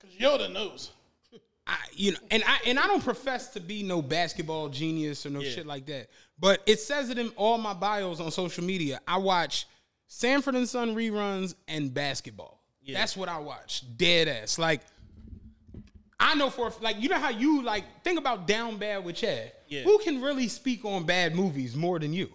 Cause 0.01 0.11
Yoda 0.21 0.53
knows. 0.53 0.91
I, 1.67 1.77
you 1.95 2.13
know, 2.13 2.19
and 2.31 2.43
I 2.47 2.59
and 2.67 2.79
I 2.79 2.87
don't 2.87 3.03
profess 3.03 3.49
to 3.55 3.61
be 3.61 3.83
no 3.83 4.03
basketball 4.03 4.69
genius 4.69 5.25
or 5.25 5.31
no 5.31 5.41
Yeah. 5.41 5.51
shit 5.51 5.67
like 5.67 5.87
that. 5.87 6.09
But 6.39 6.63
it 6.67 6.79
says 6.81 7.09
it 7.11 7.19
in 7.19 7.29
all 7.37 7.57
my 7.59 7.73
bios 7.73 8.21
on 8.21 8.31
social 8.31 8.65
media. 8.65 9.01
I 9.09 9.17
watch 9.19 9.67
Sanford 10.07 10.57
and 10.57 10.69
Son 10.69 10.95
reruns 10.95 11.55
and 11.67 11.93
basketball. 11.95 12.61
Yeah. 12.83 12.99
That's 12.99 13.17
what 13.17 13.31
I 13.31 13.39
watch. 13.39 13.85
Dead 13.97 14.29
ass. 14.29 14.59
Like 14.59 14.83
I 16.21 16.35
know 16.35 16.51
for 16.51 16.71
like 16.81 17.01
you 17.01 17.09
know 17.09 17.19
how 17.19 17.31
you 17.31 17.63
like 17.63 17.85
think 18.03 18.19
about 18.19 18.47
Down 18.47 18.77
Bad 18.77 19.05
with 19.05 19.17
Chad. 19.17 19.53
Yeah. 19.69 19.83
Who 19.83 19.99
can 19.99 20.21
really 20.21 20.49
speak 20.49 20.85
on 20.85 21.05
bad 21.05 21.35
movies 21.35 21.75
more 21.75 21.99
than 21.99 22.13
you? 22.13 22.31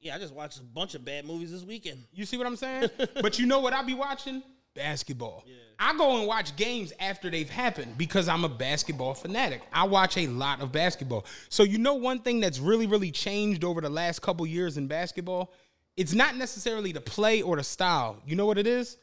Yeah, 0.00 0.14
I 0.14 0.18
just 0.18 0.34
watched 0.34 0.58
a 0.58 0.62
bunch 0.62 0.94
of 0.94 1.04
bad 1.04 1.24
movies 1.24 1.50
this 1.50 1.62
weekend. 1.62 2.04
You 2.12 2.26
see 2.26 2.36
what 2.36 2.46
I'm 2.46 2.56
saying? 2.56 2.90
but 3.22 3.38
you 3.38 3.46
know 3.46 3.60
what 3.60 3.72
I 3.72 3.82
be 3.82 3.94
watching? 3.94 4.42
Basketball. 4.76 5.44
I 5.78 5.96
go 5.96 6.18
and 6.18 6.26
watch 6.26 6.56
games 6.56 6.92
after 7.00 7.30
they've 7.30 7.50
happened 7.50 7.98
because 7.98 8.28
I'm 8.28 8.44
a 8.44 8.48
basketball 8.48 9.14
fanatic. 9.14 9.62
I 9.72 9.84
watch 9.84 10.16
a 10.16 10.26
lot 10.26 10.62
of 10.62 10.72
basketball. 10.72 11.26
So 11.48 11.64
you 11.64 11.78
know 11.78 11.94
one 11.94 12.20
thing 12.20 12.40
that's 12.40 12.58
really 12.58 12.86
really 12.86 13.10
changed 13.10 13.64
over 13.64 13.80
the 13.80 13.90
last 13.90 14.22
couple 14.22 14.46
years 14.46 14.78
in 14.78 14.86
basketball? 14.86 15.52
It's 15.96 16.12
not 16.12 16.36
necessarily 16.36 16.92
the 16.92 17.00
play 17.00 17.42
or 17.42 17.56
the 17.56 17.64
style. 17.64 18.22
You 18.26 18.36
know 18.36 18.46
what 18.46 18.58
it 18.58 18.66
is? 18.66 18.98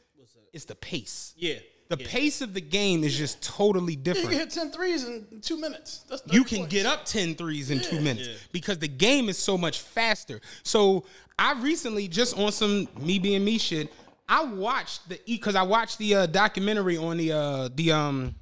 It's 0.52 0.64
the 0.64 0.76
pace. 0.76 1.34
Yeah. 1.36 1.56
The 1.88 1.98
yeah. 2.00 2.06
pace 2.08 2.40
of 2.40 2.54
the 2.54 2.60
game 2.60 3.04
is 3.04 3.16
just 3.16 3.42
totally 3.42 3.92
You 3.92 3.98
different 3.98 4.30
can 4.30 4.38
hit 4.38 4.50
10 4.50 4.70
threes 4.70 5.04
in 5.04 5.26
two 5.42 5.60
minutes. 5.60 6.04
That's 6.08 6.22
you 6.32 6.42
can 6.44 6.58
points. 6.60 6.72
get 6.72 6.86
up 6.86 7.04
10 7.04 7.34
threes 7.34 7.70
in 7.70 7.80
two 7.80 8.00
minutes 8.00 8.28
because 8.52 8.78
the 8.78 8.88
game 8.88 9.28
is 9.28 9.36
so 9.36 9.58
much 9.58 9.80
faster. 9.80 10.40
So 10.62 11.04
I 11.38 11.60
recently, 11.60 12.08
just 12.08 12.38
on 12.38 12.52
some 12.52 12.88
me 12.98 13.18
being 13.18 13.44
me 13.44 13.58
shit, 13.58 13.92
I 14.28 14.44
watched 14.44 15.08
the 15.08 15.20
because 15.26 15.54
I 15.54 15.62
watched 15.62 15.98
the 15.98 16.14
uh, 16.14 16.26
documentary 16.26 16.96
on 16.96 17.16
the 17.16 17.32
uh, 17.32 17.68
the 17.74 17.92
um 17.92 18.34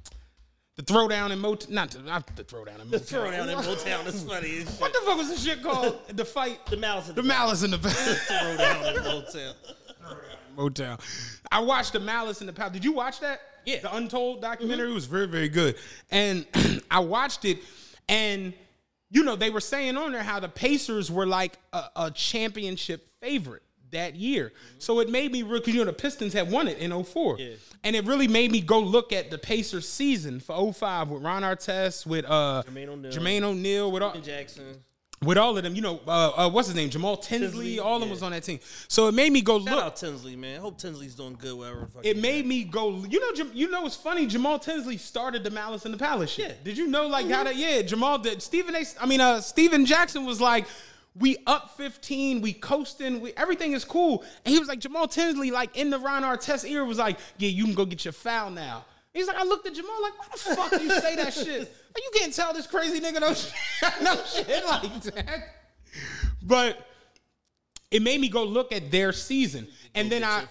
the 0.75 0.83
throwdown 0.83 1.31
in 1.31 1.39
Motown. 1.39 1.69
Not 1.69 1.91
the, 1.91 1.99
not 1.99 2.35
the 2.35 2.43
throwdown 2.43 2.81
in 2.81 2.87
Motown. 2.87 3.05
Throw 3.05 3.31
down 3.31 3.49
in 3.49 3.57
Motown 3.57 4.07
is 4.07 4.23
funny. 4.23 4.57
as 4.59 4.79
What 4.79 4.93
the 4.93 4.99
fuck 5.05 5.17
was 5.17 5.29
the 5.29 5.37
shit 5.37 5.61
called? 5.61 5.99
the 6.15 6.25
fight. 6.25 6.65
The 6.67 6.77
malice 6.77 7.09
in 7.09 7.15
The 7.15 7.23
malice 7.23 7.63
in 7.63 7.71
the 7.71 7.77
Throw 7.77 8.57
down 8.57 8.95
in 8.95 9.03
Motown. 9.03 9.53
Motown. 10.57 10.99
I 11.51 11.59
watched 11.59 11.93
the 11.93 11.99
Malice 11.99 12.41
in 12.41 12.47
the 12.47 12.53
Palace. 12.53 12.73
Did 12.73 12.85
you 12.85 12.91
watch 12.91 13.19
that? 13.21 13.41
Yeah. 13.65 13.79
The 13.81 13.95
Untold 13.95 14.41
documentary 14.41 14.91
It 14.91 14.93
was 14.93 15.05
very, 15.05 15.27
very 15.27 15.49
good. 15.49 15.75
And 16.11 16.45
I 16.91 16.99
watched 16.99 17.45
it, 17.45 17.59
and 18.07 18.53
you 19.09 19.23
know 19.23 19.35
they 19.35 19.49
were 19.49 19.61
saying 19.61 19.97
on 19.97 20.11
there 20.11 20.23
how 20.23 20.39
the 20.39 20.49
Pacers 20.49 21.09
were 21.11 21.25
like 21.25 21.57
a, 21.71 21.83
a 21.95 22.11
championship 22.11 23.07
favorite 23.19 23.63
that 23.93 24.15
year. 24.15 24.51
So 24.77 24.99
it 24.99 25.09
made 25.09 25.31
me 25.31 25.41
because 25.41 25.73
you 25.73 25.79
know 25.79 25.85
the 25.85 25.93
Pistons 25.93 26.33
had 26.33 26.51
won 26.51 26.67
it 26.67 26.77
in 26.77 26.91
04. 27.03 27.37
Yeah. 27.39 27.55
And 27.83 27.95
it 27.95 28.05
really 28.05 28.27
made 28.27 28.51
me 28.51 28.61
go 28.61 28.79
look 28.79 29.11
at 29.11 29.31
the 29.31 29.37
Pacers 29.37 29.87
season 29.89 30.39
for 30.39 30.73
05 30.73 31.09
with 31.09 31.23
Ron 31.23 31.41
Artest, 31.43 32.05
with 32.05 32.25
uh 32.25 32.63
Jermaine 32.67 32.87
O'Neal. 32.89 33.11
Jermaine 33.11 33.41
O'Neal, 33.43 33.91
with 33.91 34.03
all, 34.03 34.13
Jackson. 34.19 34.77
with 35.21 35.37
all 35.37 35.57
of 35.57 35.63
them, 35.63 35.75
you 35.75 35.81
know, 35.81 35.99
uh, 36.07 36.31
uh, 36.35 36.49
what's 36.49 36.67
his 36.67 36.75
name? 36.75 36.89
Jamal 36.89 37.17
Tinsley, 37.17 37.47
Tinsley, 37.49 37.79
all 37.79 37.95
of 37.95 38.01
them 38.01 38.09
was 38.09 38.23
on 38.23 38.31
that 38.31 38.43
team. 38.43 38.59
So 38.87 39.07
it 39.07 39.13
made 39.13 39.31
me 39.33 39.41
go 39.41 39.59
Shout 39.59 39.75
look. 39.75 39.83
out 39.83 39.95
Tinsley, 39.95 40.35
man. 40.35 40.59
Hope 40.61 40.77
Tinsley's 40.77 41.15
doing 41.15 41.37
good 41.39 41.57
wherever. 41.57 41.87
fuck 41.87 42.05
It 42.05 42.17
made 42.17 42.45
me 42.45 42.63
go. 42.63 43.03
You 43.09 43.19
know, 43.19 43.45
you 43.53 43.69
know, 43.69 43.85
it's 43.85 43.95
funny. 43.95 44.27
Jamal 44.27 44.59
Tinsley 44.59 44.97
started 44.97 45.43
the 45.43 45.51
Malice 45.51 45.85
in 45.85 45.91
the 45.91 45.97
Palace 45.97 46.29
shit. 46.31 46.47
Yeah. 46.49 46.55
Did 46.63 46.77
you 46.77 46.87
know, 46.87 47.07
like 47.07 47.29
how 47.29 47.43
that? 47.43 47.55
Yeah, 47.55 47.81
Jamal 47.81 48.17
did. 48.17 48.41
Stephen 48.41 48.75
A. 48.75 48.83
I 48.99 49.05
mean, 49.05 49.21
uh, 49.21 49.41
Stephen 49.41 49.85
Jackson 49.85 50.25
was 50.25 50.39
like, 50.41 50.65
"We 51.15 51.37
up 51.47 51.77
15, 51.77 52.41
we 52.41 52.53
coasting, 52.53 53.21
we 53.21 53.33
everything 53.33 53.73
is 53.73 53.85
cool." 53.85 54.23
And 54.45 54.53
he 54.53 54.59
was 54.59 54.67
like, 54.67 54.79
Jamal 54.79 55.07
Tinsley, 55.07 55.51
like 55.51 55.77
in 55.77 55.89
the 55.89 55.99
Ron 55.99 56.23
Artest 56.23 56.69
era, 56.69 56.83
was 56.85 56.97
like, 56.97 57.19
"Yeah, 57.37 57.49
you 57.49 57.65
can 57.65 57.73
go 57.73 57.85
get 57.85 58.05
your 58.05 58.11
foul 58.11 58.49
now." 58.51 58.85
He's 59.13 59.27
like, 59.27 59.37
I 59.37 59.43
looked 59.43 59.67
at 59.67 59.75
Jamal 59.75 60.01
like, 60.01 60.17
"Why 60.17 60.25
the 60.31 60.37
fuck 60.37 60.71
do 60.71 60.83
you 60.83 60.99
say 60.99 61.15
that 61.17 61.33
shit? 61.33 61.59
Like, 61.59 62.03
you 62.03 62.11
can't 62.15 62.33
tell 62.33 62.53
this 62.53 62.65
crazy 62.65 62.99
nigga 62.99 63.21
no 63.21 63.33
shit, 63.33 63.53
no 64.01 64.15
shit 64.25 64.65
like 64.65 65.01
that." 65.03 65.43
But 66.41 66.87
it 67.91 68.01
made 68.01 68.19
me 68.19 68.27
go 68.27 68.43
look 68.43 68.71
at 68.71 68.89
their 68.89 69.13
season, 69.13 69.67
and 69.93 70.11
then 70.11 70.23
I. 70.23 70.45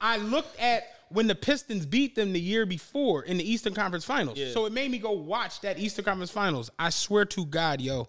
I 0.00 0.16
looked 0.16 0.58
at 0.58 0.84
when 1.08 1.26
the 1.26 1.34
Pistons 1.34 1.86
beat 1.86 2.14
them 2.14 2.32
the 2.32 2.40
year 2.40 2.66
before 2.66 3.22
in 3.22 3.36
the 3.36 3.48
Eastern 3.48 3.74
Conference 3.74 4.04
Finals. 4.04 4.38
Yeah. 4.38 4.50
So 4.50 4.66
it 4.66 4.72
made 4.72 4.90
me 4.90 4.98
go 4.98 5.12
watch 5.12 5.60
that 5.60 5.78
Eastern 5.78 6.04
Conference 6.04 6.30
Finals. 6.30 6.70
I 6.78 6.90
swear 6.90 7.24
to 7.26 7.44
God, 7.46 7.80
yo, 7.80 8.08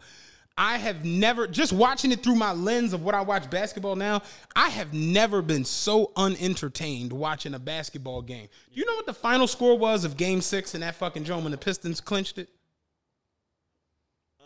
I 0.58 0.78
have 0.80 1.06
never 1.06 1.46
just 1.46 1.72
watching 1.72 2.12
it 2.12 2.24
through 2.24 2.36
my 2.36 2.52
lens 2.52 2.92
of 2.94 3.04
what 3.04 3.14
I 3.14 3.22
watch 3.22 3.48
basketball 3.50 3.96
now. 3.96 4.24
I 4.56 4.70
have 4.70 4.92
never 4.94 5.44
been 5.44 5.64
so 5.64 6.12
unentertained 6.16 7.14
watching 7.14 7.54
a 7.54 7.60
basketball 7.60 8.24
game. 8.24 8.48
Do 8.74 8.80
you 8.80 8.86
know 8.86 8.96
what 8.96 9.06
the 9.06 9.14
final 9.14 9.46
score 9.46 9.78
was 9.78 10.04
of 10.04 10.18
Game 10.18 10.42
Six 10.42 10.74
in 10.74 10.82
that 10.82 10.96
fucking 10.96 11.24
dome 11.24 11.44
when 11.44 11.52
the 11.52 11.58
Pistons 11.58 12.02
clinched 12.02 12.40
it? 12.40 12.50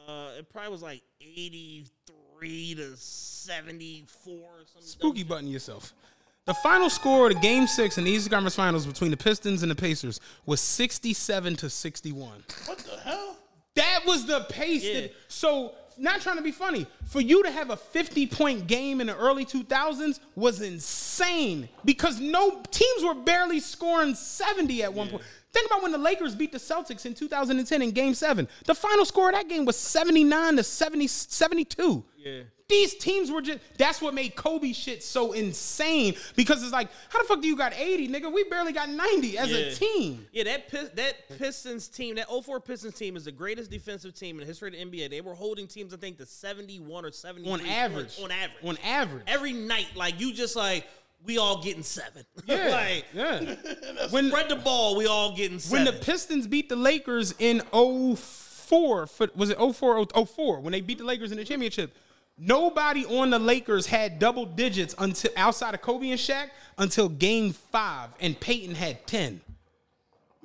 Uh, 0.05 0.31
it 0.37 0.49
probably 0.49 0.71
was 0.71 0.81
like 0.81 1.01
eighty-three 1.21 2.75
to 2.75 2.97
seventy-four. 2.97 4.33
Or 4.33 4.65
something 4.65 4.81
Spooky 4.81 5.23
button 5.23 5.47
yourself. 5.47 5.93
The 6.45 6.55
final 6.55 6.89
score 6.89 7.27
of 7.27 7.35
the 7.35 7.39
Game 7.39 7.67
Six 7.67 7.97
in 7.97 8.03
the 8.03 8.11
Eastern 8.11 8.31
Conference 8.31 8.55
Finals 8.55 8.85
between 8.85 9.11
the 9.11 9.17
Pistons 9.17 9.61
and 9.61 9.71
the 9.71 9.75
Pacers 9.75 10.19
was 10.45 10.59
sixty-seven 10.59 11.55
to 11.57 11.69
sixty-one. 11.69 12.43
What 12.65 12.79
the 12.79 12.99
hell? 12.99 13.37
That 13.75 14.01
was 14.05 14.25
the 14.25 14.41
pace. 14.49 14.83
Yeah. 14.83 15.01
That, 15.01 15.13
so, 15.29 15.73
not 15.97 16.21
trying 16.21 16.37
to 16.37 16.41
be 16.41 16.51
funny, 16.51 16.85
for 17.05 17.21
you 17.21 17.43
to 17.43 17.51
have 17.51 17.69
a 17.69 17.77
50 17.77 18.27
point 18.27 18.67
game 18.67 19.01
in 19.01 19.07
the 19.07 19.17
early 19.17 19.45
2000s 19.45 20.19
was 20.35 20.61
insane 20.61 21.69
because 21.85 22.19
no 22.19 22.61
teams 22.71 23.03
were 23.03 23.13
barely 23.13 23.59
scoring 23.59 24.15
70 24.15 24.83
at 24.83 24.93
one 24.93 25.09
point. 25.09 25.23
Think 25.53 25.67
about 25.67 25.83
when 25.83 25.91
the 25.91 25.97
Lakers 25.97 26.33
beat 26.33 26.51
the 26.51 26.57
Celtics 26.57 27.05
in 27.05 27.13
2010 27.13 27.81
in 27.81 27.91
game 27.91 28.13
seven. 28.13 28.47
The 28.65 28.75
final 28.75 29.05
score 29.05 29.29
of 29.29 29.35
that 29.35 29.49
game 29.49 29.65
was 29.65 29.75
79 29.75 30.55
to 30.55 30.63
70, 30.63 31.07
72. 31.07 32.03
Yeah. 32.17 32.41
These 32.69 32.95
teams 32.95 33.29
were 33.29 33.41
just, 33.41 33.59
that's 33.77 34.01
what 34.01 34.13
made 34.13 34.33
Kobe 34.33 34.71
shit 34.71 35.03
so 35.03 35.33
insane 35.33 36.15
because 36.37 36.63
it's 36.63 36.71
like, 36.71 36.87
how 37.09 37.21
the 37.21 37.27
fuck 37.27 37.41
do 37.41 37.47
you 37.49 37.57
got 37.57 37.73
80, 37.73 38.07
nigga? 38.07 38.31
We 38.31 38.45
barely 38.45 38.71
got 38.71 38.87
90 38.87 39.37
as 39.37 39.51
a 39.51 39.75
team. 39.75 40.25
Yeah, 40.31 40.45
that 40.45 40.95
that 40.95 41.37
Pistons 41.37 41.89
team, 41.89 42.15
that 42.15 42.27
04 42.29 42.61
Pistons 42.61 42.93
team 42.93 43.17
is 43.17 43.25
the 43.25 43.31
greatest 43.33 43.71
defensive 43.71 44.13
team 44.13 44.37
in 44.37 44.39
the 44.39 44.45
history 44.45 44.69
of 44.69 44.89
the 44.91 44.97
NBA. 44.99 45.09
They 45.09 45.19
were 45.19 45.33
holding 45.33 45.67
teams, 45.67 45.93
I 45.93 45.97
think, 45.97 46.17
to 46.19 46.25
71 46.25 47.03
or 47.03 47.11
70 47.11 47.51
On 47.51 47.59
average. 47.59 48.17
On 48.23 48.31
average. 48.31 48.63
On 48.63 48.77
average. 48.85 49.23
Every 49.27 49.51
night, 49.51 49.87
like 49.97 50.21
you 50.21 50.31
just 50.31 50.55
like 50.55 50.87
we 51.25 51.37
all 51.37 51.61
getting 51.61 51.83
seven. 51.83 52.25
Yeah. 52.45 52.69
like 52.69 53.05
yeah. 53.13 53.55
when, 54.09 54.29
spread 54.29 54.49
the 54.49 54.55
ball, 54.55 54.95
we 54.95 55.05
all 55.05 55.35
getting 55.35 55.59
when 55.69 55.85
the 55.85 55.93
Pistons 55.93 56.47
beat 56.47 56.69
the 56.69 56.75
Lakers 56.75 57.33
in 57.39 57.61
04, 57.71 59.07
for, 59.07 59.29
was 59.35 59.49
it 59.51 59.57
04 59.57 60.05
04 60.05 60.59
when 60.59 60.71
they 60.71 60.81
beat 60.81 60.97
the 60.97 61.03
Lakers 61.03 61.31
in 61.31 61.37
the 61.37 61.45
championship? 61.45 61.95
Nobody 62.37 63.05
on 63.05 63.29
the 63.29 63.37
Lakers 63.39 63.85
had 63.85 64.17
double 64.17 64.45
digits 64.45 64.95
until 64.97 65.31
outside 65.37 65.75
of 65.75 65.81
Kobe 65.81 66.09
and 66.09 66.19
Shaq 66.19 66.49
until 66.77 67.07
game 67.07 67.53
5 67.53 68.09
and 68.19 68.39
Peyton 68.39 68.73
had 68.73 69.05
10. 69.05 69.41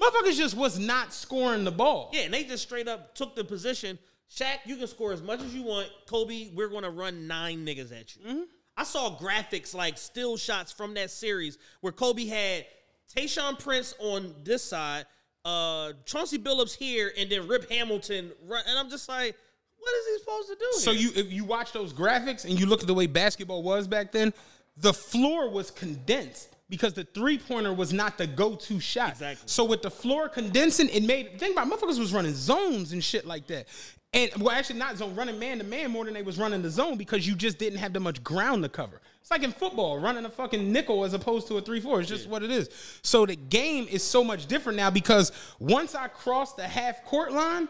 Motherfuckers 0.01 0.37
just 0.37 0.57
was 0.57 0.79
not 0.79 1.13
scoring 1.15 1.65
the 1.65 1.71
ball. 1.71 2.11
yeah, 2.13 2.23
and 2.23 2.35
they 2.35 2.45
just 2.45 2.63
straight 2.65 2.87
up 2.87 3.15
took 3.15 3.35
the 3.35 3.45
position. 3.45 3.99
Shaq, 4.31 4.59
you 4.67 4.77
can 4.77 4.87
score 4.89 5.13
as 5.13 5.23
much 5.23 5.41
as 5.41 5.55
you 5.55 5.63
want. 5.63 5.89
Kobe, 6.07 6.51
we're 6.55 6.69
gonna 6.69 6.91
run 6.91 7.27
nine 7.27 7.65
niggas 7.65 7.99
at 7.99 8.15
you. 8.17 8.23
Mm-hmm. 8.23 8.43
I 8.77 8.85
saw 8.85 9.17
graphics 9.17 9.75
like 9.75 9.97
still 9.97 10.37
shots 10.37 10.71
from 10.71 10.95
that 10.95 11.11
series 11.11 11.59
where 11.81 11.93
Kobe 11.93 12.27
had 12.27 12.67
Tayshaun 13.15 13.59
Prince 13.59 13.95
on 13.99 14.35
this 14.45 14.63
side, 14.63 15.07
uh, 15.45 15.93
Chauncey 16.05 16.39
Billups 16.39 16.77
here, 16.77 17.13
and 17.17 17.31
then 17.31 17.49
Rip 17.49 17.71
Hamilton 17.71 18.33
run. 18.47 18.63
And 18.67 18.79
I'm 18.79 18.91
just 18.91 19.09
like, 19.09 19.35
what 19.79 19.95
is 19.95 20.07
he 20.07 20.19
supposed 20.19 20.49
to 20.49 20.57
do? 20.57 20.67
So 20.73 20.93
here? 20.93 21.01
you 21.01 21.13
if 21.15 21.33
you 21.33 21.45
watch 21.45 21.73
those 21.73 21.93
graphics 21.93 22.45
and 22.45 22.59
you 22.59 22.67
look 22.67 22.81
at 22.81 22.87
the 22.87 22.95
way 22.95 23.07
basketball 23.07 23.63
was 23.63 23.87
back 23.87 24.13
then, 24.13 24.35
the 24.77 24.93
floor 24.93 25.49
was 25.49 25.71
condensed 25.71 26.57
because 26.69 26.93
the 26.93 27.05
three 27.05 27.39
pointer 27.39 27.73
was 27.73 27.93
not 27.93 28.19
the 28.19 28.27
go 28.27 28.57
to 28.57 28.81
shot. 28.81 29.13
Exactly. 29.13 29.45
So 29.47 29.65
with 29.65 29.83
the 29.83 29.91
floor 29.91 30.29
condensing, 30.29 30.89
it 30.91 31.05
made 31.05 31.39
think 31.39 31.57
about 31.57 31.71
motherfuckers 31.71 31.99
was 31.99 32.13
running 32.13 32.35
zones 32.35 32.93
and 32.93 33.03
shit 33.03 33.25
like 33.25 33.47
that. 33.47 33.69
And 34.17 34.33
well, 34.39 34.57
actually 34.57 34.79
not 34.79 34.97
zone 34.97 35.15
running 35.15 35.39
man 35.39 35.59
to 35.59 35.65
man 35.65 35.91
more 35.91 36.07
than 36.07 36.15
they 36.15 36.23
was 36.23 36.39
running 36.39 36.63
the 36.63 36.71
zone 36.71 36.97
because 36.97 37.27
you 37.27 37.35
just 37.35 37.59
didn't 37.59 37.79
have 37.79 37.93
that 37.93 38.01
much 38.01 38.25
ground 38.25 38.63
to 38.63 38.71
cover. 38.71 39.03
It's 39.21 39.31
like 39.31 39.43
in 39.43 39.53
football, 39.53 39.99
running 39.99 40.25
a 40.25 40.31
fucking 40.31 40.73
nickel 40.73 41.05
as 41.05 41.13
opposed 41.13 41.49
to 41.49 41.59
a 41.59 41.61
three 41.61 41.81
four. 41.81 42.01
It's 42.01 42.09
just 42.09 42.27
what 42.27 42.43
it 42.43 42.51
is. 42.51 42.71
So 43.03 43.27
the 43.27 43.37
game 43.37 43.87
is 43.91 44.03
so 44.03 44.25
much 44.25 44.47
different 44.47 44.79
now 44.79 44.89
because 44.89 45.33
once 45.59 45.95
I 45.95 46.09
cross 46.09 46.55
the 46.55 46.63
half 46.63 47.05
court 47.05 47.31
line, 47.31 47.69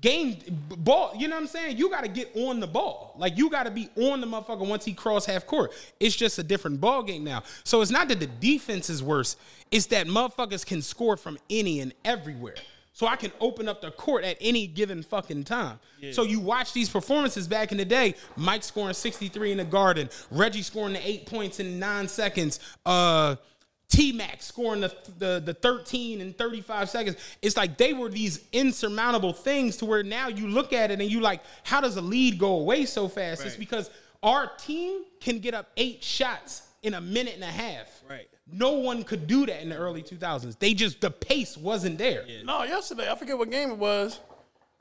game 0.00 0.38
ball, 0.78 1.12
you 1.16 1.28
know 1.28 1.36
what 1.36 1.42
I'm 1.42 1.46
saying? 1.46 1.76
You 1.76 1.88
got 1.88 2.02
to 2.02 2.08
get 2.08 2.34
on 2.34 2.58
the 2.58 2.66
ball. 2.66 3.14
Like 3.16 3.38
you 3.38 3.48
got 3.48 3.64
to 3.64 3.70
be 3.70 3.90
on 3.96 4.20
the 4.20 4.26
motherfucker 4.26 4.66
once 4.66 4.84
he 4.84 4.92
cross 4.92 5.24
half 5.24 5.46
court. 5.46 5.72
It's 6.00 6.16
just 6.16 6.36
a 6.40 6.42
different 6.42 6.80
ball 6.80 7.04
game 7.04 7.22
now. 7.22 7.44
So 7.62 7.80
it's 7.80 7.92
not 7.92 8.08
that 8.08 8.18
the 8.18 8.26
defense 8.26 8.90
is 8.90 9.04
worse. 9.04 9.36
It's 9.70 9.86
that 9.86 10.08
motherfuckers 10.08 10.66
can 10.66 10.82
score 10.82 11.16
from 11.16 11.38
any 11.48 11.78
and 11.78 11.94
everywhere. 12.04 12.56
So 12.92 13.06
I 13.06 13.16
can 13.16 13.32
open 13.40 13.68
up 13.68 13.80
the 13.80 13.90
court 13.90 14.22
at 14.22 14.36
any 14.40 14.66
given 14.66 15.02
fucking 15.02 15.44
time. 15.44 15.78
So 16.12 16.24
you 16.24 16.40
watch 16.40 16.72
these 16.74 16.90
performances 16.90 17.48
back 17.48 17.72
in 17.72 17.78
the 17.78 17.84
day, 17.86 18.14
Mike 18.36 18.62
scoring 18.62 18.92
63 18.94 19.52
in 19.52 19.58
the 19.58 19.64
garden, 19.64 20.10
Reggie 20.30 20.62
scoring 20.62 20.92
the 20.94 21.08
8 21.08 21.26
points 21.26 21.58
in 21.60 21.78
9 21.78 22.08
seconds, 22.08 22.60
uh 22.84 23.36
T 23.88 24.10
Mac 24.12 24.40
scoring 24.42 24.80
the, 24.80 24.94
the 25.18 25.42
the 25.44 25.52
13 25.54 26.22
and 26.22 26.36
35 26.36 26.88
seconds. 26.88 27.16
It's 27.42 27.58
like 27.58 27.76
they 27.76 27.92
were 27.92 28.08
these 28.08 28.40
insurmountable 28.52 29.34
things 29.34 29.76
to 29.78 29.84
where 29.84 30.02
now 30.02 30.28
you 30.28 30.48
look 30.48 30.72
at 30.72 30.90
it 30.90 30.98
and 31.00 31.10
you 31.10 31.20
like, 31.20 31.42
how 31.62 31.80
does 31.82 31.96
a 31.98 32.00
lead 32.00 32.38
go 32.38 32.58
away 32.58 32.86
so 32.86 33.06
fast? 33.06 33.44
It's 33.44 33.56
because 33.56 33.90
our 34.22 34.50
team 34.56 35.02
can 35.20 35.40
get 35.40 35.52
up 35.52 35.68
eight 35.76 36.02
shots 36.02 36.62
in 36.82 36.94
a 36.94 37.00
minute 37.02 37.34
and 37.34 37.44
a 37.44 37.46
half. 37.46 38.02
Right. 38.08 38.28
No 38.52 38.72
one 38.72 39.02
could 39.02 39.26
do 39.26 39.46
that 39.46 39.62
in 39.62 39.70
the 39.70 39.76
early 39.76 40.02
2000s. 40.02 40.58
They 40.58 40.74
just 40.74 41.00
the 41.00 41.10
pace 41.10 41.56
wasn't 41.56 41.98
there. 41.98 42.24
No, 42.44 42.62
yesterday 42.64 43.10
I 43.10 43.16
forget 43.16 43.38
what 43.38 43.50
game 43.50 43.70
it 43.70 43.78
was. 43.78 44.20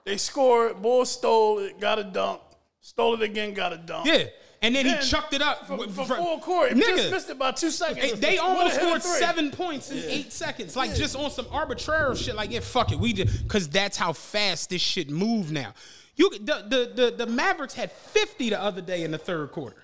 They 0.06 0.18
scored. 0.18 0.82
Bulls 0.82 1.12
stole 1.12 1.60
it. 1.60 1.80
Got 1.80 2.00
a 2.00 2.04
dunk. 2.04 2.42
Stole 2.82 3.14
it 3.16 3.22
again, 3.22 3.54
got 3.54 3.74
it 3.74 3.86
done. 3.86 4.06
Yeah, 4.06 4.26
and 4.64 4.76
then 4.76 4.86
Then, 4.86 4.98
he 5.02 5.08
chucked 5.08 5.34
it 5.34 5.42
up 5.42 5.68
for, 5.68 5.78
w- 5.78 5.92
for 5.92 6.06
full 6.06 6.40
court. 6.40 6.72
Nigga, 6.72 6.80
Just 6.98 7.12
missed 7.12 7.30
it 7.30 7.38
by 7.40 7.52
two 7.52 7.70
seconds. 7.70 8.14
They, 8.14 8.32
they 8.32 8.38
almost 8.40 8.76
scored 8.76 9.02
seven 9.04 9.52
points 9.52 9.92
in 9.92 9.98
eight 10.10 10.34
seconds, 10.34 10.76
like 10.76 10.94
just 10.96 11.16
on 11.16 11.30
some 11.32 11.46
arbitrary 11.52 12.16
shit. 12.16 12.36
Like, 12.36 12.52
yeah, 12.52 12.60
fuck 12.60 12.92
it, 12.92 13.00
we 13.00 13.14
just 13.14 13.44
because 13.44 13.70
that's 13.70 13.98
how 13.98 14.14
fast 14.14 14.72
this 14.72 14.82
shit 14.82 15.10
move 15.10 15.52
now. 15.52 15.74
You 16.16 16.30
the, 16.32 16.66
the 16.68 16.92
the 16.94 17.26
the 17.26 17.26
Mavericks 17.28 17.74
had 17.74 17.92
fifty 17.92 18.50
the 18.50 18.62
other 18.62 18.82
day 18.82 19.04
in 19.04 19.12
the 19.12 19.18
third 19.18 19.52
quarter. 19.52 19.84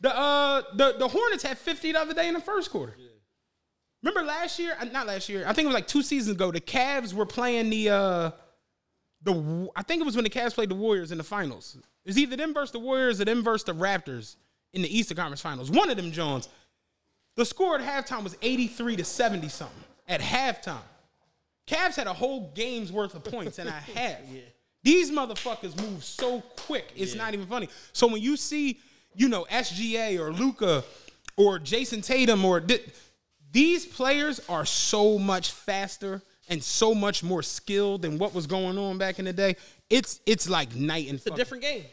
The 0.00 0.16
uh 0.16 0.62
the 0.74 0.94
the 0.98 1.08
Hornets 1.08 1.42
had 1.42 1.58
fifty 1.58 1.92
the 1.92 2.00
other 2.00 2.14
day 2.14 2.28
in 2.28 2.34
the 2.34 2.40
first 2.40 2.70
quarter. 2.70 2.96
Remember 4.02 4.22
last 4.26 4.58
year? 4.58 4.74
Uh, 4.80 4.86
Not 4.86 5.06
last 5.06 5.28
year. 5.28 5.44
I 5.46 5.52
think 5.52 5.64
it 5.64 5.68
was 5.68 5.74
like 5.74 5.86
two 5.86 6.02
seasons 6.02 6.36
ago. 6.36 6.50
The 6.50 6.60
Cavs 6.60 7.12
were 7.12 7.26
playing 7.26 7.68
the 7.70 7.90
uh 7.90 8.30
the 9.22 9.68
I 9.76 9.82
think 9.82 10.00
it 10.00 10.04
was 10.04 10.14
when 10.16 10.24
the 10.24 10.30
Cavs 10.30 10.54
played 10.54 10.70
the 10.70 10.74
Warriors 10.74 11.12
in 11.12 11.18
the 11.18 11.24
finals. 11.24 11.76
It 12.04 12.08
was 12.08 12.18
either 12.18 12.36
them 12.36 12.54
versus 12.54 12.70
the 12.72 12.78
Warriors 12.78 13.20
or 13.20 13.26
them 13.26 13.42
versus 13.42 13.64
the 13.64 13.74
Raptors 13.74 14.36
in 14.72 14.80
the 14.82 14.96
Eastern 14.98 15.16
Conference 15.18 15.42
Finals. 15.42 15.70
One 15.70 15.90
of 15.90 15.96
them 15.98 16.12
Jones. 16.12 16.48
The 17.36 17.44
score 17.44 17.78
at 17.78 17.82
halftime 18.06 18.24
was 18.24 18.36
83 18.42 18.96
to 18.96 19.04
70 19.04 19.48
something. 19.48 19.76
At 20.08 20.20
halftime. 20.20 20.82
Cavs 21.66 21.94
had 21.96 22.06
a 22.06 22.12
whole 22.12 22.50
game's 22.54 22.90
worth 22.90 23.14
of 23.14 23.22
points 23.24 23.58
and 23.58 23.68
a 23.68 23.72
half. 23.94 24.18
These 24.82 25.10
motherfuckers 25.10 25.76
move 25.80 26.02
so 26.02 26.40
quick. 26.56 26.90
It's 26.96 27.14
not 27.14 27.34
even 27.34 27.46
funny. 27.46 27.68
So 27.92 28.06
when 28.08 28.22
you 28.22 28.36
see, 28.36 28.80
you 29.14 29.28
know, 29.28 29.46
SGA 29.50 30.18
or 30.18 30.32
Luka 30.32 30.84
or 31.36 31.58
Jayson 31.58 32.02
Tatum 32.02 32.44
or 32.44 32.60
th- 32.60 32.86
these 33.52 33.84
players 33.86 34.40
are 34.48 34.64
so 34.64 35.18
much 35.18 35.50
faster 35.52 36.22
and 36.48 36.62
so 36.62 36.94
much 36.94 37.22
more 37.22 37.42
skilled 37.42 38.02
than 38.02 38.18
what 38.18 38.34
was 38.34 38.46
going 38.46 38.78
on 38.78 38.98
back 38.98 39.18
in 39.18 39.24
the 39.24 39.32
day. 39.32 39.56
It's 39.88 40.20
it's 40.26 40.48
like 40.48 40.74
night 40.74 41.08
and 41.08 41.16
It's 41.16 41.26
a 41.26 41.30
different 41.30 41.62
game. 41.62 41.84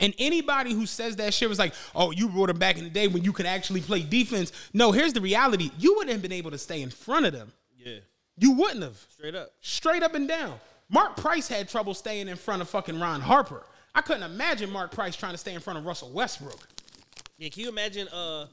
and 0.00 0.14
anybody 0.18 0.72
who 0.72 0.86
says 0.86 1.16
that 1.16 1.32
shit 1.34 1.48
was 1.48 1.58
like, 1.58 1.74
oh, 1.94 2.10
you 2.10 2.28
brought 2.28 2.48
them 2.48 2.58
back 2.58 2.76
in 2.78 2.84
the 2.84 2.90
day 2.90 3.08
when 3.08 3.22
you 3.24 3.32
could 3.32 3.46
actually 3.46 3.80
play 3.80 4.02
defense. 4.02 4.52
No, 4.72 4.92
here's 4.92 5.12
the 5.12 5.20
reality. 5.20 5.70
You 5.78 5.94
wouldn't 5.94 6.12
have 6.12 6.22
been 6.22 6.32
able 6.32 6.50
to 6.50 6.58
stay 6.58 6.82
in 6.82 6.90
front 6.90 7.26
of 7.26 7.32
them. 7.32 7.52
Yeah, 7.78 7.96
You 8.38 8.52
wouldn't 8.52 8.82
have. 8.82 8.96
straight 9.10 9.34
up. 9.34 9.50
Straight 9.60 10.02
up 10.02 10.14
and 10.14 10.28
down. 10.28 10.58
Mark 10.88 11.16
Price 11.16 11.48
had 11.48 11.68
trouble 11.68 11.94
staying 11.94 12.28
in 12.28 12.36
front 12.36 12.60
of 12.62 12.68
fucking 12.68 13.00
Ron 13.00 13.20
Harper. 13.22 13.64
I 13.94 14.00
couldn't 14.00 14.22
imagine 14.22 14.70
Mark 14.70 14.90
Price 14.90 15.16
trying 15.16 15.32
to 15.32 15.38
stay 15.38 15.54
in 15.54 15.60
front 15.60 15.78
of 15.78 15.84
Russell 15.84 16.10
Westbrook. 16.10 16.68
Yeah, 17.38 17.48
can 17.48 17.62
you 17.62 17.68
imagine 17.68 18.08
uh, 18.08 18.46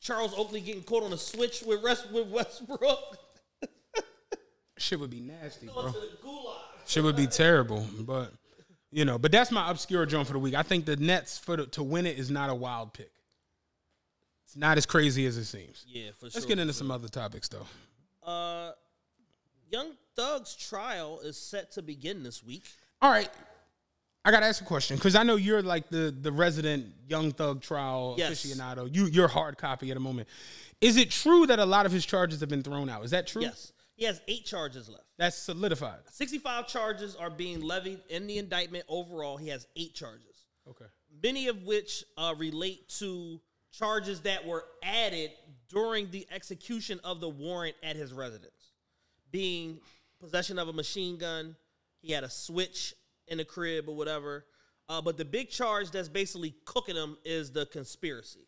Charles 0.00 0.34
Oakley 0.36 0.60
getting 0.60 0.82
caught 0.82 1.02
on 1.02 1.12
a 1.12 1.18
switch 1.18 1.62
with, 1.62 1.82
West, 1.82 2.10
with 2.12 2.28
Westbrook? 2.28 3.18
Shit 4.78 5.00
would 5.00 5.10
be 5.10 5.20
nasty, 5.20 5.66
bro. 5.66 5.86
to 5.86 5.92
the 5.92 6.08
gulag. 6.22 6.56
Shit 6.86 7.02
would 7.02 7.16
be 7.16 7.26
terrible. 7.26 7.86
But 8.00 8.32
you 8.90 9.04
know, 9.04 9.18
but 9.18 9.32
that's 9.32 9.50
my 9.50 9.70
obscure 9.70 10.06
joint 10.06 10.26
for 10.26 10.32
the 10.32 10.38
week. 10.38 10.54
I 10.54 10.62
think 10.62 10.86
the 10.86 10.96
Nets 10.96 11.38
for 11.38 11.56
the, 11.56 11.66
to 11.66 11.82
win 11.82 12.06
it 12.06 12.18
is 12.18 12.30
not 12.30 12.50
a 12.50 12.54
wild 12.54 12.94
pick. 12.94 13.10
It's 14.46 14.56
not 14.56 14.78
as 14.78 14.86
crazy 14.86 15.26
as 15.26 15.36
it 15.36 15.44
seems. 15.44 15.84
Yeah, 15.86 16.10
for 16.12 16.30
sure. 16.30 16.30
Let's 16.34 16.46
get 16.46 16.58
into 16.58 16.72
some 16.72 16.90
other 16.90 17.08
topics 17.08 17.48
though. 17.48 17.66
Uh, 18.26 18.72
Young 19.70 19.92
Thug's 20.16 20.56
trial 20.56 21.20
is 21.22 21.36
set 21.36 21.72
to 21.72 21.82
begin 21.82 22.22
this 22.22 22.42
week. 22.42 22.64
All 23.02 23.10
right. 23.10 23.28
I 24.28 24.30
gotta 24.30 24.44
ask 24.44 24.60
a 24.60 24.66
question 24.66 24.98
because 24.98 25.16
I 25.16 25.22
know 25.22 25.36
you're 25.36 25.62
like 25.62 25.88
the 25.88 26.14
the 26.20 26.30
resident 26.30 26.84
Young 27.08 27.32
Thug 27.32 27.62
trial 27.62 28.14
Yes. 28.18 28.44
aficionado. 28.44 28.94
You 28.94 29.06
you're 29.06 29.26
hard 29.26 29.56
copy 29.56 29.90
at 29.90 29.94
the 29.94 30.00
moment. 30.00 30.28
Is 30.82 30.98
it 30.98 31.10
true 31.10 31.46
that 31.46 31.58
a 31.58 31.64
lot 31.64 31.86
of 31.86 31.92
his 31.92 32.04
charges 32.04 32.40
have 32.40 32.50
been 32.50 32.62
thrown 32.62 32.90
out? 32.90 33.02
Is 33.06 33.10
that 33.12 33.26
true? 33.26 33.40
Yes, 33.40 33.72
he 33.96 34.04
has 34.04 34.20
eight 34.28 34.44
charges 34.44 34.90
left. 34.90 35.04
That's 35.16 35.34
solidified. 35.34 36.00
65 36.10 36.68
charges 36.68 37.16
are 37.16 37.30
being 37.30 37.62
levied 37.62 38.00
in 38.10 38.26
the 38.26 38.36
indictment. 38.36 38.84
Overall, 38.86 39.38
he 39.38 39.48
has 39.48 39.66
eight 39.76 39.94
charges. 39.94 40.44
Okay. 40.68 40.84
many 41.22 41.48
of 41.48 41.62
which 41.62 42.04
uh, 42.18 42.34
relate 42.36 42.86
to 42.98 43.40
charges 43.72 44.20
that 44.20 44.44
were 44.46 44.66
added 44.82 45.30
during 45.70 46.10
the 46.10 46.26
execution 46.30 47.00
of 47.02 47.20
the 47.20 47.28
warrant 47.30 47.76
at 47.82 47.96
his 47.96 48.12
residence, 48.12 48.72
being 49.30 49.80
possession 50.20 50.58
of 50.58 50.68
a 50.68 50.72
machine 50.74 51.16
gun. 51.16 51.56
He 52.02 52.12
had 52.12 52.24
a 52.24 52.30
switch 52.30 52.92
in 53.30 53.38
the 53.38 53.44
crib 53.44 53.88
or 53.88 53.96
whatever. 53.96 54.44
Uh, 54.88 55.00
but 55.00 55.16
the 55.16 55.24
big 55.24 55.50
charge 55.50 55.90
that's 55.90 56.08
basically 56.08 56.54
cooking 56.64 56.96
him 56.96 57.16
is 57.24 57.52
the 57.52 57.66
conspiracy. 57.66 58.46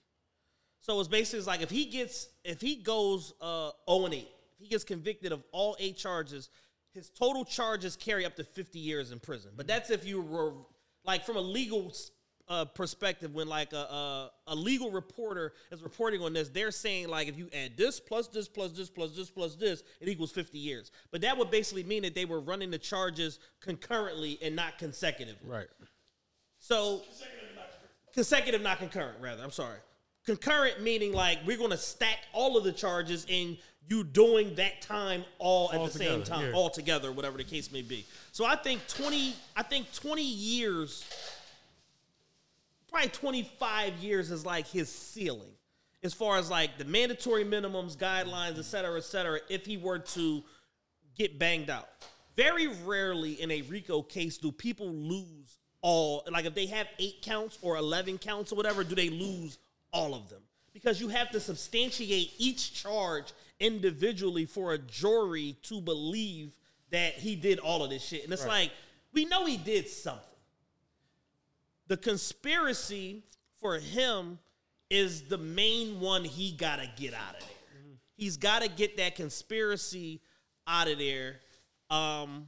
So 0.80 0.98
it's 0.98 1.08
basically 1.08 1.44
like 1.44 1.60
if 1.60 1.70
he 1.70 1.84
gets 1.86 2.28
if 2.44 2.60
he 2.60 2.76
goes 2.76 3.34
uh 3.40 3.70
0 3.88 4.06
and 4.06 4.14
8, 4.14 4.18
if 4.20 4.26
he 4.58 4.68
gets 4.68 4.84
convicted 4.84 5.32
of 5.32 5.42
all 5.52 5.76
eight 5.78 5.98
charges, 5.98 6.48
his 6.94 7.10
total 7.10 7.44
charges 7.44 7.96
carry 7.96 8.24
up 8.24 8.34
to 8.36 8.44
50 8.44 8.78
years 8.78 9.12
in 9.12 9.20
prison. 9.20 9.52
But 9.56 9.66
that's 9.66 9.90
if 9.90 10.06
you 10.06 10.22
were 10.22 10.54
like 11.04 11.24
from 11.24 11.36
a 11.36 11.40
legal 11.40 11.92
uh, 12.50 12.64
perspective 12.64 13.32
when 13.32 13.48
like 13.48 13.72
a, 13.72 13.76
a 13.76 14.30
a 14.48 14.54
legal 14.54 14.90
reporter 14.90 15.52
is 15.70 15.82
reporting 15.82 16.20
on 16.20 16.32
this, 16.32 16.48
they're 16.48 16.72
saying 16.72 17.08
like 17.08 17.28
if 17.28 17.38
you 17.38 17.48
add 17.54 17.76
this 17.76 18.00
plus 18.00 18.26
this 18.26 18.48
plus 18.48 18.72
this 18.72 18.90
plus 18.90 19.16
this 19.16 19.30
plus 19.30 19.54
this, 19.54 19.84
it 20.00 20.08
equals 20.08 20.32
50 20.32 20.58
years. 20.58 20.90
But 21.12 21.20
that 21.20 21.38
would 21.38 21.50
basically 21.50 21.84
mean 21.84 22.02
that 22.02 22.16
they 22.16 22.24
were 22.24 22.40
running 22.40 22.72
the 22.72 22.78
charges 22.78 23.38
concurrently 23.60 24.36
and 24.42 24.56
not 24.56 24.78
consecutively. 24.78 25.48
Right. 25.48 25.68
So 26.58 27.02
consecutive, 28.12 28.60
not 28.60 28.78
concurrent, 28.78 29.18
rather. 29.20 29.42
I'm 29.44 29.52
sorry. 29.52 29.78
Concurrent 30.26 30.82
meaning 30.82 31.12
like 31.12 31.38
we're 31.46 31.56
gonna 31.56 31.76
stack 31.76 32.18
all 32.32 32.58
of 32.58 32.64
the 32.64 32.72
charges 32.72 33.24
and 33.30 33.56
you 33.88 34.04
doing 34.04 34.54
that 34.56 34.82
time 34.82 35.24
all 35.38 35.70
at 35.72 35.78
All 35.78 35.86
the 35.86 35.92
same 35.92 36.22
time, 36.22 36.46
yeah. 36.46 36.52
all 36.52 36.70
together, 36.70 37.10
whatever 37.10 37.38
the 37.38 37.44
case 37.44 37.72
may 37.72 37.82
be. 37.82 38.04
So 38.30 38.44
I 38.44 38.54
think 38.56 38.86
20, 38.86 39.34
I 39.56 39.62
think 39.62 39.92
20 39.92 40.22
years, 40.22 41.04
probably 42.90 43.10
25 43.10 43.98
years 43.98 44.30
is 44.30 44.44
like 44.44 44.66
his 44.66 44.88
ceiling. 44.88 45.52
As 46.02 46.14
far 46.14 46.38
as 46.38 46.50
like 46.50 46.78
the 46.78 46.84
mandatory 46.84 47.44
minimums, 47.44 47.96
guidelines, 47.96 48.58
et 48.58 48.64
cetera, 48.64 48.96
et 48.96 49.04
cetera, 49.04 49.40
if 49.48 49.66
he 49.66 49.76
were 49.76 49.98
to 49.98 50.42
get 51.16 51.38
banged 51.38 51.68
out. 51.68 51.88
Very 52.36 52.68
rarely 52.84 53.32
in 53.34 53.50
a 53.50 53.62
RICO 53.62 54.02
case 54.02 54.38
do 54.38 54.50
people 54.50 54.88
lose 54.88 55.58
all, 55.82 56.24
like 56.30 56.46
if 56.46 56.54
they 56.54 56.66
have 56.66 56.86
eight 56.98 57.20
counts 57.22 57.58
or 57.60 57.76
11 57.76 58.18
counts 58.18 58.52
or 58.52 58.56
whatever, 58.56 58.82
do 58.82 58.94
they 58.94 59.10
lose 59.10 59.58
all 59.92 60.14
of 60.14 60.28
them? 60.30 60.40
Because 60.72 61.00
you 61.00 61.08
have 61.08 61.30
to 61.30 61.40
substantiate 61.40 62.32
each 62.38 62.72
charge 62.72 63.32
individually 63.58 64.46
for 64.46 64.72
a 64.72 64.78
jury 64.78 65.56
to 65.64 65.80
believe 65.80 66.54
that 66.90 67.14
he 67.14 67.36
did 67.36 67.58
all 67.58 67.84
of 67.84 67.90
this 67.90 68.02
shit. 68.02 68.24
And 68.24 68.32
it's 68.32 68.46
like, 68.46 68.70
we 69.12 69.24
know 69.26 69.44
he 69.44 69.56
did 69.56 69.88
something. 69.88 70.24
The 71.90 71.96
conspiracy 71.96 73.24
for 73.58 73.80
him 73.80 74.38
is 74.90 75.22
the 75.22 75.38
main 75.38 75.98
one 75.98 76.22
he 76.22 76.52
got 76.52 76.76
to 76.76 76.88
get 76.96 77.14
out 77.14 77.34
of 77.34 77.40
there. 77.40 77.48
He's 78.14 78.36
got 78.36 78.62
to 78.62 78.68
get 78.68 78.98
that 78.98 79.16
conspiracy 79.16 80.20
out 80.68 80.86
of 80.86 80.98
there. 80.98 81.40
Um, 81.90 82.46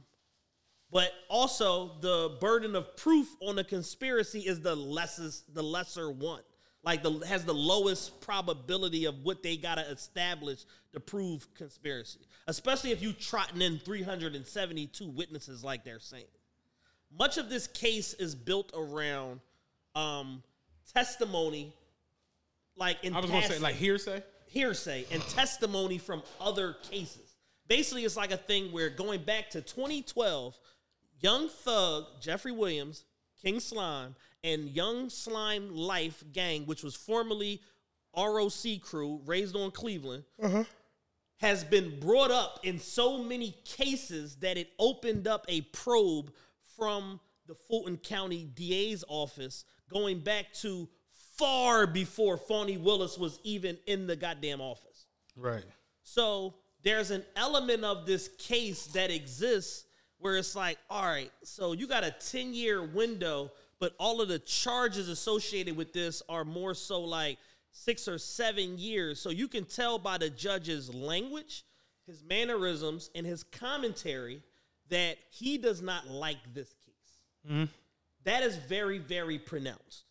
but 0.93 1.11
also 1.27 1.97
the 1.99 2.37
burden 2.39 2.73
of 2.73 2.95
proof 2.95 3.27
on 3.41 3.57
the 3.57 3.65
conspiracy 3.65 4.39
is 4.39 4.61
the 4.61 4.77
lessest, 4.77 5.53
the 5.53 5.61
lesser 5.61 6.09
one. 6.09 6.43
Like 6.81 7.03
the 7.03 7.11
has 7.27 7.43
the 7.43 7.53
lowest 7.53 8.21
probability 8.21 9.03
of 9.03 9.23
what 9.23 9.43
they 9.43 9.57
gotta 9.57 9.89
establish 9.89 10.59
to 10.93 11.01
prove 11.01 11.53
conspiracy. 11.53 12.19
Especially 12.47 12.91
if 12.91 13.01
you 13.01 13.11
trotting 13.11 13.61
in 13.61 13.79
372 13.79 15.09
witnesses 15.09 15.65
like 15.65 15.83
they're 15.83 15.99
saying. 15.99 16.25
Much 17.17 17.37
of 17.37 17.49
this 17.49 17.67
case 17.67 18.13
is 18.13 18.35
built 18.35 18.71
around 18.75 19.39
um, 19.95 20.41
testimony, 20.93 21.73
like 22.75 22.97
in 23.03 23.13
I 23.15 23.19
was 23.19 23.29
gonna 23.29 23.47
say 23.47 23.59
like 23.59 23.75
hearsay. 23.75 24.23
hearsay 24.47 25.05
and 25.11 25.21
testimony 25.29 25.97
from 25.97 26.23
other 26.41 26.75
cases. 26.89 27.35
Basically, 27.67 28.03
it's 28.03 28.17
like 28.17 28.31
a 28.31 28.37
thing 28.37 28.71
where 28.71 28.89
going 28.89 29.23
back 29.23 29.49
to 29.51 29.61
2012, 29.61 30.57
Young 31.21 31.49
Thug, 31.49 32.05
Jeffrey 32.19 32.51
Williams, 32.51 33.05
King 33.41 33.59
Slime, 33.59 34.15
and 34.43 34.69
Young 34.69 35.09
Slime 35.09 35.73
Life 35.75 36.23
Gang, 36.33 36.65
which 36.65 36.83
was 36.83 36.95
formerly 36.95 37.61
ROC 38.17 38.81
Crew, 38.81 39.21
raised 39.25 39.55
on 39.55 39.71
Cleveland, 39.71 40.23
has 41.37 41.63
been 41.63 41.99
brought 41.99 42.31
up 42.31 42.59
in 42.63 42.79
so 42.79 43.17
many 43.23 43.55
cases 43.65 44.35
that 44.37 44.57
it 44.57 44.69
opened 44.77 45.27
up 45.27 45.45
a 45.47 45.61
probe 45.61 46.31
from 46.77 47.19
the 47.47 47.55
Fulton 47.55 47.97
County 47.97 48.49
DA's 48.55 49.03
office 49.07 49.65
going 49.89 50.19
back 50.19 50.53
to 50.53 50.87
far 51.37 51.87
before 51.87 52.37
Fani 52.37 52.77
Willis 52.77 53.17
was 53.17 53.39
even 53.43 53.77
in 53.87 54.07
the 54.07 54.15
goddamn 54.15 54.61
office. 54.61 55.05
Right. 55.35 55.63
So 56.03 56.55
there's 56.83 57.11
an 57.11 57.23
element 57.35 57.83
of 57.83 58.05
this 58.05 58.29
case 58.37 58.87
that 58.87 59.09
exists 59.09 59.85
where 60.19 60.37
it's 60.37 60.55
like, 60.55 60.77
all 60.89 61.03
right, 61.03 61.31
so 61.43 61.73
you 61.73 61.87
got 61.87 62.03
a 62.03 62.11
10 62.11 62.53
year 62.53 62.83
window, 62.83 63.51
but 63.79 63.93
all 63.99 64.21
of 64.21 64.29
the 64.29 64.39
charges 64.39 65.09
associated 65.09 65.75
with 65.75 65.91
this 65.91 66.21
are 66.29 66.45
more 66.45 66.73
so 66.73 67.01
like 67.01 67.37
six 67.71 68.07
or 68.07 68.17
seven 68.17 68.77
years. 68.77 69.19
So 69.19 69.29
you 69.29 69.47
can 69.47 69.65
tell 69.65 69.99
by 69.99 70.17
the 70.17 70.29
judge's 70.29 70.93
language, 70.93 71.65
his 72.05 72.23
mannerisms, 72.23 73.09
and 73.15 73.25
his 73.25 73.43
commentary 73.43 74.41
that 74.89 75.17
he 75.31 75.57
does 75.57 75.81
not 75.81 76.07
like 76.07 76.37
this 76.53 76.73
case. 76.85 76.93
Mm-hmm. 77.45 77.65
that 78.23 78.43
is 78.43 78.55
very, 78.55 78.99
very 78.99 79.37
pronounced. 79.37 80.05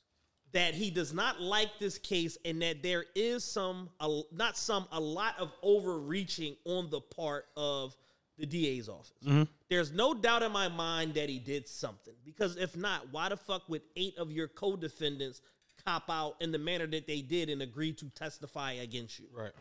That 0.53 0.75
he 0.75 0.91
does 0.91 1.15
not 1.15 1.41
like 1.41 1.71
this 1.79 1.97
case, 1.97 2.37
and 2.45 2.61
that 2.61 2.83
there 2.83 3.07
is 3.15 3.43
some, 3.43 3.89
a, 4.01 4.21
not 4.33 4.59
some, 4.59 4.87
a 4.93 5.01
lot 5.01 5.39
of 5.39 5.51
overreaching 5.63 6.57
on 6.67 6.91
the 6.91 7.01
part 7.01 7.47
of 7.57 7.97
the 8.37 8.45
DA's 8.45 8.89
office. 8.89 9.13
Mm-hmm. 9.25 9.45
There's 9.71 9.93
no 9.93 10.13
doubt 10.13 10.43
in 10.43 10.53
my 10.53 10.69
mind 10.69 11.15
that 11.15 11.31
he 11.31 11.39
did 11.39 11.69
something. 11.69 12.15
Because 12.25 12.57
if 12.57 12.77
not, 12.77 13.11
why 13.11 13.31
the 13.31 13.37
fuck 13.37 13.67
would 13.69 13.83
eight 13.97 14.19
of 14.19 14.31
your 14.31 14.49
co-defendants 14.49 15.41
cop 15.87 16.11
out 16.11 16.37
in 16.41 16.53
the 16.53 16.59
manner 16.59 16.87
that 16.87 17.07
they 17.07 17.23
did 17.23 17.49
and 17.49 17.63
agree 17.63 17.93
to 17.95 18.11
testify 18.11 18.73
against 18.73 19.19
you? 19.19 19.27
Right. 19.35 19.53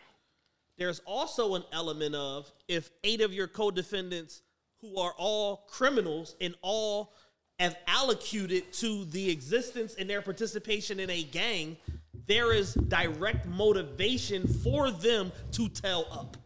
There's 0.78 1.00
also 1.06 1.56
an 1.56 1.64
element 1.72 2.16
of 2.16 2.52
if 2.68 2.90
eight 3.04 3.22
of 3.22 3.34
your 3.34 3.48
co-defendants 3.48 4.42
who 4.82 4.98
are 4.98 5.14
all 5.18 5.68
criminals 5.70 6.36
and 6.42 6.56
all 6.62 7.14
have 7.60 7.78
allocated 7.88 8.74
to 8.74 9.06
the 9.06 9.30
existence 9.30 9.96
and 9.96 10.10
their 10.10 10.22
participation 10.22 11.00
in 11.00 11.10
a 11.10 11.24
gang, 11.24 11.78
there 12.26 12.54
is 12.54 12.74
direct 12.74 13.46
motivation 13.46 14.48
for 14.48 14.90
them 14.90 15.32
to 15.52 15.70
tell 15.70 16.08
up. 16.12 16.38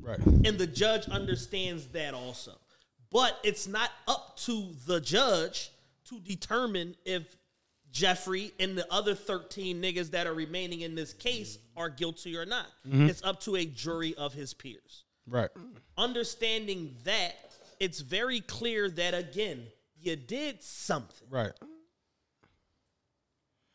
Right. 0.00 0.18
And 0.24 0.58
the 0.58 0.66
judge 0.66 1.08
understands 1.08 1.86
that 1.88 2.14
also. 2.14 2.52
But 3.10 3.38
it's 3.42 3.66
not 3.66 3.90
up 4.06 4.36
to 4.44 4.68
the 4.86 5.00
judge 5.00 5.72
to 6.08 6.20
determine 6.20 6.94
if 7.04 7.36
Jeffrey 7.90 8.52
and 8.60 8.78
the 8.78 8.86
other 8.92 9.14
13 9.14 9.82
niggas 9.82 10.12
that 10.12 10.26
are 10.26 10.34
remaining 10.34 10.82
in 10.82 10.94
this 10.94 11.12
case 11.12 11.58
are 11.76 11.88
guilty 11.88 12.36
or 12.36 12.46
not. 12.46 12.66
Mm-hmm. 12.86 13.08
It's 13.08 13.22
up 13.24 13.40
to 13.40 13.56
a 13.56 13.64
jury 13.64 14.14
of 14.14 14.32
his 14.32 14.54
peers. 14.54 15.04
Right. 15.26 15.50
Understanding 15.98 16.94
that, 17.04 17.49
it's 17.80 18.00
very 18.00 18.40
clear 18.40 18.88
that, 18.90 19.14
again, 19.14 19.66
you 19.98 20.14
did 20.14 20.62
something. 20.62 21.26
Right. 21.28 21.52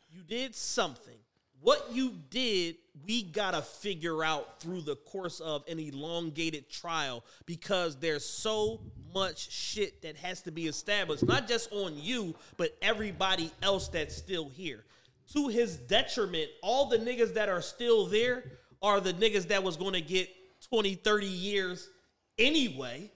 You 0.09 0.21
did 0.23 0.55
something. 0.55 1.17
What 1.61 1.87
you 1.91 2.13
did, 2.29 2.75
we 3.07 3.23
gotta 3.23 3.61
figure 3.61 4.23
out 4.23 4.59
through 4.59 4.81
the 4.81 4.95
course 4.95 5.39
of 5.39 5.63
an 5.67 5.79
elongated 5.79 6.69
trial 6.69 7.25
because 7.47 7.95
there's 7.95 8.23
so 8.23 8.79
much 9.13 9.51
shit 9.51 10.03
that 10.03 10.15
has 10.17 10.41
to 10.43 10.51
be 10.51 10.67
established, 10.67 11.25
not 11.25 11.47
just 11.47 11.71
on 11.71 11.97
you, 11.97 12.35
but 12.57 12.77
everybody 12.81 13.51
else 13.63 13.87
that's 13.87 14.15
still 14.15 14.47
here. 14.49 14.85
To 15.33 15.47
his 15.47 15.77
detriment, 15.77 16.49
all 16.61 16.85
the 16.85 16.99
niggas 16.99 17.33
that 17.33 17.49
are 17.49 17.61
still 17.61 18.05
there 18.05 18.43
are 18.81 19.01
the 19.01 19.13
niggas 19.13 19.47
that 19.47 19.63
was 19.63 19.75
gonna 19.75 20.01
get 20.01 20.29
20, 20.69 20.93
30 20.93 21.25
years 21.25 21.89
anyway. 22.37 23.09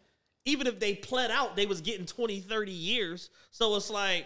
Even 0.50 0.68
if 0.68 0.80
they 0.80 0.96
pled 0.96 1.32
out, 1.32 1.56
they 1.56 1.66
was 1.66 1.82
getting 1.82 2.06
20, 2.06 2.40
30 2.40 2.72
years. 2.72 3.30
So 3.52 3.76
it's 3.76 3.90
like, 3.90 4.26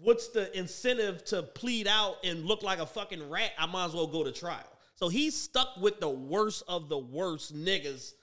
what's 0.00 0.28
the 0.28 0.56
incentive 0.56 1.24
to 1.26 1.42
plead 1.42 1.86
out 1.86 2.16
and 2.24 2.44
look 2.44 2.62
like 2.62 2.78
a 2.78 2.86
fucking 2.86 3.28
rat? 3.28 3.52
I 3.58 3.66
might 3.66 3.86
as 3.86 3.92
well 3.92 4.06
go 4.06 4.24
to 4.24 4.32
trial. 4.32 4.64
So 4.94 5.08
he's 5.08 5.36
stuck 5.36 5.76
with 5.78 6.00
the 6.00 6.08
worst 6.08 6.62
of 6.68 6.88
the 6.88 6.98
worst 6.98 7.54
niggas 7.54 8.14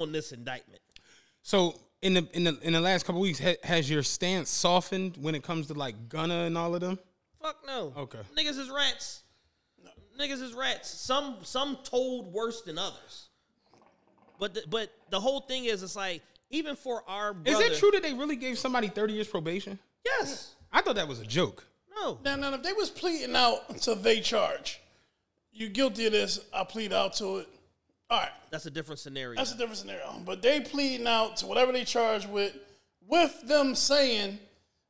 on 0.00 0.12
this 0.12 0.32
indictment. 0.32 0.80
So 1.42 1.78
in 2.02 2.14
the 2.14 2.28
in 2.32 2.44
the 2.44 2.58
in 2.62 2.72
the 2.72 2.80
last 2.80 3.06
couple 3.06 3.20
weeks, 3.20 3.38
ha- 3.38 3.56
has 3.62 3.88
your 3.88 4.02
stance 4.02 4.50
softened 4.50 5.16
when 5.16 5.34
it 5.36 5.44
comes 5.44 5.68
to 5.68 5.74
like 5.74 6.08
Gunna 6.08 6.44
and 6.44 6.58
all 6.58 6.74
of 6.74 6.80
them? 6.80 6.98
Fuck 7.40 7.58
no. 7.64 7.92
Okay. 7.96 8.18
Niggas 8.36 8.58
is 8.58 8.70
rats. 8.70 9.22
Niggas 10.18 10.42
is 10.42 10.54
rats. 10.54 10.90
Some 10.90 11.38
some 11.42 11.78
told 11.84 12.32
worse 12.32 12.62
than 12.62 12.78
others. 12.78 13.28
But 14.38 14.54
the, 14.54 14.62
but 14.68 14.92
the 15.10 15.20
whole 15.20 15.40
thing 15.40 15.64
is, 15.64 15.82
it's 15.82 15.96
like 15.96 16.22
even 16.50 16.76
for 16.76 17.02
our 17.08 17.34
Is 17.44 17.58
it 17.58 17.78
true 17.78 17.90
that 17.92 18.02
they 18.02 18.14
really 18.14 18.36
gave 18.36 18.58
somebody 18.58 18.88
thirty 18.88 19.14
years 19.14 19.28
probation? 19.28 19.78
Yes. 20.04 20.54
I 20.72 20.82
thought 20.82 20.96
that 20.96 21.08
was 21.08 21.20
a 21.20 21.26
joke. 21.26 21.64
No. 22.00 22.18
Now, 22.24 22.36
now, 22.36 22.52
if 22.54 22.62
they 22.62 22.72
was 22.72 22.90
pleading 22.90 23.34
out 23.34 23.78
to 23.82 23.94
they 23.94 24.20
charge, 24.20 24.80
you 25.52 25.68
guilty 25.68 26.06
of 26.06 26.12
this, 26.12 26.40
I 26.52 26.64
plead 26.64 26.92
out 26.92 27.14
to 27.14 27.38
it. 27.38 27.48
All 28.08 28.20
right, 28.20 28.30
That's 28.50 28.66
a 28.66 28.70
different 28.70 29.00
scenario. 29.00 29.36
that's 29.36 29.52
a 29.52 29.56
different 29.56 29.78
scenario. 29.78 30.22
But 30.24 30.40
they 30.40 30.60
pleading 30.60 31.08
out 31.08 31.38
to 31.38 31.46
whatever 31.46 31.72
they 31.72 31.82
charge 31.84 32.24
with, 32.26 32.54
with 33.08 33.42
them 33.48 33.74
saying 33.74 34.38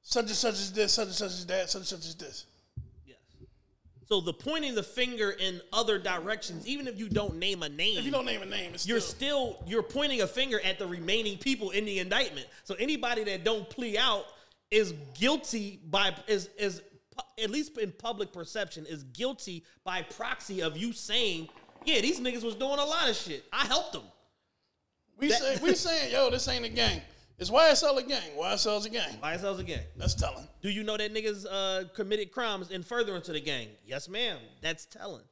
such 0.02 0.26
and 0.26 0.34
such 0.34 0.54
is 0.54 0.72
this, 0.72 0.92
such 0.92 1.06
and 1.06 1.14
such 1.14 1.30
is 1.30 1.46
that, 1.46 1.70
such 1.70 1.80
and 1.80 1.86
such 1.86 2.00
is 2.00 2.14
this. 2.16 2.44
So 4.06 4.20
the 4.20 4.32
pointing 4.32 4.76
the 4.76 4.84
finger 4.84 5.30
in 5.32 5.60
other 5.72 5.98
directions, 5.98 6.66
even 6.66 6.86
if 6.86 6.96
you 6.96 7.08
don't 7.08 7.36
name 7.36 7.64
a 7.64 7.68
name, 7.68 7.98
If 7.98 8.04
you 8.04 8.12
don't 8.12 8.24
name 8.24 8.40
a 8.40 8.46
name, 8.46 8.72
it's 8.74 8.86
you're 8.86 9.00
still, 9.00 9.54
still 9.54 9.64
you're 9.66 9.82
pointing 9.82 10.22
a 10.22 10.28
finger 10.28 10.60
at 10.60 10.78
the 10.78 10.86
remaining 10.86 11.38
people 11.38 11.70
in 11.70 11.84
the 11.84 11.98
indictment. 11.98 12.46
So 12.62 12.76
anybody 12.78 13.24
that 13.24 13.42
don't 13.42 13.68
plea 13.68 13.98
out 13.98 14.24
is 14.70 14.94
guilty 15.18 15.80
by 15.90 16.14
is 16.28 16.50
is 16.56 16.82
at 17.42 17.50
least 17.50 17.78
in 17.78 17.92
public 17.92 18.32
perception 18.32 18.86
is 18.86 19.02
guilty 19.04 19.64
by 19.84 20.02
proxy 20.02 20.62
of 20.62 20.76
you 20.76 20.92
saying, 20.92 21.48
yeah, 21.84 22.00
these 22.00 22.20
niggas 22.20 22.44
was 22.44 22.54
doing 22.54 22.78
a 22.78 22.84
lot 22.84 23.08
of 23.10 23.16
shit. 23.16 23.44
I 23.52 23.66
helped 23.66 23.92
them. 23.92 24.02
we 25.18 25.28
that- 25.28 25.38
say 25.38 25.58
we 25.62 25.74
saying, 25.74 26.12
yo, 26.12 26.30
this 26.30 26.46
ain't 26.46 26.64
a 26.64 26.68
gang. 26.68 27.00
It's 27.38 27.50
YSL 27.50 27.98
a 27.98 28.02
gang. 28.02 28.30
YSL's 28.38 28.86
a 28.86 28.90
gang. 28.90 29.14
YSL's 29.22 29.58
a 29.58 29.64
gang. 29.64 29.80
That's 29.96 30.14
telling. 30.14 30.46
Do 30.62 30.70
you 30.70 30.82
know 30.82 30.96
that 30.96 31.12
niggas 31.12 31.44
uh, 31.50 31.84
committed 31.94 32.32
crimes 32.32 32.70
in 32.70 32.82
furtherance 32.82 33.26
to 33.26 33.32
the 33.32 33.40
gang? 33.40 33.68
Yes, 33.86 34.08
ma'am. 34.08 34.38
That's 34.62 34.86
telling. 34.86 35.22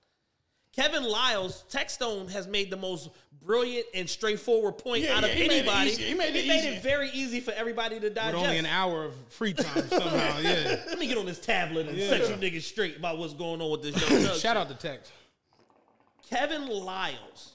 Kevin 0.76 1.04
Liles, 1.04 1.64
Techstone 1.70 2.30
has 2.32 2.46
made 2.48 2.68
the 2.68 2.76
most 2.76 3.08
brilliant 3.40 3.86
and 3.94 4.10
straightforward 4.10 4.76
point 4.76 5.04
Yeah, 5.04 5.16
out 5.16 5.24
of 5.24 5.30
yeah, 5.30 5.36
he 5.36 5.42
made 5.48 5.50
it 5.52 5.68
anybody. 5.68 5.90
He 5.92 6.14
made 6.14 6.34
it 6.36 6.82
very 6.82 7.10
easy 7.14 7.40
for 7.40 7.52
everybody 7.52 8.00
to 8.00 8.10
digest. 8.10 8.34
With 8.34 8.42
digest. 8.42 8.46
only 8.48 8.58
an 8.58 8.66
hour 8.66 9.04
of 9.04 9.14
free 9.28 9.52
time 9.54 9.88
somehow. 9.88 10.38
Yeah. 10.40 10.82
Let 10.88 10.98
me 10.98 11.06
get 11.06 11.16
on 11.16 11.26
this 11.26 11.38
tablet 11.38 11.86
and 11.88 11.96
Yeah. 11.96 12.08
set 12.08 12.28
you 12.28 12.34
niggas 12.36 12.62
straight 12.62 12.96
about 12.96 13.18
what's 13.18 13.34
going 13.34 13.62
on 13.62 13.70
with 13.70 13.82
this 13.82 14.10
young. 14.26 14.36
Shout 14.36 14.56
out 14.56 14.68
to 14.68 14.74
Tex. 14.74 15.10
Kevin 16.28 16.66
Liles, 16.66 17.52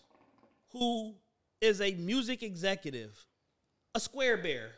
who 0.71 1.13
is 1.61 1.81
a 1.81 1.93
music 1.95 2.41
executive, 2.41 3.25
a 3.95 3.99
square 3.99 4.37
bear 4.37 4.71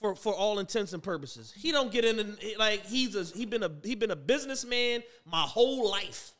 for 0.00 0.14
for 0.14 0.34
all 0.34 0.58
intents 0.58 0.92
and 0.92 1.02
purposes. 1.02 1.52
He 1.52 1.72
don't 1.72 1.90
get 1.90 2.04
in 2.04 2.36
like 2.58 2.84
he's 2.86 3.14
a 3.14 3.24
he 3.24 3.46
been 3.46 3.62
a 3.62 3.70
he 3.84 3.94
been 3.94 4.10
a 4.10 4.16
businessman 4.16 5.02
my 5.24 5.42
whole 5.42 5.90
life 5.90 6.34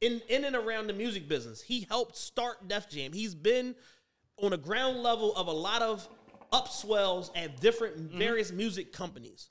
in 0.00 0.20
in 0.28 0.44
and 0.44 0.56
around 0.56 0.86
the 0.86 0.92
music 0.92 1.28
business. 1.28 1.60
He 1.60 1.86
helped 1.88 2.16
start 2.16 2.68
Def 2.68 2.88
Jam. 2.88 3.12
He's 3.12 3.34
been 3.34 3.74
on 4.36 4.52
a 4.52 4.56
ground 4.56 5.02
level 5.02 5.34
of 5.34 5.48
a 5.48 5.52
lot 5.52 5.82
of 5.82 6.08
upswells 6.52 7.30
at 7.36 7.60
different 7.60 7.96
mm-hmm. 7.96 8.18
various 8.18 8.52
music 8.52 8.92
companies. 8.92 9.50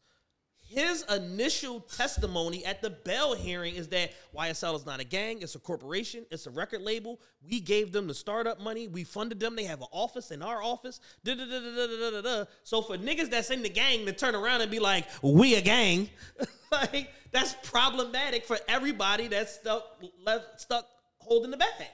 His 0.69 1.03
initial 1.03 1.80
testimony 1.80 2.65
at 2.65 2.81
the 2.81 2.89
Bell 2.89 3.34
hearing 3.34 3.76
is 3.76 3.88
that 3.89 4.11
YSL 4.35 4.76
is 4.76 4.85
not 4.85 4.99
a 4.99 5.06
gang, 5.06 5.41
it's 5.41 5.56
a 5.56 5.60
corporation, 5.60 6.26
it's 6.30 6.45
a 6.45 6.52
record 6.52 6.81
label. 6.81 7.22
We 7.49 7.61
gave 7.61 7.94
them 7.94 8.07
the 8.07 8.14
startup 8.14 8.60
money, 8.60 8.89
we 8.89 9.06
funded 9.06 9.39
them, 9.39 9.56
they 9.56 9.64
have 9.64 9.80
an 9.80 9.88
office 9.91 10.31
in 10.31 10.41
our 10.41 10.61
office. 10.61 10.99
Da, 11.23 11.35
da, 11.35 12.22
da. 12.22 12.45
So 12.64 12.81
for 12.81 12.98
niggas 12.98 13.30
that's 13.30 13.49
in 13.49 13.64
the 13.64 13.69
gang 13.69 14.06
to 14.07 14.11
turn 14.11 14.35
around 14.35 14.60
and 14.60 14.69
be 14.69 14.80
like, 14.80 15.06
we 15.22 15.56
a 15.56 15.61
gang, 15.61 16.10
like 16.72 17.11
that's 17.31 17.56
problematic 17.64 18.45
for 18.45 18.57
everybody 18.68 19.27
that's 19.27 19.53
stuck 19.53 20.03
left 20.26 20.60
stuck 20.60 20.85
holding 21.19 21.52
the 21.52 21.57
bag. 21.57 21.88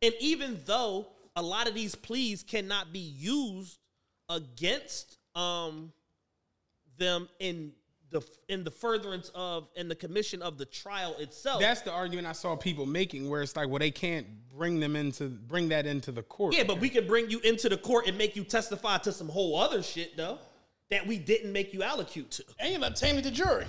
And 0.00 0.14
even 0.18 0.60
though 0.64 1.08
a 1.36 1.42
lot 1.42 1.68
of 1.68 1.74
these 1.74 1.94
pleas 1.94 2.42
cannot 2.42 2.90
be 2.90 3.00
used 3.00 3.78
against 4.30 5.18
um 5.34 5.92
them 6.98 7.28
in 7.38 7.72
the 8.12 8.22
in 8.48 8.62
the 8.62 8.70
furtherance 8.70 9.30
of 9.34 9.68
in 9.74 9.88
the 9.88 9.94
commission 9.94 10.42
of 10.42 10.58
the 10.58 10.64
trial 10.64 11.16
itself. 11.18 11.60
That's 11.60 11.80
the 11.80 11.92
argument 11.92 12.26
I 12.26 12.32
saw 12.32 12.54
people 12.54 12.86
making, 12.86 13.28
where 13.28 13.42
it's 13.42 13.56
like, 13.56 13.68
well, 13.68 13.78
they 13.78 13.90
can't 13.90 14.26
bring 14.56 14.78
them 14.78 14.94
into 14.94 15.28
bring 15.28 15.68
that 15.70 15.86
into 15.86 16.12
the 16.12 16.22
court. 16.22 16.54
yeah, 16.54 16.64
but 16.64 16.78
we 16.80 16.88
can 16.88 17.06
bring 17.06 17.30
you 17.30 17.40
into 17.40 17.68
the 17.68 17.76
court 17.76 18.06
and 18.06 18.16
make 18.16 18.36
you 18.36 18.44
testify 18.44 18.98
to 18.98 19.12
some 19.12 19.28
whole 19.28 19.58
other 19.58 19.82
shit 19.82 20.16
though 20.16 20.38
that 20.90 21.06
we 21.06 21.18
didn't 21.18 21.52
make 21.52 21.72
you 21.72 21.80
allocute 21.80 22.28
to. 22.30 22.44
And 22.60 22.70
you're 22.70 22.80
not 22.80 22.96
taming 22.96 23.24
the 23.24 23.30
jury. 23.30 23.64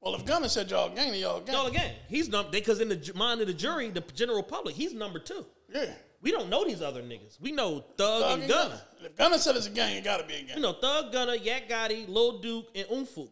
Well, 0.00 0.14
if 0.14 0.24
Gunna 0.24 0.48
said 0.48 0.70
y'all 0.70 0.92
gang, 0.92 1.14
y'all 1.14 1.40
gang. 1.40 1.54
Y'all 1.54 1.66
again, 1.66 1.92
he's 2.08 2.28
number 2.28 2.50
because 2.50 2.80
in 2.80 2.88
the 2.88 3.12
mind 3.14 3.40
of 3.40 3.46
the 3.46 3.54
jury, 3.54 3.88
the 3.90 4.00
general 4.14 4.42
public, 4.42 4.74
he's 4.74 4.94
number 4.94 5.18
two. 5.18 5.46
Yeah. 5.72 5.92
We 6.22 6.30
don't 6.30 6.48
know 6.48 6.64
these 6.64 6.80
other 6.80 7.02
niggas. 7.02 7.40
We 7.40 7.52
know 7.52 7.84
Thug, 7.96 8.22
Thug 8.22 8.32
and 8.32 8.42
and 8.42 8.50
Gunna. 8.50 8.68
Gunna. 8.68 8.82
And 8.98 9.06
if 9.06 9.16
Gunna 9.16 9.38
said 9.38 9.56
it's 9.56 9.66
a 9.66 9.70
gang, 9.70 9.96
it 9.96 10.04
gotta 10.04 10.24
be 10.24 10.34
a 10.34 10.42
gang. 10.42 10.56
You 10.56 10.62
know, 10.62 10.72
Thug 10.72 11.12
Gunna, 11.12 11.34
Yak 11.36 11.68
Gotti, 11.68 12.08
Lil 12.08 12.38
Duke, 12.38 12.66
and 12.74 12.86
Unfoonk. 12.88 13.30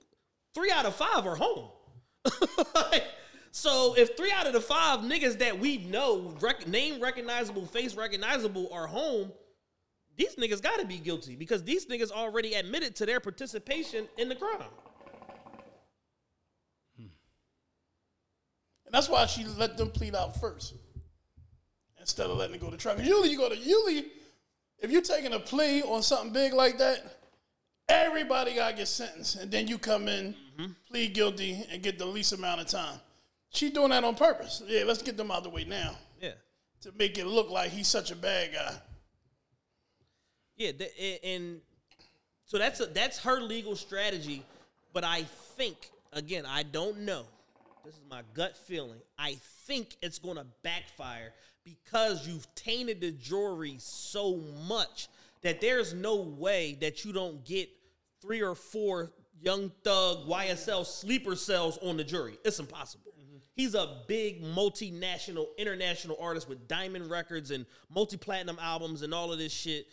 Three 0.54 0.70
out 0.70 0.86
of 0.86 0.94
five 0.94 1.26
are 1.26 1.36
home. 1.36 1.70
So 3.52 3.94
if 3.96 4.16
three 4.16 4.30
out 4.30 4.46
of 4.46 4.52
the 4.52 4.60
five 4.60 5.00
niggas 5.00 5.38
that 5.38 5.58
we 5.58 5.78
know, 5.78 6.34
rec- 6.40 6.68
name 6.68 7.02
recognizable, 7.02 7.66
face 7.66 7.94
recognizable, 7.94 8.68
are 8.72 8.86
home, 8.86 9.32
these 10.16 10.36
niggas 10.36 10.62
got 10.62 10.78
to 10.78 10.86
be 10.86 10.98
guilty 10.98 11.34
because 11.34 11.64
these 11.64 11.86
niggas 11.86 12.12
already 12.12 12.54
admitted 12.54 12.94
to 12.96 13.06
their 13.06 13.18
participation 13.18 14.06
in 14.18 14.28
the 14.28 14.36
crime. 14.36 14.70
Hmm. 16.96 17.06
And 18.86 18.92
that's 18.92 19.08
why 19.08 19.26
she 19.26 19.44
let 19.44 19.76
them 19.76 19.90
plead 19.90 20.14
out 20.14 20.38
first 20.40 20.74
instead 21.98 22.30
of 22.30 22.36
letting 22.36 22.54
it 22.54 22.60
go 22.60 22.70
to 22.70 22.76
trial. 22.76 23.00
usually 23.00 23.30
you 23.30 23.38
go 23.38 23.48
to 23.48 23.56
usually 23.56 24.06
if 24.78 24.90
you're 24.90 25.02
taking 25.02 25.32
a 25.32 25.40
plea 25.40 25.82
on 25.82 26.02
something 26.02 26.32
big 26.32 26.54
like 26.54 26.78
that, 26.78 27.19
Everybody 27.90 28.54
gotta 28.54 28.76
get 28.76 28.88
sentenced, 28.88 29.36
and 29.36 29.50
then 29.50 29.66
you 29.68 29.78
come 29.78 30.08
in, 30.08 30.34
Mm-hmm. 30.58 30.72
plead 30.90 31.14
guilty, 31.14 31.64
and 31.70 31.82
get 31.82 31.98
the 31.98 32.04
least 32.04 32.32
amount 32.34 32.60
of 32.60 32.66
time. 32.66 33.00
She 33.50 33.70
doing 33.70 33.90
that 33.90 34.04
on 34.04 34.14
purpose. 34.14 34.62
Yeah, 34.66 34.84
let's 34.86 35.00
get 35.02 35.16
them 35.16 35.30
out 35.30 35.38
of 35.38 35.44
the 35.44 35.50
way 35.50 35.64
now 35.64 35.96
Yeah. 36.20 36.32
to 36.82 36.92
make 36.98 37.16
it 37.16 37.26
look 37.26 37.48
like 37.50 37.70
he's 37.70 37.88
such 37.88 38.10
a 38.10 38.16
bad 38.16 38.52
guy. 38.52 38.74
Yeah, 40.56 40.72
th- 40.72 40.92
a- 40.98 41.24
and 41.26 41.60
so 42.44 42.58
that's 42.58 42.78
a, 42.80 42.86
that's 42.86 43.18
her 43.20 43.40
legal 43.40 43.74
strategy. 43.74 44.44
But 44.92 45.04
I 45.04 45.22
think 45.56 45.90
again, 46.12 46.44
I 46.46 46.62
don't 46.62 47.00
know. 47.00 47.24
This 47.86 47.94
is 47.94 48.02
my 48.10 48.20
gut 48.34 48.56
feeling. 48.58 48.98
I 49.18 49.36
think 49.66 49.96
it's 50.02 50.18
going 50.18 50.36
to 50.36 50.44
backfire 50.62 51.32
because 51.64 52.28
you've 52.28 52.46
tainted 52.54 53.00
the 53.00 53.12
jury 53.12 53.76
so 53.78 54.36
much 54.68 55.08
that 55.40 55.62
there's 55.62 55.94
no 55.94 56.16
way 56.16 56.76
that 56.82 57.04
you 57.06 57.12
don't 57.14 57.42
get 57.46 57.70
three 58.20 58.42
or 58.42 58.54
four 58.54 59.12
young 59.40 59.70
thug 59.84 60.26
YSL 60.28 60.84
sleeper 60.84 61.34
cells 61.36 61.78
on 61.82 61.96
the 61.96 62.04
jury. 62.04 62.38
It's 62.44 62.58
impossible. 62.58 63.10
He's 63.54 63.74
a 63.74 63.98
big 64.08 64.42
multinational, 64.42 65.48
international 65.58 66.16
artist 66.20 66.48
with 66.48 66.66
diamond 66.66 67.10
records 67.10 67.50
and 67.50 67.66
multi 67.90 68.16
platinum 68.16 68.58
albums 68.60 69.02
and 69.02 69.12
all 69.12 69.32
of 69.32 69.38
this 69.38 69.52
shit. 69.52 69.86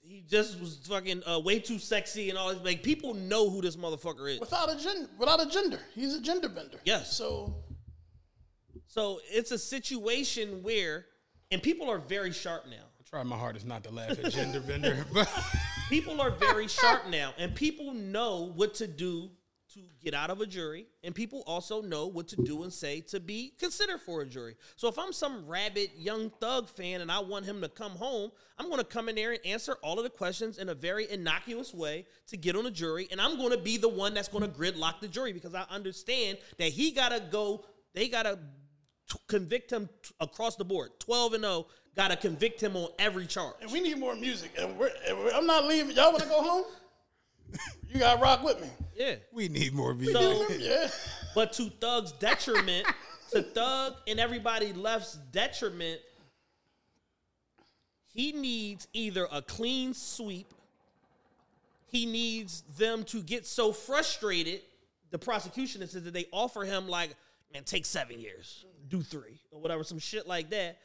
He 0.00 0.22
just 0.28 0.60
was 0.60 0.80
fucking 0.86 1.22
uh, 1.26 1.38
way 1.40 1.60
too 1.60 1.78
sexy 1.78 2.28
and 2.30 2.38
all 2.38 2.52
this. 2.52 2.62
Like 2.62 2.82
people 2.82 3.14
know 3.14 3.48
who 3.48 3.62
this 3.62 3.76
motherfucker 3.76 4.30
is. 4.30 4.40
Without 4.40 4.70
a 4.70 4.76
gender, 4.82 5.08
without 5.18 5.40
a 5.40 5.48
gender, 5.48 5.80
he's 5.94 6.14
a 6.14 6.20
gender 6.20 6.48
bender. 6.48 6.78
Yes. 6.84 7.16
So 7.16 7.54
So 8.86 9.20
it's 9.30 9.50
a 9.52 9.58
situation 9.58 10.62
where, 10.62 11.06
and 11.50 11.62
people 11.62 11.88
are 11.88 11.98
very 11.98 12.32
sharp 12.32 12.66
now. 12.66 12.84
I 12.98 13.02
try 13.08 13.22
my 13.22 13.36
hardest 13.36 13.66
not 13.66 13.84
to 13.84 13.90
laugh 13.90 14.18
at 14.22 14.32
gender 14.32 14.60
bender, 14.60 15.06
but 15.14 15.28
People 15.90 16.20
are 16.20 16.30
very 16.30 16.68
sharp 16.68 17.08
now, 17.10 17.34
and 17.36 17.52
people 17.52 17.92
know 17.92 18.52
what 18.54 18.74
to 18.74 18.86
do 18.86 19.28
to 19.74 19.80
get 20.00 20.14
out 20.14 20.30
of 20.30 20.40
a 20.40 20.46
jury, 20.46 20.86
and 21.02 21.12
people 21.12 21.42
also 21.48 21.82
know 21.82 22.06
what 22.06 22.28
to 22.28 22.36
do 22.36 22.62
and 22.62 22.72
say 22.72 23.00
to 23.00 23.18
be 23.18 23.54
considered 23.58 24.00
for 24.00 24.20
a 24.20 24.26
jury. 24.26 24.54
So 24.76 24.86
if 24.86 24.96
I'm 25.00 25.12
some 25.12 25.48
rabid 25.48 25.90
young 25.96 26.30
thug 26.40 26.68
fan 26.68 27.00
and 27.00 27.10
I 27.10 27.18
want 27.18 27.44
him 27.44 27.60
to 27.62 27.68
come 27.68 27.90
home, 27.92 28.30
I'm 28.56 28.66
going 28.66 28.78
to 28.78 28.84
come 28.84 29.08
in 29.08 29.16
there 29.16 29.32
and 29.32 29.44
answer 29.44 29.76
all 29.82 29.98
of 29.98 30.04
the 30.04 30.10
questions 30.10 30.58
in 30.58 30.68
a 30.68 30.74
very 30.74 31.10
innocuous 31.10 31.74
way 31.74 32.06
to 32.28 32.36
get 32.36 32.54
on 32.54 32.66
a 32.66 32.70
jury, 32.70 33.08
and 33.10 33.20
I'm 33.20 33.36
going 33.36 33.50
to 33.50 33.58
be 33.58 33.76
the 33.76 33.88
one 33.88 34.14
that's 34.14 34.28
going 34.28 34.44
to 34.44 34.50
gridlock 34.50 35.00
the 35.00 35.08
jury 35.08 35.32
because 35.32 35.56
I 35.56 35.64
understand 35.70 36.38
that 36.58 36.68
he 36.68 36.92
got 36.92 37.08
to 37.08 37.18
go. 37.18 37.64
They 37.94 38.08
got 38.08 38.22
to 38.22 38.38
t- 39.10 39.18
convict 39.26 39.70
him 39.72 39.88
t- 40.02 40.14
across 40.20 40.56
the 40.56 40.64
board, 40.64 40.90
12 41.00 41.34
and 41.34 41.44
0. 41.44 41.66
Got 41.96 42.08
to 42.08 42.16
convict 42.16 42.60
him 42.62 42.76
on 42.76 42.88
every 42.98 43.26
charge. 43.26 43.54
and 43.60 43.70
we 43.72 43.80
need 43.80 43.98
more 43.98 44.14
music, 44.14 44.52
and, 44.58 44.78
we're, 44.78 44.90
and 45.06 45.18
we're- 45.18 45.32
I'm 45.34 45.46
not 45.46 45.64
leaving. 45.66 45.96
Y'all 45.96 46.12
want 46.12 46.22
to 46.22 46.28
go 46.28 46.42
home? 46.42 46.64
you 47.88 47.98
gotta 47.98 48.20
rock 48.20 48.44
with 48.44 48.60
me. 48.60 48.68
Yeah. 48.96 49.16
we 49.32 49.48
need 49.48 49.72
more 49.74 49.92
views. 49.92 50.12
So, 50.12 50.48
Yeah. 50.50 50.88
but 51.34 51.52
to 51.54 51.68
Thug's 51.80 52.12
detriment, 52.12 52.86
to 53.32 53.42
Thug 53.42 53.94
and 54.06 54.20
everybody 54.20 54.72
left's 54.72 55.14
detriment, 55.32 56.00
he 58.12 58.32
needs 58.32 58.86
either 58.92 59.26
a 59.32 59.42
clean 59.42 59.94
sweep, 59.94 60.52
he 61.86 62.06
needs 62.06 62.62
them 62.78 63.02
to 63.04 63.20
get 63.22 63.46
so 63.46 63.72
frustrated, 63.72 64.60
the 65.10 65.18
prosecution 65.18 65.82
is 65.82 65.92
that 65.92 66.12
they 66.12 66.26
offer 66.32 66.64
him 66.64 66.88
like, 66.88 67.16
man, 67.52 67.64
take 67.64 67.84
seven 67.84 68.20
years, 68.20 68.64
do 68.90 69.02
three, 69.02 69.40
or 69.50 69.60
whatever, 69.60 69.84
some 69.84 69.98
shit 69.98 70.26
like 70.26 70.50
that. 70.50 70.78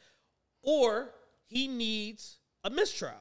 Or 0.62 1.10
he 1.46 1.68
needs 1.68 2.38
a 2.64 2.70
mistrial. 2.70 3.14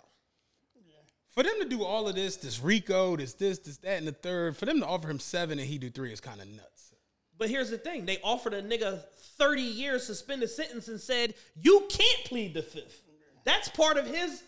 for 1.27 1.43
them 1.43 1.55
to 1.59 1.67
do 1.67 1.83
all 1.83 2.07
of 2.07 2.15
this, 2.15 2.37
this 2.37 2.61
Rico, 2.61 3.17
this, 3.17 3.33
this, 3.33 3.59
this, 3.59 3.77
that, 3.77 3.97
and 3.97 4.07
the 4.07 4.13
third, 4.13 4.55
for 4.55 4.65
them 4.65 4.79
to 4.79 4.85
offer 4.85 5.09
him 5.09 5.19
seven 5.19 5.59
and 5.59 5.67
he 5.67 5.77
do 5.77 5.89
three 5.89 6.13
is 6.13 6.21
kind 6.21 6.39
of 6.41 6.47
nuts. 6.47 6.93
But 7.37 7.49
here's 7.49 7.69
the 7.69 7.77
thing: 7.77 8.05
they 8.05 8.19
offered 8.23 8.53
a 8.53 8.61
nigga 8.61 9.01
30 9.37 9.61
years 9.61 10.05
suspended 10.05 10.49
sentence 10.49 10.87
and 10.87 10.99
said 10.99 11.33
you 11.61 11.85
can't 11.89 12.23
plead 12.25 12.53
the 12.53 12.61
fifth. 12.61 13.01
That's 13.43 13.67
part 13.69 13.97
of 13.97 14.07
his, 14.07 14.41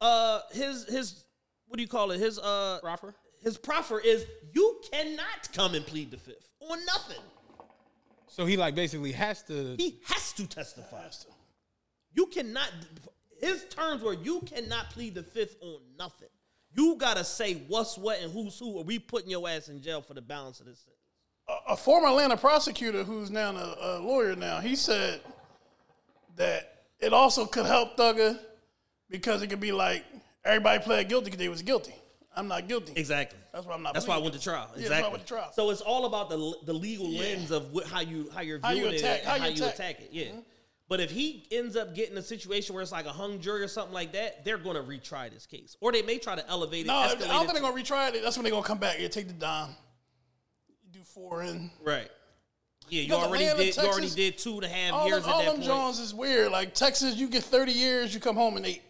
uh, 0.00 0.40
his 0.52 0.84
his 0.86 1.24
what 1.68 1.76
do 1.76 1.82
you 1.82 1.88
call 1.88 2.10
it? 2.10 2.18
His 2.18 2.38
uh, 2.38 2.78
Proffer? 2.82 3.14
His 3.42 3.56
proffer 3.56 4.00
is 4.00 4.26
you 4.54 4.80
cannot 4.90 5.52
come 5.52 5.74
and 5.74 5.86
plead 5.86 6.10
the 6.10 6.16
fifth 6.16 6.48
on 6.60 6.84
nothing. 6.84 7.22
So 8.36 8.44
he 8.44 8.58
like 8.58 8.74
basically 8.74 9.12
has 9.12 9.42
to. 9.44 9.76
He 9.78 9.98
has 10.08 10.34
to 10.34 10.46
testify. 10.46 11.06
You 12.12 12.26
cannot. 12.26 12.70
His 13.40 13.64
terms 13.70 14.02
were 14.02 14.12
you 14.12 14.40
cannot 14.42 14.90
plead 14.90 15.14
the 15.14 15.22
fifth 15.22 15.56
on 15.62 15.80
nothing. 15.98 16.28
You 16.74 16.96
gotta 16.98 17.24
say 17.24 17.62
what's 17.66 17.96
what 17.96 18.20
and 18.20 18.30
who's 18.30 18.58
who, 18.58 18.76
or 18.76 18.84
we 18.84 18.98
putting 18.98 19.30
your 19.30 19.48
ass 19.48 19.70
in 19.70 19.80
jail 19.80 20.02
for 20.02 20.12
the 20.12 20.20
balance 20.20 20.60
of 20.60 20.66
this 20.66 20.80
sentence. 20.80 21.00
a, 21.48 21.72
a 21.72 21.76
former 21.78 22.08
Atlanta 22.08 22.36
prosecutor 22.36 23.04
who's 23.04 23.30
now 23.30 23.56
a, 23.56 23.76
a 23.80 24.00
lawyer 24.00 24.36
now, 24.36 24.60
he 24.60 24.76
said 24.76 25.22
that 26.36 26.82
it 27.00 27.14
also 27.14 27.46
could 27.46 27.64
help 27.64 27.96
Thugger 27.96 28.38
because 29.08 29.40
it 29.40 29.46
could 29.46 29.60
be 29.60 29.72
like 29.72 30.04
everybody 30.44 30.84
pled 30.84 31.08
guilty 31.08 31.26
because 31.26 31.38
they 31.38 31.48
was 31.48 31.62
guilty. 31.62 31.94
I'm 32.36 32.48
not 32.48 32.68
guilty. 32.68 32.92
Exactly. 32.96 33.38
That's 33.52 33.64
why 33.66 33.74
I'm 33.74 33.82
not. 33.82 33.94
That's 33.94 34.06
why 34.06 34.14
I 34.16 34.18
went 34.18 34.34
to 34.34 34.40
trial. 34.40 34.68
Exactly. 34.76 34.82
Yeah, 34.82 34.88
that's 34.90 35.02
why 35.02 35.08
I 35.08 35.10
went 35.12 35.26
to 35.26 35.32
trial. 35.32 35.50
So 35.54 35.70
it's 35.70 35.80
all 35.80 36.04
about 36.04 36.28
the 36.30 36.54
the 36.64 36.72
legal 36.74 37.08
lens 37.10 37.50
of 37.50 37.72
what, 37.72 37.86
how 37.86 38.00
you 38.00 38.28
how 38.34 38.42
you're 38.42 38.60
How 38.62 38.70
you 38.70 38.80
viewing 38.82 38.94
attack- 38.96 39.20
it, 39.20 39.24
how 39.24 39.34
and 39.34 39.42
how 39.42 39.48
you 39.48 39.54
you 39.56 39.64
attack. 39.64 39.74
attack 39.74 40.00
it. 40.00 40.08
Yeah. 40.12 40.24
Mm-hmm. 40.26 40.38
But 40.88 41.00
if 41.00 41.10
he 41.10 41.48
ends 41.50 41.74
up 41.76 41.96
getting 41.96 42.16
a 42.16 42.22
situation 42.22 42.74
where 42.74 42.82
it's 42.82 42.92
like 42.92 43.06
a 43.06 43.12
hung 43.12 43.40
jury 43.40 43.62
or 43.62 43.66
something 43.68 43.92
like 43.94 44.12
that, 44.12 44.44
they're 44.44 44.56
going 44.58 44.76
to 44.76 44.82
retry 44.82 45.32
this 45.32 45.44
case, 45.44 45.76
or 45.80 45.90
they 45.90 46.02
may 46.02 46.18
try 46.18 46.36
to 46.36 46.48
elevate 46.48 46.84
it. 46.84 46.88
no, 46.88 46.94
I 46.94 47.08
don't 47.08 47.18
think 47.18 47.30
to- 47.48 47.52
they're 47.54 47.62
gonna 47.62 47.74
retry 47.82 48.14
it. 48.14 48.22
That's 48.22 48.36
when 48.36 48.44
they're 48.44 48.52
gonna 48.52 48.62
come 48.66 48.78
back. 48.78 48.98
Yeah, 49.00 49.08
take 49.08 49.26
the 49.26 49.32
dime. 49.34 49.70
You 50.84 50.92
do 50.92 51.00
four 51.02 51.42
in. 51.42 51.70
right. 51.82 52.08
Yeah, 52.88 53.02
you 53.02 53.14
already 53.14 53.46
Atlanta, 53.46 53.64
did. 53.72 53.76
you 53.76 53.82
already 53.88 54.10
did 54.10 54.38
two 54.38 54.54
and 54.54 54.64
a 54.64 54.68
half 54.68 54.92
All 54.94 55.08
years 55.08 55.24
them, 55.24 55.32
all 55.32 55.40
at 55.40 55.44
that 55.46 55.50
them 55.52 55.60
point. 55.62 55.66
Jones 55.66 55.98
is 55.98 56.14
weird. 56.14 56.52
Like 56.52 56.72
Texas, 56.72 57.16
you 57.16 57.26
get 57.28 57.42
30 57.42 57.72
years, 57.72 58.14
you 58.14 58.20
come 58.20 58.36
home 58.36 58.56
and 58.56 58.64
eight. 58.64 58.82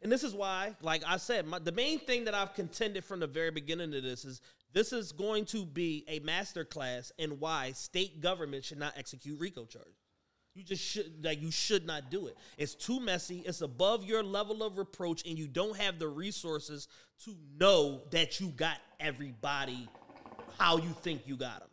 And 0.00 0.12
this 0.12 0.22
is 0.22 0.34
why, 0.34 0.76
like 0.80 1.02
I 1.06 1.16
said, 1.16 1.46
my, 1.46 1.58
the 1.58 1.72
main 1.72 1.98
thing 1.98 2.24
that 2.24 2.34
I've 2.34 2.54
contended 2.54 3.04
from 3.04 3.20
the 3.20 3.26
very 3.26 3.50
beginning 3.50 3.94
of 3.94 4.02
this 4.02 4.24
is 4.24 4.40
this 4.72 4.92
is 4.92 5.12
going 5.12 5.44
to 5.46 5.64
be 5.64 6.04
a 6.08 6.20
master 6.20 6.64
class 6.64 7.10
in 7.18 7.40
why 7.40 7.72
state 7.72 8.20
government 8.20 8.64
should 8.64 8.78
not 8.78 8.94
execute 8.96 9.40
RICO 9.40 9.64
charges. 9.64 9.94
You 10.54 10.64
just 10.64 10.82
should 10.82 11.24
like 11.24 11.40
you 11.40 11.50
should 11.52 11.86
not 11.86 12.10
do 12.10 12.26
it. 12.26 12.36
It's 12.56 12.74
too 12.74 12.98
messy. 13.00 13.42
It's 13.46 13.60
above 13.60 14.04
your 14.04 14.24
level 14.24 14.62
of 14.64 14.76
reproach, 14.76 15.24
and 15.26 15.38
you 15.38 15.46
don't 15.46 15.76
have 15.76 16.00
the 16.00 16.08
resources 16.08 16.88
to 17.24 17.34
know 17.60 18.02
that 18.10 18.40
you 18.40 18.48
got 18.48 18.76
everybody 18.98 19.88
how 20.58 20.78
you 20.78 20.90
think 21.02 21.22
you 21.26 21.36
got 21.36 21.60
them 21.60 21.68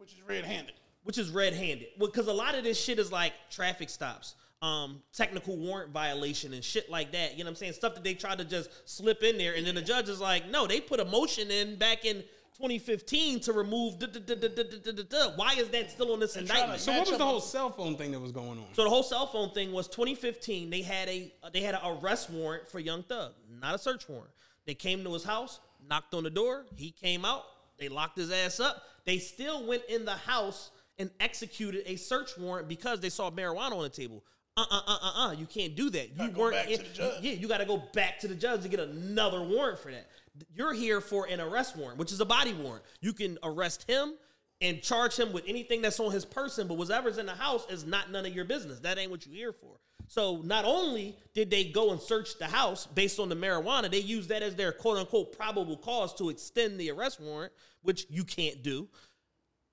which 0.00 0.12
is 0.12 0.22
red-handed. 0.26 0.74
which 1.02 1.18
is 1.18 1.28
red-handed. 1.30 1.88
Because 1.98 2.26
a 2.26 2.32
lot 2.32 2.54
of 2.54 2.64
this 2.64 2.80
shit 2.80 2.98
is 2.98 3.12
like 3.12 3.32
traffic 3.50 3.90
stops, 3.90 4.34
um, 4.62 5.02
technical 5.12 5.56
warrant 5.56 5.90
violation, 5.90 6.52
and 6.52 6.62
shit 6.62 6.90
like 6.90 7.12
that. 7.12 7.32
You 7.32 7.44
know 7.44 7.48
what 7.48 7.50
I'm 7.50 7.56
saying? 7.56 7.72
Stuff 7.74 7.94
that 7.94 8.04
they 8.04 8.14
try 8.14 8.34
to 8.34 8.44
just 8.44 8.70
slip 8.88 9.22
in 9.22 9.38
there, 9.38 9.54
and 9.54 9.66
then 9.66 9.74
the 9.74 9.82
judge 9.82 10.08
is 10.08 10.20
like, 10.20 10.48
"No, 10.50 10.66
they 10.66 10.80
put 10.80 11.00
a 11.00 11.04
motion 11.04 11.50
in 11.50 11.76
back 11.76 12.04
in 12.04 12.22
2015 12.56 13.40
to 13.40 13.52
remove." 13.52 13.98
duh, 13.98 14.06
duh, 14.06 15.02
duh. 15.08 15.32
Why 15.36 15.54
is 15.54 15.68
that 15.70 15.90
still 15.90 16.12
on 16.12 16.20
this 16.20 16.34
trying 16.34 16.46
indictment? 16.46 16.80
So 16.80 16.92
what 16.92 17.08
was 17.08 17.18
the 17.18 17.24
whole 17.24 17.40
cell 17.40 17.70
phone 17.70 17.96
thing 17.96 18.12
that 18.12 18.20
was 18.20 18.32
going 18.32 18.58
on? 18.58 18.66
So 18.74 18.84
the 18.84 18.90
whole 18.90 19.02
cell 19.02 19.26
phone 19.26 19.50
thing 19.50 19.72
was 19.72 19.88
2015. 19.88 20.68
They 20.68 20.82
had 20.82 21.08
a 21.08 21.32
they 21.52 21.60
had 21.60 21.74
an 21.74 21.80
arrest 21.84 22.28
warrant 22.28 22.68
for 22.68 22.80
Young 22.80 23.02
Thug, 23.02 23.32
not 23.60 23.74
a 23.74 23.78
search 23.78 24.08
warrant. 24.08 24.30
They 24.66 24.74
came 24.74 25.02
to 25.04 25.12
his 25.14 25.24
house, 25.24 25.58
knocked 25.88 26.12
on 26.12 26.22
the 26.22 26.30
door. 26.30 26.66
He 26.76 26.90
came 26.90 27.24
out. 27.24 27.44
They 27.78 27.88
locked 27.88 28.18
his 28.18 28.30
ass 28.30 28.60
up. 28.60 28.82
They 29.06 29.18
still 29.18 29.66
went 29.66 29.84
in 29.88 30.04
the 30.04 30.12
house 30.12 30.70
and 30.98 31.10
executed 31.18 31.82
a 31.86 31.96
search 31.96 32.36
warrant 32.36 32.68
because 32.68 33.00
they 33.00 33.08
saw 33.08 33.30
marijuana 33.30 33.72
on 33.72 33.82
the 33.82 33.88
table. 33.88 34.22
Uh 34.56 34.64
uh 34.70 34.80
uh 34.86 34.98
uh 35.02 35.28
uh. 35.28 35.32
You 35.32 35.46
can't 35.46 35.74
do 35.76 35.90
that. 35.90 36.10
You 36.10 36.28
Gotta 36.28 36.38
weren't. 36.38 36.54
back 36.54 36.66
to 36.66 36.72
in- 36.74 36.82
the 36.82 36.88
judge. 36.88 37.22
Yeah, 37.22 37.32
you 37.32 37.48
got 37.48 37.58
to 37.58 37.64
go 37.66 37.82
back 37.92 38.18
to 38.20 38.28
the 38.28 38.34
judge 38.34 38.62
to 38.62 38.68
get 38.68 38.80
another 38.80 39.42
warrant 39.42 39.78
for 39.78 39.90
that. 39.90 40.06
You're 40.54 40.72
here 40.74 41.00
for 41.00 41.26
an 41.28 41.40
arrest 41.40 41.76
warrant, 41.76 41.98
which 41.98 42.12
is 42.12 42.20
a 42.20 42.24
body 42.24 42.52
warrant. 42.52 42.84
You 43.00 43.12
can 43.12 43.38
arrest 43.42 43.88
him 43.88 44.14
and 44.60 44.82
charge 44.82 45.16
him 45.18 45.32
with 45.32 45.44
anything 45.46 45.82
that's 45.82 45.98
on 46.00 46.12
his 46.12 46.24
person, 46.24 46.66
but 46.68 46.76
whatever's 46.76 47.18
in 47.18 47.26
the 47.26 47.34
house 47.34 47.64
is 47.70 47.84
not 47.86 48.10
none 48.10 48.26
of 48.26 48.34
your 48.34 48.44
business. 48.44 48.78
That 48.80 48.98
ain't 48.98 49.10
what 49.10 49.26
you're 49.26 49.34
here 49.34 49.52
for. 49.52 49.78
So 50.08 50.38
not 50.44 50.64
only 50.64 51.16
did 51.34 51.50
they 51.50 51.64
go 51.64 51.92
and 51.92 52.00
search 52.00 52.38
the 52.38 52.46
house 52.46 52.86
based 52.86 53.20
on 53.20 53.28
the 53.28 53.36
marijuana, 53.36 53.90
they 53.90 54.00
used 54.00 54.28
that 54.30 54.42
as 54.42 54.56
their 54.56 54.72
quote 54.72 54.98
unquote 54.98 55.36
probable 55.36 55.76
cause 55.76 56.12
to 56.16 56.28
extend 56.30 56.78
the 56.78 56.90
arrest 56.90 57.20
warrant, 57.20 57.52
which 57.82 58.06
you 58.10 58.24
can't 58.24 58.62
do. 58.62 58.88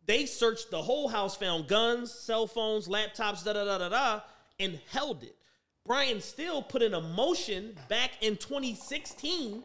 They 0.06 0.26
searched 0.26 0.72
the 0.72 0.82
whole 0.82 1.08
house, 1.10 1.36
found 1.36 1.68
guns, 1.68 2.14
cell 2.14 2.48
phones, 2.48 2.88
laptops, 2.88 3.44
da 3.44 3.54
da 3.54 3.66
da 3.66 3.78
da 3.78 3.90
da, 3.90 4.20
and 4.60 4.80
held 4.92 5.24
it. 5.24 5.36
Brian 5.86 6.20
Steel 6.20 6.62
put 6.62 6.82
in 6.82 6.94
a 6.94 7.02
motion 7.02 7.78
back 7.88 8.12
in 8.22 8.36
2016 8.36 9.64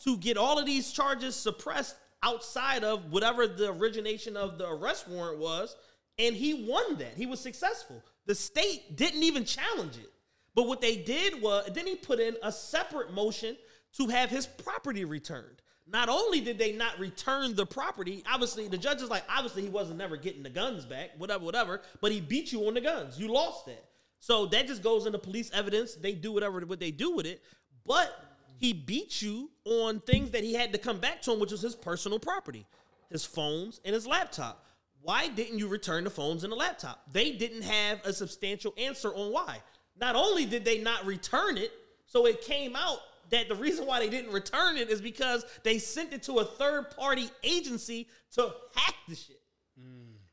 to 0.00 0.16
get 0.18 0.36
all 0.36 0.58
of 0.58 0.66
these 0.66 0.92
charges 0.92 1.34
suppressed 1.34 1.96
outside 2.22 2.84
of 2.84 3.10
whatever 3.10 3.46
the 3.46 3.72
origination 3.72 4.36
of 4.36 4.58
the 4.58 4.68
arrest 4.68 5.08
warrant 5.08 5.38
was, 5.38 5.76
and 6.18 6.34
he 6.34 6.66
won 6.68 6.96
that. 6.98 7.14
He 7.16 7.26
was 7.26 7.40
successful. 7.40 8.02
The 8.26 8.34
state 8.34 8.96
didn't 8.96 9.22
even 9.22 9.44
challenge 9.44 9.96
it. 9.96 10.12
But 10.54 10.68
what 10.68 10.80
they 10.80 10.96
did 10.96 11.42
was, 11.42 11.68
then 11.72 11.86
he 11.86 11.96
put 11.96 12.18
in 12.18 12.36
a 12.42 12.50
separate 12.50 13.12
motion 13.12 13.56
to 13.98 14.06
have 14.08 14.30
his 14.30 14.46
property 14.46 15.04
returned. 15.04 15.62
Not 15.86 16.08
only 16.08 16.40
did 16.40 16.58
they 16.58 16.72
not 16.72 16.98
return 16.98 17.54
the 17.54 17.66
property, 17.66 18.24
obviously 18.28 18.66
the 18.66 18.78
judge 18.78 19.02
is 19.02 19.10
like, 19.10 19.22
obviously 19.28 19.62
he 19.62 19.68
wasn't 19.68 19.98
never 19.98 20.16
getting 20.16 20.42
the 20.42 20.50
guns 20.50 20.84
back, 20.84 21.10
whatever, 21.18 21.44
whatever. 21.44 21.82
But 22.00 22.10
he 22.10 22.20
beat 22.20 22.52
you 22.52 22.66
on 22.66 22.74
the 22.74 22.80
guns. 22.80 23.18
You 23.18 23.28
lost 23.32 23.66
that. 23.66 23.84
So 24.26 24.44
that 24.46 24.66
just 24.66 24.82
goes 24.82 25.06
into 25.06 25.20
police 25.20 25.52
evidence. 25.54 25.94
They 25.94 26.12
do 26.12 26.32
whatever 26.32 26.58
what 26.66 26.80
they 26.80 26.90
do 26.90 27.14
with 27.14 27.26
it. 27.26 27.44
But 27.86 28.12
he 28.58 28.72
beat 28.72 29.22
you 29.22 29.52
on 29.64 30.00
things 30.00 30.32
that 30.32 30.42
he 30.42 30.52
had 30.52 30.72
to 30.72 30.80
come 30.80 30.98
back 30.98 31.22
to 31.22 31.32
him, 31.32 31.38
which 31.38 31.52
was 31.52 31.60
his 31.60 31.76
personal 31.76 32.18
property, 32.18 32.66
his 33.08 33.24
phones 33.24 33.80
and 33.84 33.94
his 33.94 34.04
laptop. 34.04 34.66
Why 35.00 35.28
didn't 35.28 35.60
you 35.60 35.68
return 35.68 36.02
the 36.02 36.10
phones 36.10 36.42
and 36.42 36.52
the 36.52 36.56
laptop? 36.56 37.04
They 37.12 37.34
didn't 37.34 37.62
have 37.62 38.04
a 38.04 38.12
substantial 38.12 38.74
answer 38.76 39.14
on 39.14 39.32
why. 39.32 39.62
Not 39.96 40.16
only 40.16 40.44
did 40.44 40.64
they 40.64 40.78
not 40.78 41.06
return 41.06 41.56
it, 41.56 41.70
so 42.06 42.26
it 42.26 42.40
came 42.40 42.74
out 42.74 42.98
that 43.30 43.48
the 43.48 43.54
reason 43.54 43.86
why 43.86 44.00
they 44.00 44.10
didn't 44.10 44.32
return 44.32 44.76
it 44.76 44.90
is 44.90 45.00
because 45.00 45.46
they 45.62 45.78
sent 45.78 46.12
it 46.12 46.24
to 46.24 46.40
a 46.40 46.44
third 46.44 46.90
party 46.96 47.30
agency 47.44 48.08
to 48.32 48.52
hack 48.74 48.94
the 49.06 49.14
shit. 49.14 49.35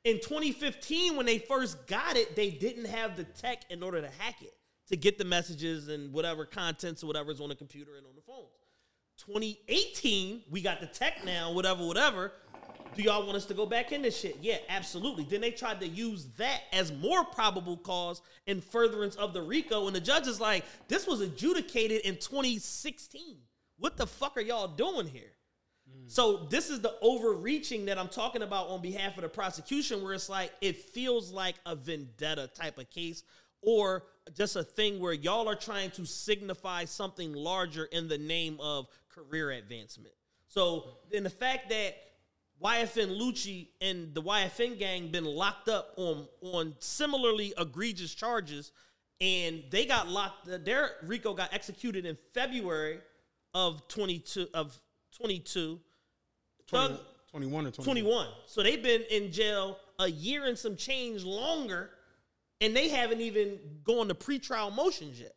In 0.03 0.19
2015, 0.19 1.15
when 1.15 1.25
they 1.25 1.37
first 1.37 1.87
got 1.87 2.17
it, 2.17 2.35
they 2.35 2.49
didn't 2.49 2.85
have 2.85 3.15
the 3.15 3.23
tech 3.23 3.61
in 3.69 3.81
order 3.81 4.01
to 4.01 4.09
hack 4.19 4.41
it 4.41 4.53
to 4.89 4.97
get 4.97 5.17
the 5.17 5.23
messages 5.23 5.87
and 5.87 6.11
whatever 6.11 6.45
contents 6.45 7.03
or 7.03 7.07
whatever's 7.07 7.39
on 7.39 7.47
the 7.47 7.55
computer 7.55 7.95
and 7.95 8.05
on 8.05 8.13
the 8.13 8.21
phones. 8.21 8.49
2018, 9.25 10.43
we 10.49 10.61
got 10.61 10.81
the 10.81 10.87
tech 10.87 11.23
now, 11.23 11.53
whatever, 11.53 11.85
whatever. 11.85 12.33
Do 12.95 13.01
y'all 13.01 13.25
want 13.25 13.37
us 13.37 13.45
to 13.45 13.53
go 13.53 13.65
back 13.65 13.93
in 13.93 14.01
this 14.01 14.19
shit? 14.19 14.37
Yeah, 14.41 14.57
absolutely. 14.67 15.23
Then 15.23 15.39
they 15.39 15.51
tried 15.51 15.79
to 15.79 15.87
use 15.87 16.25
that 16.37 16.63
as 16.73 16.91
more 16.91 17.23
probable 17.23 17.77
cause 17.77 18.21
in 18.45 18.59
furtherance 18.59 19.15
of 19.15 19.33
the 19.33 19.41
RICO, 19.41 19.87
and 19.87 19.95
the 19.95 20.01
judge 20.01 20.27
is 20.27 20.41
like, 20.41 20.65
this 20.89 21.07
was 21.07 21.21
adjudicated 21.21 22.01
in 22.01 22.15
2016. 22.15 23.37
What 23.77 23.95
the 23.95 24.05
fuck 24.05 24.35
are 24.35 24.41
y'all 24.41 24.67
doing 24.67 25.07
here? 25.07 25.31
So 26.07 26.47
this 26.49 26.69
is 26.69 26.81
the 26.81 26.95
overreaching 27.01 27.85
that 27.85 27.97
I'm 27.97 28.09
talking 28.09 28.41
about 28.41 28.67
on 28.69 28.81
behalf 28.81 29.15
of 29.17 29.23
the 29.23 29.29
prosecution, 29.29 30.03
where 30.03 30.13
it's 30.13 30.29
like 30.29 30.51
it 30.61 30.77
feels 30.77 31.31
like 31.31 31.55
a 31.65 31.75
vendetta 31.75 32.49
type 32.53 32.77
of 32.77 32.89
case, 32.89 33.23
or 33.61 34.03
just 34.35 34.55
a 34.55 34.63
thing 34.63 34.99
where 34.99 35.13
y'all 35.13 35.49
are 35.49 35.55
trying 35.55 35.91
to 35.91 36.05
signify 36.05 36.85
something 36.85 37.33
larger 37.33 37.85
in 37.85 38.07
the 38.07 38.17
name 38.17 38.57
of 38.59 38.87
career 39.09 39.51
advancement. 39.51 40.13
So 40.47 40.97
in 41.11 41.23
the 41.23 41.29
fact 41.29 41.69
that 41.69 41.95
YFN 42.61 43.19
Lucci 43.19 43.67
and 43.81 44.13
the 44.13 44.21
YFN 44.21 44.79
gang 44.79 45.09
been 45.09 45.25
locked 45.25 45.67
up 45.67 45.93
on 45.97 46.27
on 46.41 46.75
similarly 46.79 47.53
egregious 47.57 48.13
charges, 48.13 48.71
and 49.19 49.63
they 49.69 49.85
got 49.85 50.07
locked. 50.07 50.47
Their 50.63 50.91
RICO 51.03 51.33
got 51.33 51.53
executed 51.53 52.05
in 52.05 52.17
February 52.33 52.99
of 53.53 53.87
twenty 53.87 54.19
two 54.19 54.47
of 54.53 54.79
twenty 55.17 55.39
two. 55.39 55.79
20 56.67 56.99
21 57.29 57.65
or 57.65 57.71
22. 57.71 57.83
21. 57.83 58.27
So 58.45 58.61
they've 58.61 58.83
been 58.83 59.03
in 59.09 59.31
jail 59.31 59.77
a 59.99 60.07
year 60.07 60.45
and 60.45 60.57
some 60.57 60.75
change 60.75 61.23
longer, 61.23 61.89
and 62.61 62.75
they 62.75 62.89
haven't 62.89 63.21
even 63.21 63.57
gone 63.83 64.07
to 64.09 64.13
pretrial 64.13 64.73
motions 64.73 65.19
yet. 65.19 65.33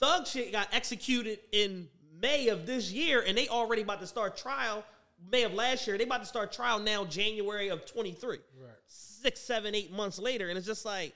Thug 0.00 0.26
shit 0.26 0.50
got 0.50 0.68
executed 0.72 1.38
in 1.52 1.88
May 2.20 2.48
of 2.48 2.66
this 2.66 2.90
year, 2.90 3.22
and 3.26 3.36
they 3.36 3.48
already 3.48 3.82
about 3.82 4.00
to 4.00 4.06
start 4.06 4.36
trial. 4.36 4.84
May 5.30 5.44
of 5.44 5.52
last 5.54 5.86
year, 5.86 5.98
they 5.98 6.04
about 6.04 6.20
to 6.20 6.26
start 6.26 6.52
trial 6.52 6.78
now, 6.78 7.04
January 7.04 7.68
of 7.68 7.84
23. 7.86 8.38
Right. 8.58 8.70
Six, 8.86 9.40
seven, 9.40 9.74
eight 9.74 9.92
months 9.92 10.18
later, 10.18 10.48
and 10.48 10.56
it's 10.56 10.66
just 10.66 10.84
like 10.84 11.14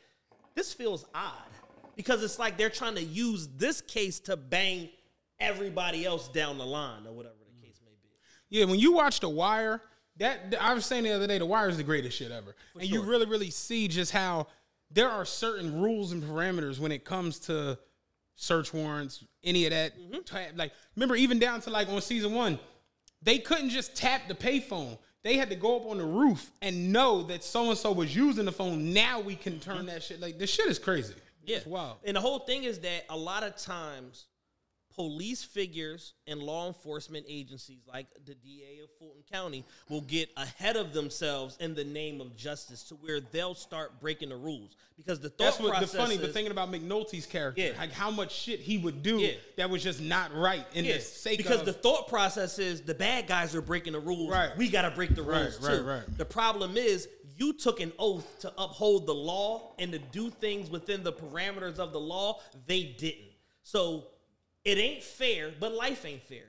this 0.54 0.72
feels 0.72 1.04
odd 1.14 1.32
because 1.96 2.22
it's 2.22 2.38
like 2.38 2.56
they're 2.56 2.70
trying 2.70 2.94
to 2.96 3.02
use 3.02 3.48
this 3.56 3.80
case 3.80 4.20
to 4.20 4.36
bang 4.36 4.88
everybody 5.40 6.04
else 6.04 6.28
down 6.28 6.58
the 6.58 6.66
line 6.66 7.06
or 7.06 7.12
whatever 7.12 7.34
the 7.46 7.66
case 7.66 7.80
may 7.84 7.92
be. 8.02 8.08
Yeah, 8.54 8.66
when 8.66 8.78
you 8.78 8.92
watch 8.92 9.18
The 9.18 9.28
Wire, 9.28 9.82
that 10.18 10.54
I 10.60 10.74
was 10.74 10.86
saying 10.86 11.02
the 11.02 11.10
other 11.10 11.26
day, 11.26 11.38
The 11.38 11.46
Wire 11.46 11.68
is 11.68 11.76
the 11.76 11.82
greatest 11.82 12.16
shit 12.16 12.30
ever, 12.30 12.54
and 12.78 12.88
you 12.88 13.02
really, 13.02 13.26
really 13.26 13.50
see 13.50 13.88
just 13.88 14.12
how 14.12 14.46
there 14.92 15.10
are 15.10 15.24
certain 15.24 15.82
rules 15.82 16.12
and 16.12 16.22
parameters 16.22 16.78
when 16.78 16.92
it 16.92 17.04
comes 17.04 17.40
to 17.40 17.76
search 18.36 18.72
warrants, 18.72 19.24
any 19.42 19.64
of 19.64 19.72
that. 19.72 19.98
Mm-hmm. 19.98 20.56
Like, 20.56 20.70
remember, 20.94 21.16
even 21.16 21.40
down 21.40 21.62
to 21.62 21.70
like 21.70 21.88
on 21.88 22.00
season 22.00 22.32
one, 22.32 22.60
they 23.22 23.38
couldn't 23.38 23.70
just 23.70 23.96
tap 23.96 24.28
the 24.28 24.34
payphone. 24.34 24.98
They 25.24 25.36
had 25.36 25.50
to 25.50 25.56
go 25.56 25.76
up 25.80 25.86
on 25.86 25.98
the 25.98 26.04
roof 26.04 26.52
and 26.62 26.92
know 26.92 27.24
that 27.24 27.42
so 27.42 27.70
and 27.70 27.76
so 27.76 27.90
was 27.90 28.14
using 28.14 28.44
the 28.44 28.52
phone. 28.52 28.92
Now 28.92 29.18
we 29.18 29.34
can 29.34 29.58
turn 29.58 29.86
that 29.86 30.04
shit. 30.04 30.20
Like, 30.20 30.38
this 30.38 30.50
shit 30.50 30.66
is 30.66 30.78
crazy. 30.78 31.14
Yeah. 31.44 31.56
It's 31.56 31.66
wild. 31.66 31.96
And 32.04 32.16
the 32.16 32.20
whole 32.20 32.38
thing 32.38 32.62
is 32.62 32.78
that 32.80 33.04
a 33.10 33.16
lot 33.16 33.42
of 33.42 33.56
times 33.56 34.26
police 34.94 35.42
figures 35.42 36.14
and 36.28 36.40
law 36.40 36.68
enforcement 36.68 37.26
agencies 37.28 37.80
like 37.92 38.06
the 38.26 38.34
DA 38.34 38.78
of 38.84 38.90
Fulton 38.98 39.22
County 39.30 39.64
will 39.88 40.02
get 40.02 40.28
ahead 40.36 40.76
of 40.76 40.92
themselves 40.92 41.56
in 41.58 41.74
the 41.74 41.82
name 41.84 42.20
of 42.20 42.36
justice 42.36 42.84
to 42.84 42.94
where 42.94 43.20
they'll 43.20 43.54
start 43.56 44.00
breaking 44.00 44.28
the 44.28 44.36
rules 44.36 44.76
because 44.96 45.18
the 45.18 45.28
thought 45.28 45.38
That's 45.58 45.60
what 45.60 45.80
the 45.80 45.86
funny, 45.88 46.16
but 46.16 46.28
is- 46.28 46.32
thinking 46.34 46.52
about 46.52 46.70
McNulty's 46.70 47.26
character, 47.26 47.60
Yeah. 47.60 47.72
like 47.76 47.90
how 47.90 48.10
much 48.12 48.32
shit 48.32 48.60
he 48.60 48.78
would 48.78 49.02
do 49.02 49.18
Yeah. 49.18 49.32
that 49.56 49.68
was 49.68 49.82
just 49.82 50.00
not 50.00 50.32
right 50.32 50.64
in 50.74 50.84
Yeah, 50.84 50.94
the 50.98 51.00
sake 51.00 51.38
because 51.38 51.60
of 51.60 51.66
the 51.66 51.72
thought 51.72 52.06
process 52.06 52.60
is 52.60 52.82
the 52.82 52.94
bad 52.94 53.26
guys 53.26 53.54
are 53.56 53.62
breaking 53.62 53.94
the 53.94 54.00
rules. 54.00 54.30
Right. 54.30 54.56
We 54.56 54.68
got 54.68 54.82
to 54.82 54.90
break 54.92 55.16
the 55.16 55.22
Right, 55.24 55.42
rules 55.42 55.60
right, 55.60 55.78
too. 55.78 55.82
right. 55.84 56.18
The 56.18 56.24
problem 56.24 56.76
is 56.76 57.08
you 57.36 57.52
took 57.52 57.80
an 57.80 57.92
oath 57.98 58.38
to 58.40 58.52
uphold 58.56 59.06
the 59.06 59.14
law 59.14 59.74
and 59.80 59.90
to 59.90 59.98
do 59.98 60.30
things 60.30 60.70
within 60.70 61.02
the 61.02 61.12
parameters 61.12 61.80
of 61.80 61.92
the 61.92 61.98
law. 61.98 62.40
They 62.66 62.84
didn't. 62.84 63.32
So 63.64 64.06
it 64.64 64.78
ain't 64.78 65.02
fair, 65.02 65.52
but 65.58 65.72
life 65.74 66.04
ain't 66.04 66.22
fair. 66.22 66.44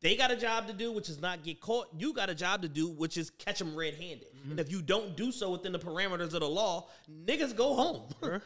They 0.00 0.16
got 0.16 0.30
a 0.30 0.36
job 0.36 0.66
to 0.66 0.74
do, 0.74 0.92
which 0.92 1.08
is 1.08 1.20
not 1.20 1.42
get 1.42 1.60
caught. 1.60 1.88
You 1.96 2.12
got 2.12 2.28
a 2.28 2.34
job 2.34 2.60
to 2.60 2.68
do, 2.68 2.90
which 2.90 3.16
is 3.16 3.30
catch 3.30 3.58
them 3.58 3.74
red 3.74 3.94
handed. 3.94 4.26
Mm-hmm. 4.36 4.50
And 4.50 4.60
if 4.60 4.70
you 4.70 4.82
don't 4.82 5.16
do 5.16 5.32
so 5.32 5.50
within 5.50 5.72
the 5.72 5.78
parameters 5.78 6.34
of 6.34 6.40
the 6.40 6.48
law, 6.48 6.88
niggas 7.10 7.56
go 7.56 7.74
home. 7.74 8.02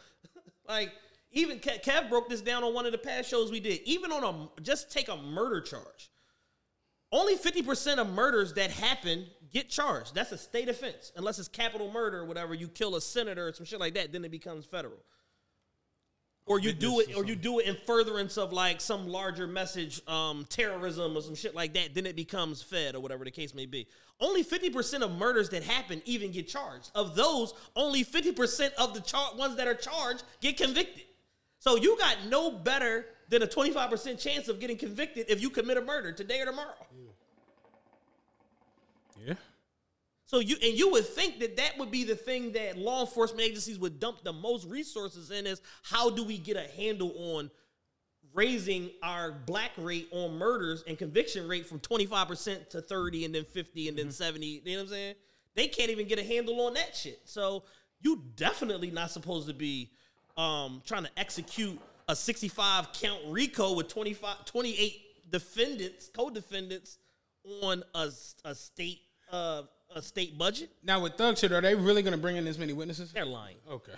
like, 0.68 0.92
even 1.32 1.58
Kev, 1.58 1.82
Kev 1.82 2.08
broke 2.08 2.28
this 2.28 2.42
down 2.42 2.62
on 2.62 2.74
one 2.74 2.86
of 2.86 2.92
the 2.92 2.98
past 2.98 3.28
shows 3.28 3.50
we 3.50 3.58
did. 3.58 3.80
Even 3.84 4.12
on 4.12 4.22
a, 4.22 4.60
just 4.62 4.92
take 4.92 5.08
a 5.08 5.16
murder 5.16 5.60
charge. 5.60 6.12
Only 7.10 7.36
50% 7.36 7.98
of 7.98 8.08
murders 8.08 8.52
that 8.54 8.70
happen 8.70 9.26
get 9.50 9.68
charged. 9.68 10.14
That's 10.14 10.30
a 10.30 10.38
state 10.38 10.68
offense. 10.68 11.10
Unless 11.16 11.40
it's 11.40 11.48
capital 11.48 11.90
murder 11.90 12.18
or 12.20 12.24
whatever, 12.24 12.54
you 12.54 12.68
kill 12.68 12.96
a 12.96 13.00
senator 13.00 13.48
or 13.48 13.52
some 13.52 13.66
shit 13.66 13.80
like 13.80 13.94
that, 13.94 14.12
then 14.12 14.24
it 14.24 14.30
becomes 14.30 14.64
federal. 14.64 14.98
Or 16.48 16.58
you 16.58 16.72
do 16.72 17.00
it, 17.00 17.14
or 17.14 17.24
you 17.24 17.36
do 17.36 17.58
it 17.58 17.66
in 17.66 17.76
furtherance 17.86 18.38
of 18.38 18.52
like 18.52 18.80
some 18.80 19.06
larger 19.06 19.46
message, 19.46 20.00
um, 20.08 20.46
terrorism 20.48 21.16
or 21.16 21.20
some 21.20 21.34
shit 21.34 21.54
like 21.54 21.74
that. 21.74 21.94
Then 21.94 22.06
it 22.06 22.16
becomes 22.16 22.62
Fed 22.62 22.94
or 22.94 23.00
whatever 23.00 23.24
the 23.24 23.30
case 23.30 23.54
may 23.54 23.66
be. 23.66 23.86
Only 24.18 24.42
fifty 24.42 24.70
percent 24.70 25.04
of 25.04 25.12
murders 25.12 25.50
that 25.50 25.62
happen 25.62 26.00
even 26.06 26.32
get 26.32 26.48
charged. 26.48 26.90
Of 26.94 27.14
those, 27.14 27.52
only 27.76 28.02
fifty 28.02 28.32
percent 28.32 28.72
of 28.78 28.94
the 28.94 29.00
char- 29.00 29.36
ones 29.36 29.56
that 29.56 29.68
are 29.68 29.74
charged 29.74 30.24
get 30.40 30.56
convicted. 30.56 31.04
So 31.58 31.76
you 31.76 31.98
got 31.98 32.16
no 32.28 32.50
better 32.50 33.06
than 33.28 33.42
a 33.42 33.46
twenty 33.46 33.70
five 33.70 33.90
percent 33.90 34.18
chance 34.18 34.48
of 34.48 34.58
getting 34.58 34.78
convicted 34.78 35.26
if 35.28 35.42
you 35.42 35.50
commit 35.50 35.76
a 35.76 35.82
murder 35.82 36.12
today 36.12 36.40
or 36.40 36.46
tomorrow. 36.46 36.86
yeah. 39.26 39.34
So 40.28 40.40
you 40.40 40.56
and 40.62 40.78
you 40.78 40.90
would 40.90 41.06
think 41.06 41.40
that 41.40 41.56
that 41.56 41.78
would 41.78 41.90
be 41.90 42.04
the 42.04 42.14
thing 42.14 42.52
that 42.52 42.76
law 42.76 43.00
enforcement 43.00 43.40
agencies 43.40 43.78
would 43.78 43.98
dump 43.98 44.22
the 44.24 44.32
most 44.32 44.68
resources 44.68 45.30
in 45.30 45.46
is 45.46 45.62
how 45.82 46.10
do 46.10 46.22
we 46.22 46.36
get 46.36 46.58
a 46.58 46.68
handle 46.76 47.14
on 47.16 47.50
raising 48.34 48.90
our 49.02 49.32
black 49.32 49.70
rate 49.78 50.06
on 50.12 50.36
murders 50.36 50.84
and 50.86 50.98
conviction 50.98 51.48
rate 51.48 51.66
from 51.66 51.80
25% 51.80 52.68
to 52.68 52.82
30 52.82 53.24
and 53.24 53.34
then 53.34 53.44
50 53.44 53.88
and 53.88 53.96
then 53.96 54.10
70, 54.10 54.46
you 54.46 54.60
know 54.66 54.72
what 54.76 54.82
I'm 54.82 54.88
saying? 54.90 55.14
They 55.54 55.66
can't 55.66 55.90
even 55.90 56.06
get 56.06 56.18
a 56.18 56.22
handle 56.22 56.60
on 56.60 56.74
that 56.74 56.94
shit. 56.94 57.20
So 57.24 57.64
you 58.02 58.22
definitely 58.36 58.90
not 58.90 59.10
supposed 59.10 59.48
to 59.48 59.54
be 59.54 59.92
um, 60.36 60.82
trying 60.84 61.04
to 61.04 61.10
execute 61.16 61.80
a 62.06 62.14
65 62.14 62.92
count 62.92 63.20
RICO 63.28 63.72
with 63.72 63.88
25 63.88 64.44
28 64.44 65.30
defendants, 65.30 66.10
co-defendants 66.14 66.98
on 67.62 67.82
a, 67.94 68.10
a 68.44 68.54
state 68.54 69.00
uh, 69.32 69.62
a 69.94 70.02
state 70.02 70.36
budget. 70.36 70.70
Now 70.82 71.00
with 71.00 71.14
thug 71.14 71.38
shit, 71.38 71.52
are 71.52 71.60
they 71.60 71.74
really 71.74 72.02
gonna 72.02 72.18
bring 72.18 72.36
in 72.36 72.46
as 72.46 72.58
many 72.58 72.72
witnesses? 72.72 73.12
They're 73.12 73.24
lying. 73.24 73.56
Okay. 73.70 73.92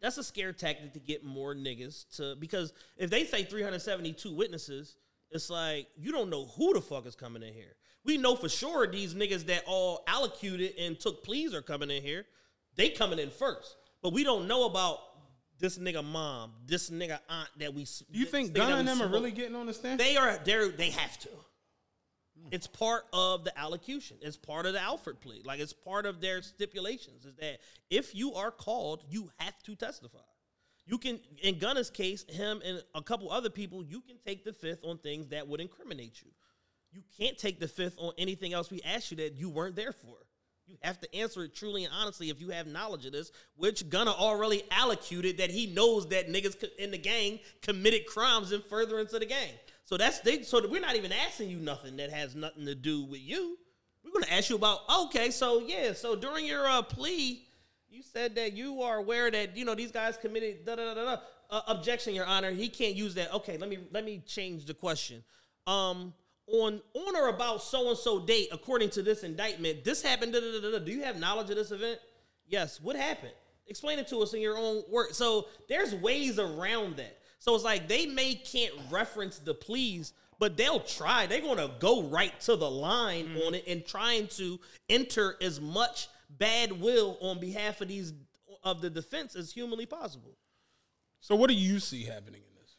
That's 0.00 0.18
a 0.18 0.24
scare 0.24 0.52
tactic 0.52 0.92
to 0.92 1.00
get 1.00 1.24
more 1.24 1.54
niggas 1.54 2.16
to 2.16 2.36
because 2.36 2.72
if 2.96 3.10
they 3.10 3.24
say 3.24 3.44
372 3.44 4.34
witnesses, 4.34 4.96
it's 5.30 5.50
like 5.50 5.88
you 5.96 6.12
don't 6.12 6.30
know 6.30 6.46
who 6.56 6.74
the 6.74 6.80
fuck 6.80 7.06
is 7.06 7.16
coming 7.16 7.42
in 7.42 7.52
here. 7.52 7.74
We 8.04 8.18
know 8.18 8.36
for 8.36 8.48
sure 8.48 8.86
these 8.86 9.14
niggas 9.14 9.46
that 9.46 9.64
all 9.66 10.04
allocated 10.06 10.74
and 10.78 10.98
took 10.98 11.24
pleas 11.24 11.54
are 11.54 11.62
coming 11.62 11.90
in 11.90 12.02
here. 12.02 12.24
They 12.76 12.90
coming 12.90 13.18
in 13.18 13.30
first, 13.30 13.76
but 14.02 14.12
we 14.12 14.22
don't 14.22 14.46
know 14.46 14.66
about 14.66 14.98
this 15.58 15.78
nigga 15.78 16.04
mom, 16.04 16.52
this 16.66 16.90
nigga 16.90 17.18
aunt 17.28 17.48
that 17.58 17.74
we. 17.74 17.84
Do 17.84 18.18
you 18.18 18.26
think 18.26 18.52
Gunna 18.52 18.76
and 18.76 18.88
them 18.88 19.02
are 19.02 19.08
really 19.08 19.32
getting 19.32 19.56
on 19.56 19.66
the 19.66 19.74
stand? 19.74 19.98
They 19.98 20.16
are. 20.16 20.38
They 20.44 20.68
they 20.70 20.90
have 20.90 21.18
to. 21.20 21.28
It's 22.50 22.66
part 22.66 23.04
of 23.12 23.44
the 23.44 23.58
allocution. 23.58 24.16
It's 24.20 24.36
part 24.36 24.66
of 24.66 24.72
the 24.72 24.80
Alford 24.80 25.20
plea. 25.20 25.42
Like 25.44 25.60
it's 25.60 25.72
part 25.72 26.06
of 26.06 26.20
their 26.20 26.42
stipulations. 26.42 27.24
Is 27.24 27.34
that 27.36 27.58
if 27.90 28.14
you 28.14 28.34
are 28.34 28.50
called, 28.50 29.04
you 29.08 29.30
have 29.38 29.60
to 29.64 29.74
testify. 29.74 30.18
You 30.86 30.98
can, 30.98 31.18
in 31.42 31.58
Gunna's 31.58 31.90
case, 31.90 32.24
him 32.28 32.62
and 32.64 32.82
a 32.94 33.02
couple 33.02 33.30
other 33.32 33.50
people, 33.50 33.84
you 33.84 34.00
can 34.00 34.16
take 34.24 34.44
the 34.44 34.52
fifth 34.52 34.84
on 34.84 34.98
things 34.98 35.28
that 35.28 35.48
would 35.48 35.60
incriminate 35.60 36.22
you. 36.22 36.30
You 36.92 37.02
can't 37.18 37.36
take 37.36 37.58
the 37.58 37.68
fifth 37.68 37.96
on 37.98 38.12
anything 38.16 38.52
else 38.52 38.70
we 38.70 38.80
asked 38.82 39.10
you 39.10 39.16
that 39.18 39.34
you 39.34 39.50
weren't 39.50 39.74
there 39.74 39.92
for. 39.92 40.16
You 40.66 40.76
have 40.82 41.00
to 41.00 41.14
answer 41.14 41.44
it 41.44 41.54
truly 41.54 41.84
and 41.84 41.92
honestly 41.94 42.30
if 42.30 42.40
you 42.40 42.50
have 42.50 42.66
knowledge 42.66 43.06
of 43.06 43.12
this, 43.12 43.30
which 43.56 43.88
Gunna 43.88 44.12
already 44.12 44.62
allocated 44.70 45.38
that 45.38 45.50
he 45.50 45.66
knows 45.66 46.08
that 46.08 46.28
niggas 46.28 46.62
in 46.78 46.90
the 46.90 46.98
gang 46.98 47.38
committed 47.62 48.06
crimes 48.06 48.52
in 48.52 48.62
furtherance 48.62 49.12
of 49.12 49.20
the 49.20 49.26
gang. 49.26 49.52
So 49.86 49.96
that's 49.96 50.18
they. 50.20 50.42
So 50.42 50.66
we're 50.68 50.80
not 50.80 50.96
even 50.96 51.12
asking 51.12 51.48
you 51.48 51.58
nothing 51.58 51.96
that 51.96 52.10
has 52.10 52.34
nothing 52.34 52.66
to 52.66 52.74
do 52.74 53.04
with 53.04 53.20
you. 53.20 53.56
We're 54.04 54.10
gonna 54.12 54.32
ask 54.32 54.50
you 54.50 54.56
about 54.56 54.80
okay. 55.04 55.30
So 55.30 55.60
yeah. 55.60 55.92
So 55.92 56.16
during 56.16 56.44
your 56.44 56.66
uh, 56.66 56.82
plea, 56.82 57.46
you 57.88 58.02
said 58.02 58.34
that 58.34 58.52
you 58.52 58.82
are 58.82 58.96
aware 58.98 59.30
that 59.30 59.56
you 59.56 59.64
know 59.64 59.76
these 59.76 59.92
guys 59.92 60.16
committed 60.16 60.66
da 60.66 60.74
da 60.74 60.92
da 60.92 61.04
da. 61.04 61.16
Uh, 61.48 61.60
objection, 61.68 62.12
Your 62.12 62.26
Honor. 62.26 62.50
He 62.50 62.68
can't 62.68 62.96
use 62.96 63.14
that. 63.14 63.32
Okay, 63.32 63.56
let 63.58 63.70
me 63.70 63.78
let 63.92 64.04
me 64.04 64.22
change 64.26 64.66
the 64.66 64.74
question. 64.74 65.22
Um, 65.68 66.12
on 66.48 66.80
on 66.94 67.16
or 67.16 67.28
about 67.28 67.62
so 67.62 67.88
and 67.88 67.96
so 67.96 68.18
date, 68.18 68.48
according 68.50 68.90
to 68.90 69.02
this 69.02 69.22
indictment, 69.22 69.84
this 69.84 70.02
happened. 70.02 70.32
Da, 70.32 70.40
da, 70.40 70.70
da. 70.72 70.78
Do 70.80 70.90
you 70.90 71.04
have 71.04 71.20
knowledge 71.20 71.48
of 71.50 71.56
this 71.56 71.70
event? 71.70 72.00
Yes. 72.48 72.80
What 72.80 72.96
happened? 72.96 73.34
Explain 73.68 74.00
it 74.00 74.08
to 74.08 74.18
us 74.18 74.34
in 74.34 74.40
your 74.40 74.58
own 74.58 74.82
words. 74.90 75.16
So 75.16 75.46
there's 75.68 75.94
ways 75.94 76.40
around 76.40 76.96
that. 76.96 77.18
So 77.46 77.54
it's 77.54 77.62
like 77.62 77.86
they 77.86 78.06
may 78.06 78.34
can't 78.34 78.74
reference 78.90 79.38
the 79.38 79.54
pleas, 79.54 80.12
but 80.40 80.56
they'll 80.56 80.80
try. 80.80 81.26
They're 81.26 81.40
gonna 81.40 81.70
go 81.78 82.02
right 82.02 82.38
to 82.40 82.56
the 82.56 82.68
line 82.68 83.36
on 83.46 83.54
it 83.54 83.64
and 83.68 83.86
trying 83.86 84.26
to 84.28 84.58
enter 84.88 85.36
as 85.40 85.60
much 85.60 86.08
bad 86.28 86.72
will 86.72 87.16
on 87.20 87.38
behalf 87.38 87.80
of 87.80 87.86
these 87.88 88.12
of 88.64 88.80
the 88.80 88.90
defense 88.90 89.36
as 89.36 89.52
humanly 89.52 89.86
possible. 89.86 90.36
So 91.20 91.36
what 91.36 91.48
do 91.48 91.54
you 91.54 91.78
see 91.78 92.02
happening 92.02 92.42
in 92.42 92.54
this? 92.60 92.76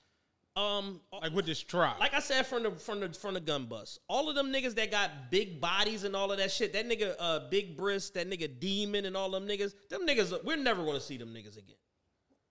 Um, 0.62 1.00
Like 1.14 1.32
with 1.34 1.46
this 1.46 1.64
trial? 1.64 1.96
like 1.98 2.14
I 2.14 2.20
said 2.20 2.46
from 2.46 2.64
the 2.64 2.72
from 2.72 3.00
the 3.00 3.14
from 3.14 3.36
the 3.36 3.40
gun 3.40 3.68
bus, 3.68 4.00
all 4.10 4.28
of 4.28 4.36
them 4.36 4.52
niggas 4.52 4.76
that 4.76 4.92
got 4.92 5.32
big 5.32 5.62
bodies 5.62 6.04
and 6.04 6.14
all 6.14 6.30
of 6.30 6.40
that 6.40 6.52
shit, 6.52 6.74
that 6.74 6.90
nigga 6.90 7.16
uh 7.20 7.48
big 7.50 7.78
Brisk, 7.78 8.14
that 8.14 8.30
nigga 8.30 8.60
demon 8.60 9.06
and 9.06 9.16
all 9.16 9.32
them 9.32 9.48
niggas, 9.48 9.74
them 9.90 10.06
niggas, 10.06 10.44
we're 10.44 10.58
never 10.58 10.84
gonna 10.84 11.00
see 11.00 11.16
them 11.16 11.34
niggas 11.34 11.58
again. 11.58 11.78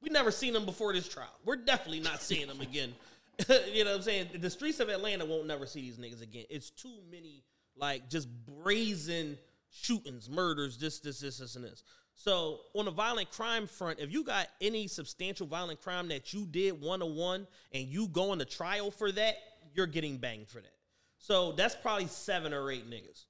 We 0.07 0.13
never 0.13 0.31
seen 0.31 0.53
them 0.53 0.65
before 0.65 0.93
this 0.93 1.09
trial. 1.09 1.35
We're 1.45 1.57
definitely 1.57 1.99
not 1.99 2.23
seeing 2.23 2.47
them 2.47 2.61
again. 2.61 2.95
you 3.73 3.83
know 3.83 3.91
what 3.91 3.97
I'm 3.97 4.03
saying? 4.03 4.29
The 4.39 4.49
streets 4.49 4.79
of 4.79 4.89
Atlanta 4.89 5.25
won't 5.25 5.49
never 5.49 5.67
see 5.67 5.81
these 5.81 5.99
niggas 5.99 6.23
again. 6.23 6.45
It's 6.49 6.71
too 6.71 6.95
many 7.11 7.43
like 7.77 8.09
just 8.09 8.29
brazen 8.47 9.37
shootings, 9.69 10.31
murders, 10.31 10.79
this, 10.79 11.01
this, 11.01 11.19
this, 11.19 11.39
this, 11.39 11.57
and 11.57 11.65
this. 11.65 11.83
So 12.15 12.61
on 12.77 12.85
the 12.85 12.93
violent 12.93 13.33
crime 13.33 13.67
front, 13.67 13.99
if 13.99 14.13
you 14.13 14.23
got 14.23 14.47
any 14.61 14.87
substantial 14.87 15.49
violent 15.49 15.83
crime 15.83 16.07
that 16.09 16.33
you 16.33 16.47
did 16.47 16.81
one 16.81 17.03
on 17.03 17.17
one 17.17 17.49
and 17.73 17.89
you 17.89 18.07
going 18.07 18.39
to 18.39 18.45
trial 18.45 18.93
for 18.93 19.11
that, 19.11 19.35
you're 19.75 19.89
getting 19.89 20.19
banged 20.19 20.49
for 20.49 20.61
that. 20.61 20.73
So 21.19 21.51
that's 21.51 21.75
probably 21.75 22.07
seven 22.07 22.55
or 22.55 22.71
eight 22.71 22.89
niggas. 22.89 23.25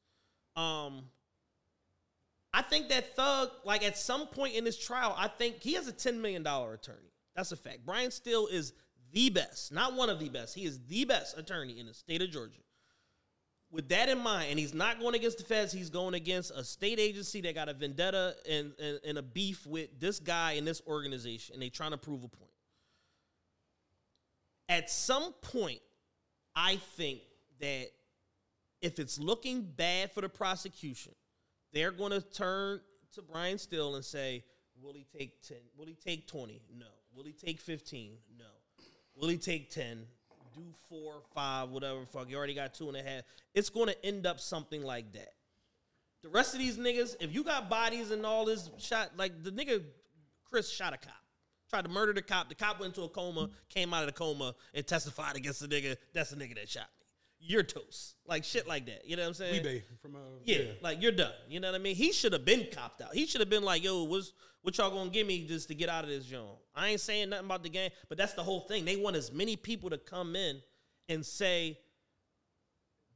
Um, 0.61 1.05
I 2.57 2.63
think 2.63 2.89
that 2.89 3.15
Thug, 3.15 3.51
like 3.67 3.85
at 3.85 3.99
some 3.99 4.29
point 4.29 4.55
in 4.55 4.65
this 4.65 4.79
trial, 4.79 5.15
I 5.19 5.29
think 5.29 5.63
he 5.63 5.75
has 5.75 5.89
a 5.89 5.93
$10 5.93 6.23
million 6.23 6.41
attorney. 6.41 7.13
That's 7.35 7.53
a 7.53 7.57
fact. 7.57 7.81
Brian 7.85 8.11
Steel 8.11 8.47
is 8.47 8.73
the 9.13 9.29
best, 9.29 9.75
not 9.75 9.93
one 9.93 10.09
of 10.09 10.19
the 10.19 10.31
best. 10.31 10.55
He 10.55 10.65
is 10.65 10.81
the 10.89 11.05
best 11.05 11.37
attorney 11.37 11.79
in 11.79 11.85
the 11.85 11.93
state 11.93 12.23
of 12.23 12.31
Georgia. 12.31 12.63
With 13.71 13.91
that 13.91 14.09
in 14.09 14.17
mind, 14.21 14.47
and 14.49 14.59
he's 14.59 14.73
not 14.73 14.99
going 15.01 15.15
against 15.15 15.37
the 15.37 15.45
feds, 15.45 15.71
he's 15.71 15.91
going 15.91 16.15
against 16.15 16.51
a 16.51 16.65
state 16.65 16.99
agency 16.99 17.43
that 17.43 17.55
got 17.55 17.69
a 17.69 17.75
vendetta 17.75 18.35
and, 18.49 18.73
and, 18.83 19.01
and 19.05 19.19
a 19.19 19.23
beef 19.23 19.67
with 19.67 19.91
this 20.01 20.19
guy 20.19 20.53
and 20.53 20.67
this 20.67 20.81
organization, 20.87 21.53
and 21.57 21.63
they 21.63 21.69
trying 21.69 21.91
to 21.91 21.99
prove 21.99 22.25
a 22.25 22.29
point. 22.29 22.51
At 24.71 24.89
some 24.89 25.35
point, 25.43 25.81
I 26.55 26.77
think 26.97 27.21
that 27.61 27.89
if 28.81 28.99
it's 28.99 29.19
looking 29.19 29.61
bad 29.61 30.11
for 30.13 30.23
the 30.23 30.31
prosecution, 30.31 31.13
they're 31.77 31.91
going 31.91 32.13
to 32.13 32.23
turn 32.23 32.81
to 33.13 33.23
Brian 33.23 33.59
Steel 33.59 33.97
and 33.97 34.05
say, 34.05 34.45
"Will 34.83 34.95
he 34.95 35.07
take 35.17 35.43
ten? 35.43 35.59
Will 35.77 35.87
he 35.87 35.95
take 35.95 36.27
twenty? 36.27 36.63
No. 36.77 36.87
Will 37.15 37.25
he 37.25 37.33
take 37.33 37.61
fifteen? 37.61 38.13
No. 38.39 38.47
Will 39.15 39.29
he 39.29 39.37
take 39.37 39.71
ten? 39.71 40.07
Do 40.55 40.63
four, 40.89 41.21
five, 41.35 41.69
whatever. 41.69 42.07
Fuck, 42.07 42.31
you 42.31 42.37
already 42.37 42.55
got 42.55 42.73
two 42.73 42.89
and 42.89 42.97
a 42.97 43.03
half. 43.03 43.25
It's 43.55 43.69
going 43.69 43.89
to 43.89 44.07
end 44.07 44.27
up 44.27 44.41
something 44.41 44.83
like 44.83 45.13
that. 45.13 45.35
The 46.23 46.31
rest 46.31 46.55
of 46.55 46.61
these 46.61 46.79
niggas, 46.79 47.15
if 47.21 47.35
you 47.35 47.45
got 47.45 47.69
bodies 47.69 48.11
and 48.11 48.25
all 48.25 48.47
this 48.47 48.71
shot, 48.79 49.11
like 49.19 49.45
the 49.45 49.51
nigga 49.51 49.83
Chris 50.51 50.71
shot 50.71 50.95
a 50.95 50.97
cop, 50.97 51.15
tried 51.69 51.85
to 51.85 51.91
murder 51.91 52.15
the 52.15 52.23
cop. 52.23 52.49
The 52.49 52.55
cop 52.55 52.81
went 52.81 52.97
into 52.97 53.07
a 53.07 53.09
coma, 53.11 53.51
came 53.69 53.93
out 53.93 54.03
of 54.03 54.07
the 54.07 54.13
coma, 54.13 54.55
and 54.73 54.87
testified 54.87 55.37
against 55.37 55.61
the 55.61 55.69
nigga. 55.69 55.97
That's 56.15 56.31
the 56.31 56.37
nigga 56.37 56.55
that 56.55 56.71
shot. 56.71 56.89
You're 57.49 57.63
toast. 57.63 58.17
Like 58.27 58.45
shit 58.45 58.67
like 58.67 58.87
that. 58.87 59.07
You 59.07 59.17
know 59.17 59.23
what 59.23 59.29
I'm 59.29 59.35
saying? 59.35 59.53
Wee-Bey 59.63 59.85
from 60.03 60.17
uh, 60.17 60.19
Yeah, 60.45 60.63
like 60.83 61.01
you're 61.01 61.13
done. 61.13 61.33
You 61.49 61.61
know 61.61 61.69
what 61.71 61.75
I 61.81 61.83
mean? 61.83 61.95
He 61.95 62.13
should 62.13 62.33
have 62.33 62.45
been 62.45 62.67
copped 62.73 63.01
out. 63.01 63.15
He 63.15 63.27
should 63.27 63.41
have 63.41 63.51
been 63.51 63.63
like, 63.63 63.85
"Yo, 63.85 64.03
what's 64.05 64.33
what 64.63 64.77
y'all 64.79 64.91
gonna 64.91 65.11
give 65.11 65.27
me 65.27 65.47
just 65.47 65.69
to 65.69 65.75
get 65.75 65.89
out 65.89 66.05
of 66.05 66.11
this 66.11 66.25
joint?" 66.25 66.59
I 66.75 66.89
ain't 66.89 67.01
saying 67.01 67.31
nothing 67.31 67.47
about 67.47 67.63
the 67.63 67.69
game, 67.69 67.91
but 68.09 68.19
that's 68.19 68.33
the 68.35 68.43
whole 68.43 68.61
thing. 68.63 68.85
They 68.85 68.97
want 68.97 69.15
as 69.17 69.31
many 69.33 69.57
people 69.57 69.91
to 69.91 69.99
come 69.99 70.35
in 70.35 70.61
and 71.09 71.25
say, 71.25 71.79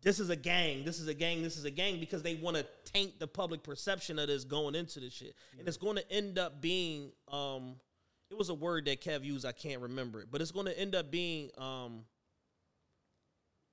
"This 0.03 0.21
is 0.21 0.31
a 0.31 0.37
gang. 0.37 0.85
This 0.85 1.01
is 1.01 1.09
a 1.09 1.15
gang. 1.15 1.43
This 1.43 1.57
is 1.57 1.65
a 1.65 1.71
gang," 1.71 1.99
because 1.99 2.23
they 2.23 2.37
want 2.37 2.57
to 2.57 2.67
taint 2.85 3.19
the 3.19 3.27
public 3.27 3.63
perception 3.65 4.19
of 4.19 4.29
this 4.29 4.45
going 4.45 4.75
into 4.75 5.01
this 5.01 5.13
shit, 5.13 5.35
and 5.59 5.67
it's 5.67 5.77
going 5.77 5.97
to 5.97 6.13
end 6.13 6.39
up 6.39 6.61
being. 6.61 7.11
um 7.29 7.77
It 8.31 8.39
was 8.39 8.49
a 8.49 8.55
word 8.55 8.85
that 8.85 9.01
Kev 9.01 9.25
used. 9.25 9.45
I 9.45 9.53
can't 9.53 9.81
remember 9.83 10.21
it, 10.21 10.29
but 10.31 10.41
it's 10.41 10.53
going 10.53 10.67
to 10.67 10.79
end 10.79 10.95
up 10.95 11.11
being. 11.11 11.51
um 11.59 12.05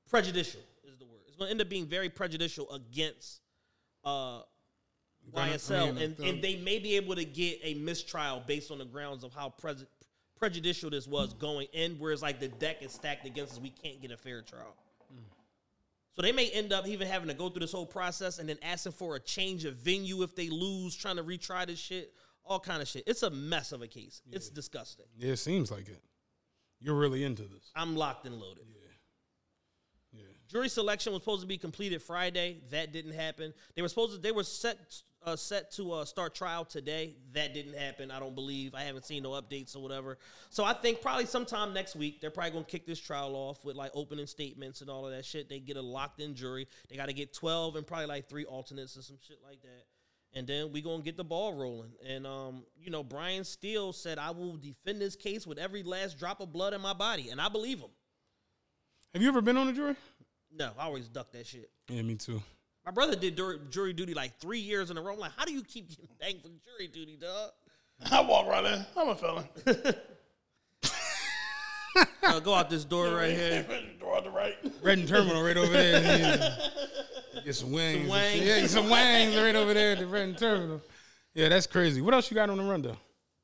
prejudicial 0.09 0.61
is 0.83 0.97
the 0.97 1.05
word. 1.05 1.21
It's 1.27 1.37
going 1.37 1.47
to 1.47 1.51
end 1.51 1.61
up 1.61 1.69
being 1.69 1.85
very 1.85 2.09
prejudicial 2.09 2.69
against 2.71 3.41
uh, 4.03 4.41
YSL, 5.33 5.89
I 5.89 5.91
mean, 5.91 5.97
and, 5.97 6.19
and 6.19 6.41
they 6.41 6.55
may 6.57 6.79
be 6.79 6.95
able 6.95 7.15
to 7.15 7.25
get 7.25 7.59
a 7.63 7.73
mistrial 7.75 8.41
based 8.45 8.71
on 8.71 8.79
the 8.79 8.85
grounds 8.85 9.23
of 9.23 9.33
how 9.33 9.49
pre- 9.49 9.75
prejudicial 10.37 10.89
this 10.89 11.07
was 11.07 11.33
going 11.33 11.67
in, 11.73 11.95
whereas 11.99 12.21
like 12.21 12.39
the 12.39 12.47
deck 12.47 12.81
is 12.81 12.91
stacked 12.91 13.25
against 13.25 13.53
us, 13.53 13.59
we 13.59 13.69
can't 13.69 14.01
get 14.01 14.11
a 14.11 14.17
fair 14.17 14.41
trial. 14.41 14.75
So 16.13 16.23
they 16.23 16.31
may 16.31 16.49
end 16.49 16.73
up 16.73 16.87
even 16.87 17.07
having 17.07 17.27
to 17.27 17.35
go 17.35 17.47
through 17.49 17.59
this 17.59 17.71
whole 17.71 17.85
process 17.85 18.39
and 18.39 18.49
then 18.49 18.57
asking 18.63 18.93
for 18.93 19.15
a 19.15 19.19
change 19.19 19.65
of 19.65 19.75
venue 19.75 20.23
if 20.23 20.35
they 20.35 20.49
lose, 20.49 20.95
trying 20.95 21.17
to 21.17 21.23
retry 21.23 21.67
this 21.67 21.77
shit, 21.77 22.11
all 22.43 22.59
kind 22.59 22.81
of 22.81 22.87
shit. 22.87 23.03
It's 23.05 23.21
a 23.21 23.29
mess 23.29 23.71
of 23.71 23.83
a 23.83 23.87
case. 23.87 24.23
It's 24.31 24.49
disgusting. 24.49 25.05
Yeah, 25.15 25.33
it 25.33 25.37
seems 25.37 25.69
like 25.69 25.87
it. 25.87 26.01
You're 26.79 26.95
really 26.95 27.23
into 27.23 27.43
this. 27.43 27.71
I'm 27.75 27.95
locked 27.95 28.25
and 28.25 28.39
loaded. 28.39 28.65
Jury 30.49 30.69
selection 30.69 31.13
was 31.13 31.21
supposed 31.21 31.41
to 31.41 31.47
be 31.47 31.57
completed 31.57 32.01
Friday. 32.01 32.61
That 32.71 32.93
didn't 32.93 33.13
happen. 33.13 33.53
They 33.75 33.81
were 33.81 33.89
supposed 33.89 34.15
to. 34.15 34.21
They 34.21 34.31
were 34.31 34.43
set 34.43 35.01
uh, 35.27 35.35
set 35.35 35.71
to 35.73 35.91
uh, 35.91 36.05
start 36.05 36.33
trial 36.33 36.63
today. 36.63 37.15
That 37.33 37.53
didn't 37.53 37.75
happen. 37.75 38.11
I 38.11 38.19
don't 38.19 38.33
believe. 38.33 38.73
I 38.73 38.83
haven't 38.83 39.05
seen 39.05 39.23
no 39.23 39.31
updates 39.31 39.75
or 39.75 39.79
whatever. 39.79 40.17
So 40.49 40.63
I 40.63 40.73
think 40.73 41.01
probably 41.01 41.25
sometime 41.25 41.73
next 41.73 41.97
week 41.97 42.21
they're 42.21 42.31
probably 42.31 42.51
gonna 42.51 42.63
kick 42.63 42.85
this 42.85 42.99
trial 42.99 43.35
off 43.35 43.63
with 43.65 43.75
like 43.75 43.91
opening 43.93 44.25
statements 44.25 44.79
and 44.79 44.89
all 44.89 45.05
of 45.05 45.11
that 45.11 45.25
shit. 45.25 45.49
They 45.49 45.59
get 45.59 45.75
a 45.75 45.81
locked 45.81 46.21
in 46.21 46.33
jury. 46.33 46.67
They 46.89 46.95
got 46.95 47.07
to 47.07 47.13
get 47.13 47.33
twelve 47.33 47.75
and 47.75 47.85
probably 47.85 48.05
like 48.05 48.29
three 48.29 48.45
alternates 48.45 48.97
or 48.97 49.01
some 49.01 49.17
shit 49.27 49.39
like 49.45 49.61
that. 49.63 49.85
And 50.33 50.47
then 50.47 50.71
we 50.71 50.81
gonna 50.81 51.03
get 51.03 51.17
the 51.17 51.25
ball 51.25 51.53
rolling. 51.53 51.91
And 52.07 52.25
um, 52.25 52.63
you 52.79 52.89
know, 52.89 53.03
Brian 53.03 53.43
Steel 53.43 53.91
said, 53.91 54.17
"I 54.19 54.31
will 54.31 54.55
defend 54.55 55.01
this 55.01 55.17
case 55.17 55.45
with 55.45 55.57
every 55.57 55.83
last 55.83 56.17
drop 56.17 56.39
of 56.39 56.53
blood 56.53 56.73
in 56.73 56.79
my 56.79 56.93
body," 56.93 57.29
and 57.31 57.41
I 57.41 57.49
believe 57.49 57.79
him. 57.79 57.89
Have 59.13 59.21
you 59.21 59.27
ever 59.29 59.41
been 59.41 59.57
on 59.57 59.67
a 59.67 59.73
jury? 59.73 59.95
No, 60.55 60.71
I 60.77 60.85
always 60.85 61.07
duck 61.07 61.31
that 61.33 61.45
shit. 61.45 61.69
Yeah, 61.89 62.01
me 62.01 62.15
too. 62.15 62.41
My 62.85 62.91
brother 62.91 63.15
did 63.15 63.35
jury, 63.35 63.59
jury 63.69 63.93
duty 63.93 64.13
like 64.13 64.39
three 64.39 64.59
years 64.59 64.91
in 64.91 64.97
a 64.97 65.01
row. 65.01 65.13
I'm 65.13 65.19
like, 65.19 65.33
how 65.35 65.45
do 65.45 65.53
you 65.53 65.63
keep 65.63 65.89
getting 65.89 66.07
banged 66.19 66.41
for 66.41 66.47
jury 66.47 66.87
duty, 66.87 67.17
dog? 67.19 67.51
I 68.11 68.21
walk 68.21 68.47
right 68.47 68.63
in. 68.65 68.85
I'm 68.95 69.09
a 69.09 69.15
felon. 69.15 69.45
Uh, 72.23 72.39
go 72.39 72.53
out 72.53 72.69
this 72.69 72.85
door 72.85 73.07
right 73.15 73.31
here. 73.31 73.65
Door 73.99 74.17
on 74.17 74.23
the 74.25 74.29
right. 74.29 74.55
Reading 74.83 75.07
Terminal 75.07 75.41
right 75.41 75.57
over 75.57 75.71
there. 75.71 76.01
Yeah. 77.33 77.43
Get 77.45 77.55
some 77.55 77.71
wings. 77.71 77.99
and 78.01 78.09
wangs. 78.09 78.31
shit. 78.33 78.43
Yeah, 78.43 78.59
get 78.61 78.69
some 78.69 78.89
wings 78.89 79.35
right 79.35 79.55
over 79.55 79.73
there 79.73 79.93
at 79.93 79.99
the 79.99 80.07
Reading 80.07 80.35
Terminal. 80.35 80.81
Yeah, 81.33 81.49
that's 81.49 81.67
crazy. 81.67 82.01
What 82.01 82.13
else 82.13 82.29
you 82.29 82.35
got 82.35 82.49
on 82.49 82.57
the 82.57 82.63
rundown? 82.63 82.97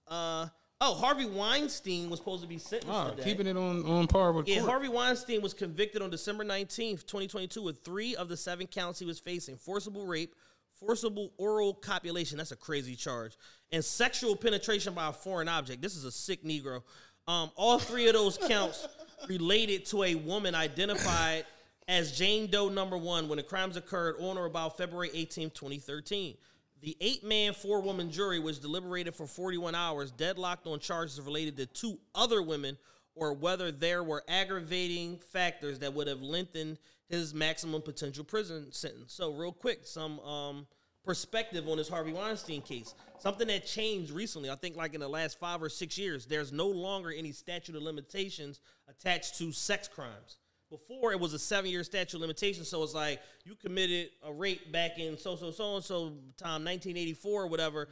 Uh, 0.07 0.47
oh, 0.83 0.93
Harvey 0.95 1.25
Weinstein 1.25 2.09
was 2.09 2.19
supposed 2.19 2.41
to 2.43 2.47
be 2.47 2.57
sentenced 2.57 2.93
Oh, 2.93 3.09
today. 3.11 3.23
keeping 3.23 3.47
it 3.47 3.57
on, 3.57 3.85
on 3.85 4.07
par 4.07 4.31
with 4.33 4.47
Yeah, 4.47 4.59
court. 4.59 4.69
Harvey 4.69 4.89
Weinstein 4.89 5.41
was 5.41 5.53
convicted 5.53 6.01
on 6.01 6.09
December 6.09 6.43
19th, 6.43 7.05
2022, 7.05 7.61
with 7.61 7.79
three 7.83 8.15
of 8.15 8.29
the 8.29 8.37
seven 8.37 8.67
counts 8.67 8.99
he 8.99 9.05
was 9.05 9.19
facing 9.19 9.55
forcible 9.57 10.05
rape, 10.05 10.35
forcible 10.79 11.31
oral 11.37 11.73
copulation, 11.73 12.37
that's 12.37 12.51
a 12.51 12.55
crazy 12.57 12.95
charge, 12.95 13.37
and 13.71 13.83
sexual 13.83 14.35
penetration 14.35 14.93
by 14.93 15.07
a 15.07 15.13
foreign 15.13 15.47
object. 15.47 15.81
This 15.81 15.95
is 15.95 16.03
a 16.05 16.11
sick 16.11 16.43
Negro. 16.43 16.83
Um, 17.27 17.49
all 17.55 17.79
three 17.79 18.07
of 18.07 18.13
those 18.13 18.37
counts 18.37 18.87
related 19.29 19.85
to 19.87 20.03
a 20.03 20.15
woman 20.15 20.55
identified 20.55 21.45
as 21.87 22.17
Jane 22.17 22.47
Doe 22.49 22.69
number 22.69 22.97
one 22.97 23.27
when 23.29 23.37
the 23.37 23.43
crimes 23.43 23.77
occurred 23.77 24.15
on 24.19 24.37
or 24.37 24.45
about 24.45 24.77
February 24.77 25.09
18th, 25.09 25.53
2013. 25.53 26.35
The 26.83 26.97
eight 26.99 27.23
man, 27.23 27.53
four 27.53 27.79
woman 27.79 28.11
jury, 28.11 28.39
which 28.39 28.59
deliberated 28.59 29.15
for 29.15 29.25
41 29.25 29.73
hours, 29.73 30.11
deadlocked 30.11 30.67
on 30.67 30.79
charges 30.79 31.19
related 31.21 31.55
to 31.55 31.65
two 31.65 31.97
other 32.13 32.41
women 32.41 32.77
or 33.15 33.33
whether 33.33 33.71
there 33.71 34.03
were 34.03 34.21
aggravating 34.27 35.17
factors 35.17 35.79
that 35.79 35.93
would 35.93 36.07
have 36.07 36.21
lengthened 36.21 36.77
his 37.07 37.33
maximum 37.33 37.81
potential 37.81 38.25
prison 38.25 38.69
sentence. 38.73 39.13
So, 39.13 39.31
real 39.31 39.53
quick, 39.53 39.85
some 39.85 40.19
um, 40.19 40.67
perspective 41.05 41.69
on 41.69 41.77
this 41.77 41.87
Harvey 41.87 42.11
Weinstein 42.11 42.61
case. 42.61 42.95
Something 43.17 43.47
that 43.47 43.65
changed 43.65 44.11
recently, 44.11 44.49
I 44.49 44.55
think, 44.55 44.75
like 44.75 44.93
in 44.93 44.99
the 44.99 45.07
last 45.07 45.39
five 45.39 45.63
or 45.63 45.69
six 45.69 45.97
years, 45.97 46.25
there's 46.25 46.51
no 46.51 46.67
longer 46.67 47.11
any 47.11 47.31
statute 47.31 47.77
of 47.77 47.83
limitations 47.83 48.59
attached 48.89 49.37
to 49.37 49.53
sex 49.53 49.87
crimes. 49.87 50.37
Before 50.73 51.11
it 51.11 51.19
was 51.19 51.35
a 51.35 51.39
seven 51.39 51.69
year 51.69 51.83
statute 51.83 52.17
of 52.17 52.21
limitations, 52.21 52.67
so 52.67 52.81
it's 52.81 52.95
like 52.95 53.21
you 53.45 53.53
committed 53.53 54.09
a 54.23 54.33
rape 54.33 54.71
back 54.71 54.97
in 54.97 55.19
so 55.19 55.35
so 55.35 55.51
so 55.51 55.75
and 55.75 55.85
so 55.85 56.05
time, 56.35 56.65
1984 56.65 57.43
or 57.43 57.45
whatever. 57.45 57.89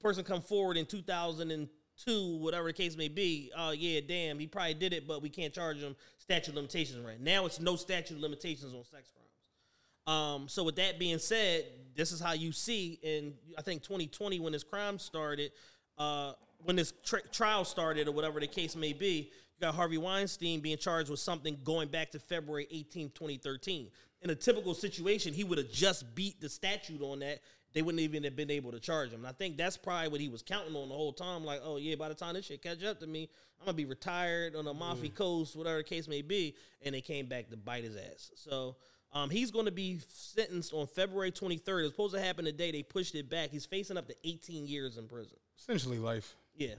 Person 0.00 0.22
come 0.22 0.40
forward 0.40 0.76
in 0.76 0.86
2002, 0.86 2.36
whatever 2.36 2.68
the 2.68 2.72
case 2.72 2.96
may 2.96 3.08
be. 3.08 3.50
Oh 3.56 3.72
yeah, 3.72 3.98
damn, 4.06 4.38
he 4.38 4.46
probably 4.46 4.74
did 4.74 4.92
it, 4.92 5.08
but 5.08 5.22
we 5.22 5.28
can't 5.28 5.52
charge 5.52 5.78
him 5.78 5.96
statute 6.18 6.50
of 6.50 6.54
limitations 6.54 7.04
right 7.04 7.20
now. 7.20 7.46
It's 7.46 7.58
no 7.58 7.74
statute 7.74 8.14
of 8.14 8.20
limitations 8.20 8.72
on 8.74 8.84
sex 8.84 9.10
crimes. 9.10 10.16
Um, 10.16 10.48
so 10.48 10.62
with 10.62 10.76
that 10.76 11.00
being 11.00 11.18
said, 11.18 11.64
this 11.96 12.12
is 12.12 12.20
how 12.20 12.32
you 12.32 12.52
see 12.52 13.00
in 13.02 13.34
I 13.58 13.62
think 13.62 13.82
2020 13.82 14.38
when 14.38 14.52
this 14.52 14.62
crime 14.62 15.00
started, 15.00 15.50
uh, 15.98 16.34
when 16.62 16.76
this 16.76 16.92
tri- 17.04 17.26
trial 17.32 17.64
started 17.64 18.06
or 18.06 18.12
whatever 18.12 18.38
the 18.38 18.46
case 18.46 18.76
may 18.76 18.92
be, 18.92 19.32
you 19.58 19.66
got 19.66 19.74
Harvey 19.74 19.98
Weinstein 19.98 20.60
being 20.60 20.78
charged 20.78 21.10
with 21.10 21.20
something 21.20 21.58
going 21.64 21.88
back 21.88 22.10
to 22.12 22.18
February 22.18 22.66
18, 22.70 23.10
2013. 23.10 23.88
In 24.22 24.30
a 24.30 24.34
typical 24.34 24.74
situation, 24.74 25.34
he 25.34 25.44
would 25.44 25.58
have 25.58 25.70
just 25.70 26.14
beat 26.14 26.40
the 26.40 26.48
statute 26.48 27.02
on 27.02 27.20
that. 27.20 27.40
They 27.72 27.82
wouldn't 27.82 28.00
even 28.00 28.24
have 28.24 28.34
been 28.34 28.50
able 28.50 28.72
to 28.72 28.80
charge 28.80 29.10
him. 29.10 29.20
And 29.20 29.26
I 29.26 29.32
think 29.32 29.56
that's 29.56 29.76
probably 29.76 30.08
what 30.08 30.20
he 30.20 30.28
was 30.28 30.42
counting 30.42 30.74
on 30.74 30.88
the 30.88 30.94
whole 30.94 31.12
time. 31.12 31.44
Like, 31.44 31.60
oh 31.62 31.76
yeah, 31.76 31.96
by 31.96 32.08
the 32.08 32.14
time 32.14 32.34
this 32.34 32.46
shit 32.46 32.62
catch 32.62 32.82
up 32.82 33.00
to 33.00 33.06
me, 33.06 33.28
I'm 33.60 33.66
gonna 33.66 33.76
be 33.76 33.84
retired 33.84 34.56
on 34.56 34.64
the 34.64 34.70
Amalfi 34.70 35.10
coast, 35.10 35.54
whatever 35.54 35.78
the 35.78 35.84
case 35.84 36.08
may 36.08 36.22
be. 36.22 36.54
And 36.82 36.94
they 36.94 37.00
came 37.00 37.26
back 37.26 37.50
to 37.50 37.56
bite 37.56 37.84
his 37.84 37.96
ass. 37.96 38.30
So 38.36 38.76
um, 39.12 39.30
he's 39.30 39.50
going 39.50 39.64
to 39.64 39.72
be 39.72 40.00
sentenced 40.08 40.72
on 40.72 40.86
February 40.86 41.32
23rd. 41.32 41.80
It 41.80 41.82
was 41.82 41.90
supposed 41.90 42.14
to 42.14 42.20
happen 42.20 42.44
today. 42.44 42.70
They 42.70 42.82
pushed 42.82 43.14
it 43.14 43.30
back. 43.30 43.50
He's 43.50 43.66
facing 43.66 43.96
up 43.96 44.06
to 44.08 44.14
18 44.24 44.66
years 44.66 44.98
in 44.98 45.08
prison. 45.08 45.36
Essentially 45.58 45.98
life. 45.98 46.34
Yeah. 46.56 46.74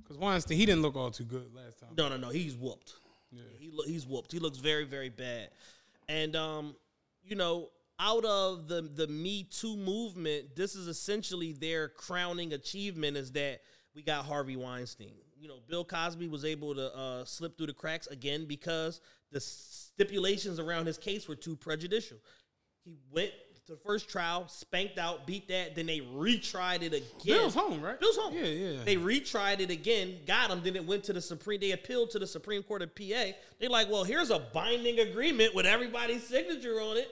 Because 0.00 0.18
Weinstein, 0.18 0.58
he 0.58 0.66
didn't 0.66 0.82
look 0.82 0.96
all 0.96 1.10
too 1.10 1.24
good 1.24 1.54
last 1.54 1.80
time. 1.80 1.90
No, 1.96 2.08
no, 2.08 2.16
no. 2.16 2.30
He's 2.30 2.54
whooped. 2.54 2.94
Yeah. 3.30 3.42
He 3.58 3.70
lo- 3.72 3.84
he's 3.86 4.06
whooped. 4.06 4.32
He 4.32 4.38
looks 4.38 4.58
very, 4.58 4.84
very 4.84 5.08
bad. 5.08 5.48
And 6.08 6.36
um, 6.36 6.76
you 7.24 7.36
know, 7.36 7.70
out 7.98 8.24
of 8.24 8.68
the 8.68 8.82
the 8.82 9.06
Me 9.06 9.44
Too 9.44 9.76
movement, 9.76 10.56
this 10.56 10.74
is 10.74 10.88
essentially 10.88 11.52
their 11.52 11.88
crowning 11.88 12.52
achievement 12.52 13.16
is 13.16 13.32
that 13.32 13.60
we 13.94 14.02
got 14.02 14.24
Harvey 14.24 14.56
Weinstein. 14.56 15.14
You 15.40 15.48
know, 15.48 15.58
Bill 15.68 15.84
Cosby 15.84 16.28
was 16.28 16.44
able 16.44 16.74
to 16.74 16.94
uh, 16.96 17.24
slip 17.24 17.56
through 17.56 17.66
the 17.66 17.72
cracks 17.72 18.06
again 18.06 18.46
because 18.46 19.00
the 19.32 19.40
stipulations 19.40 20.60
around 20.60 20.86
his 20.86 20.98
case 20.98 21.26
were 21.26 21.34
too 21.34 21.56
prejudicial. 21.56 22.18
He 22.84 22.96
went 23.10 23.32
to 23.72 23.78
the 23.78 23.88
first 23.88 24.08
trial, 24.08 24.46
spanked 24.48 24.98
out, 24.98 25.26
beat 25.26 25.48
that, 25.48 25.74
then 25.74 25.86
they 25.86 26.00
retried 26.00 26.82
it 26.82 26.92
again. 26.92 27.02
Bill's 27.24 27.54
home, 27.54 27.80
right? 27.80 27.98
Bill's 27.98 28.16
home. 28.16 28.34
Yeah, 28.34 28.44
yeah. 28.44 28.84
They 28.84 28.96
retried 28.96 29.60
it 29.60 29.70
again, 29.70 30.18
got 30.26 30.50
him, 30.50 30.60
then 30.62 30.76
it 30.76 30.86
went 30.86 31.04
to 31.04 31.12
the 31.12 31.20
Supreme. 31.20 31.60
They 31.60 31.72
appealed 31.72 32.10
to 32.10 32.18
the 32.18 32.26
Supreme 32.26 32.62
Court 32.62 32.82
of 32.82 32.94
PA. 32.94 33.32
They're 33.58 33.70
like, 33.70 33.90
well, 33.90 34.04
here's 34.04 34.30
a 34.30 34.38
binding 34.38 35.00
agreement 35.00 35.54
with 35.54 35.66
everybody's 35.66 36.26
signature 36.26 36.80
on 36.80 36.98
it. 36.98 37.10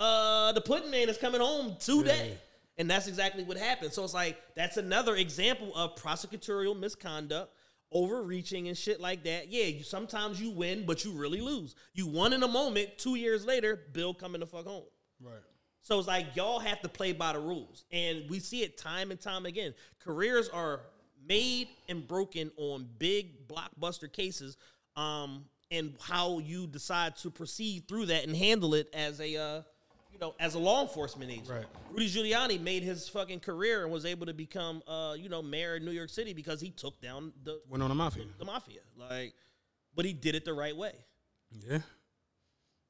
Uh, 0.00 0.52
the 0.52 0.60
pudding 0.60 0.90
man 0.90 1.08
is 1.08 1.18
coming 1.18 1.40
home 1.40 1.76
today. 1.80 2.38
And 2.78 2.88
that's 2.88 3.08
exactly 3.08 3.42
what 3.42 3.56
happened. 3.56 3.92
So 3.92 4.04
it's 4.04 4.14
like 4.14 4.38
that's 4.54 4.76
another 4.76 5.16
example 5.16 5.74
of 5.74 5.96
prosecutorial 5.96 6.78
misconduct, 6.78 7.52
overreaching 7.90 8.68
and 8.68 8.78
shit 8.78 9.00
like 9.00 9.24
that. 9.24 9.48
Yeah, 9.48 9.64
you 9.64 9.82
sometimes 9.82 10.40
you 10.40 10.50
win, 10.50 10.86
but 10.86 11.04
you 11.04 11.10
really 11.10 11.40
lose. 11.40 11.74
You 11.92 12.06
won 12.06 12.32
in 12.32 12.44
a 12.44 12.48
moment, 12.48 12.96
two 12.96 13.16
years 13.16 13.44
later, 13.44 13.80
Bill 13.92 14.14
coming 14.14 14.38
the 14.38 14.46
fuck 14.46 14.64
home. 14.64 14.84
Right. 15.20 15.42
So 15.82 15.98
it's 15.98 16.08
like 16.08 16.36
y'all 16.36 16.58
have 16.58 16.80
to 16.82 16.88
play 16.88 17.12
by 17.12 17.32
the 17.32 17.40
rules. 17.40 17.84
And 17.90 18.28
we 18.28 18.40
see 18.40 18.62
it 18.62 18.76
time 18.76 19.10
and 19.10 19.20
time 19.20 19.46
again. 19.46 19.74
Careers 20.00 20.48
are 20.48 20.80
made 21.26 21.68
and 21.88 22.06
broken 22.06 22.50
on 22.56 22.88
big 22.98 23.48
blockbuster 23.48 24.12
cases. 24.12 24.56
Um, 24.96 25.44
and 25.70 25.94
how 26.00 26.38
you 26.38 26.66
decide 26.66 27.16
to 27.16 27.30
proceed 27.30 27.86
through 27.88 28.06
that 28.06 28.26
and 28.26 28.34
handle 28.34 28.74
it 28.74 28.88
as 28.94 29.20
a 29.20 29.36
uh, 29.36 29.62
you 30.12 30.18
know, 30.18 30.34
as 30.40 30.54
a 30.54 30.58
law 30.58 30.82
enforcement 30.82 31.30
agent. 31.30 31.48
Right. 31.48 31.66
Rudy 31.90 32.08
Giuliani 32.08 32.60
made 32.60 32.82
his 32.82 33.08
fucking 33.08 33.40
career 33.40 33.84
and 33.84 33.92
was 33.92 34.04
able 34.06 34.26
to 34.26 34.32
become 34.34 34.82
uh, 34.88 35.14
you 35.18 35.28
know, 35.28 35.42
mayor 35.42 35.76
of 35.76 35.82
New 35.82 35.90
York 35.90 36.08
City 36.08 36.32
because 36.32 36.60
he 36.60 36.70
took 36.70 37.00
down 37.00 37.32
the 37.44 37.60
Went 37.68 37.82
on 37.82 37.90
the 37.90 37.94
mafia. 37.94 38.24
the 38.38 38.44
mafia. 38.44 38.80
Like 38.96 39.34
but 39.94 40.04
he 40.04 40.12
did 40.12 40.34
it 40.34 40.44
the 40.44 40.54
right 40.54 40.76
way. 40.76 40.92
Yeah. 41.68 41.78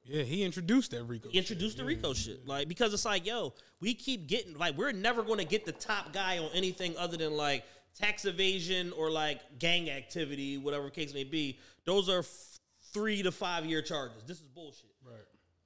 Yeah, 0.09 0.23
he 0.23 0.43
introduced 0.43 0.91
that 0.91 1.03
RICO. 1.03 1.29
He 1.29 1.37
introduced 1.37 1.77
the 1.77 1.85
RICO 1.85 2.13
shit. 2.13 2.47
Like 2.47 2.67
because 2.67 2.93
it's 2.93 3.05
like, 3.05 3.25
yo, 3.27 3.53
we 3.79 3.93
keep 3.93 4.27
getting 4.27 4.57
like 4.57 4.75
we're 4.75 4.91
never 4.91 5.21
going 5.21 5.39
to 5.39 5.45
get 5.45 5.65
the 5.65 5.71
top 5.71 6.11
guy 6.13 6.39
on 6.39 6.49
anything 6.53 6.97
other 6.97 7.15
than 7.15 7.37
like 7.37 7.63
tax 7.95 8.25
evasion 8.25 8.91
or 8.97 9.11
like 9.11 9.59
gang 9.59 9.89
activity, 9.89 10.57
whatever 10.57 10.89
case 10.89 11.13
may 11.13 11.23
be. 11.23 11.59
Those 11.85 12.09
are 12.09 12.19
f- 12.19 12.59
3 12.93 13.23
to 13.23 13.31
5 13.31 13.65
year 13.65 13.81
charges. 13.81 14.23
This 14.25 14.37
is 14.37 14.47
bullshit. 14.47 14.89
Right. 15.05 15.15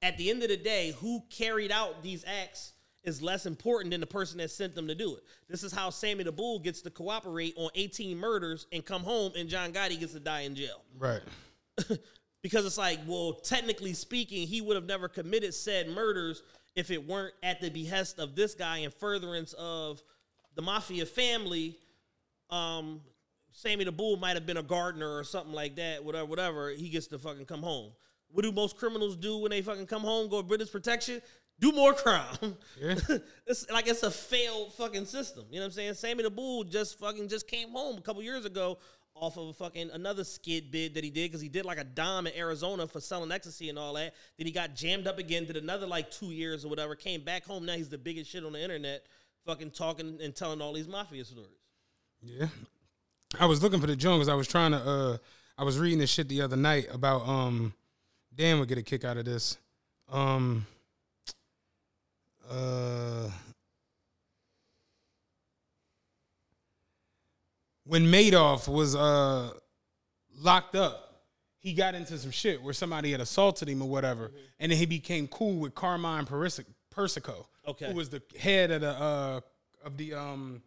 At 0.02 0.18
the 0.18 0.30
end 0.30 0.42
of 0.42 0.50
the 0.50 0.56
day, 0.56 0.94
who 1.00 1.22
carried 1.30 1.72
out 1.72 2.02
these 2.02 2.24
acts 2.26 2.72
is 3.02 3.22
less 3.22 3.46
important 3.46 3.90
than 3.92 4.00
the 4.00 4.06
person 4.06 4.38
that 4.38 4.50
sent 4.50 4.74
them 4.74 4.88
to 4.88 4.94
do 4.94 5.14
it. 5.16 5.22
This 5.48 5.62
is 5.62 5.72
how 5.72 5.90
Sammy 5.90 6.24
the 6.24 6.32
Bull 6.32 6.58
gets 6.58 6.82
to 6.82 6.90
cooperate 6.90 7.54
on 7.56 7.70
18 7.74 8.16
murders 8.18 8.66
and 8.72 8.84
come 8.84 9.02
home 9.02 9.32
and 9.36 9.48
John 9.48 9.72
Gotti 9.72 9.98
gets 9.98 10.12
to 10.12 10.20
die 10.20 10.40
in 10.40 10.54
jail 10.54 10.82
Right. 10.98 11.22
because 12.44 12.66
it's 12.66 12.76
like, 12.76 13.00
well, 13.06 13.32
technically 13.32 13.94
speaking, 13.94 14.46
he 14.46 14.60
would 14.60 14.76
have 14.76 14.84
never 14.84 15.08
committed 15.08 15.54
said 15.54 15.88
murders 15.88 16.42
if 16.76 16.90
it 16.90 17.08
weren't 17.08 17.32
at 17.42 17.58
the 17.62 17.70
behest 17.70 18.18
of 18.18 18.36
this 18.36 18.54
guy 18.54 18.78
in 18.78 18.90
furtherance 18.90 19.54
of 19.54 20.02
the 20.54 20.60
mafia 20.60 21.06
family. 21.06 21.74
Um, 22.50 23.00
Sammy 23.52 23.84
the 23.84 23.92
Bull 23.92 24.18
might 24.18 24.36
have 24.36 24.44
been 24.44 24.58
a 24.58 24.62
gardener 24.62 25.16
or 25.16 25.24
something 25.24 25.54
like 25.54 25.76
that, 25.76 26.04
whatever, 26.04 26.26
whatever. 26.26 26.68
He 26.68 26.90
gets 26.90 27.06
to 27.08 27.18
fucking 27.18 27.46
come 27.46 27.62
home. 27.62 27.92
What 28.30 28.42
do 28.42 28.52
most 28.52 28.76
criminals 28.76 29.16
do 29.16 29.38
when 29.38 29.50
they 29.50 29.62
fucking 29.62 29.86
come 29.86 30.02
home, 30.02 30.28
go 30.28 30.42
to 30.42 30.46
British 30.46 30.70
protection? 30.70 31.22
Do 31.60 31.72
more 31.72 31.94
crime. 31.94 32.58
Yeah. 32.78 32.96
it's 33.46 33.70
like 33.70 33.88
it's 33.88 34.02
a 34.02 34.10
failed 34.10 34.74
fucking 34.74 35.06
system. 35.06 35.44
You 35.48 35.60
know 35.60 35.62
what 35.62 35.66
I'm 35.68 35.72
saying? 35.72 35.94
Sammy 35.94 36.24
the 36.24 36.30
Bull 36.30 36.64
just 36.64 36.98
fucking 36.98 37.28
just 37.28 37.48
came 37.48 37.70
home 37.70 37.96
a 37.96 38.02
couple 38.02 38.22
years 38.22 38.44
ago 38.44 38.76
off 39.14 39.36
of 39.36 39.48
a 39.48 39.52
fucking 39.52 39.90
another 39.92 40.24
skid 40.24 40.70
bid 40.70 40.94
that 40.94 41.04
he 41.04 41.10
did 41.10 41.30
because 41.30 41.40
he 41.40 41.48
did 41.48 41.64
like 41.64 41.78
a 41.78 41.84
dime 41.84 42.26
in 42.26 42.36
Arizona 42.36 42.86
for 42.86 43.00
selling 43.00 43.30
ecstasy 43.30 43.68
and 43.68 43.78
all 43.78 43.94
that. 43.94 44.14
Then 44.36 44.46
he 44.46 44.52
got 44.52 44.74
jammed 44.74 45.06
up 45.06 45.18
again, 45.18 45.44
did 45.44 45.56
another 45.56 45.86
like 45.86 46.10
two 46.10 46.26
years 46.26 46.64
or 46.64 46.68
whatever, 46.68 46.94
came 46.94 47.22
back 47.22 47.44
home. 47.44 47.64
Now 47.64 47.74
he's 47.74 47.88
the 47.88 47.98
biggest 47.98 48.30
shit 48.30 48.44
on 48.44 48.52
the 48.52 48.62
internet, 48.62 49.06
fucking 49.46 49.70
talking 49.70 50.18
and 50.22 50.34
telling 50.34 50.60
all 50.60 50.72
these 50.72 50.88
mafia 50.88 51.24
stories. 51.24 51.50
Yeah. 52.20 52.46
I 53.38 53.46
was 53.46 53.62
looking 53.62 53.80
for 53.80 53.86
the 53.86 53.96
joint 53.96 54.18
because 54.18 54.28
I 54.28 54.34
was 54.34 54.48
trying 54.48 54.72
to 54.72 54.78
uh 54.78 55.16
I 55.56 55.64
was 55.64 55.78
reading 55.78 55.98
this 55.98 56.10
shit 56.10 56.28
the 56.28 56.42
other 56.42 56.56
night 56.56 56.88
about 56.92 57.26
um 57.28 57.72
Dan 58.34 58.58
would 58.58 58.68
get 58.68 58.78
a 58.78 58.82
kick 58.82 59.04
out 59.04 59.16
of 59.16 59.24
this. 59.24 59.58
Um 60.10 60.66
uh 62.50 63.30
when 67.86 68.04
Madoff 68.06 68.68
was 68.68 68.94
uh 68.96 69.50
locked 70.40 70.74
up, 70.76 71.22
he 71.58 71.72
got 71.72 71.94
into 71.94 72.18
some 72.18 72.30
shit 72.30 72.62
where 72.62 72.74
somebody 72.74 73.12
had 73.12 73.20
assaulted 73.20 73.68
him 73.68 73.82
or 73.82 73.88
whatever, 73.88 74.30
and 74.60 74.70
then 74.70 74.78
he 74.78 74.86
became 74.86 75.26
cool 75.28 75.56
with 75.60 75.74
Carmine 75.74 76.26
Persic- 76.26 76.66
Persico, 76.90 77.46
Okay. 77.66 77.86
who 77.88 77.94
was 77.94 78.10
the 78.10 78.22
head 78.38 78.70
of 78.70 78.80
the 78.82 78.90
uh 78.90 79.40
of 79.84 79.96
the 79.96 80.14
um 80.14 80.62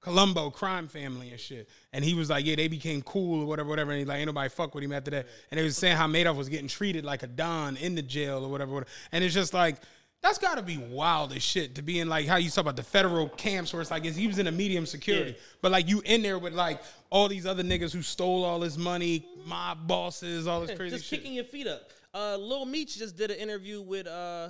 Colombo 0.00 0.48
crime 0.48 0.88
family 0.88 1.30
and 1.30 1.38
shit. 1.38 1.68
And 1.92 2.02
he 2.02 2.14
was 2.14 2.30
like, 2.30 2.46
yeah, 2.46 2.54
they 2.56 2.68
became 2.68 3.02
cool 3.02 3.42
or 3.42 3.44
whatever, 3.46 3.68
whatever. 3.68 3.90
And 3.90 3.98
he's 3.98 4.08
like, 4.08 4.16
ain't 4.18 4.28
nobody 4.28 4.48
fuck 4.48 4.74
with 4.74 4.82
him 4.82 4.92
after 4.92 5.10
that. 5.10 5.26
And 5.50 5.60
they 5.60 5.64
was 5.64 5.76
saying 5.76 5.94
how 5.98 6.06
Madoff 6.06 6.36
was 6.36 6.48
getting 6.48 6.68
treated 6.68 7.04
like 7.04 7.22
a 7.22 7.26
don 7.26 7.76
in 7.76 7.94
the 7.96 8.00
jail 8.00 8.42
or 8.42 8.48
whatever. 8.50 8.72
whatever. 8.72 8.90
And 9.12 9.22
it's 9.22 9.34
just 9.34 9.52
like, 9.52 9.76
that's 10.22 10.38
got 10.38 10.56
to 10.56 10.62
be 10.62 10.76
wild 10.76 11.32
as 11.32 11.42
shit 11.42 11.74
to 11.76 11.82
be 11.82 11.98
in 12.00 12.08
like 12.08 12.26
how 12.26 12.36
you 12.36 12.50
talk 12.50 12.62
about 12.62 12.76
the 12.76 12.82
federal 12.82 13.28
camps 13.30 13.72
where 13.72 13.80
it's 13.80 13.90
like 13.90 14.04
it's, 14.04 14.16
he 14.16 14.26
was 14.26 14.38
in 14.38 14.46
a 14.46 14.52
medium 14.52 14.84
security, 14.86 15.30
Yeah. 15.30 15.36
but 15.62 15.72
like 15.72 15.88
you 15.88 16.02
in 16.04 16.22
there 16.22 16.38
with 16.38 16.52
like 16.52 16.82
all 17.08 17.26
these 17.28 17.46
other 17.46 17.62
niggas 17.62 17.92
who 17.92 18.02
stole 18.02 18.44
all 18.44 18.60
his 18.60 18.76
money, 18.76 19.26
mob 19.46 19.86
bosses, 19.86 20.46
all 20.46 20.60
this 20.60 20.76
crazy 20.76 20.96
just 20.96 21.08
shit. 21.08 21.20
kicking 21.20 21.34
your 21.34 21.44
feet 21.44 21.66
up. 21.66 21.90
Uh, 22.12 22.36
Lil 22.36 22.66
Meech 22.66 22.98
just 22.98 23.16
did 23.16 23.30
an 23.30 23.38
interview 23.38 23.80
with 23.80 24.06
uh, 24.06 24.48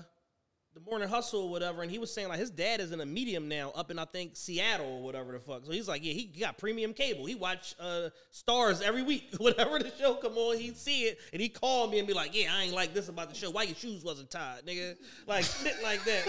the 0.85 0.91
Morning 0.91 1.09
Hustle 1.09 1.43
or 1.43 1.51
whatever, 1.51 1.83
and 1.83 1.91
he 1.91 1.99
was 1.99 2.13
saying 2.13 2.29
like 2.29 2.39
his 2.39 2.51
dad 2.51 2.81
is 2.81 2.93
in 2.93 3.01
a 3.01 3.07
medium 3.07 3.49
now 3.49 3.71
up 3.75 3.91
in 3.91 3.99
I 3.99 4.05
think 4.05 4.37
Seattle 4.37 4.87
or 4.99 5.03
whatever 5.03 5.33
the 5.33 5.41
fuck. 5.41 5.65
So 5.65 5.73
he's 5.73 5.89
like, 5.89 6.05
yeah, 6.05 6.13
he 6.13 6.25
got 6.27 6.59
premium 6.59 6.93
cable. 6.93 7.27
He 7.27 7.35
watch 7.35 7.75
uh, 7.81 8.09
Stars 8.31 8.81
every 8.81 9.03
week. 9.03 9.29
Whenever 9.41 9.79
the 9.79 9.93
show 9.99 10.15
come 10.15 10.37
on, 10.37 10.57
he'd 10.59 10.77
see 10.77 11.03
it, 11.03 11.19
and 11.33 11.41
he 11.43 11.49
called 11.49 11.91
me 11.91 11.99
and 11.99 12.09
be 12.09 12.15
like, 12.15 12.35
yeah, 12.35 12.53
I 12.55 12.65
ain't 12.65 12.75
like 12.75 12.95
this 12.95 13.09
about 13.09 13.29
the 13.31 13.35
show. 13.37 13.51
Why 13.51 13.65
your 13.65 13.75
shoes 13.77 14.03
wasn't 14.05 14.31
tied, 14.31 14.67
nigga? 14.67 14.97
Like 15.27 15.45
shit 15.63 15.83
like 15.83 16.03
that. 16.05 16.27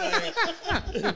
Like, 1.04 1.16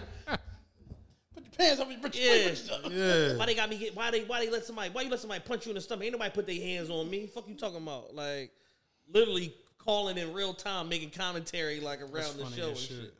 But 1.35 1.43
hands 1.59 1.79
off 1.81 1.91
you. 1.91 1.97
Put 1.97 2.15
your, 2.15 2.35
Yeah. 2.35 2.49
put 2.49 2.91
your- 2.91 2.91
Yeah. 3.31 3.37
Why 3.37 3.45
they 3.45 3.55
got 3.55 3.69
me 3.69 3.77
get? 3.77 3.95
Why 3.95 4.11
they? 4.11 4.23
Why 4.23 4.43
they 4.45 4.51
let 4.51 4.65
somebody? 4.65 4.89
Why 4.91 5.01
you 5.03 5.09
let 5.09 5.19
somebody 5.19 5.41
punch 5.45 5.65
you 5.65 5.71
in 5.71 5.75
the 5.75 5.81
stomach? 5.81 6.03
Ain't 6.05 6.13
nobody 6.13 6.31
put 6.31 6.45
their 6.47 6.59
hands 6.61 6.89
on 6.89 7.09
me. 7.09 7.27
Fuck 7.27 7.47
you 7.47 7.55
talking 7.55 7.77
about? 7.77 8.13
Like 8.15 8.51
literally 9.11 9.53
calling 9.77 10.17
in 10.17 10.33
real 10.33 10.53
time, 10.53 10.89
making 10.89 11.11
commentary 11.11 11.79
like 11.79 12.01
around 12.01 12.37
the 12.37 12.45
show 12.55 12.69
and 12.69 12.77
shit. 12.77 12.87
shit. 12.97 13.13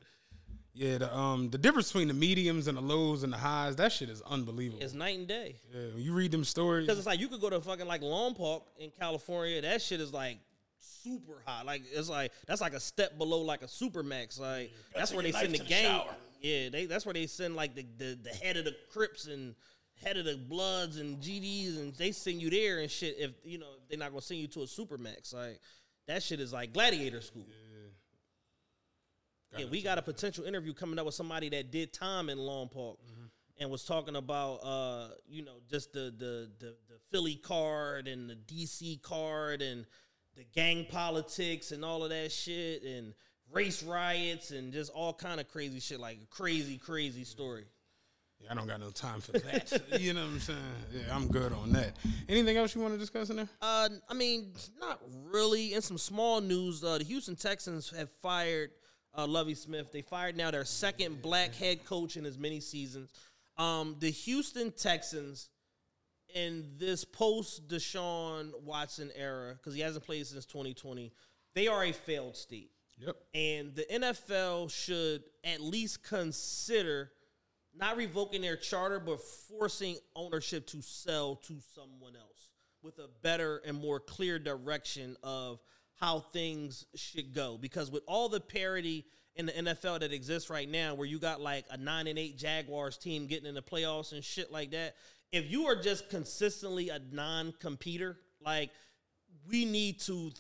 Yeah, 0.76 0.98
the 0.98 1.18
um 1.18 1.50
the 1.50 1.58
difference 1.58 1.92
between 1.92 2.10
the 2.10 2.14
mediums 2.14 2.68
and 2.68 2.78
the 2.78 2.82
lows 2.82 3.24
and 3.24 3.32
the 3.32 3.38
highs, 3.38 3.78
that 3.78 3.94
shit 3.94 4.10
is 4.10 4.22
unbelievable. 4.24 4.84
It's 4.84 4.94
night 4.94 5.18
and 5.18 5.28
day. 5.28 5.56
yeah, 5.74 5.94
when 5.94 6.04
you 6.04 6.14
read 6.14 6.32
them 6.32 6.44
stories. 6.44 6.86
Because 6.86 6.98
it's 7.00 7.08
like 7.08 7.20
you 7.20 7.30
could 7.30 7.40
go 7.40 7.50
to 7.50 7.62
fucking 7.62 7.88
like 7.88 8.02
Lompoc 8.02 8.64
in 8.78 8.92
California. 8.92 9.62
That 9.62 9.82
shit 9.82 10.02
is 10.02 10.12
like 10.12 10.38
super 10.80 11.42
hot. 11.46 11.66
Like 11.66 11.84
it's 11.94 12.10
like 12.10 12.34
that's 12.46 12.60
like 12.60 12.74
a 12.74 12.80
step 12.82 13.18
below 13.18 13.40
like 13.40 13.62
a 13.62 13.68
super 13.70 14.04
max. 14.04 14.38
Like 14.38 14.72
that's 14.94 15.12
take 15.12 15.18
where 15.18 15.24
they 15.24 15.32
send 15.32 15.54
the 15.54 15.58
knife 15.60 15.60
to 15.60 15.64
the 15.64 15.70
gang. 15.70 16.00
shower. 16.02 16.16
yeah, 16.42 16.70
they 16.70 16.86
that's 16.86 17.06
where 17.06 17.14
they 17.14 17.28
send 17.28 17.56
like 17.56 17.74
the, 17.74 17.86
the 17.98 18.20
the 18.22 18.30
head 18.30 18.58
of 18.58 18.66
the 18.66 18.76
Crips 18.92 19.28
and 19.28 19.56
head 20.04 20.18
of 20.18 20.26
the 20.26 20.36
Bloods 20.36 20.98
and 20.98 21.22
GDs 21.22 21.78
and 21.80 21.96
they 21.96 22.12
send 22.12 22.42
you 22.42 22.50
there 22.50 22.80
and 22.80 22.92
shit. 22.92 23.16
If 23.18 23.32
you 23.46 23.60
know 23.60 23.68
they're 23.90 23.98
not 23.98 24.10
gonna 24.10 24.22
send 24.22 24.42
you 24.42 24.48
to 24.48 24.64
a 24.64 24.68
super 24.68 24.98
max, 24.98 25.34
like 25.34 25.62
that 26.08 26.22
shit 26.22 26.40
is 26.40 26.52
like 26.54 26.74
gladiator 26.74 27.22
school. 27.22 27.46
Yeah, 27.48 27.56
we 29.72 29.82
got 29.82 29.98
a 29.98 30.02
potential 30.02 30.46
interview 30.46 30.74
coming 30.74 31.00
up 31.00 31.06
with 31.06 31.16
somebody 31.16 31.50
that 31.50 31.72
did 31.72 31.94
time 31.94 32.30
in 32.30 32.38
Lompoc 32.38 32.98
and 33.60 33.70
was 33.70 33.86
talking 33.86 34.16
about 34.16 34.56
uh, 34.58 35.08
you 35.28 35.44
know, 35.44 35.58
just 35.70 35.94
the 35.94 36.14
the 36.18 36.50
the 36.60 36.76
the 36.90 37.00
Philly 37.12 37.36
card 37.36 38.08
and 38.08 38.30
the 38.30 38.36
DC 38.36 39.02
card 39.02 39.62
and 39.62 39.86
the 40.36 40.44
gang 40.54 40.86
politics 40.90 41.72
and 41.72 41.86
all 41.86 42.04
of 42.04 42.10
that 42.10 42.32
shit 42.32 42.84
and 42.84 43.14
race 43.52 43.84
riots 43.84 44.52
and 44.52 44.74
just 44.74 44.92
all 44.92 45.14
kind 45.14 45.40
of 45.40 45.48
crazy 45.48 45.80
shit, 45.80 46.00
like 46.00 46.18
a 46.22 46.26
crazy, 46.28 46.78
crazy 46.78 47.24
story. 47.24 47.66
Yeah, 48.42 48.52
I 48.52 48.56
don't 48.56 48.68
got 48.68 48.82
no 48.82 48.90
time 48.90 49.22
for 49.22 49.32
that. 49.32 49.82
you 50.00 50.14
know 50.14 50.22
what 50.22 50.30
I'm 50.30 50.40
saying? 50.40 50.60
Yeah, 50.92 51.16
I'm 51.16 51.28
good 51.28 51.54
on 51.54 51.72
that. 51.72 51.96
Anything 52.28 52.58
else 52.58 52.76
you 52.76 52.82
want 52.82 52.94
to 52.94 53.00
discuss 53.00 53.30
in 53.30 53.38
there? 53.38 53.48
Uh, 53.62 53.90
I 54.10 54.14
mean, 54.14 54.52
not 54.80 55.02
really. 55.32 55.74
In 55.74 55.82
some 55.82 55.98
small 55.98 56.42
news, 56.42 56.84
uh, 56.84 56.98
the 56.98 57.06
Houston 57.06 57.38
Texans 57.38 57.90
have 57.92 58.10
fired 58.22 58.72
uh, 59.18 59.28
Lovie 59.28 59.56
Smith. 59.56 59.92
They 59.92 60.02
fired 60.02 60.36
now 60.36 60.52
their 60.52 60.66
second 60.66 61.22
black 61.22 61.56
head 61.56 61.86
coach 61.86 62.18
in 62.18 62.26
as 62.26 62.38
many 62.38 62.60
seasons. 62.60 63.12
Um, 63.58 63.96
the 64.00 64.12
Houston 64.12 64.72
Texans 64.72 65.50
in 66.34 66.66
this 66.78 67.06
post 67.06 67.68
Deshaun 67.68 68.52
Watson 68.62 69.12
era, 69.16 69.54
because 69.54 69.74
he 69.74 69.82
hasn't 69.82 70.06
played 70.06 70.28
since 70.28 70.46
2020, 70.46 71.14
they 71.54 71.68
are 71.68 71.86
a 71.86 71.94
failed 71.94 72.36
state. 72.36 72.72
Yep. 72.98 73.16
And 73.34 73.76
the 73.76 73.86
NFL 73.92 74.72
should 74.72 75.24
at 75.44 75.62
least 75.62 76.04
consider 76.04 77.12
not 77.78 77.98
revoking 77.98 78.42
their 78.42 78.56
charter, 78.56 79.00
but 79.00 79.22
forcing 79.22 79.98
ownership 80.16 80.66
to 80.68 80.82
sell 80.82 81.36
to 81.36 81.56
someone 81.74 82.16
else 82.16 82.52
with 82.82 83.00
a 83.00 83.10
better 83.22 83.62
and 83.66 83.78
more 83.78 84.00
clear 84.00 84.40
direction 84.40 85.18
of 85.24 85.60
how 86.00 86.20
things 86.20 86.86
should 86.96 87.34
go. 87.34 87.58
Because 87.60 87.92
with 87.92 88.04
all 88.08 88.30
the 88.30 88.40
parity 88.40 89.06
in 89.36 89.46
the 89.46 89.52
NFL 89.52 90.00
that 90.02 90.14
exists 90.14 90.50
right 90.50 90.70
now, 90.70 90.96
where 90.96 91.08
you 91.08 91.20
got 91.20 91.42
like 91.42 91.66
a 91.72 91.78
nine 91.78 92.08
and 92.08 92.18
eight 92.18 92.38
Jaguars 92.38 92.98
team 92.98 93.28
getting 93.28 93.48
in 93.48 93.56
the 93.56 93.62
playoffs 93.62 94.14
and 94.14 94.24
shit 94.24 94.52
like 94.52 94.72
that, 94.72 94.96
if 95.32 95.50
you 95.50 95.66
are 95.66 95.76
just 95.76 96.10
consistently 96.10 96.90
a 96.90 97.00
non-competitor, 97.12 98.18
like 98.44 98.70
we 99.50 99.66
need 99.66 100.00
to 100.02 100.32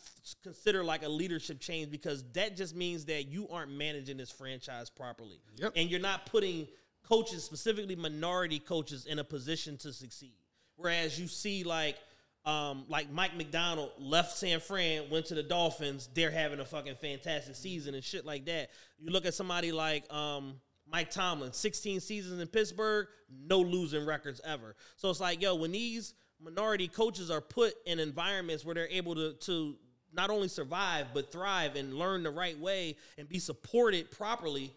consider 0.43 0.83
like 0.83 1.03
a 1.03 1.09
leadership 1.09 1.59
change 1.59 1.91
because 1.91 2.23
that 2.33 2.55
just 2.55 2.75
means 2.75 3.05
that 3.05 3.27
you 3.27 3.47
aren't 3.49 3.71
managing 3.71 4.17
this 4.17 4.31
franchise 4.31 4.89
properly. 4.89 5.39
Yep. 5.57 5.73
And 5.75 5.89
you're 5.89 5.99
not 5.99 6.25
putting 6.25 6.67
coaches, 7.03 7.43
specifically 7.43 7.95
minority 7.95 8.59
coaches, 8.59 9.05
in 9.05 9.19
a 9.19 9.23
position 9.23 9.77
to 9.77 9.93
succeed. 9.93 10.33
Whereas 10.75 11.19
you 11.19 11.27
see 11.27 11.63
like 11.63 11.97
um, 12.45 12.85
like 12.87 13.11
Mike 13.11 13.37
McDaniel 13.37 13.89
left 13.97 14.37
San 14.37 14.59
Fran, 14.59 15.09
went 15.09 15.25
to 15.27 15.35
the 15.35 15.43
Dolphins, 15.43 16.09
they're 16.13 16.31
having 16.31 16.59
a 16.59 16.65
fucking 16.65 16.95
fantastic 16.95 17.55
season 17.55 17.95
and 17.95 18.03
shit 18.03 18.25
like 18.25 18.45
that. 18.45 18.69
You 18.99 19.11
look 19.11 19.25
at 19.25 19.33
somebody 19.33 19.71
like 19.71 20.11
um, 20.13 20.55
Mike 20.87 21.09
Tomlin, 21.09 21.53
16 21.53 21.99
seasons 21.99 22.39
in 22.39 22.47
Pittsburgh, 22.47 23.07
no 23.47 23.59
losing 23.59 24.05
records 24.05 24.41
ever. 24.45 24.75
So 24.97 25.09
it's 25.09 25.19
like, 25.19 25.41
yo, 25.41 25.55
when 25.55 25.71
these 25.71 26.13
minority 26.39 26.87
coaches 26.87 27.31
are 27.31 27.41
put 27.41 27.73
in 27.85 27.99
environments 27.99 28.63
where 28.63 28.75
they're 28.75 28.87
able 28.89 29.15
to 29.15 29.33
to 29.33 29.75
not 30.13 30.29
only 30.29 30.47
survive 30.47 31.07
but 31.13 31.31
thrive 31.31 31.75
and 31.75 31.93
learn 31.93 32.23
the 32.23 32.29
right 32.29 32.57
way 32.59 32.95
and 33.17 33.27
be 33.27 33.39
supported 33.39 34.11
properly, 34.11 34.71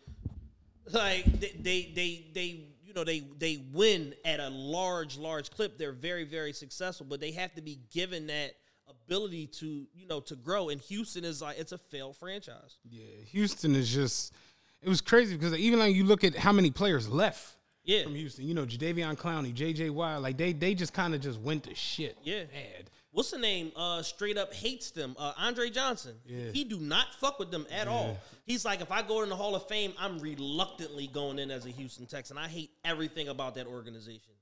like 0.90 1.24
they 1.40 1.53
they 1.61 1.93
they, 1.95 2.27
they 2.32 2.65
know 2.99 3.05
they 3.05 3.20
they 3.39 3.62
win 3.73 4.15
at 4.25 4.41
a 4.41 4.49
large 4.49 5.16
large 5.16 5.51
clip. 5.51 5.79
They're 5.79 5.93
very 5.93 6.25
very 6.25 6.53
successful, 6.53 7.07
but 7.09 7.20
they 7.20 7.33
have 7.33 7.55
to 7.55 7.62
be 7.62 7.79
given 7.93 8.27
that 8.29 8.53
ability 8.89 9.47
to 9.47 9.87
you 9.95 10.07
know 10.07 10.20
to 10.20 10.37
grow. 10.37 10.69
And 10.69 10.81
Houston 10.83 11.25
is 11.25 11.41
like 11.43 11.59
it's 11.59 11.73
a 11.73 11.79
failed 11.79 12.16
franchise. 12.16 12.77
Yeah, 12.89 13.05
Houston 13.31 13.75
is 13.75 13.89
just. 13.93 14.33
It 14.81 14.89
was 14.89 15.01
crazy 15.01 15.37
because 15.37 15.55
even 15.55 15.79
like 15.81 15.95
you 15.95 16.05
look 16.05 16.23
at 16.23 16.37
how 16.37 16.53
many 16.53 16.70
players 16.70 17.09
left 17.09 17.57
Yeah. 17.85 18.05
from 18.05 18.15
Houston. 18.15 18.47
You 18.47 18.55
know, 18.55 18.65
Jadeveon 18.65 19.16
Clowney, 19.16 19.53
J.J. 19.53 19.91
Watt, 19.91 20.23
like 20.23 20.37
they 20.37 20.53
they 20.53 20.75
just 20.75 20.93
kind 20.93 21.15
of 21.15 21.20
just 21.20 21.41
went 21.41 21.65
to 21.65 21.75
shit. 21.75 22.16
Yeah. 22.23 22.45
bad. 22.45 22.91
What's 23.10 23.30
the 23.30 23.39
name? 23.39 23.72
Uh, 23.74 24.02
straight 24.02 24.36
up 24.36 24.52
hates 24.52 24.90
them. 24.90 25.16
Uh, 25.18 25.32
Andre 25.39 25.70
Johnson. 25.70 26.14
Yeah. 26.26 26.51
He 26.52 26.64
do 26.64 26.78
not 26.78 27.14
fuck 27.14 27.39
with 27.39 27.51
them 27.51 27.66
at 27.70 27.89
all. 27.89 28.18
He's 28.44 28.64
like, 28.64 28.80
if 28.80 28.93
I 28.93 29.02
go 29.02 29.22
in 29.22 29.28
the 29.30 29.36
Hall 29.36 29.55
of 29.55 29.66
Fame, 29.66 29.94
I'm 29.98 30.18
reluctantly 30.18 31.06
going 31.06 31.39
in 31.39 31.51
as 31.51 31.64
a 31.64 31.70
Houston 31.70 32.06
Texan. 32.06 32.36
I 32.36 32.48
hate 32.48 32.70
everything 32.85 33.28
about 33.28 33.55
that 33.55 33.66
organization. 33.66 34.32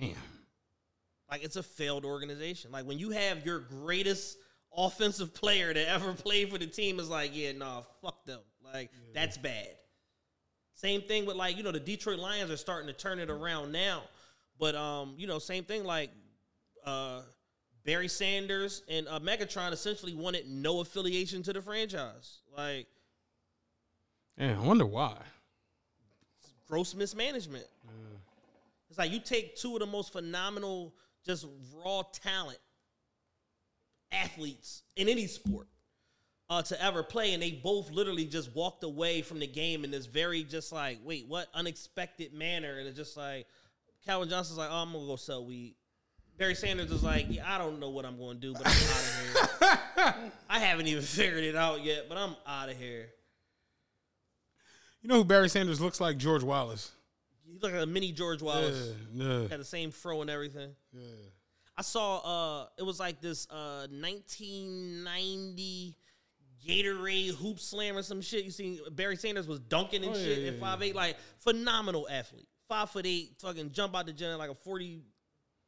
Damn. 0.00 0.14
Like 1.30 1.42
it's 1.42 1.56
a 1.56 1.62
failed 1.62 2.04
organization. 2.04 2.70
Like 2.70 2.86
when 2.86 2.98
you 2.98 3.10
have 3.10 3.44
your 3.44 3.58
greatest 3.58 4.38
offensive 4.76 5.34
player 5.34 5.74
that 5.74 5.88
ever 5.88 6.12
played 6.12 6.50
for 6.50 6.58
the 6.58 6.66
team 6.66 7.00
is 7.00 7.08
like, 7.08 7.32
yeah, 7.34 7.52
nah, 7.52 7.82
fuck 8.02 8.24
them. 8.24 8.40
Like 8.62 8.90
that's 9.14 9.36
bad. 9.36 9.68
Same 10.74 11.02
thing 11.02 11.26
with 11.26 11.36
like, 11.36 11.56
you 11.56 11.62
know, 11.62 11.72
the 11.72 11.80
Detroit 11.80 12.18
Lions 12.18 12.50
are 12.50 12.56
starting 12.56 12.86
to 12.86 12.92
turn 12.92 13.18
it 13.18 13.30
around 13.30 13.72
now. 13.72 14.02
But 14.58 14.74
um, 14.74 15.14
you 15.16 15.26
know, 15.26 15.38
same 15.38 15.64
thing 15.64 15.84
like 15.84 16.10
uh 16.86 17.22
Barry 17.84 18.08
Sanders 18.08 18.82
and 18.88 19.06
uh, 19.08 19.20
Megatron 19.20 19.72
essentially 19.72 20.12
wanted 20.14 20.48
no 20.48 20.80
affiliation 20.80 21.42
to 21.44 21.52
the 21.52 21.62
franchise. 21.62 22.40
Like 22.56 22.86
Yeah, 24.36 24.56
I 24.60 24.66
wonder 24.66 24.86
why. 24.86 25.16
gross 26.68 26.94
mismanagement. 26.94 27.64
Yeah. 27.84 28.18
It's 28.90 28.98
like 28.98 29.12
you 29.12 29.20
take 29.20 29.56
two 29.56 29.74
of 29.74 29.80
the 29.80 29.86
most 29.86 30.12
phenomenal, 30.12 30.94
just 31.24 31.46
raw 31.74 32.02
talent 32.12 32.58
athletes 34.12 34.82
in 34.96 35.08
any 35.08 35.26
sport 35.26 35.68
uh, 36.48 36.62
to 36.62 36.82
ever 36.82 37.02
play, 37.02 37.34
and 37.34 37.42
they 37.42 37.50
both 37.50 37.90
literally 37.90 38.24
just 38.24 38.54
walked 38.54 38.84
away 38.84 39.22
from 39.22 39.38
the 39.40 39.46
game 39.46 39.84
in 39.84 39.90
this 39.90 40.06
very 40.06 40.44
just 40.44 40.72
like, 40.72 40.98
wait, 41.04 41.26
what 41.26 41.48
unexpected 41.54 42.32
manner? 42.32 42.78
And 42.78 42.88
it's 42.88 42.96
just 42.96 43.16
like 43.16 43.46
Calvin 44.04 44.28
Johnson's 44.28 44.58
like, 44.58 44.70
oh, 44.70 44.76
I'm 44.76 44.92
gonna 44.92 45.06
go 45.06 45.16
sell 45.16 45.44
weed. 45.44 45.74
Barry 46.38 46.54
Sanders 46.54 46.90
is 46.90 47.02
like, 47.02 47.26
yeah, 47.30 47.44
I 47.46 47.58
don't 47.58 47.80
know 47.80 47.90
what 47.90 48.04
I'm 48.04 48.18
gonna 48.18 48.34
do, 48.38 48.52
but 48.52 48.62
I'm 48.66 48.72
out 48.72 49.02
of 49.02 49.08
here. 50.12 50.32
I 50.50 50.58
haven't 50.58 50.86
even 50.86 51.02
figured 51.02 51.44
it 51.44 51.56
out 51.56 51.82
yet, 51.82 52.08
but 52.08 52.18
I'm 52.18 52.36
out 52.46 52.68
of 52.68 52.76
here. 52.76 53.08
You 55.02 55.08
know 55.08 55.16
who 55.16 55.24
Barry 55.24 55.48
Sanders 55.48 55.80
looks 55.80 56.00
like? 56.00 56.18
George 56.18 56.42
Wallace. 56.42 56.90
He 57.44 57.52
He's 57.52 57.62
like 57.62 57.74
a 57.74 57.86
mini 57.86 58.12
George 58.12 58.42
Wallace. 58.42 58.92
Yeah, 59.14 59.40
yeah. 59.40 59.46
Got 59.46 59.58
the 59.58 59.64
same 59.64 59.90
fro 59.90 60.20
and 60.20 60.28
everything. 60.28 60.72
Yeah. 60.92 61.00
I 61.78 61.82
saw 61.82 62.18
uh 62.18 62.66
it 62.78 62.82
was 62.82 62.98
like 62.98 63.20
this 63.20 63.46
uh 63.50 63.86
1990 63.90 65.94
Gatorade 66.66 67.34
hoop 67.34 67.60
slam 67.60 67.96
or 67.96 68.02
some 68.02 68.20
shit. 68.20 68.44
You 68.44 68.50
see 68.50 68.80
Barry 68.92 69.16
Sanders 69.16 69.46
was 69.46 69.60
dunking 69.60 70.02
and 70.04 70.14
Oh, 70.14 70.18
yeah, 70.18 70.24
shit 70.24 70.38
yeah, 70.40 70.48
at 70.50 70.58
five 70.58 70.82
eight, 70.82 70.96
like 70.96 71.16
phenomenal 71.38 72.08
athlete. 72.10 72.48
Five 72.68 72.90
foot 72.90 73.06
eight, 73.06 73.36
fucking 73.40 73.70
jump 73.70 73.94
out 73.94 74.06
the 74.06 74.12
gym 74.12 74.36
like 74.38 74.50
a 74.50 74.54
40, 74.54 75.00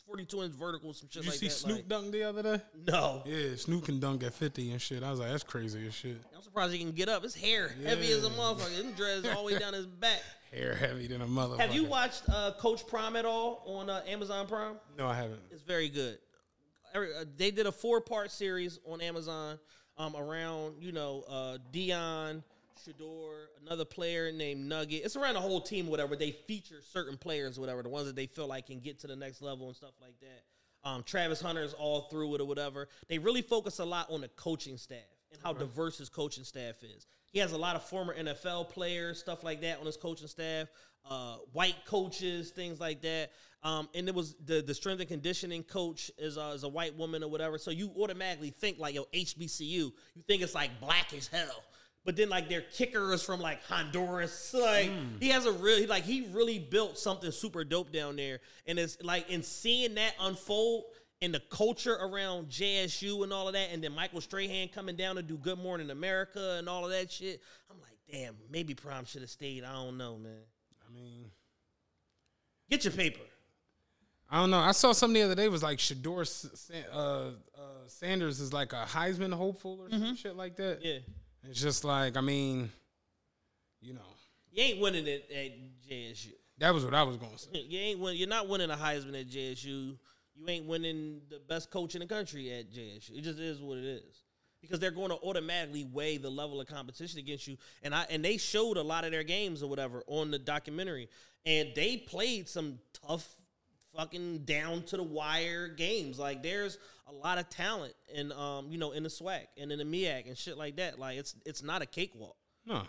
42 0.08 0.42
inch 0.42 0.54
vertical, 0.54 0.92
some 0.94 1.08
shit 1.10 1.24
like 1.24 1.34
that. 1.34 1.40
Did 1.40 1.42
you 1.42 1.48
like 1.48 1.52
see 1.52 1.66
that. 1.68 1.68
Snoop 1.68 1.76
like- 1.76 1.88
dunk 1.88 2.12
the 2.12 2.22
other 2.24 2.42
day? 2.42 2.62
no. 2.86 3.22
Yeah, 3.26 3.54
Snoop 3.56 3.84
can 3.84 4.00
dunk 4.00 4.24
at 4.24 4.32
50 4.34 4.72
and 4.72 4.80
shit. 4.80 5.02
I 5.02 5.10
was 5.10 5.20
like, 5.20 5.30
that's 5.30 5.44
crazy 5.44 5.86
as 5.86 5.94
shit. 5.94 6.16
I'm 6.34 6.42
surprised 6.42 6.72
he 6.72 6.78
can 6.78 6.92
get 6.92 7.08
up. 7.08 7.22
His 7.22 7.34
hair 7.34 7.68
heavy 7.84 8.10
as 8.10 8.24
a 8.24 8.30
motherfucker. 8.30 8.82
His 8.82 8.92
dreads 8.96 9.28
all 9.28 9.46
the 9.46 9.52
way 9.54 9.58
down 9.58 9.74
his 9.74 9.86
back. 10.00 10.22
Hair 10.52 10.74
heavy 10.76 11.06
than 11.06 11.20
a 11.20 11.26
motherfucker. 11.26 11.60
Have 11.60 11.74
you 11.74 11.84
watched 11.84 12.22
uh, 12.28 12.52
Coach 12.58 12.86
Prime 12.86 13.16
at 13.16 13.26
all 13.26 13.62
on 13.66 13.90
uh, 13.90 14.02
Amazon 14.08 14.46
Prime? 14.46 14.76
No, 14.96 15.06
I 15.06 15.14
haven't. 15.14 15.40
It's 15.50 15.62
very 15.62 15.90
good. 15.90 16.18
Uh, 16.94 17.02
they 17.36 17.50
did 17.50 17.66
a 17.66 17.72
four 17.72 18.00
part 18.00 18.30
series 18.30 18.80
on 18.86 19.02
Amazon 19.02 19.58
um, 19.98 20.16
around 20.16 20.76
you 20.80 20.90
know 20.92 21.22
uh, 21.28 21.58
Deion, 21.70 22.42
Shedeur, 22.86 23.46
another 23.66 23.84
player 23.84 24.32
named 24.32 24.68
Nugget. 24.68 25.02
It's 25.04 25.16
around 25.16 25.34
the 25.34 25.40
whole 25.40 25.60
team, 25.60 25.86
whatever. 25.86 26.16
They 26.16 26.32
feature 26.32 26.80
certain 26.92 27.16
players, 27.16 27.58
whatever, 27.58 27.82
the 27.82 27.88
ones 27.88 28.06
that 28.06 28.16
they 28.16 28.26
feel 28.26 28.46
like 28.46 28.66
can 28.66 28.80
get 28.80 29.00
to 29.00 29.06
the 29.06 29.16
next 29.16 29.42
level 29.42 29.66
and 29.66 29.76
stuff 29.76 29.94
like 30.00 30.18
that. 30.20 30.88
Um, 30.88 31.02
Travis 31.02 31.40
Hunter's 31.40 31.74
all 31.74 32.02
through 32.02 32.36
it 32.36 32.40
or 32.40 32.44
whatever. 32.44 32.88
They 33.08 33.18
really 33.18 33.42
focus 33.42 33.78
a 33.78 33.84
lot 33.84 34.10
on 34.10 34.20
the 34.20 34.28
coaching 34.28 34.76
staff 34.76 34.98
and 35.32 35.40
how 35.42 35.52
diverse 35.52 35.98
his 35.98 36.08
coaching 36.08 36.44
staff 36.44 36.82
is. 36.82 37.06
He 37.32 37.38
has 37.40 37.52
a 37.52 37.58
lot 37.58 37.76
of 37.76 37.82
former 37.82 38.14
NFL 38.14 38.70
players, 38.70 39.18
stuff 39.18 39.44
like 39.44 39.60
that, 39.60 39.80
on 39.80 39.86
his 39.86 39.96
coaching 39.96 40.28
staff. 40.28 40.68
Uh, 41.08 41.36
white 41.52 41.76
coaches, 41.86 42.50
things 42.50 42.80
like 42.80 43.00
that. 43.02 43.30
Um, 43.62 43.88
and 43.94 44.08
it 44.08 44.14
was 44.14 44.34
the 44.44 44.62
the 44.62 44.74
strength 44.74 45.00
and 45.00 45.08
conditioning 45.08 45.62
coach 45.62 46.10
is 46.18 46.36
uh, 46.36 46.52
is 46.54 46.64
a 46.64 46.68
white 46.68 46.96
woman 46.96 47.24
or 47.24 47.30
whatever. 47.30 47.58
So 47.58 47.70
you 47.70 47.90
automatically 47.98 48.50
think 48.50 48.78
like 48.78 48.94
yo 48.94 49.04
HBCU. 49.14 49.60
You 49.60 49.92
think 50.26 50.42
it's 50.42 50.54
like 50.54 50.80
black 50.80 51.12
as 51.14 51.26
hell. 51.26 51.64
But 52.08 52.16
then 52.16 52.30
like 52.30 52.48
their 52.48 52.62
kicker 52.62 53.12
is 53.12 53.22
from 53.22 53.38
like 53.38 53.62
Honduras. 53.64 54.54
Like 54.54 54.90
he 55.20 55.28
has 55.28 55.44
a 55.44 55.52
really 55.52 55.86
like 55.86 56.04
he 56.04 56.26
really 56.32 56.58
built 56.58 56.98
something 56.98 57.30
super 57.30 57.64
dope 57.64 57.92
down 57.92 58.16
there. 58.16 58.40
And 58.66 58.78
it's 58.78 58.96
like 59.02 59.28
in 59.28 59.42
seeing 59.42 59.94
that 59.96 60.14
unfold 60.18 60.84
and 61.20 61.34
the 61.34 61.40
culture 61.50 61.92
around 61.92 62.48
JSU 62.48 63.24
and 63.24 63.30
all 63.30 63.46
of 63.46 63.52
that, 63.52 63.68
and 63.72 63.84
then 63.84 63.92
Michael 63.92 64.22
Strahan 64.22 64.68
coming 64.68 64.96
down 64.96 65.16
to 65.16 65.22
do 65.22 65.36
Good 65.36 65.58
Morning 65.58 65.90
America 65.90 66.56
and 66.58 66.66
all 66.66 66.86
of 66.86 66.92
that 66.92 67.12
shit. 67.12 67.42
I'm 67.70 67.76
like, 67.78 67.98
damn, 68.10 68.36
maybe 68.50 68.72
Prime 68.72 69.04
should 69.04 69.20
have 69.20 69.28
stayed. 69.28 69.62
I 69.62 69.74
don't 69.74 69.98
know, 69.98 70.16
man. 70.16 70.32
I 70.88 70.90
mean, 70.90 71.26
Get 72.70 72.84
your 72.84 72.94
paper. 72.94 73.20
I 74.30 74.40
don't 74.40 74.50
know. 74.50 74.60
I 74.60 74.72
saw 74.72 74.92
something 74.92 75.14
the 75.14 75.26
other 75.26 75.34
day 75.34 75.48
was 75.48 75.62
like 75.62 75.76
Shedeur 75.78 76.24
uh, 76.90 76.98
uh, 76.98 77.32
Sanders 77.86 78.40
is 78.40 78.54
like 78.54 78.72
a 78.72 78.86
Heisman 78.86 79.34
hopeful 79.34 79.80
or 79.82 79.90
some 79.90 80.16
shit 80.16 80.36
like 80.36 80.56
that. 80.56 80.78
Yeah. 80.82 81.00
It's 81.44 81.60
just 81.60 81.84
like, 81.84 82.16
I 82.16 82.20
mean, 82.20 82.70
you 83.80 83.94
know, 83.94 84.00
You 84.52 84.62
ain't 84.64 84.80
winning 84.80 85.06
it 85.06 85.30
at 85.30 85.88
JSU. 85.88 86.32
that 86.58 86.74
was 86.74 86.84
what 86.84 86.94
I 86.94 87.02
was 87.02 87.16
going 87.16 87.32
to 87.32 87.38
say. 87.38 87.50
You 87.68 87.78
ain't 87.78 88.00
win. 88.00 88.16
You're 88.16 88.28
not 88.28 88.48
winning 88.48 88.70
a 88.70 88.76
Heisman 88.76 89.18
at 89.20 89.28
JSU. 89.28 89.96
You 90.34 90.48
ain't 90.48 90.66
winning 90.66 91.20
the 91.30 91.38
best 91.48 91.70
coach 91.70 91.94
in 91.94 92.00
the 92.00 92.06
country 92.06 92.52
at 92.52 92.70
JSU. 92.72 93.16
It 93.16 93.22
just 93.22 93.38
is 93.38 93.60
what 93.60 93.78
it 93.78 93.84
is. 93.84 94.22
Because 94.60 94.80
they're 94.80 94.90
going 94.90 95.10
to 95.10 95.16
automatically 95.16 95.84
weigh 95.84 96.16
the 96.16 96.30
level 96.30 96.60
of 96.60 96.66
competition 96.66 97.20
against 97.20 97.46
you, 97.46 97.56
and 97.84 97.94
I 97.94 98.06
and 98.10 98.24
they 98.24 98.36
showed 98.38 98.76
a 98.76 98.82
lot 98.82 99.04
of 99.04 99.12
their 99.12 99.22
games 99.22 99.62
or 99.62 99.70
whatever 99.70 100.02
on 100.08 100.32
the 100.32 100.38
documentary, 100.40 101.08
and 101.46 101.68
they 101.76 101.96
played 101.98 102.48
some 102.48 102.80
tough, 103.06 103.28
fucking 103.96 104.44
down 104.44 104.82
to 104.84 104.96
the 104.96 105.02
wire 105.02 105.68
games. 105.68 106.18
Like 106.18 106.42
there's 106.42 106.78
a 107.08 107.12
lot 107.12 107.38
of 107.38 107.48
talent 107.48 107.94
in 108.14 108.32
um 108.32 108.66
you 108.70 108.78
know 108.78 108.92
in 108.92 109.02
the 109.02 109.08
SWAC 109.08 109.46
and 109.56 109.72
in 109.72 109.78
the 109.78 109.84
MEAC 109.84 110.26
and 110.26 110.36
shit 110.36 110.56
like 110.56 110.76
that. 110.76 110.98
Like 110.98 111.18
it's 111.18 111.34
it's 111.44 111.62
not 111.62 111.82
a 111.82 111.86
cakewalk. 111.86 112.36
No. 112.66 112.82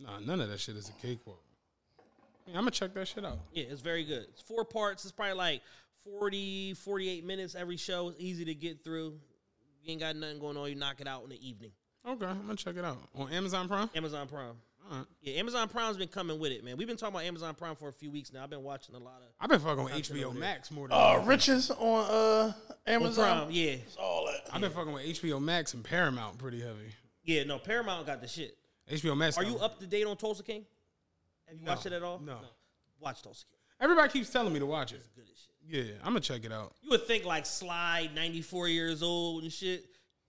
No, 0.00 0.18
none 0.18 0.40
of 0.40 0.48
that 0.48 0.60
shit 0.60 0.76
is 0.76 0.88
a 0.88 1.06
cakewalk. 1.06 1.40
I'm 2.48 2.52
going 2.52 2.66
to 2.66 2.70
check 2.72 2.92
that 2.94 3.08
shit 3.08 3.24
out. 3.24 3.38
Yeah, 3.52 3.64
it's 3.70 3.80
very 3.80 4.04
good. 4.04 4.26
It's 4.30 4.42
four 4.42 4.64
parts. 4.64 5.04
It's 5.04 5.12
probably 5.12 5.34
like 5.34 5.62
40, 6.04 6.74
48 6.74 7.24
minutes 7.24 7.54
every 7.54 7.76
show. 7.76 8.08
It's 8.08 8.20
easy 8.20 8.44
to 8.44 8.54
get 8.54 8.84
through. 8.84 9.18
You 9.82 9.92
ain't 9.92 10.00
got 10.00 10.16
nothing 10.16 10.40
going 10.40 10.56
on. 10.56 10.68
You 10.68 10.74
knock 10.74 11.00
it 11.00 11.06
out 11.06 11.22
in 11.24 11.30
the 11.30 11.48
evening. 11.48 11.70
Okay, 12.06 12.26
I'm 12.26 12.46
to 12.48 12.56
check 12.56 12.76
it 12.76 12.84
out. 12.84 12.98
On 13.14 13.32
Amazon 13.32 13.66
Prime? 13.66 13.88
Amazon 13.94 14.28
Prime. 14.28 14.56
All 14.90 14.98
right. 14.98 15.06
Yeah, 15.22 15.34
Amazon 15.40 15.68
Prime's 15.68 15.96
been 15.96 16.08
coming 16.08 16.38
with 16.38 16.52
it, 16.52 16.62
man. 16.64 16.76
We've 16.76 16.86
been 16.86 16.96
talking 16.96 17.14
about 17.14 17.24
Amazon 17.26 17.54
Prime 17.54 17.74
for 17.74 17.88
a 17.88 17.92
few 17.92 18.10
weeks 18.10 18.32
now. 18.32 18.42
I've 18.42 18.50
been 18.50 18.62
watching 18.62 18.94
a 18.94 18.98
lot 18.98 19.16
of 19.22 19.28
I've 19.40 19.48
been 19.48 19.60
fucking 19.60 19.84
with 19.84 19.92
HBO. 19.94 20.34
Max 20.34 20.70
more 20.70 20.88
than 20.88 20.96
Uh, 20.98 21.22
Riches 21.24 21.70
on 21.70 21.78
uh 21.80 22.52
on 22.52 22.54
Amazon. 22.86 23.38
Prime. 23.46 23.50
Yeah, 23.50 23.76
All 23.98 24.26
that. 24.26 24.52
I've 24.52 24.60
been 24.60 24.70
fucking 24.70 24.92
with 24.92 25.04
HBO 25.04 25.40
Max 25.40 25.72
and 25.74 25.82
Paramount 25.84 26.38
pretty 26.38 26.60
heavy. 26.60 26.92
yeah. 27.24 27.44
No, 27.44 27.58
Paramount 27.58 28.06
got 28.06 28.20
the 28.20 28.28
shit. 28.28 28.56
HBO 28.90 29.16
Max. 29.16 29.38
Are 29.38 29.42
got- 29.42 29.52
you 29.52 29.58
up 29.58 29.80
to 29.80 29.86
date 29.86 30.04
on 30.06 30.16
Tulsa 30.16 30.42
King? 30.42 30.66
Have 31.48 31.56
you 31.58 31.64
No, 31.64 31.72
watched 31.72 31.86
it 31.86 31.92
at 31.92 32.02
all? 32.02 32.18
no. 32.18 32.38
Watch 33.00 33.22
Tulsa 33.22 33.46
King. 33.46 33.58
Everybody 33.80 34.12
keeps 34.12 34.30
telling 34.30 34.52
me 34.52 34.58
to 34.60 34.66
watch 34.66 34.92
it. 34.92 35.02
Good 35.16 35.24
as 35.24 35.38
shit. 35.38 35.86
Yeah, 35.86 35.94
I'm 36.00 36.08
gonna 36.12 36.20
check 36.20 36.44
it 36.44 36.52
out. 36.52 36.74
You 36.82 36.90
would 36.90 37.06
think 37.06 37.24
like 37.24 37.46
Sly, 37.46 38.10
94 38.14 38.68
years 38.68 39.02
old 39.02 39.42
and 39.44 39.52
shit. 39.52 39.84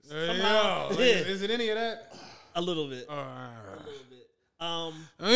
Hey, 0.10 0.28
Somehow- 0.28 0.90
yo, 0.92 0.96
like, 0.96 1.00
is 1.00 1.42
it 1.42 1.52
any 1.52 1.68
of 1.70 1.76
that? 1.76 2.16
A 2.56 2.62
little 2.62 2.88
bit. 2.88 3.06
Uh, 3.10 3.14
a 3.14 3.78
little 3.86 3.92
bit. 4.10 4.15
Um, 4.60 4.94
Do 5.20 5.28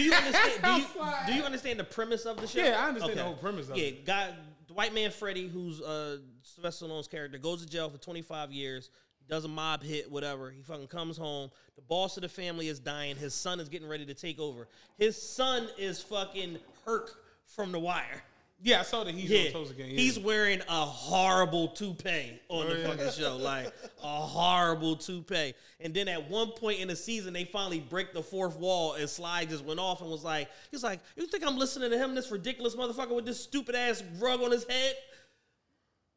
you 0.00 0.12
understand? 0.12 0.62
Do 0.62 0.70
you, 0.72 0.86
do 1.26 1.34
you 1.34 1.42
understand 1.44 1.78
the 1.78 1.84
premise 1.84 2.24
of 2.24 2.40
the 2.40 2.46
show? 2.46 2.64
Yeah, 2.64 2.84
I 2.84 2.88
understand 2.88 3.18
the 3.18 3.22
whole 3.22 3.34
premise 3.34 3.68
of 3.68 3.76
yeah, 3.76 3.84
it. 3.84 4.06
the 4.06 4.74
white 4.74 4.92
man 4.92 5.10
Freddie, 5.10 5.48
who's 5.48 5.80
uh, 5.80 6.18
Sylvester 6.42 6.86
Stallone's 6.86 7.06
character, 7.06 7.38
goes 7.38 7.64
to 7.64 7.70
jail 7.70 7.90
for 7.90 7.98
25 7.98 8.50
years. 8.50 8.90
Does 9.28 9.44
a 9.44 9.48
mob 9.48 9.84
hit, 9.84 10.10
whatever. 10.10 10.50
He 10.50 10.62
fucking 10.62 10.88
comes 10.88 11.16
home. 11.16 11.50
The 11.76 11.82
boss 11.82 12.16
of 12.16 12.22
the 12.22 12.28
family 12.28 12.68
is 12.68 12.80
dying. 12.80 13.16
His 13.16 13.34
son 13.34 13.60
is 13.60 13.68
getting 13.68 13.88
ready 13.88 14.04
to 14.06 14.14
take 14.14 14.40
over. 14.40 14.66
His 14.98 15.20
son 15.20 15.68
is 15.78 16.02
fucking 16.02 16.58
Herc 16.84 17.14
from 17.46 17.70
The 17.70 17.78
Wire. 17.78 18.22
Yeah, 18.64 18.80
I 18.80 18.82
saw 18.84 19.02
that 19.02 19.12
he's 19.14 19.28
Yeah, 19.28 19.46
on 19.46 19.52
Tulsa 19.52 19.74
Gang. 19.74 19.90
Yeah. 19.90 19.96
he's 19.96 20.18
wearing 20.20 20.60
a 20.68 20.84
horrible 20.86 21.68
toupee 21.68 22.40
on 22.48 22.68
the 22.68 22.74
Oh, 22.74 22.78
yeah. 22.78 22.86
fucking 22.86 23.10
show, 23.10 23.36
like 23.36 23.66
a 24.02 24.06
horrible 24.06 24.94
toupee. 24.96 25.54
And 25.80 25.92
then 25.92 26.06
at 26.06 26.30
one 26.30 26.52
point 26.52 26.78
in 26.78 26.86
the 26.88 26.94
season, 26.94 27.32
they 27.32 27.44
finally 27.44 27.80
break 27.80 28.12
the 28.12 28.22
fourth 28.22 28.56
wall, 28.56 28.94
and 28.94 29.10
Sly 29.10 29.46
just 29.46 29.64
went 29.64 29.80
off 29.80 30.00
and 30.00 30.08
was 30.08 30.22
like, 30.22 30.48
"He's 30.70 30.84
like, 30.84 31.00
you 31.16 31.26
think 31.26 31.44
I'm 31.44 31.56
listening 31.58 31.90
to 31.90 31.98
him, 31.98 32.14
this 32.14 32.30
ridiculous 32.30 32.76
motherfucker 32.76 33.16
with 33.16 33.26
this 33.26 33.40
stupid 33.40 33.74
ass 33.74 34.02
rug 34.20 34.40
on 34.42 34.52
his 34.52 34.64
head?" 34.64 34.94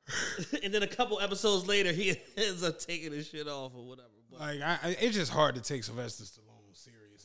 and 0.64 0.72
then 0.72 0.84
a 0.84 0.88
couple 0.88 1.20
episodes 1.20 1.68
later, 1.68 1.92
he 1.92 2.16
ends 2.38 2.64
up 2.64 2.78
taking 2.80 3.12
his 3.12 3.28
shit 3.28 3.48
off 3.48 3.72
or 3.76 3.86
whatever. 3.88 4.10
But 4.30 4.40
like, 4.40 4.62
I, 4.62 4.96
it's 5.00 5.16
just 5.16 5.32
hard 5.32 5.56
to 5.56 5.62
take 5.62 5.84
Sylvester 5.84 6.24
Stallone. 6.26 6.55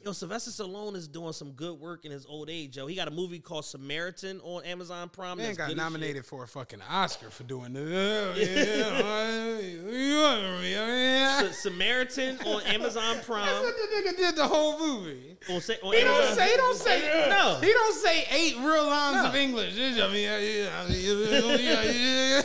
Yo, 0.03 0.13
Sylvester 0.13 0.51
Stallone 0.51 0.97
is 0.97 1.07
doing 1.07 1.35
some 1.35 1.53
good 1.53 1.79
work 1.79 2.07
in 2.07 2.11
his 2.11 2.25
old 2.25 2.49
age, 2.49 2.79
yo. 2.79 2.87
He 2.87 2.95
got 2.95 3.07
a 3.07 3.11
movie 3.11 3.39
called 3.39 3.67
Samaritan 3.67 4.41
on 4.43 4.65
Amazon 4.65 5.11
Prime. 5.11 5.37
Man 5.37 5.55
got 5.55 5.57
good 5.57 5.63
as 5.65 5.69
shit. 5.71 5.77
nominated 5.77 6.25
for 6.25 6.43
a 6.43 6.49
fucking 6.49 6.81
Oscar 6.89 7.29
for 7.29 7.43
doing 7.43 7.75
this. 7.75 8.39
Sa- 11.41 11.53
Samaritan 11.71 12.39
on 12.47 12.63
Amazon 12.63 13.17
Prime. 13.27 13.45
That's 13.47 13.63
what 13.63 13.77
the 13.77 13.83
nigga 14.11 14.17
did 14.17 14.37
the 14.37 14.49
whole 14.49 14.79
movie. 14.79 15.37
On, 15.51 15.61
sa- 15.61 15.75
on 15.83 15.93
He 15.95 16.01
don't 16.03 16.35
say, 16.35 16.51
he 16.51 16.57
don't 16.57 16.77
say, 16.79 17.27
No. 17.29 17.59
He 17.61 17.71
don't 17.73 17.95
say 17.95 18.25
eight 18.31 18.57
real 18.57 18.87
lines 18.87 19.17
No. 19.17 19.27
of 19.29 19.37
English. 19.37 19.75
I 19.77 19.79
mean, 19.79 20.25
yeah, 20.25 20.39
yeah, 20.39 20.87
yeah, 20.89 21.57
yeah, 21.57 21.83
yeah, 21.83 22.43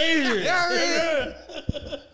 Adrian. 0.00 0.44
yeah. 0.44 1.32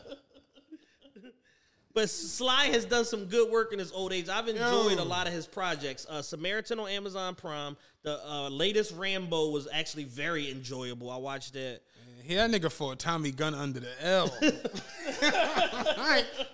But 1.95 2.09
Sly 2.09 2.67
has 2.67 2.85
done 2.85 3.05
some 3.05 3.27
good 3.27 3.51
work 3.51 3.73
in 3.73 3.79
his 3.79 3.93
old 3.93 4.13
age. 4.13 4.29
I've 4.29 4.49
enjoyed 4.49 4.97
Yo. 4.97 5.03
a 5.03 5.05
lot 5.05 5.27
of 5.27 5.33
his 5.33 5.47
projects. 5.47 6.07
Uh, 6.09 6.23
Samaritan 6.23 6.79
on 6.79 6.89
Amazon 6.89 7.35
Prime. 7.35 7.77
The 8.03 8.19
uh, 8.27 8.49
latest 8.49 8.95
Rambo 8.97 9.51
was 9.51 9.69
actually 9.73 10.05
very 10.05 10.51
enjoyable. 10.51 11.11
I 11.11 11.17
watched 11.17 11.53
that. 11.53 11.81
Yeah, 12.25 12.47
that 12.47 12.63
nigga 12.63 12.71
fought 12.71 12.99
Tommy 12.99 13.33
Gunn 13.33 13.55
under 13.55 13.81
the 13.81 14.07
L. 14.07 14.35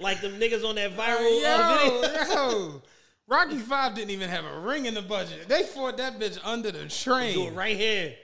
Like 0.00 0.20
them 0.20 0.38
niggas 0.38 0.64
on 0.64 0.76
that 0.76 0.96
viral 0.96 1.42
uh, 1.44 1.84
yo, 1.84 2.00
video. 2.00 2.34
yo. 2.34 2.82
Rocky 3.26 3.58
Five 3.58 3.94
didn't 3.94 4.10
even 4.10 4.28
have 4.30 4.44
a 4.44 4.60
ring 4.60 4.86
in 4.86 4.94
the 4.94 5.02
budget. 5.02 5.48
They 5.48 5.64
fought 5.64 5.98
that 5.98 6.18
bitch 6.18 6.38
under 6.42 6.70
the 6.70 6.88
train. 6.88 7.34
Do 7.34 7.46
it 7.48 7.54
right 7.54 7.76
here. 7.76 8.14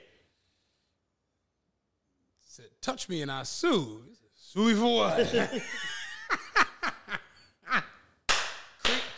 Said, 2.47 2.65
touch 2.81 3.07
me 3.09 3.21
and 3.21 3.31
I 3.31 3.43
sue. 3.43 4.01
He 4.07 4.15
Sue 4.35 4.75
for 4.75 4.95
what? 4.95 5.51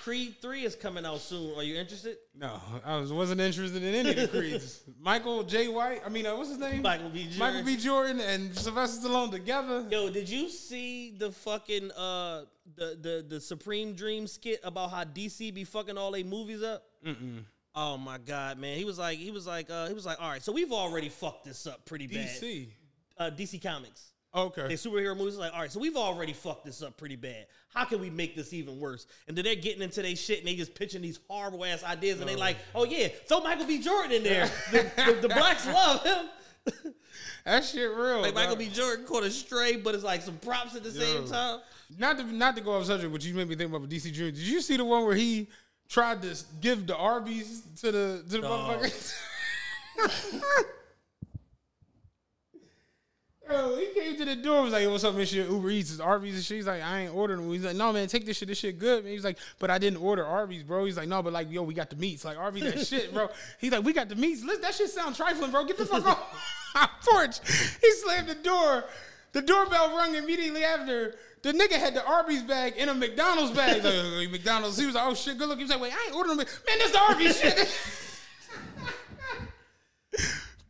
Creed, 0.07 0.35
3 0.41 0.63
is 0.63 0.73
coming 0.73 1.05
out 1.05 1.19
soon. 1.19 1.53
Are 1.57 1.63
you 1.63 1.75
interested? 1.75 2.15
no, 2.33 2.61
I 2.85 2.95
was, 2.95 3.11
wasn't 3.11 3.41
interested 3.41 3.83
in 3.83 3.93
any 3.93 4.09
of 4.11 4.15
the 4.31 4.39
creeds. 4.39 4.81
Michael 5.01 5.43
J. 5.43 5.67
White, 5.67 6.01
I 6.05 6.07
mean, 6.07 6.25
uh, 6.25 6.33
what's 6.33 6.47
his 6.47 6.59
name? 6.59 6.81
Michael 6.81 7.09
B. 7.09 7.23
Jordan. 7.23 7.39
Michael 7.39 7.63
B. 7.63 7.75
Jordan 7.75 8.21
and 8.21 8.57
Sylvester 8.57 9.05
Stallone 9.05 9.31
together. 9.31 9.85
Yo, 9.91 10.09
did 10.09 10.29
you 10.29 10.47
see 10.47 11.11
the 11.17 11.29
fucking 11.29 11.91
uh 11.91 12.43
the 12.77 12.97
the 13.01 13.25
the 13.27 13.41
Supreme 13.41 13.95
Dream 13.95 14.27
skit 14.27 14.61
about 14.63 14.91
how 14.91 15.03
DC 15.03 15.53
be 15.53 15.65
fucking 15.65 15.97
all 15.97 16.11
they 16.11 16.23
movies 16.23 16.63
up? 16.63 16.83
Mm-mm. 17.05 17.43
Oh 17.75 17.97
my 17.97 18.17
god, 18.17 18.59
man. 18.59 18.77
He 18.77 18.85
was 18.85 18.97
like 18.97 19.17
he 19.17 19.31
was 19.31 19.45
like 19.45 19.69
uh 19.69 19.89
he 19.89 19.93
was 19.93 20.05
like, 20.05 20.21
all 20.21 20.29
right, 20.29 20.41
so 20.41 20.53
we've 20.53 20.71
already 20.71 21.09
fucked 21.09 21.43
this 21.43 21.67
up 21.67 21.85
pretty 21.85 22.07
bad. 22.07 22.29
DC. 22.29 22.69
Uh 23.17 23.29
DC 23.29 23.61
Comics. 23.61 24.13
Okay. 24.35 24.67
They 24.67 24.73
superhero 24.75 25.17
movies 25.17 25.37
like, 25.37 25.53
all 25.53 25.61
right, 25.61 25.71
so 25.71 25.79
we've 25.79 25.95
already 25.95 26.33
fucked 26.33 26.65
this 26.65 26.81
up 26.81 26.97
pretty 26.97 27.15
bad. 27.15 27.47
How 27.73 27.85
can 27.85 27.99
we 27.99 28.09
make 28.09 28.35
this 28.35 28.53
even 28.53 28.79
worse? 28.79 29.07
And 29.27 29.37
then 29.37 29.45
they're 29.45 29.55
getting 29.55 29.81
into 29.81 30.01
their 30.01 30.15
shit 30.15 30.39
and 30.39 30.47
they 30.47 30.55
just 30.55 30.75
pitching 30.75 31.01
these 31.01 31.19
horrible 31.27 31.63
ass 31.65 31.83
ideas 31.83 32.19
and 32.19 32.29
they 32.29 32.35
oh. 32.35 32.39
like, 32.39 32.57
oh 32.75 32.83
yeah, 32.83 33.07
throw 33.27 33.39
Michael 33.39 33.65
B. 33.65 33.79
Jordan 33.79 34.11
in 34.11 34.23
there. 34.23 34.51
the, 34.71 34.91
the, 34.95 35.21
the 35.21 35.27
blacks 35.29 35.65
love 35.65 36.03
him. 36.03 36.93
That 37.45 37.63
shit 37.63 37.89
real. 37.89 38.21
Like 38.21 38.35
Michael. 38.35 38.57
B. 38.57 38.67
Jordan 38.67 39.05
caught 39.05 39.23
a 39.23 39.31
stray, 39.31 39.77
but 39.77 39.95
it's 39.95 40.03
like 40.03 40.21
some 40.21 40.37
props 40.37 40.75
at 40.75 40.83
the 40.83 40.91
same 40.91 41.25
time. 41.27 41.61
Not 41.97 42.17
to 42.17 42.23
not 42.25 42.57
to 42.57 42.61
go 42.61 42.73
off 42.73 42.85
subject, 42.85 43.11
but 43.11 43.23
you 43.23 43.33
made 43.33 43.47
me 43.47 43.55
think 43.55 43.73
about 43.73 43.87
DC 43.87 44.13
Dream. 44.13 44.33
Did 44.33 44.39
you 44.39 44.59
see 44.59 44.75
the 44.75 44.83
one 44.83 45.05
where 45.05 45.15
he 45.15 45.47
tried 45.87 46.21
to 46.23 46.35
give 46.59 46.85
the 46.85 46.97
Arby's 46.97 47.61
to 47.81 47.91
the 47.91 48.23
to 48.29 48.41
the 48.41 48.47
motherfuckers? 48.47 49.13
Yo, 53.49 53.77
he 53.77 53.87
came 53.99 54.17
to 54.17 54.25
the 54.25 54.35
door, 54.35 54.63
was 54.63 54.73
like, 54.73 54.87
"What's 54.89 55.03
up, 55.03 55.15
man? 55.15 55.25
Shit, 55.25 55.49
Uber 55.49 55.69
Eats 55.69 55.91
is 55.91 56.01
Arby's 56.01 56.35
and 56.35 56.43
shit." 56.43 56.57
He's 56.57 56.67
like, 56.67 56.81
"I 56.81 57.01
ain't 57.01 57.15
ordering." 57.15 57.49
He's 57.51 57.63
like, 57.63 57.75
"No, 57.75 57.93
man, 57.93 58.07
take 58.07 58.25
this 58.25 58.37
shit. 58.37 58.47
This 58.47 58.57
shit 58.57 58.77
good." 58.77 59.03
Man. 59.03 59.13
He's 59.13 59.23
like, 59.23 59.37
"But 59.59 59.69
I 59.71 59.77
didn't 59.77 59.99
order 59.99 60.25
Arby's, 60.25 60.63
bro." 60.63 60.85
He's 60.85 60.97
like, 60.97 61.07
"No, 61.07 61.23
but 61.23 61.31
like, 61.33 61.49
yo, 61.51 61.63
we 61.63 61.73
got 61.73 61.89
the 61.89 61.95
meats. 61.95 62.25
Like 62.25 62.37
Arby's, 62.37 62.63
that 62.63 62.85
shit, 62.85 63.13
bro." 63.13 63.29
He's 63.59 63.71
like, 63.71 63.83
"We 63.83 63.93
got 63.93 64.09
the 64.09 64.15
meats. 64.15 64.43
Listen, 64.43 64.61
that 64.61 64.73
shit 64.75 64.89
sound 64.89 65.15
trifling, 65.15 65.51
bro. 65.51 65.63
Get 65.65 65.77
the 65.77 65.85
fuck 65.85 66.05
off 66.05 66.19
our 66.75 66.89
porch." 67.03 67.39
He 67.81 67.91
slammed 67.93 68.27
the 68.27 68.35
door. 68.35 68.83
The 69.33 69.41
doorbell 69.41 69.95
rung 69.95 70.15
immediately 70.15 70.63
after. 70.63 71.15
The 71.43 71.53
nigga 71.53 71.73
had 71.73 71.93
the 71.93 72.05
Arby's 72.05 72.43
bag 72.43 72.73
in 72.77 72.89
a 72.89 72.93
McDonald's 72.93 73.51
bag. 73.55 73.83
Like, 73.83 73.93
"Oh, 73.95 74.27
McDonald's. 74.31 74.77
He 74.77 74.85
was 74.85 74.95
like, 74.95 75.07
"Oh 75.07 75.13
shit, 75.13 75.37
good 75.37 75.47
look." 75.47 75.57
He 75.57 75.63
was 75.63 75.71
like, 75.71 75.81
"Wait, 75.81 75.93
I 75.93 76.07
ain't 76.07 76.15
ordering 76.15 76.37
them. 76.37 76.47
Man, 76.67 76.79
this 76.79 76.91
the 76.91 76.99
Arby's 76.99 77.39
shit." 77.39 78.06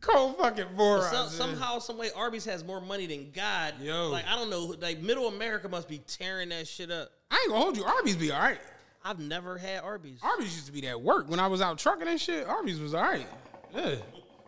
Cold 0.08 0.36
fucking 0.38 0.66
morons. 0.76 1.10
Some, 1.10 1.28
somehow, 1.28 1.78
some 1.78 1.98
way, 1.98 2.10
Arby's 2.16 2.44
has 2.46 2.64
more 2.64 2.80
money 2.80 3.06
than 3.06 3.30
God. 3.32 3.74
Yo. 3.80 4.08
like 4.08 4.24
I 4.26 4.36
don't 4.36 4.50
know, 4.50 4.74
like 4.80 5.00
Middle 5.00 5.28
America 5.28 5.68
must 5.68 5.88
be 5.88 5.98
tearing 6.06 6.48
that 6.50 6.66
shit 6.66 6.90
up. 6.90 7.10
I 7.30 7.36
ain't 7.42 7.50
gonna 7.50 7.60
hold 7.62 7.76
you. 7.76 7.84
Arby's 7.84 8.16
be 8.16 8.30
all 8.32 8.40
right. 8.40 8.58
I've 9.04 9.18
never 9.20 9.56
had 9.58 9.82
Arby's. 9.82 10.18
Arby's 10.22 10.54
used 10.54 10.66
to 10.66 10.72
be 10.72 10.80
that 10.82 11.00
work 11.00 11.28
when 11.30 11.40
I 11.40 11.46
was 11.46 11.60
out 11.60 11.78
trucking 11.78 12.08
and 12.08 12.20
shit. 12.20 12.46
Arby's 12.46 12.80
was 12.80 12.94
all 12.94 13.02
right. 13.02 13.26
Yeah. 13.74 13.96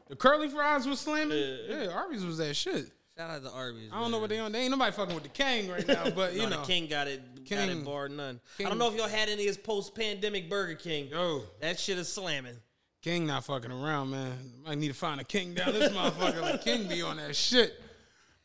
The 0.09 0.17
curly 0.17 0.49
fries 0.49 0.87
was 0.87 0.99
slamming. 1.01 1.39
Yeah, 1.69 1.89
Arby's 1.89 2.25
was 2.25 2.39
that 2.39 2.55
shit. 2.55 2.91
Shout 3.17 3.31
out 3.31 3.43
to 3.45 3.51
Arby's. 3.51 3.91
I 3.93 4.01
don't 4.01 4.11
know 4.11 4.19
what 4.19 4.31
they 4.31 4.39
on. 4.39 4.51
They 4.51 4.61
ain't 4.63 4.71
nobody 4.71 4.93
fucking 4.93 5.15
with 5.15 5.25
the 5.25 5.29
King 5.29 5.69
right 5.69 5.87
now, 5.87 6.09
but 6.15 6.33
you 6.33 6.43
no, 6.43 6.49
know. 6.49 6.61
the 6.61 6.67
King 6.67 6.89
got 6.89 7.07
it. 7.07 7.23
got 7.49 7.59
King- 7.69 7.71
it 7.81 7.85
bar 7.85 8.09
none. 8.09 8.41
King- 8.57 8.67
I 8.67 8.71
don't 8.71 8.79
know 8.79 8.89
if 8.89 8.97
y'all 8.97 9.09
had 9.09 9.29
any 9.29 9.43
of 9.43 9.47
his 9.47 9.59
post-pandemic 9.59 10.49
Burger 10.51 10.75
King. 10.75 11.09
Yo, 11.11 11.43
That 11.61 11.79
shit 11.79 11.99
is 11.99 12.09
slamming. 12.09 12.57
King 13.03 13.27
not 13.27 13.45
fucking 13.45 13.73
around, 13.73 14.11
man. 14.11 14.33
I 14.67 14.75
need 14.75 14.89
to 14.89 14.95
find 14.95 15.21
a 15.21 15.25
King 15.25 15.55
down 15.55 15.73
this 15.73 15.91
motherfucker. 15.93 16.43
Like 16.43 16.63
King 16.63 16.87
be 16.87 17.03
on 17.03 17.17
that 17.17 17.35
shit. 17.35 17.81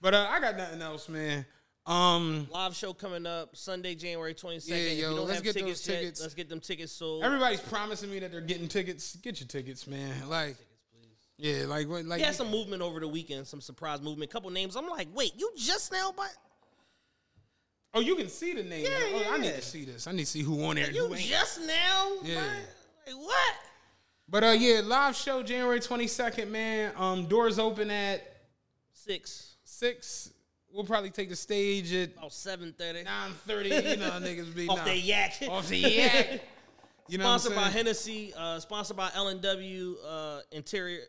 But 0.02 0.14
uh, 0.14 0.28
I 0.30 0.40
got 0.40 0.56
nothing 0.56 0.82
else, 0.82 1.10
man. 1.10 1.46
Um, 1.86 2.48
Live 2.52 2.76
show 2.76 2.94
coming 2.94 3.26
up 3.28 3.56
Sunday, 3.56 3.94
January 3.96 4.34
22nd. 4.34 4.68
Yeah, 4.70 4.76
if 4.76 4.98
yo, 4.98 5.10
you 5.10 5.16
don't 5.18 5.28
let's 5.28 5.36
have 5.36 5.44
get 5.44 5.66
those 5.66 5.82
tickets, 5.84 6.20
yet, 6.20 6.24
let's 6.24 6.34
get 6.34 6.50
them 6.50 6.60
tickets 6.60 6.92
sold. 6.92 7.24
everybody's 7.24 7.60
promising 7.60 8.10
me 8.10 8.20
that 8.20 8.32
they're 8.32 8.42
getting 8.42 8.68
tickets. 8.68 9.16
Get 9.18 9.40
your 9.40 9.48
tickets, 9.48 9.86
man. 9.86 10.28
Like, 10.28 10.56
yeah, 11.38 11.66
like, 11.68 11.88
what- 11.88 12.06
like, 12.06 12.20
He 12.20 12.26
had 12.26 12.34
some 12.34 12.50
movement 12.50 12.82
over 12.82 13.00
the 13.00 13.08
weekend, 13.08 13.46
some 13.46 13.62
surprise 13.62 14.02
movement. 14.02 14.32
Couple 14.32 14.50
names. 14.50 14.76
I'm 14.76 14.88
like, 14.88 15.10
wait, 15.14 15.34
you 15.38 15.52
just 15.58 15.92
now, 15.92 16.12
but 16.16 16.34
oh, 17.94 18.00
you 18.00 18.16
can 18.16 18.30
see 18.30 18.54
the 18.54 18.64
name. 18.64 18.86
Yeah, 18.86 18.98
oh, 19.14 19.34
I 19.34 19.38
need 19.38 19.54
to 19.54 19.62
see 19.62 19.86
this. 19.86 20.08
I 20.08 20.12
need 20.12 20.24
to 20.26 20.26
see 20.26 20.42
who 20.42 20.64
on 20.66 20.78
there. 20.78 20.90
you 20.90 21.06
who 21.08 21.14
ain't. 21.14 21.24
just 21.24 21.62
now? 21.62 22.14
Yeah. 22.24 22.42
Like 23.06 23.16
what? 23.18 23.54
But 24.28 24.44
uh, 24.44 24.48
yeah, 24.52 24.82
live 24.84 25.16
show 25.16 25.44
January 25.44 25.80
twenty 25.80 26.08
second, 26.08 26.52
man. 26.52 26.94
Um, 26.98 27.28
doors 27.28 27.60
open 27.60 27.92
at 27.92 28.36
Six, 29.06 29.58
six. 29.64 30.32
We'll 30.74 30.84
probably 30.84 31.12
take 31.12 31.30
the 31.30 31.36
stage 31.36 31.94
at 31.94 32.14
about 32.18 32.34
seven 32.34 32.74
thirty. 32.76 33.04
nine 33.04 33.34
thirty. 33.46 33.70
You 33.70 33.98
know, 33.98 34.10
niggas 34.20 34.56
be 34.56 34.68
Off 34.70 34.80
nah. 34.80 34.86
the 34.86 34.98
yak. 34.98 35.34
Off 35.48 35.70
the 35.70 35.78
yak. 35.78 36.42
You 37.08 37.20
know 37.20 37.26
Sponsored 37.26 37.56
by? 37.56 37.70
Hennessy. 37.70 38.34
Uh, 38.36 38.60
sponsored 38.60 38.98
by 38.98 39.12
L 39.14 39.28
and 39.28 39.40
W 39.40 39.96
uh, 40.08 40.40
Interior. 40.52 41.02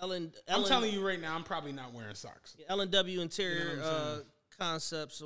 Ellen. 0.00 0.32
I'm 0.48 0.62
telling 0.62 0.92
you 0.92 1.04
right 1.04 1.20
now, 1.20 1.34
I'm 1.34 1.42
probably 1.42 1.72
not 1.72 1.92
wearing 1.92 2.14
socks. 2.14 2.56
L 2.68 2.82
and 2.82 2.90
W 2.92 3.20
Interior 3.20 3.70
You 3.70 3.76
know 3.78 3.82
uh. 3.82 4.18
Concepts. 4.56 5.20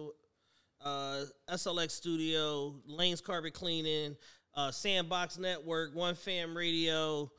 Uh, 0.83 1.25
SLX 1.51 1.91
Studio. 1.91 2.75
Lane's 2.87 3.21
Carpet 3.21 3.53
Cleaning. 3.53 4.17
Uh, 4.57 4.71
Sandbox 4.71 5.39
Network. 5.39 5.95
One 5.95 6.15
Fam 6.15 6.57
Radio. 6.57 7.31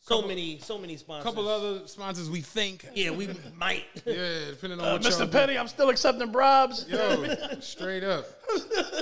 So 0.00 0.14
Couple- 0.16 0.28
many, 0.28 0.58
so 0.60 0.78
many 0.78 0.94
A 0.94 0.98
sponsors. 0.98 1.24
couple 1.24 1.48
other 1.48 1.86
sponsors 1.88 2.30
we 2.30 2.40
think. 2.40 2.86
Yeah, 2.94 3.10
we 3.10 3.28
might. 3.56 3.84
Yeah, 4.06 4.50
depending 4.50 4.78
on 4.80 4.86
Uh, 4.86 4.92
what 4.92 5.02
y'all 5.02 5.10
Mr. 5.12 5.18
do. 5.26 5.26
Petty, 5.26 5.58
I'm 5.58 5.66
still 5.66 5.90
accepting 5.90 6.30
bribes. 6.30 6.86
Yo, 6.88 7.34
straight 7.60 8.04
up. 8.04 8.24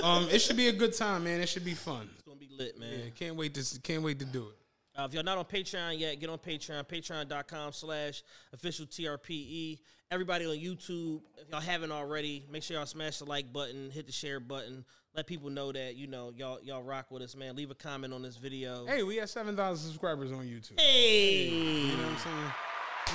Um, 0.03 0.27
it 0.29 0.39
should 0.39 0.57
be 0.57 0.69
a 0.69 0.73
good 0.73 0.93
time, 0.97 1.23
man. 1.25 1.39
It 1.39 1.49
should 1.49 1.63
be 1.63 1.75
fun. 1.75 2.09
It's 2.13 2.23
gonna 2.23 2.37
be 2.39 2.49
lit, 2.51 2.79
man. 2.79 2.99
Yeah, 2.99 3.09
can't 3.11 3.35
wait 3.35 3.53
to 3.53 3.79
can't 3.81 4.01
wait 4.01 4.17
to 4.19 4.25
do 4.25 4.47
it. 4.47 4.55
Uh, 4.99 5.05
if 5.05 5.13
y'all 5.13 5.23
not 5.23 5.37
on 5.37 5.45
Patreon 5.45 5.99
yet, 5.99 6.19
get 6.19 6.31
on 6.31 6.39
Patreon, 6.39 6.83
patreon.com 6.87 7.71
slash 7.73 8.23
official 8.51 8.87
TRPE. 8.87 9.77
Everybody 10.09 10.45
on 10.47 10.55
YouTube, 10.55 11.21
if 11.37 11.49
y'all 11.51 11.59
haven't 11.61 11.91
already, 11.91 12.43
make 12.49 12.63
sure 12.63 12.77
y'all 12.77 12.87
smash 12.87 13.19
the 13.19 13.25
like 13.25 13.53
button, 13.53 13.91
hit 13.91 14.07
the 14.07 14.11
share 14.11 14.39
button. 14.39 14.83
Let 15.17 15.25
people 15.25 15.49
know 15.49 15.71
that, 15.71 15.95
you 15.95 16.05
know, 16.05 16.31
y'all 16.37 16.59
y'all 16.61 16.83
rock 16.83 17.07
with 17.09 17.23
us, 17.23 17.35
man. 17.35 17.55
Leave 17.55 17.71
a 17.71 17.75
comment 17.75 18.13
on 18.13 18.21
this 18.21 18.37
video. 18.37 18.85
Hey, 18.85 19.01
we 19.01 19.15
have 19.15 19.27
seven 19.31 19.55
thousand 19.55 19.87
subscribers 19.89 20.31
on 20.31 20.45
YouTube. 20.45 20.79
Hey! 20.79 21.49
You 21.49 21.87
know 21.87 22.03
what 22.03 22.11
I'm 22.11 22.17
saying? 22.19 22.35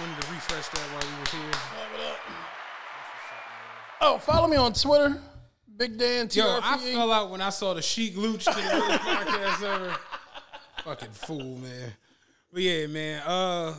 Wanted 0.01 0.23
to 0.23 0.33
refresh 0.33 0.67
that 0.67 0.81
while 0.81 1.15
we 1.15 1.21
was 1.21 1.31
here. 1.31 1.61
Oh, 4.01 4.19
follow 4.19 4.49
me 4.49 4.57
on 4.57 4.73
Twitter. 4.73 5.17
Big 5.77 5.97
Dan 5.97 6.27
TRPE. 6.27 6.37
Yo, 6.39 6.59
I 6.61 6.77
fell 6.79 7.13
out 7.13 7.31
when 7.31 7.41
I 7.41 7.51
saw 7.51 7.73
the 7.73 7.83
Sheik 7.83 8.17
Luch 8.17 8.47
to 8.47 8.51
the 8.51 8.61
podcast 8.99 9.63
ever. 9.63 9.97
Fucking 10.83 11.13
fool, 11.13 11.59
man. 11.59 11.93
But 12.53 12.63
yeah, 12.63 12.89
man. 12.89 13.23
Uh, 13.25 13.75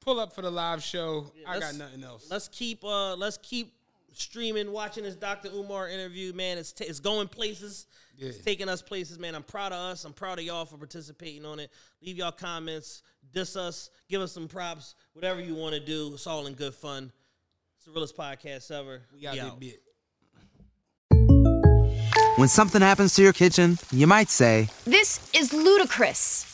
pull 0.00 0.20
up 0.20 0.34
for 0.34 0.42
the 0.42 0.50
live 0.50 0.82
show. 0.82 1.32
I 1.48 1.58
got 1.58 1.74
nothing 1.74 2.04
else. 2.04 2.26
Let's 2.30 2.48
keep 2.48 2.84
uh 2.84 3.16
let's 3.16 3.38
keep 3.38 3.72
streaming, 4.14 4.72
watching 4.72 5.04
this 5.04 5.14
Dr. 5.16 5.48
Umar 5.48 5.88
interview, 5.88 6.32
man. 6.32 6.58
It's 6.58 6.72
t- 6.72 6.84
it's 6.84 7.00
going 7.00 7.28
places. 7.28 7.86
Yeah. 8.16 8.28
It's 8.28 8.38
taking 8.38 8.68
us 8.68 8.80
places, 8.82 9.18
man. 9.18 9.34
I'm 9.34 9.42
proud 9.42 9.72
of 9.72 9.78
us. 9.78 10.04
I'm 10.04 10.12
proud 10.12 10.38
of 10.38 10.44
y'all 10.44 10.64
for 10.64 10.76
participating 10.76 11.44
on 11.44 11.58
it. 11.60 11.70
Leave 12.00 12.16
y'all 12.16 12.30
comments, 12.32 13.02
diss 13.32 13.56
us, 13.56 13.90
give 14.08 14.20
us 14.20 14.32
some 14.32 14.46
props, 14.48 14.94
whatever 15.14 15.40
you 15.40 15.54
want 15.54 15.74
to 15.74 15.80
do. 15.80 16.12
It's 16.14 16.26
all 16.26 16.46
in 16.46 16.54
good 16.54 16.74
fun. 16.74 17.10
It's 17.76 17.84
the 17.86 17.90
realest 17.92 18.16
podcast 18.16 18.70
ever. 18.70 19.02
We 19.12 19.20
got 19.22 19.32
We 19.34 19.38
that 19.40 19.46
out. 19.46 19.60
bit. 19.60 19.80
When 22.36 22.48
something 22.48 22.80
happens 22.80 23.14
to 23.14 23.22
your 23.22 23.32
kitchen, 23.32 23.78
you 23.92 24.06
might 24.06 24.28
say, 24.28 24.68
This 24.84 25.30
is 25.34 25.52
ludicrous. 25.52 26.53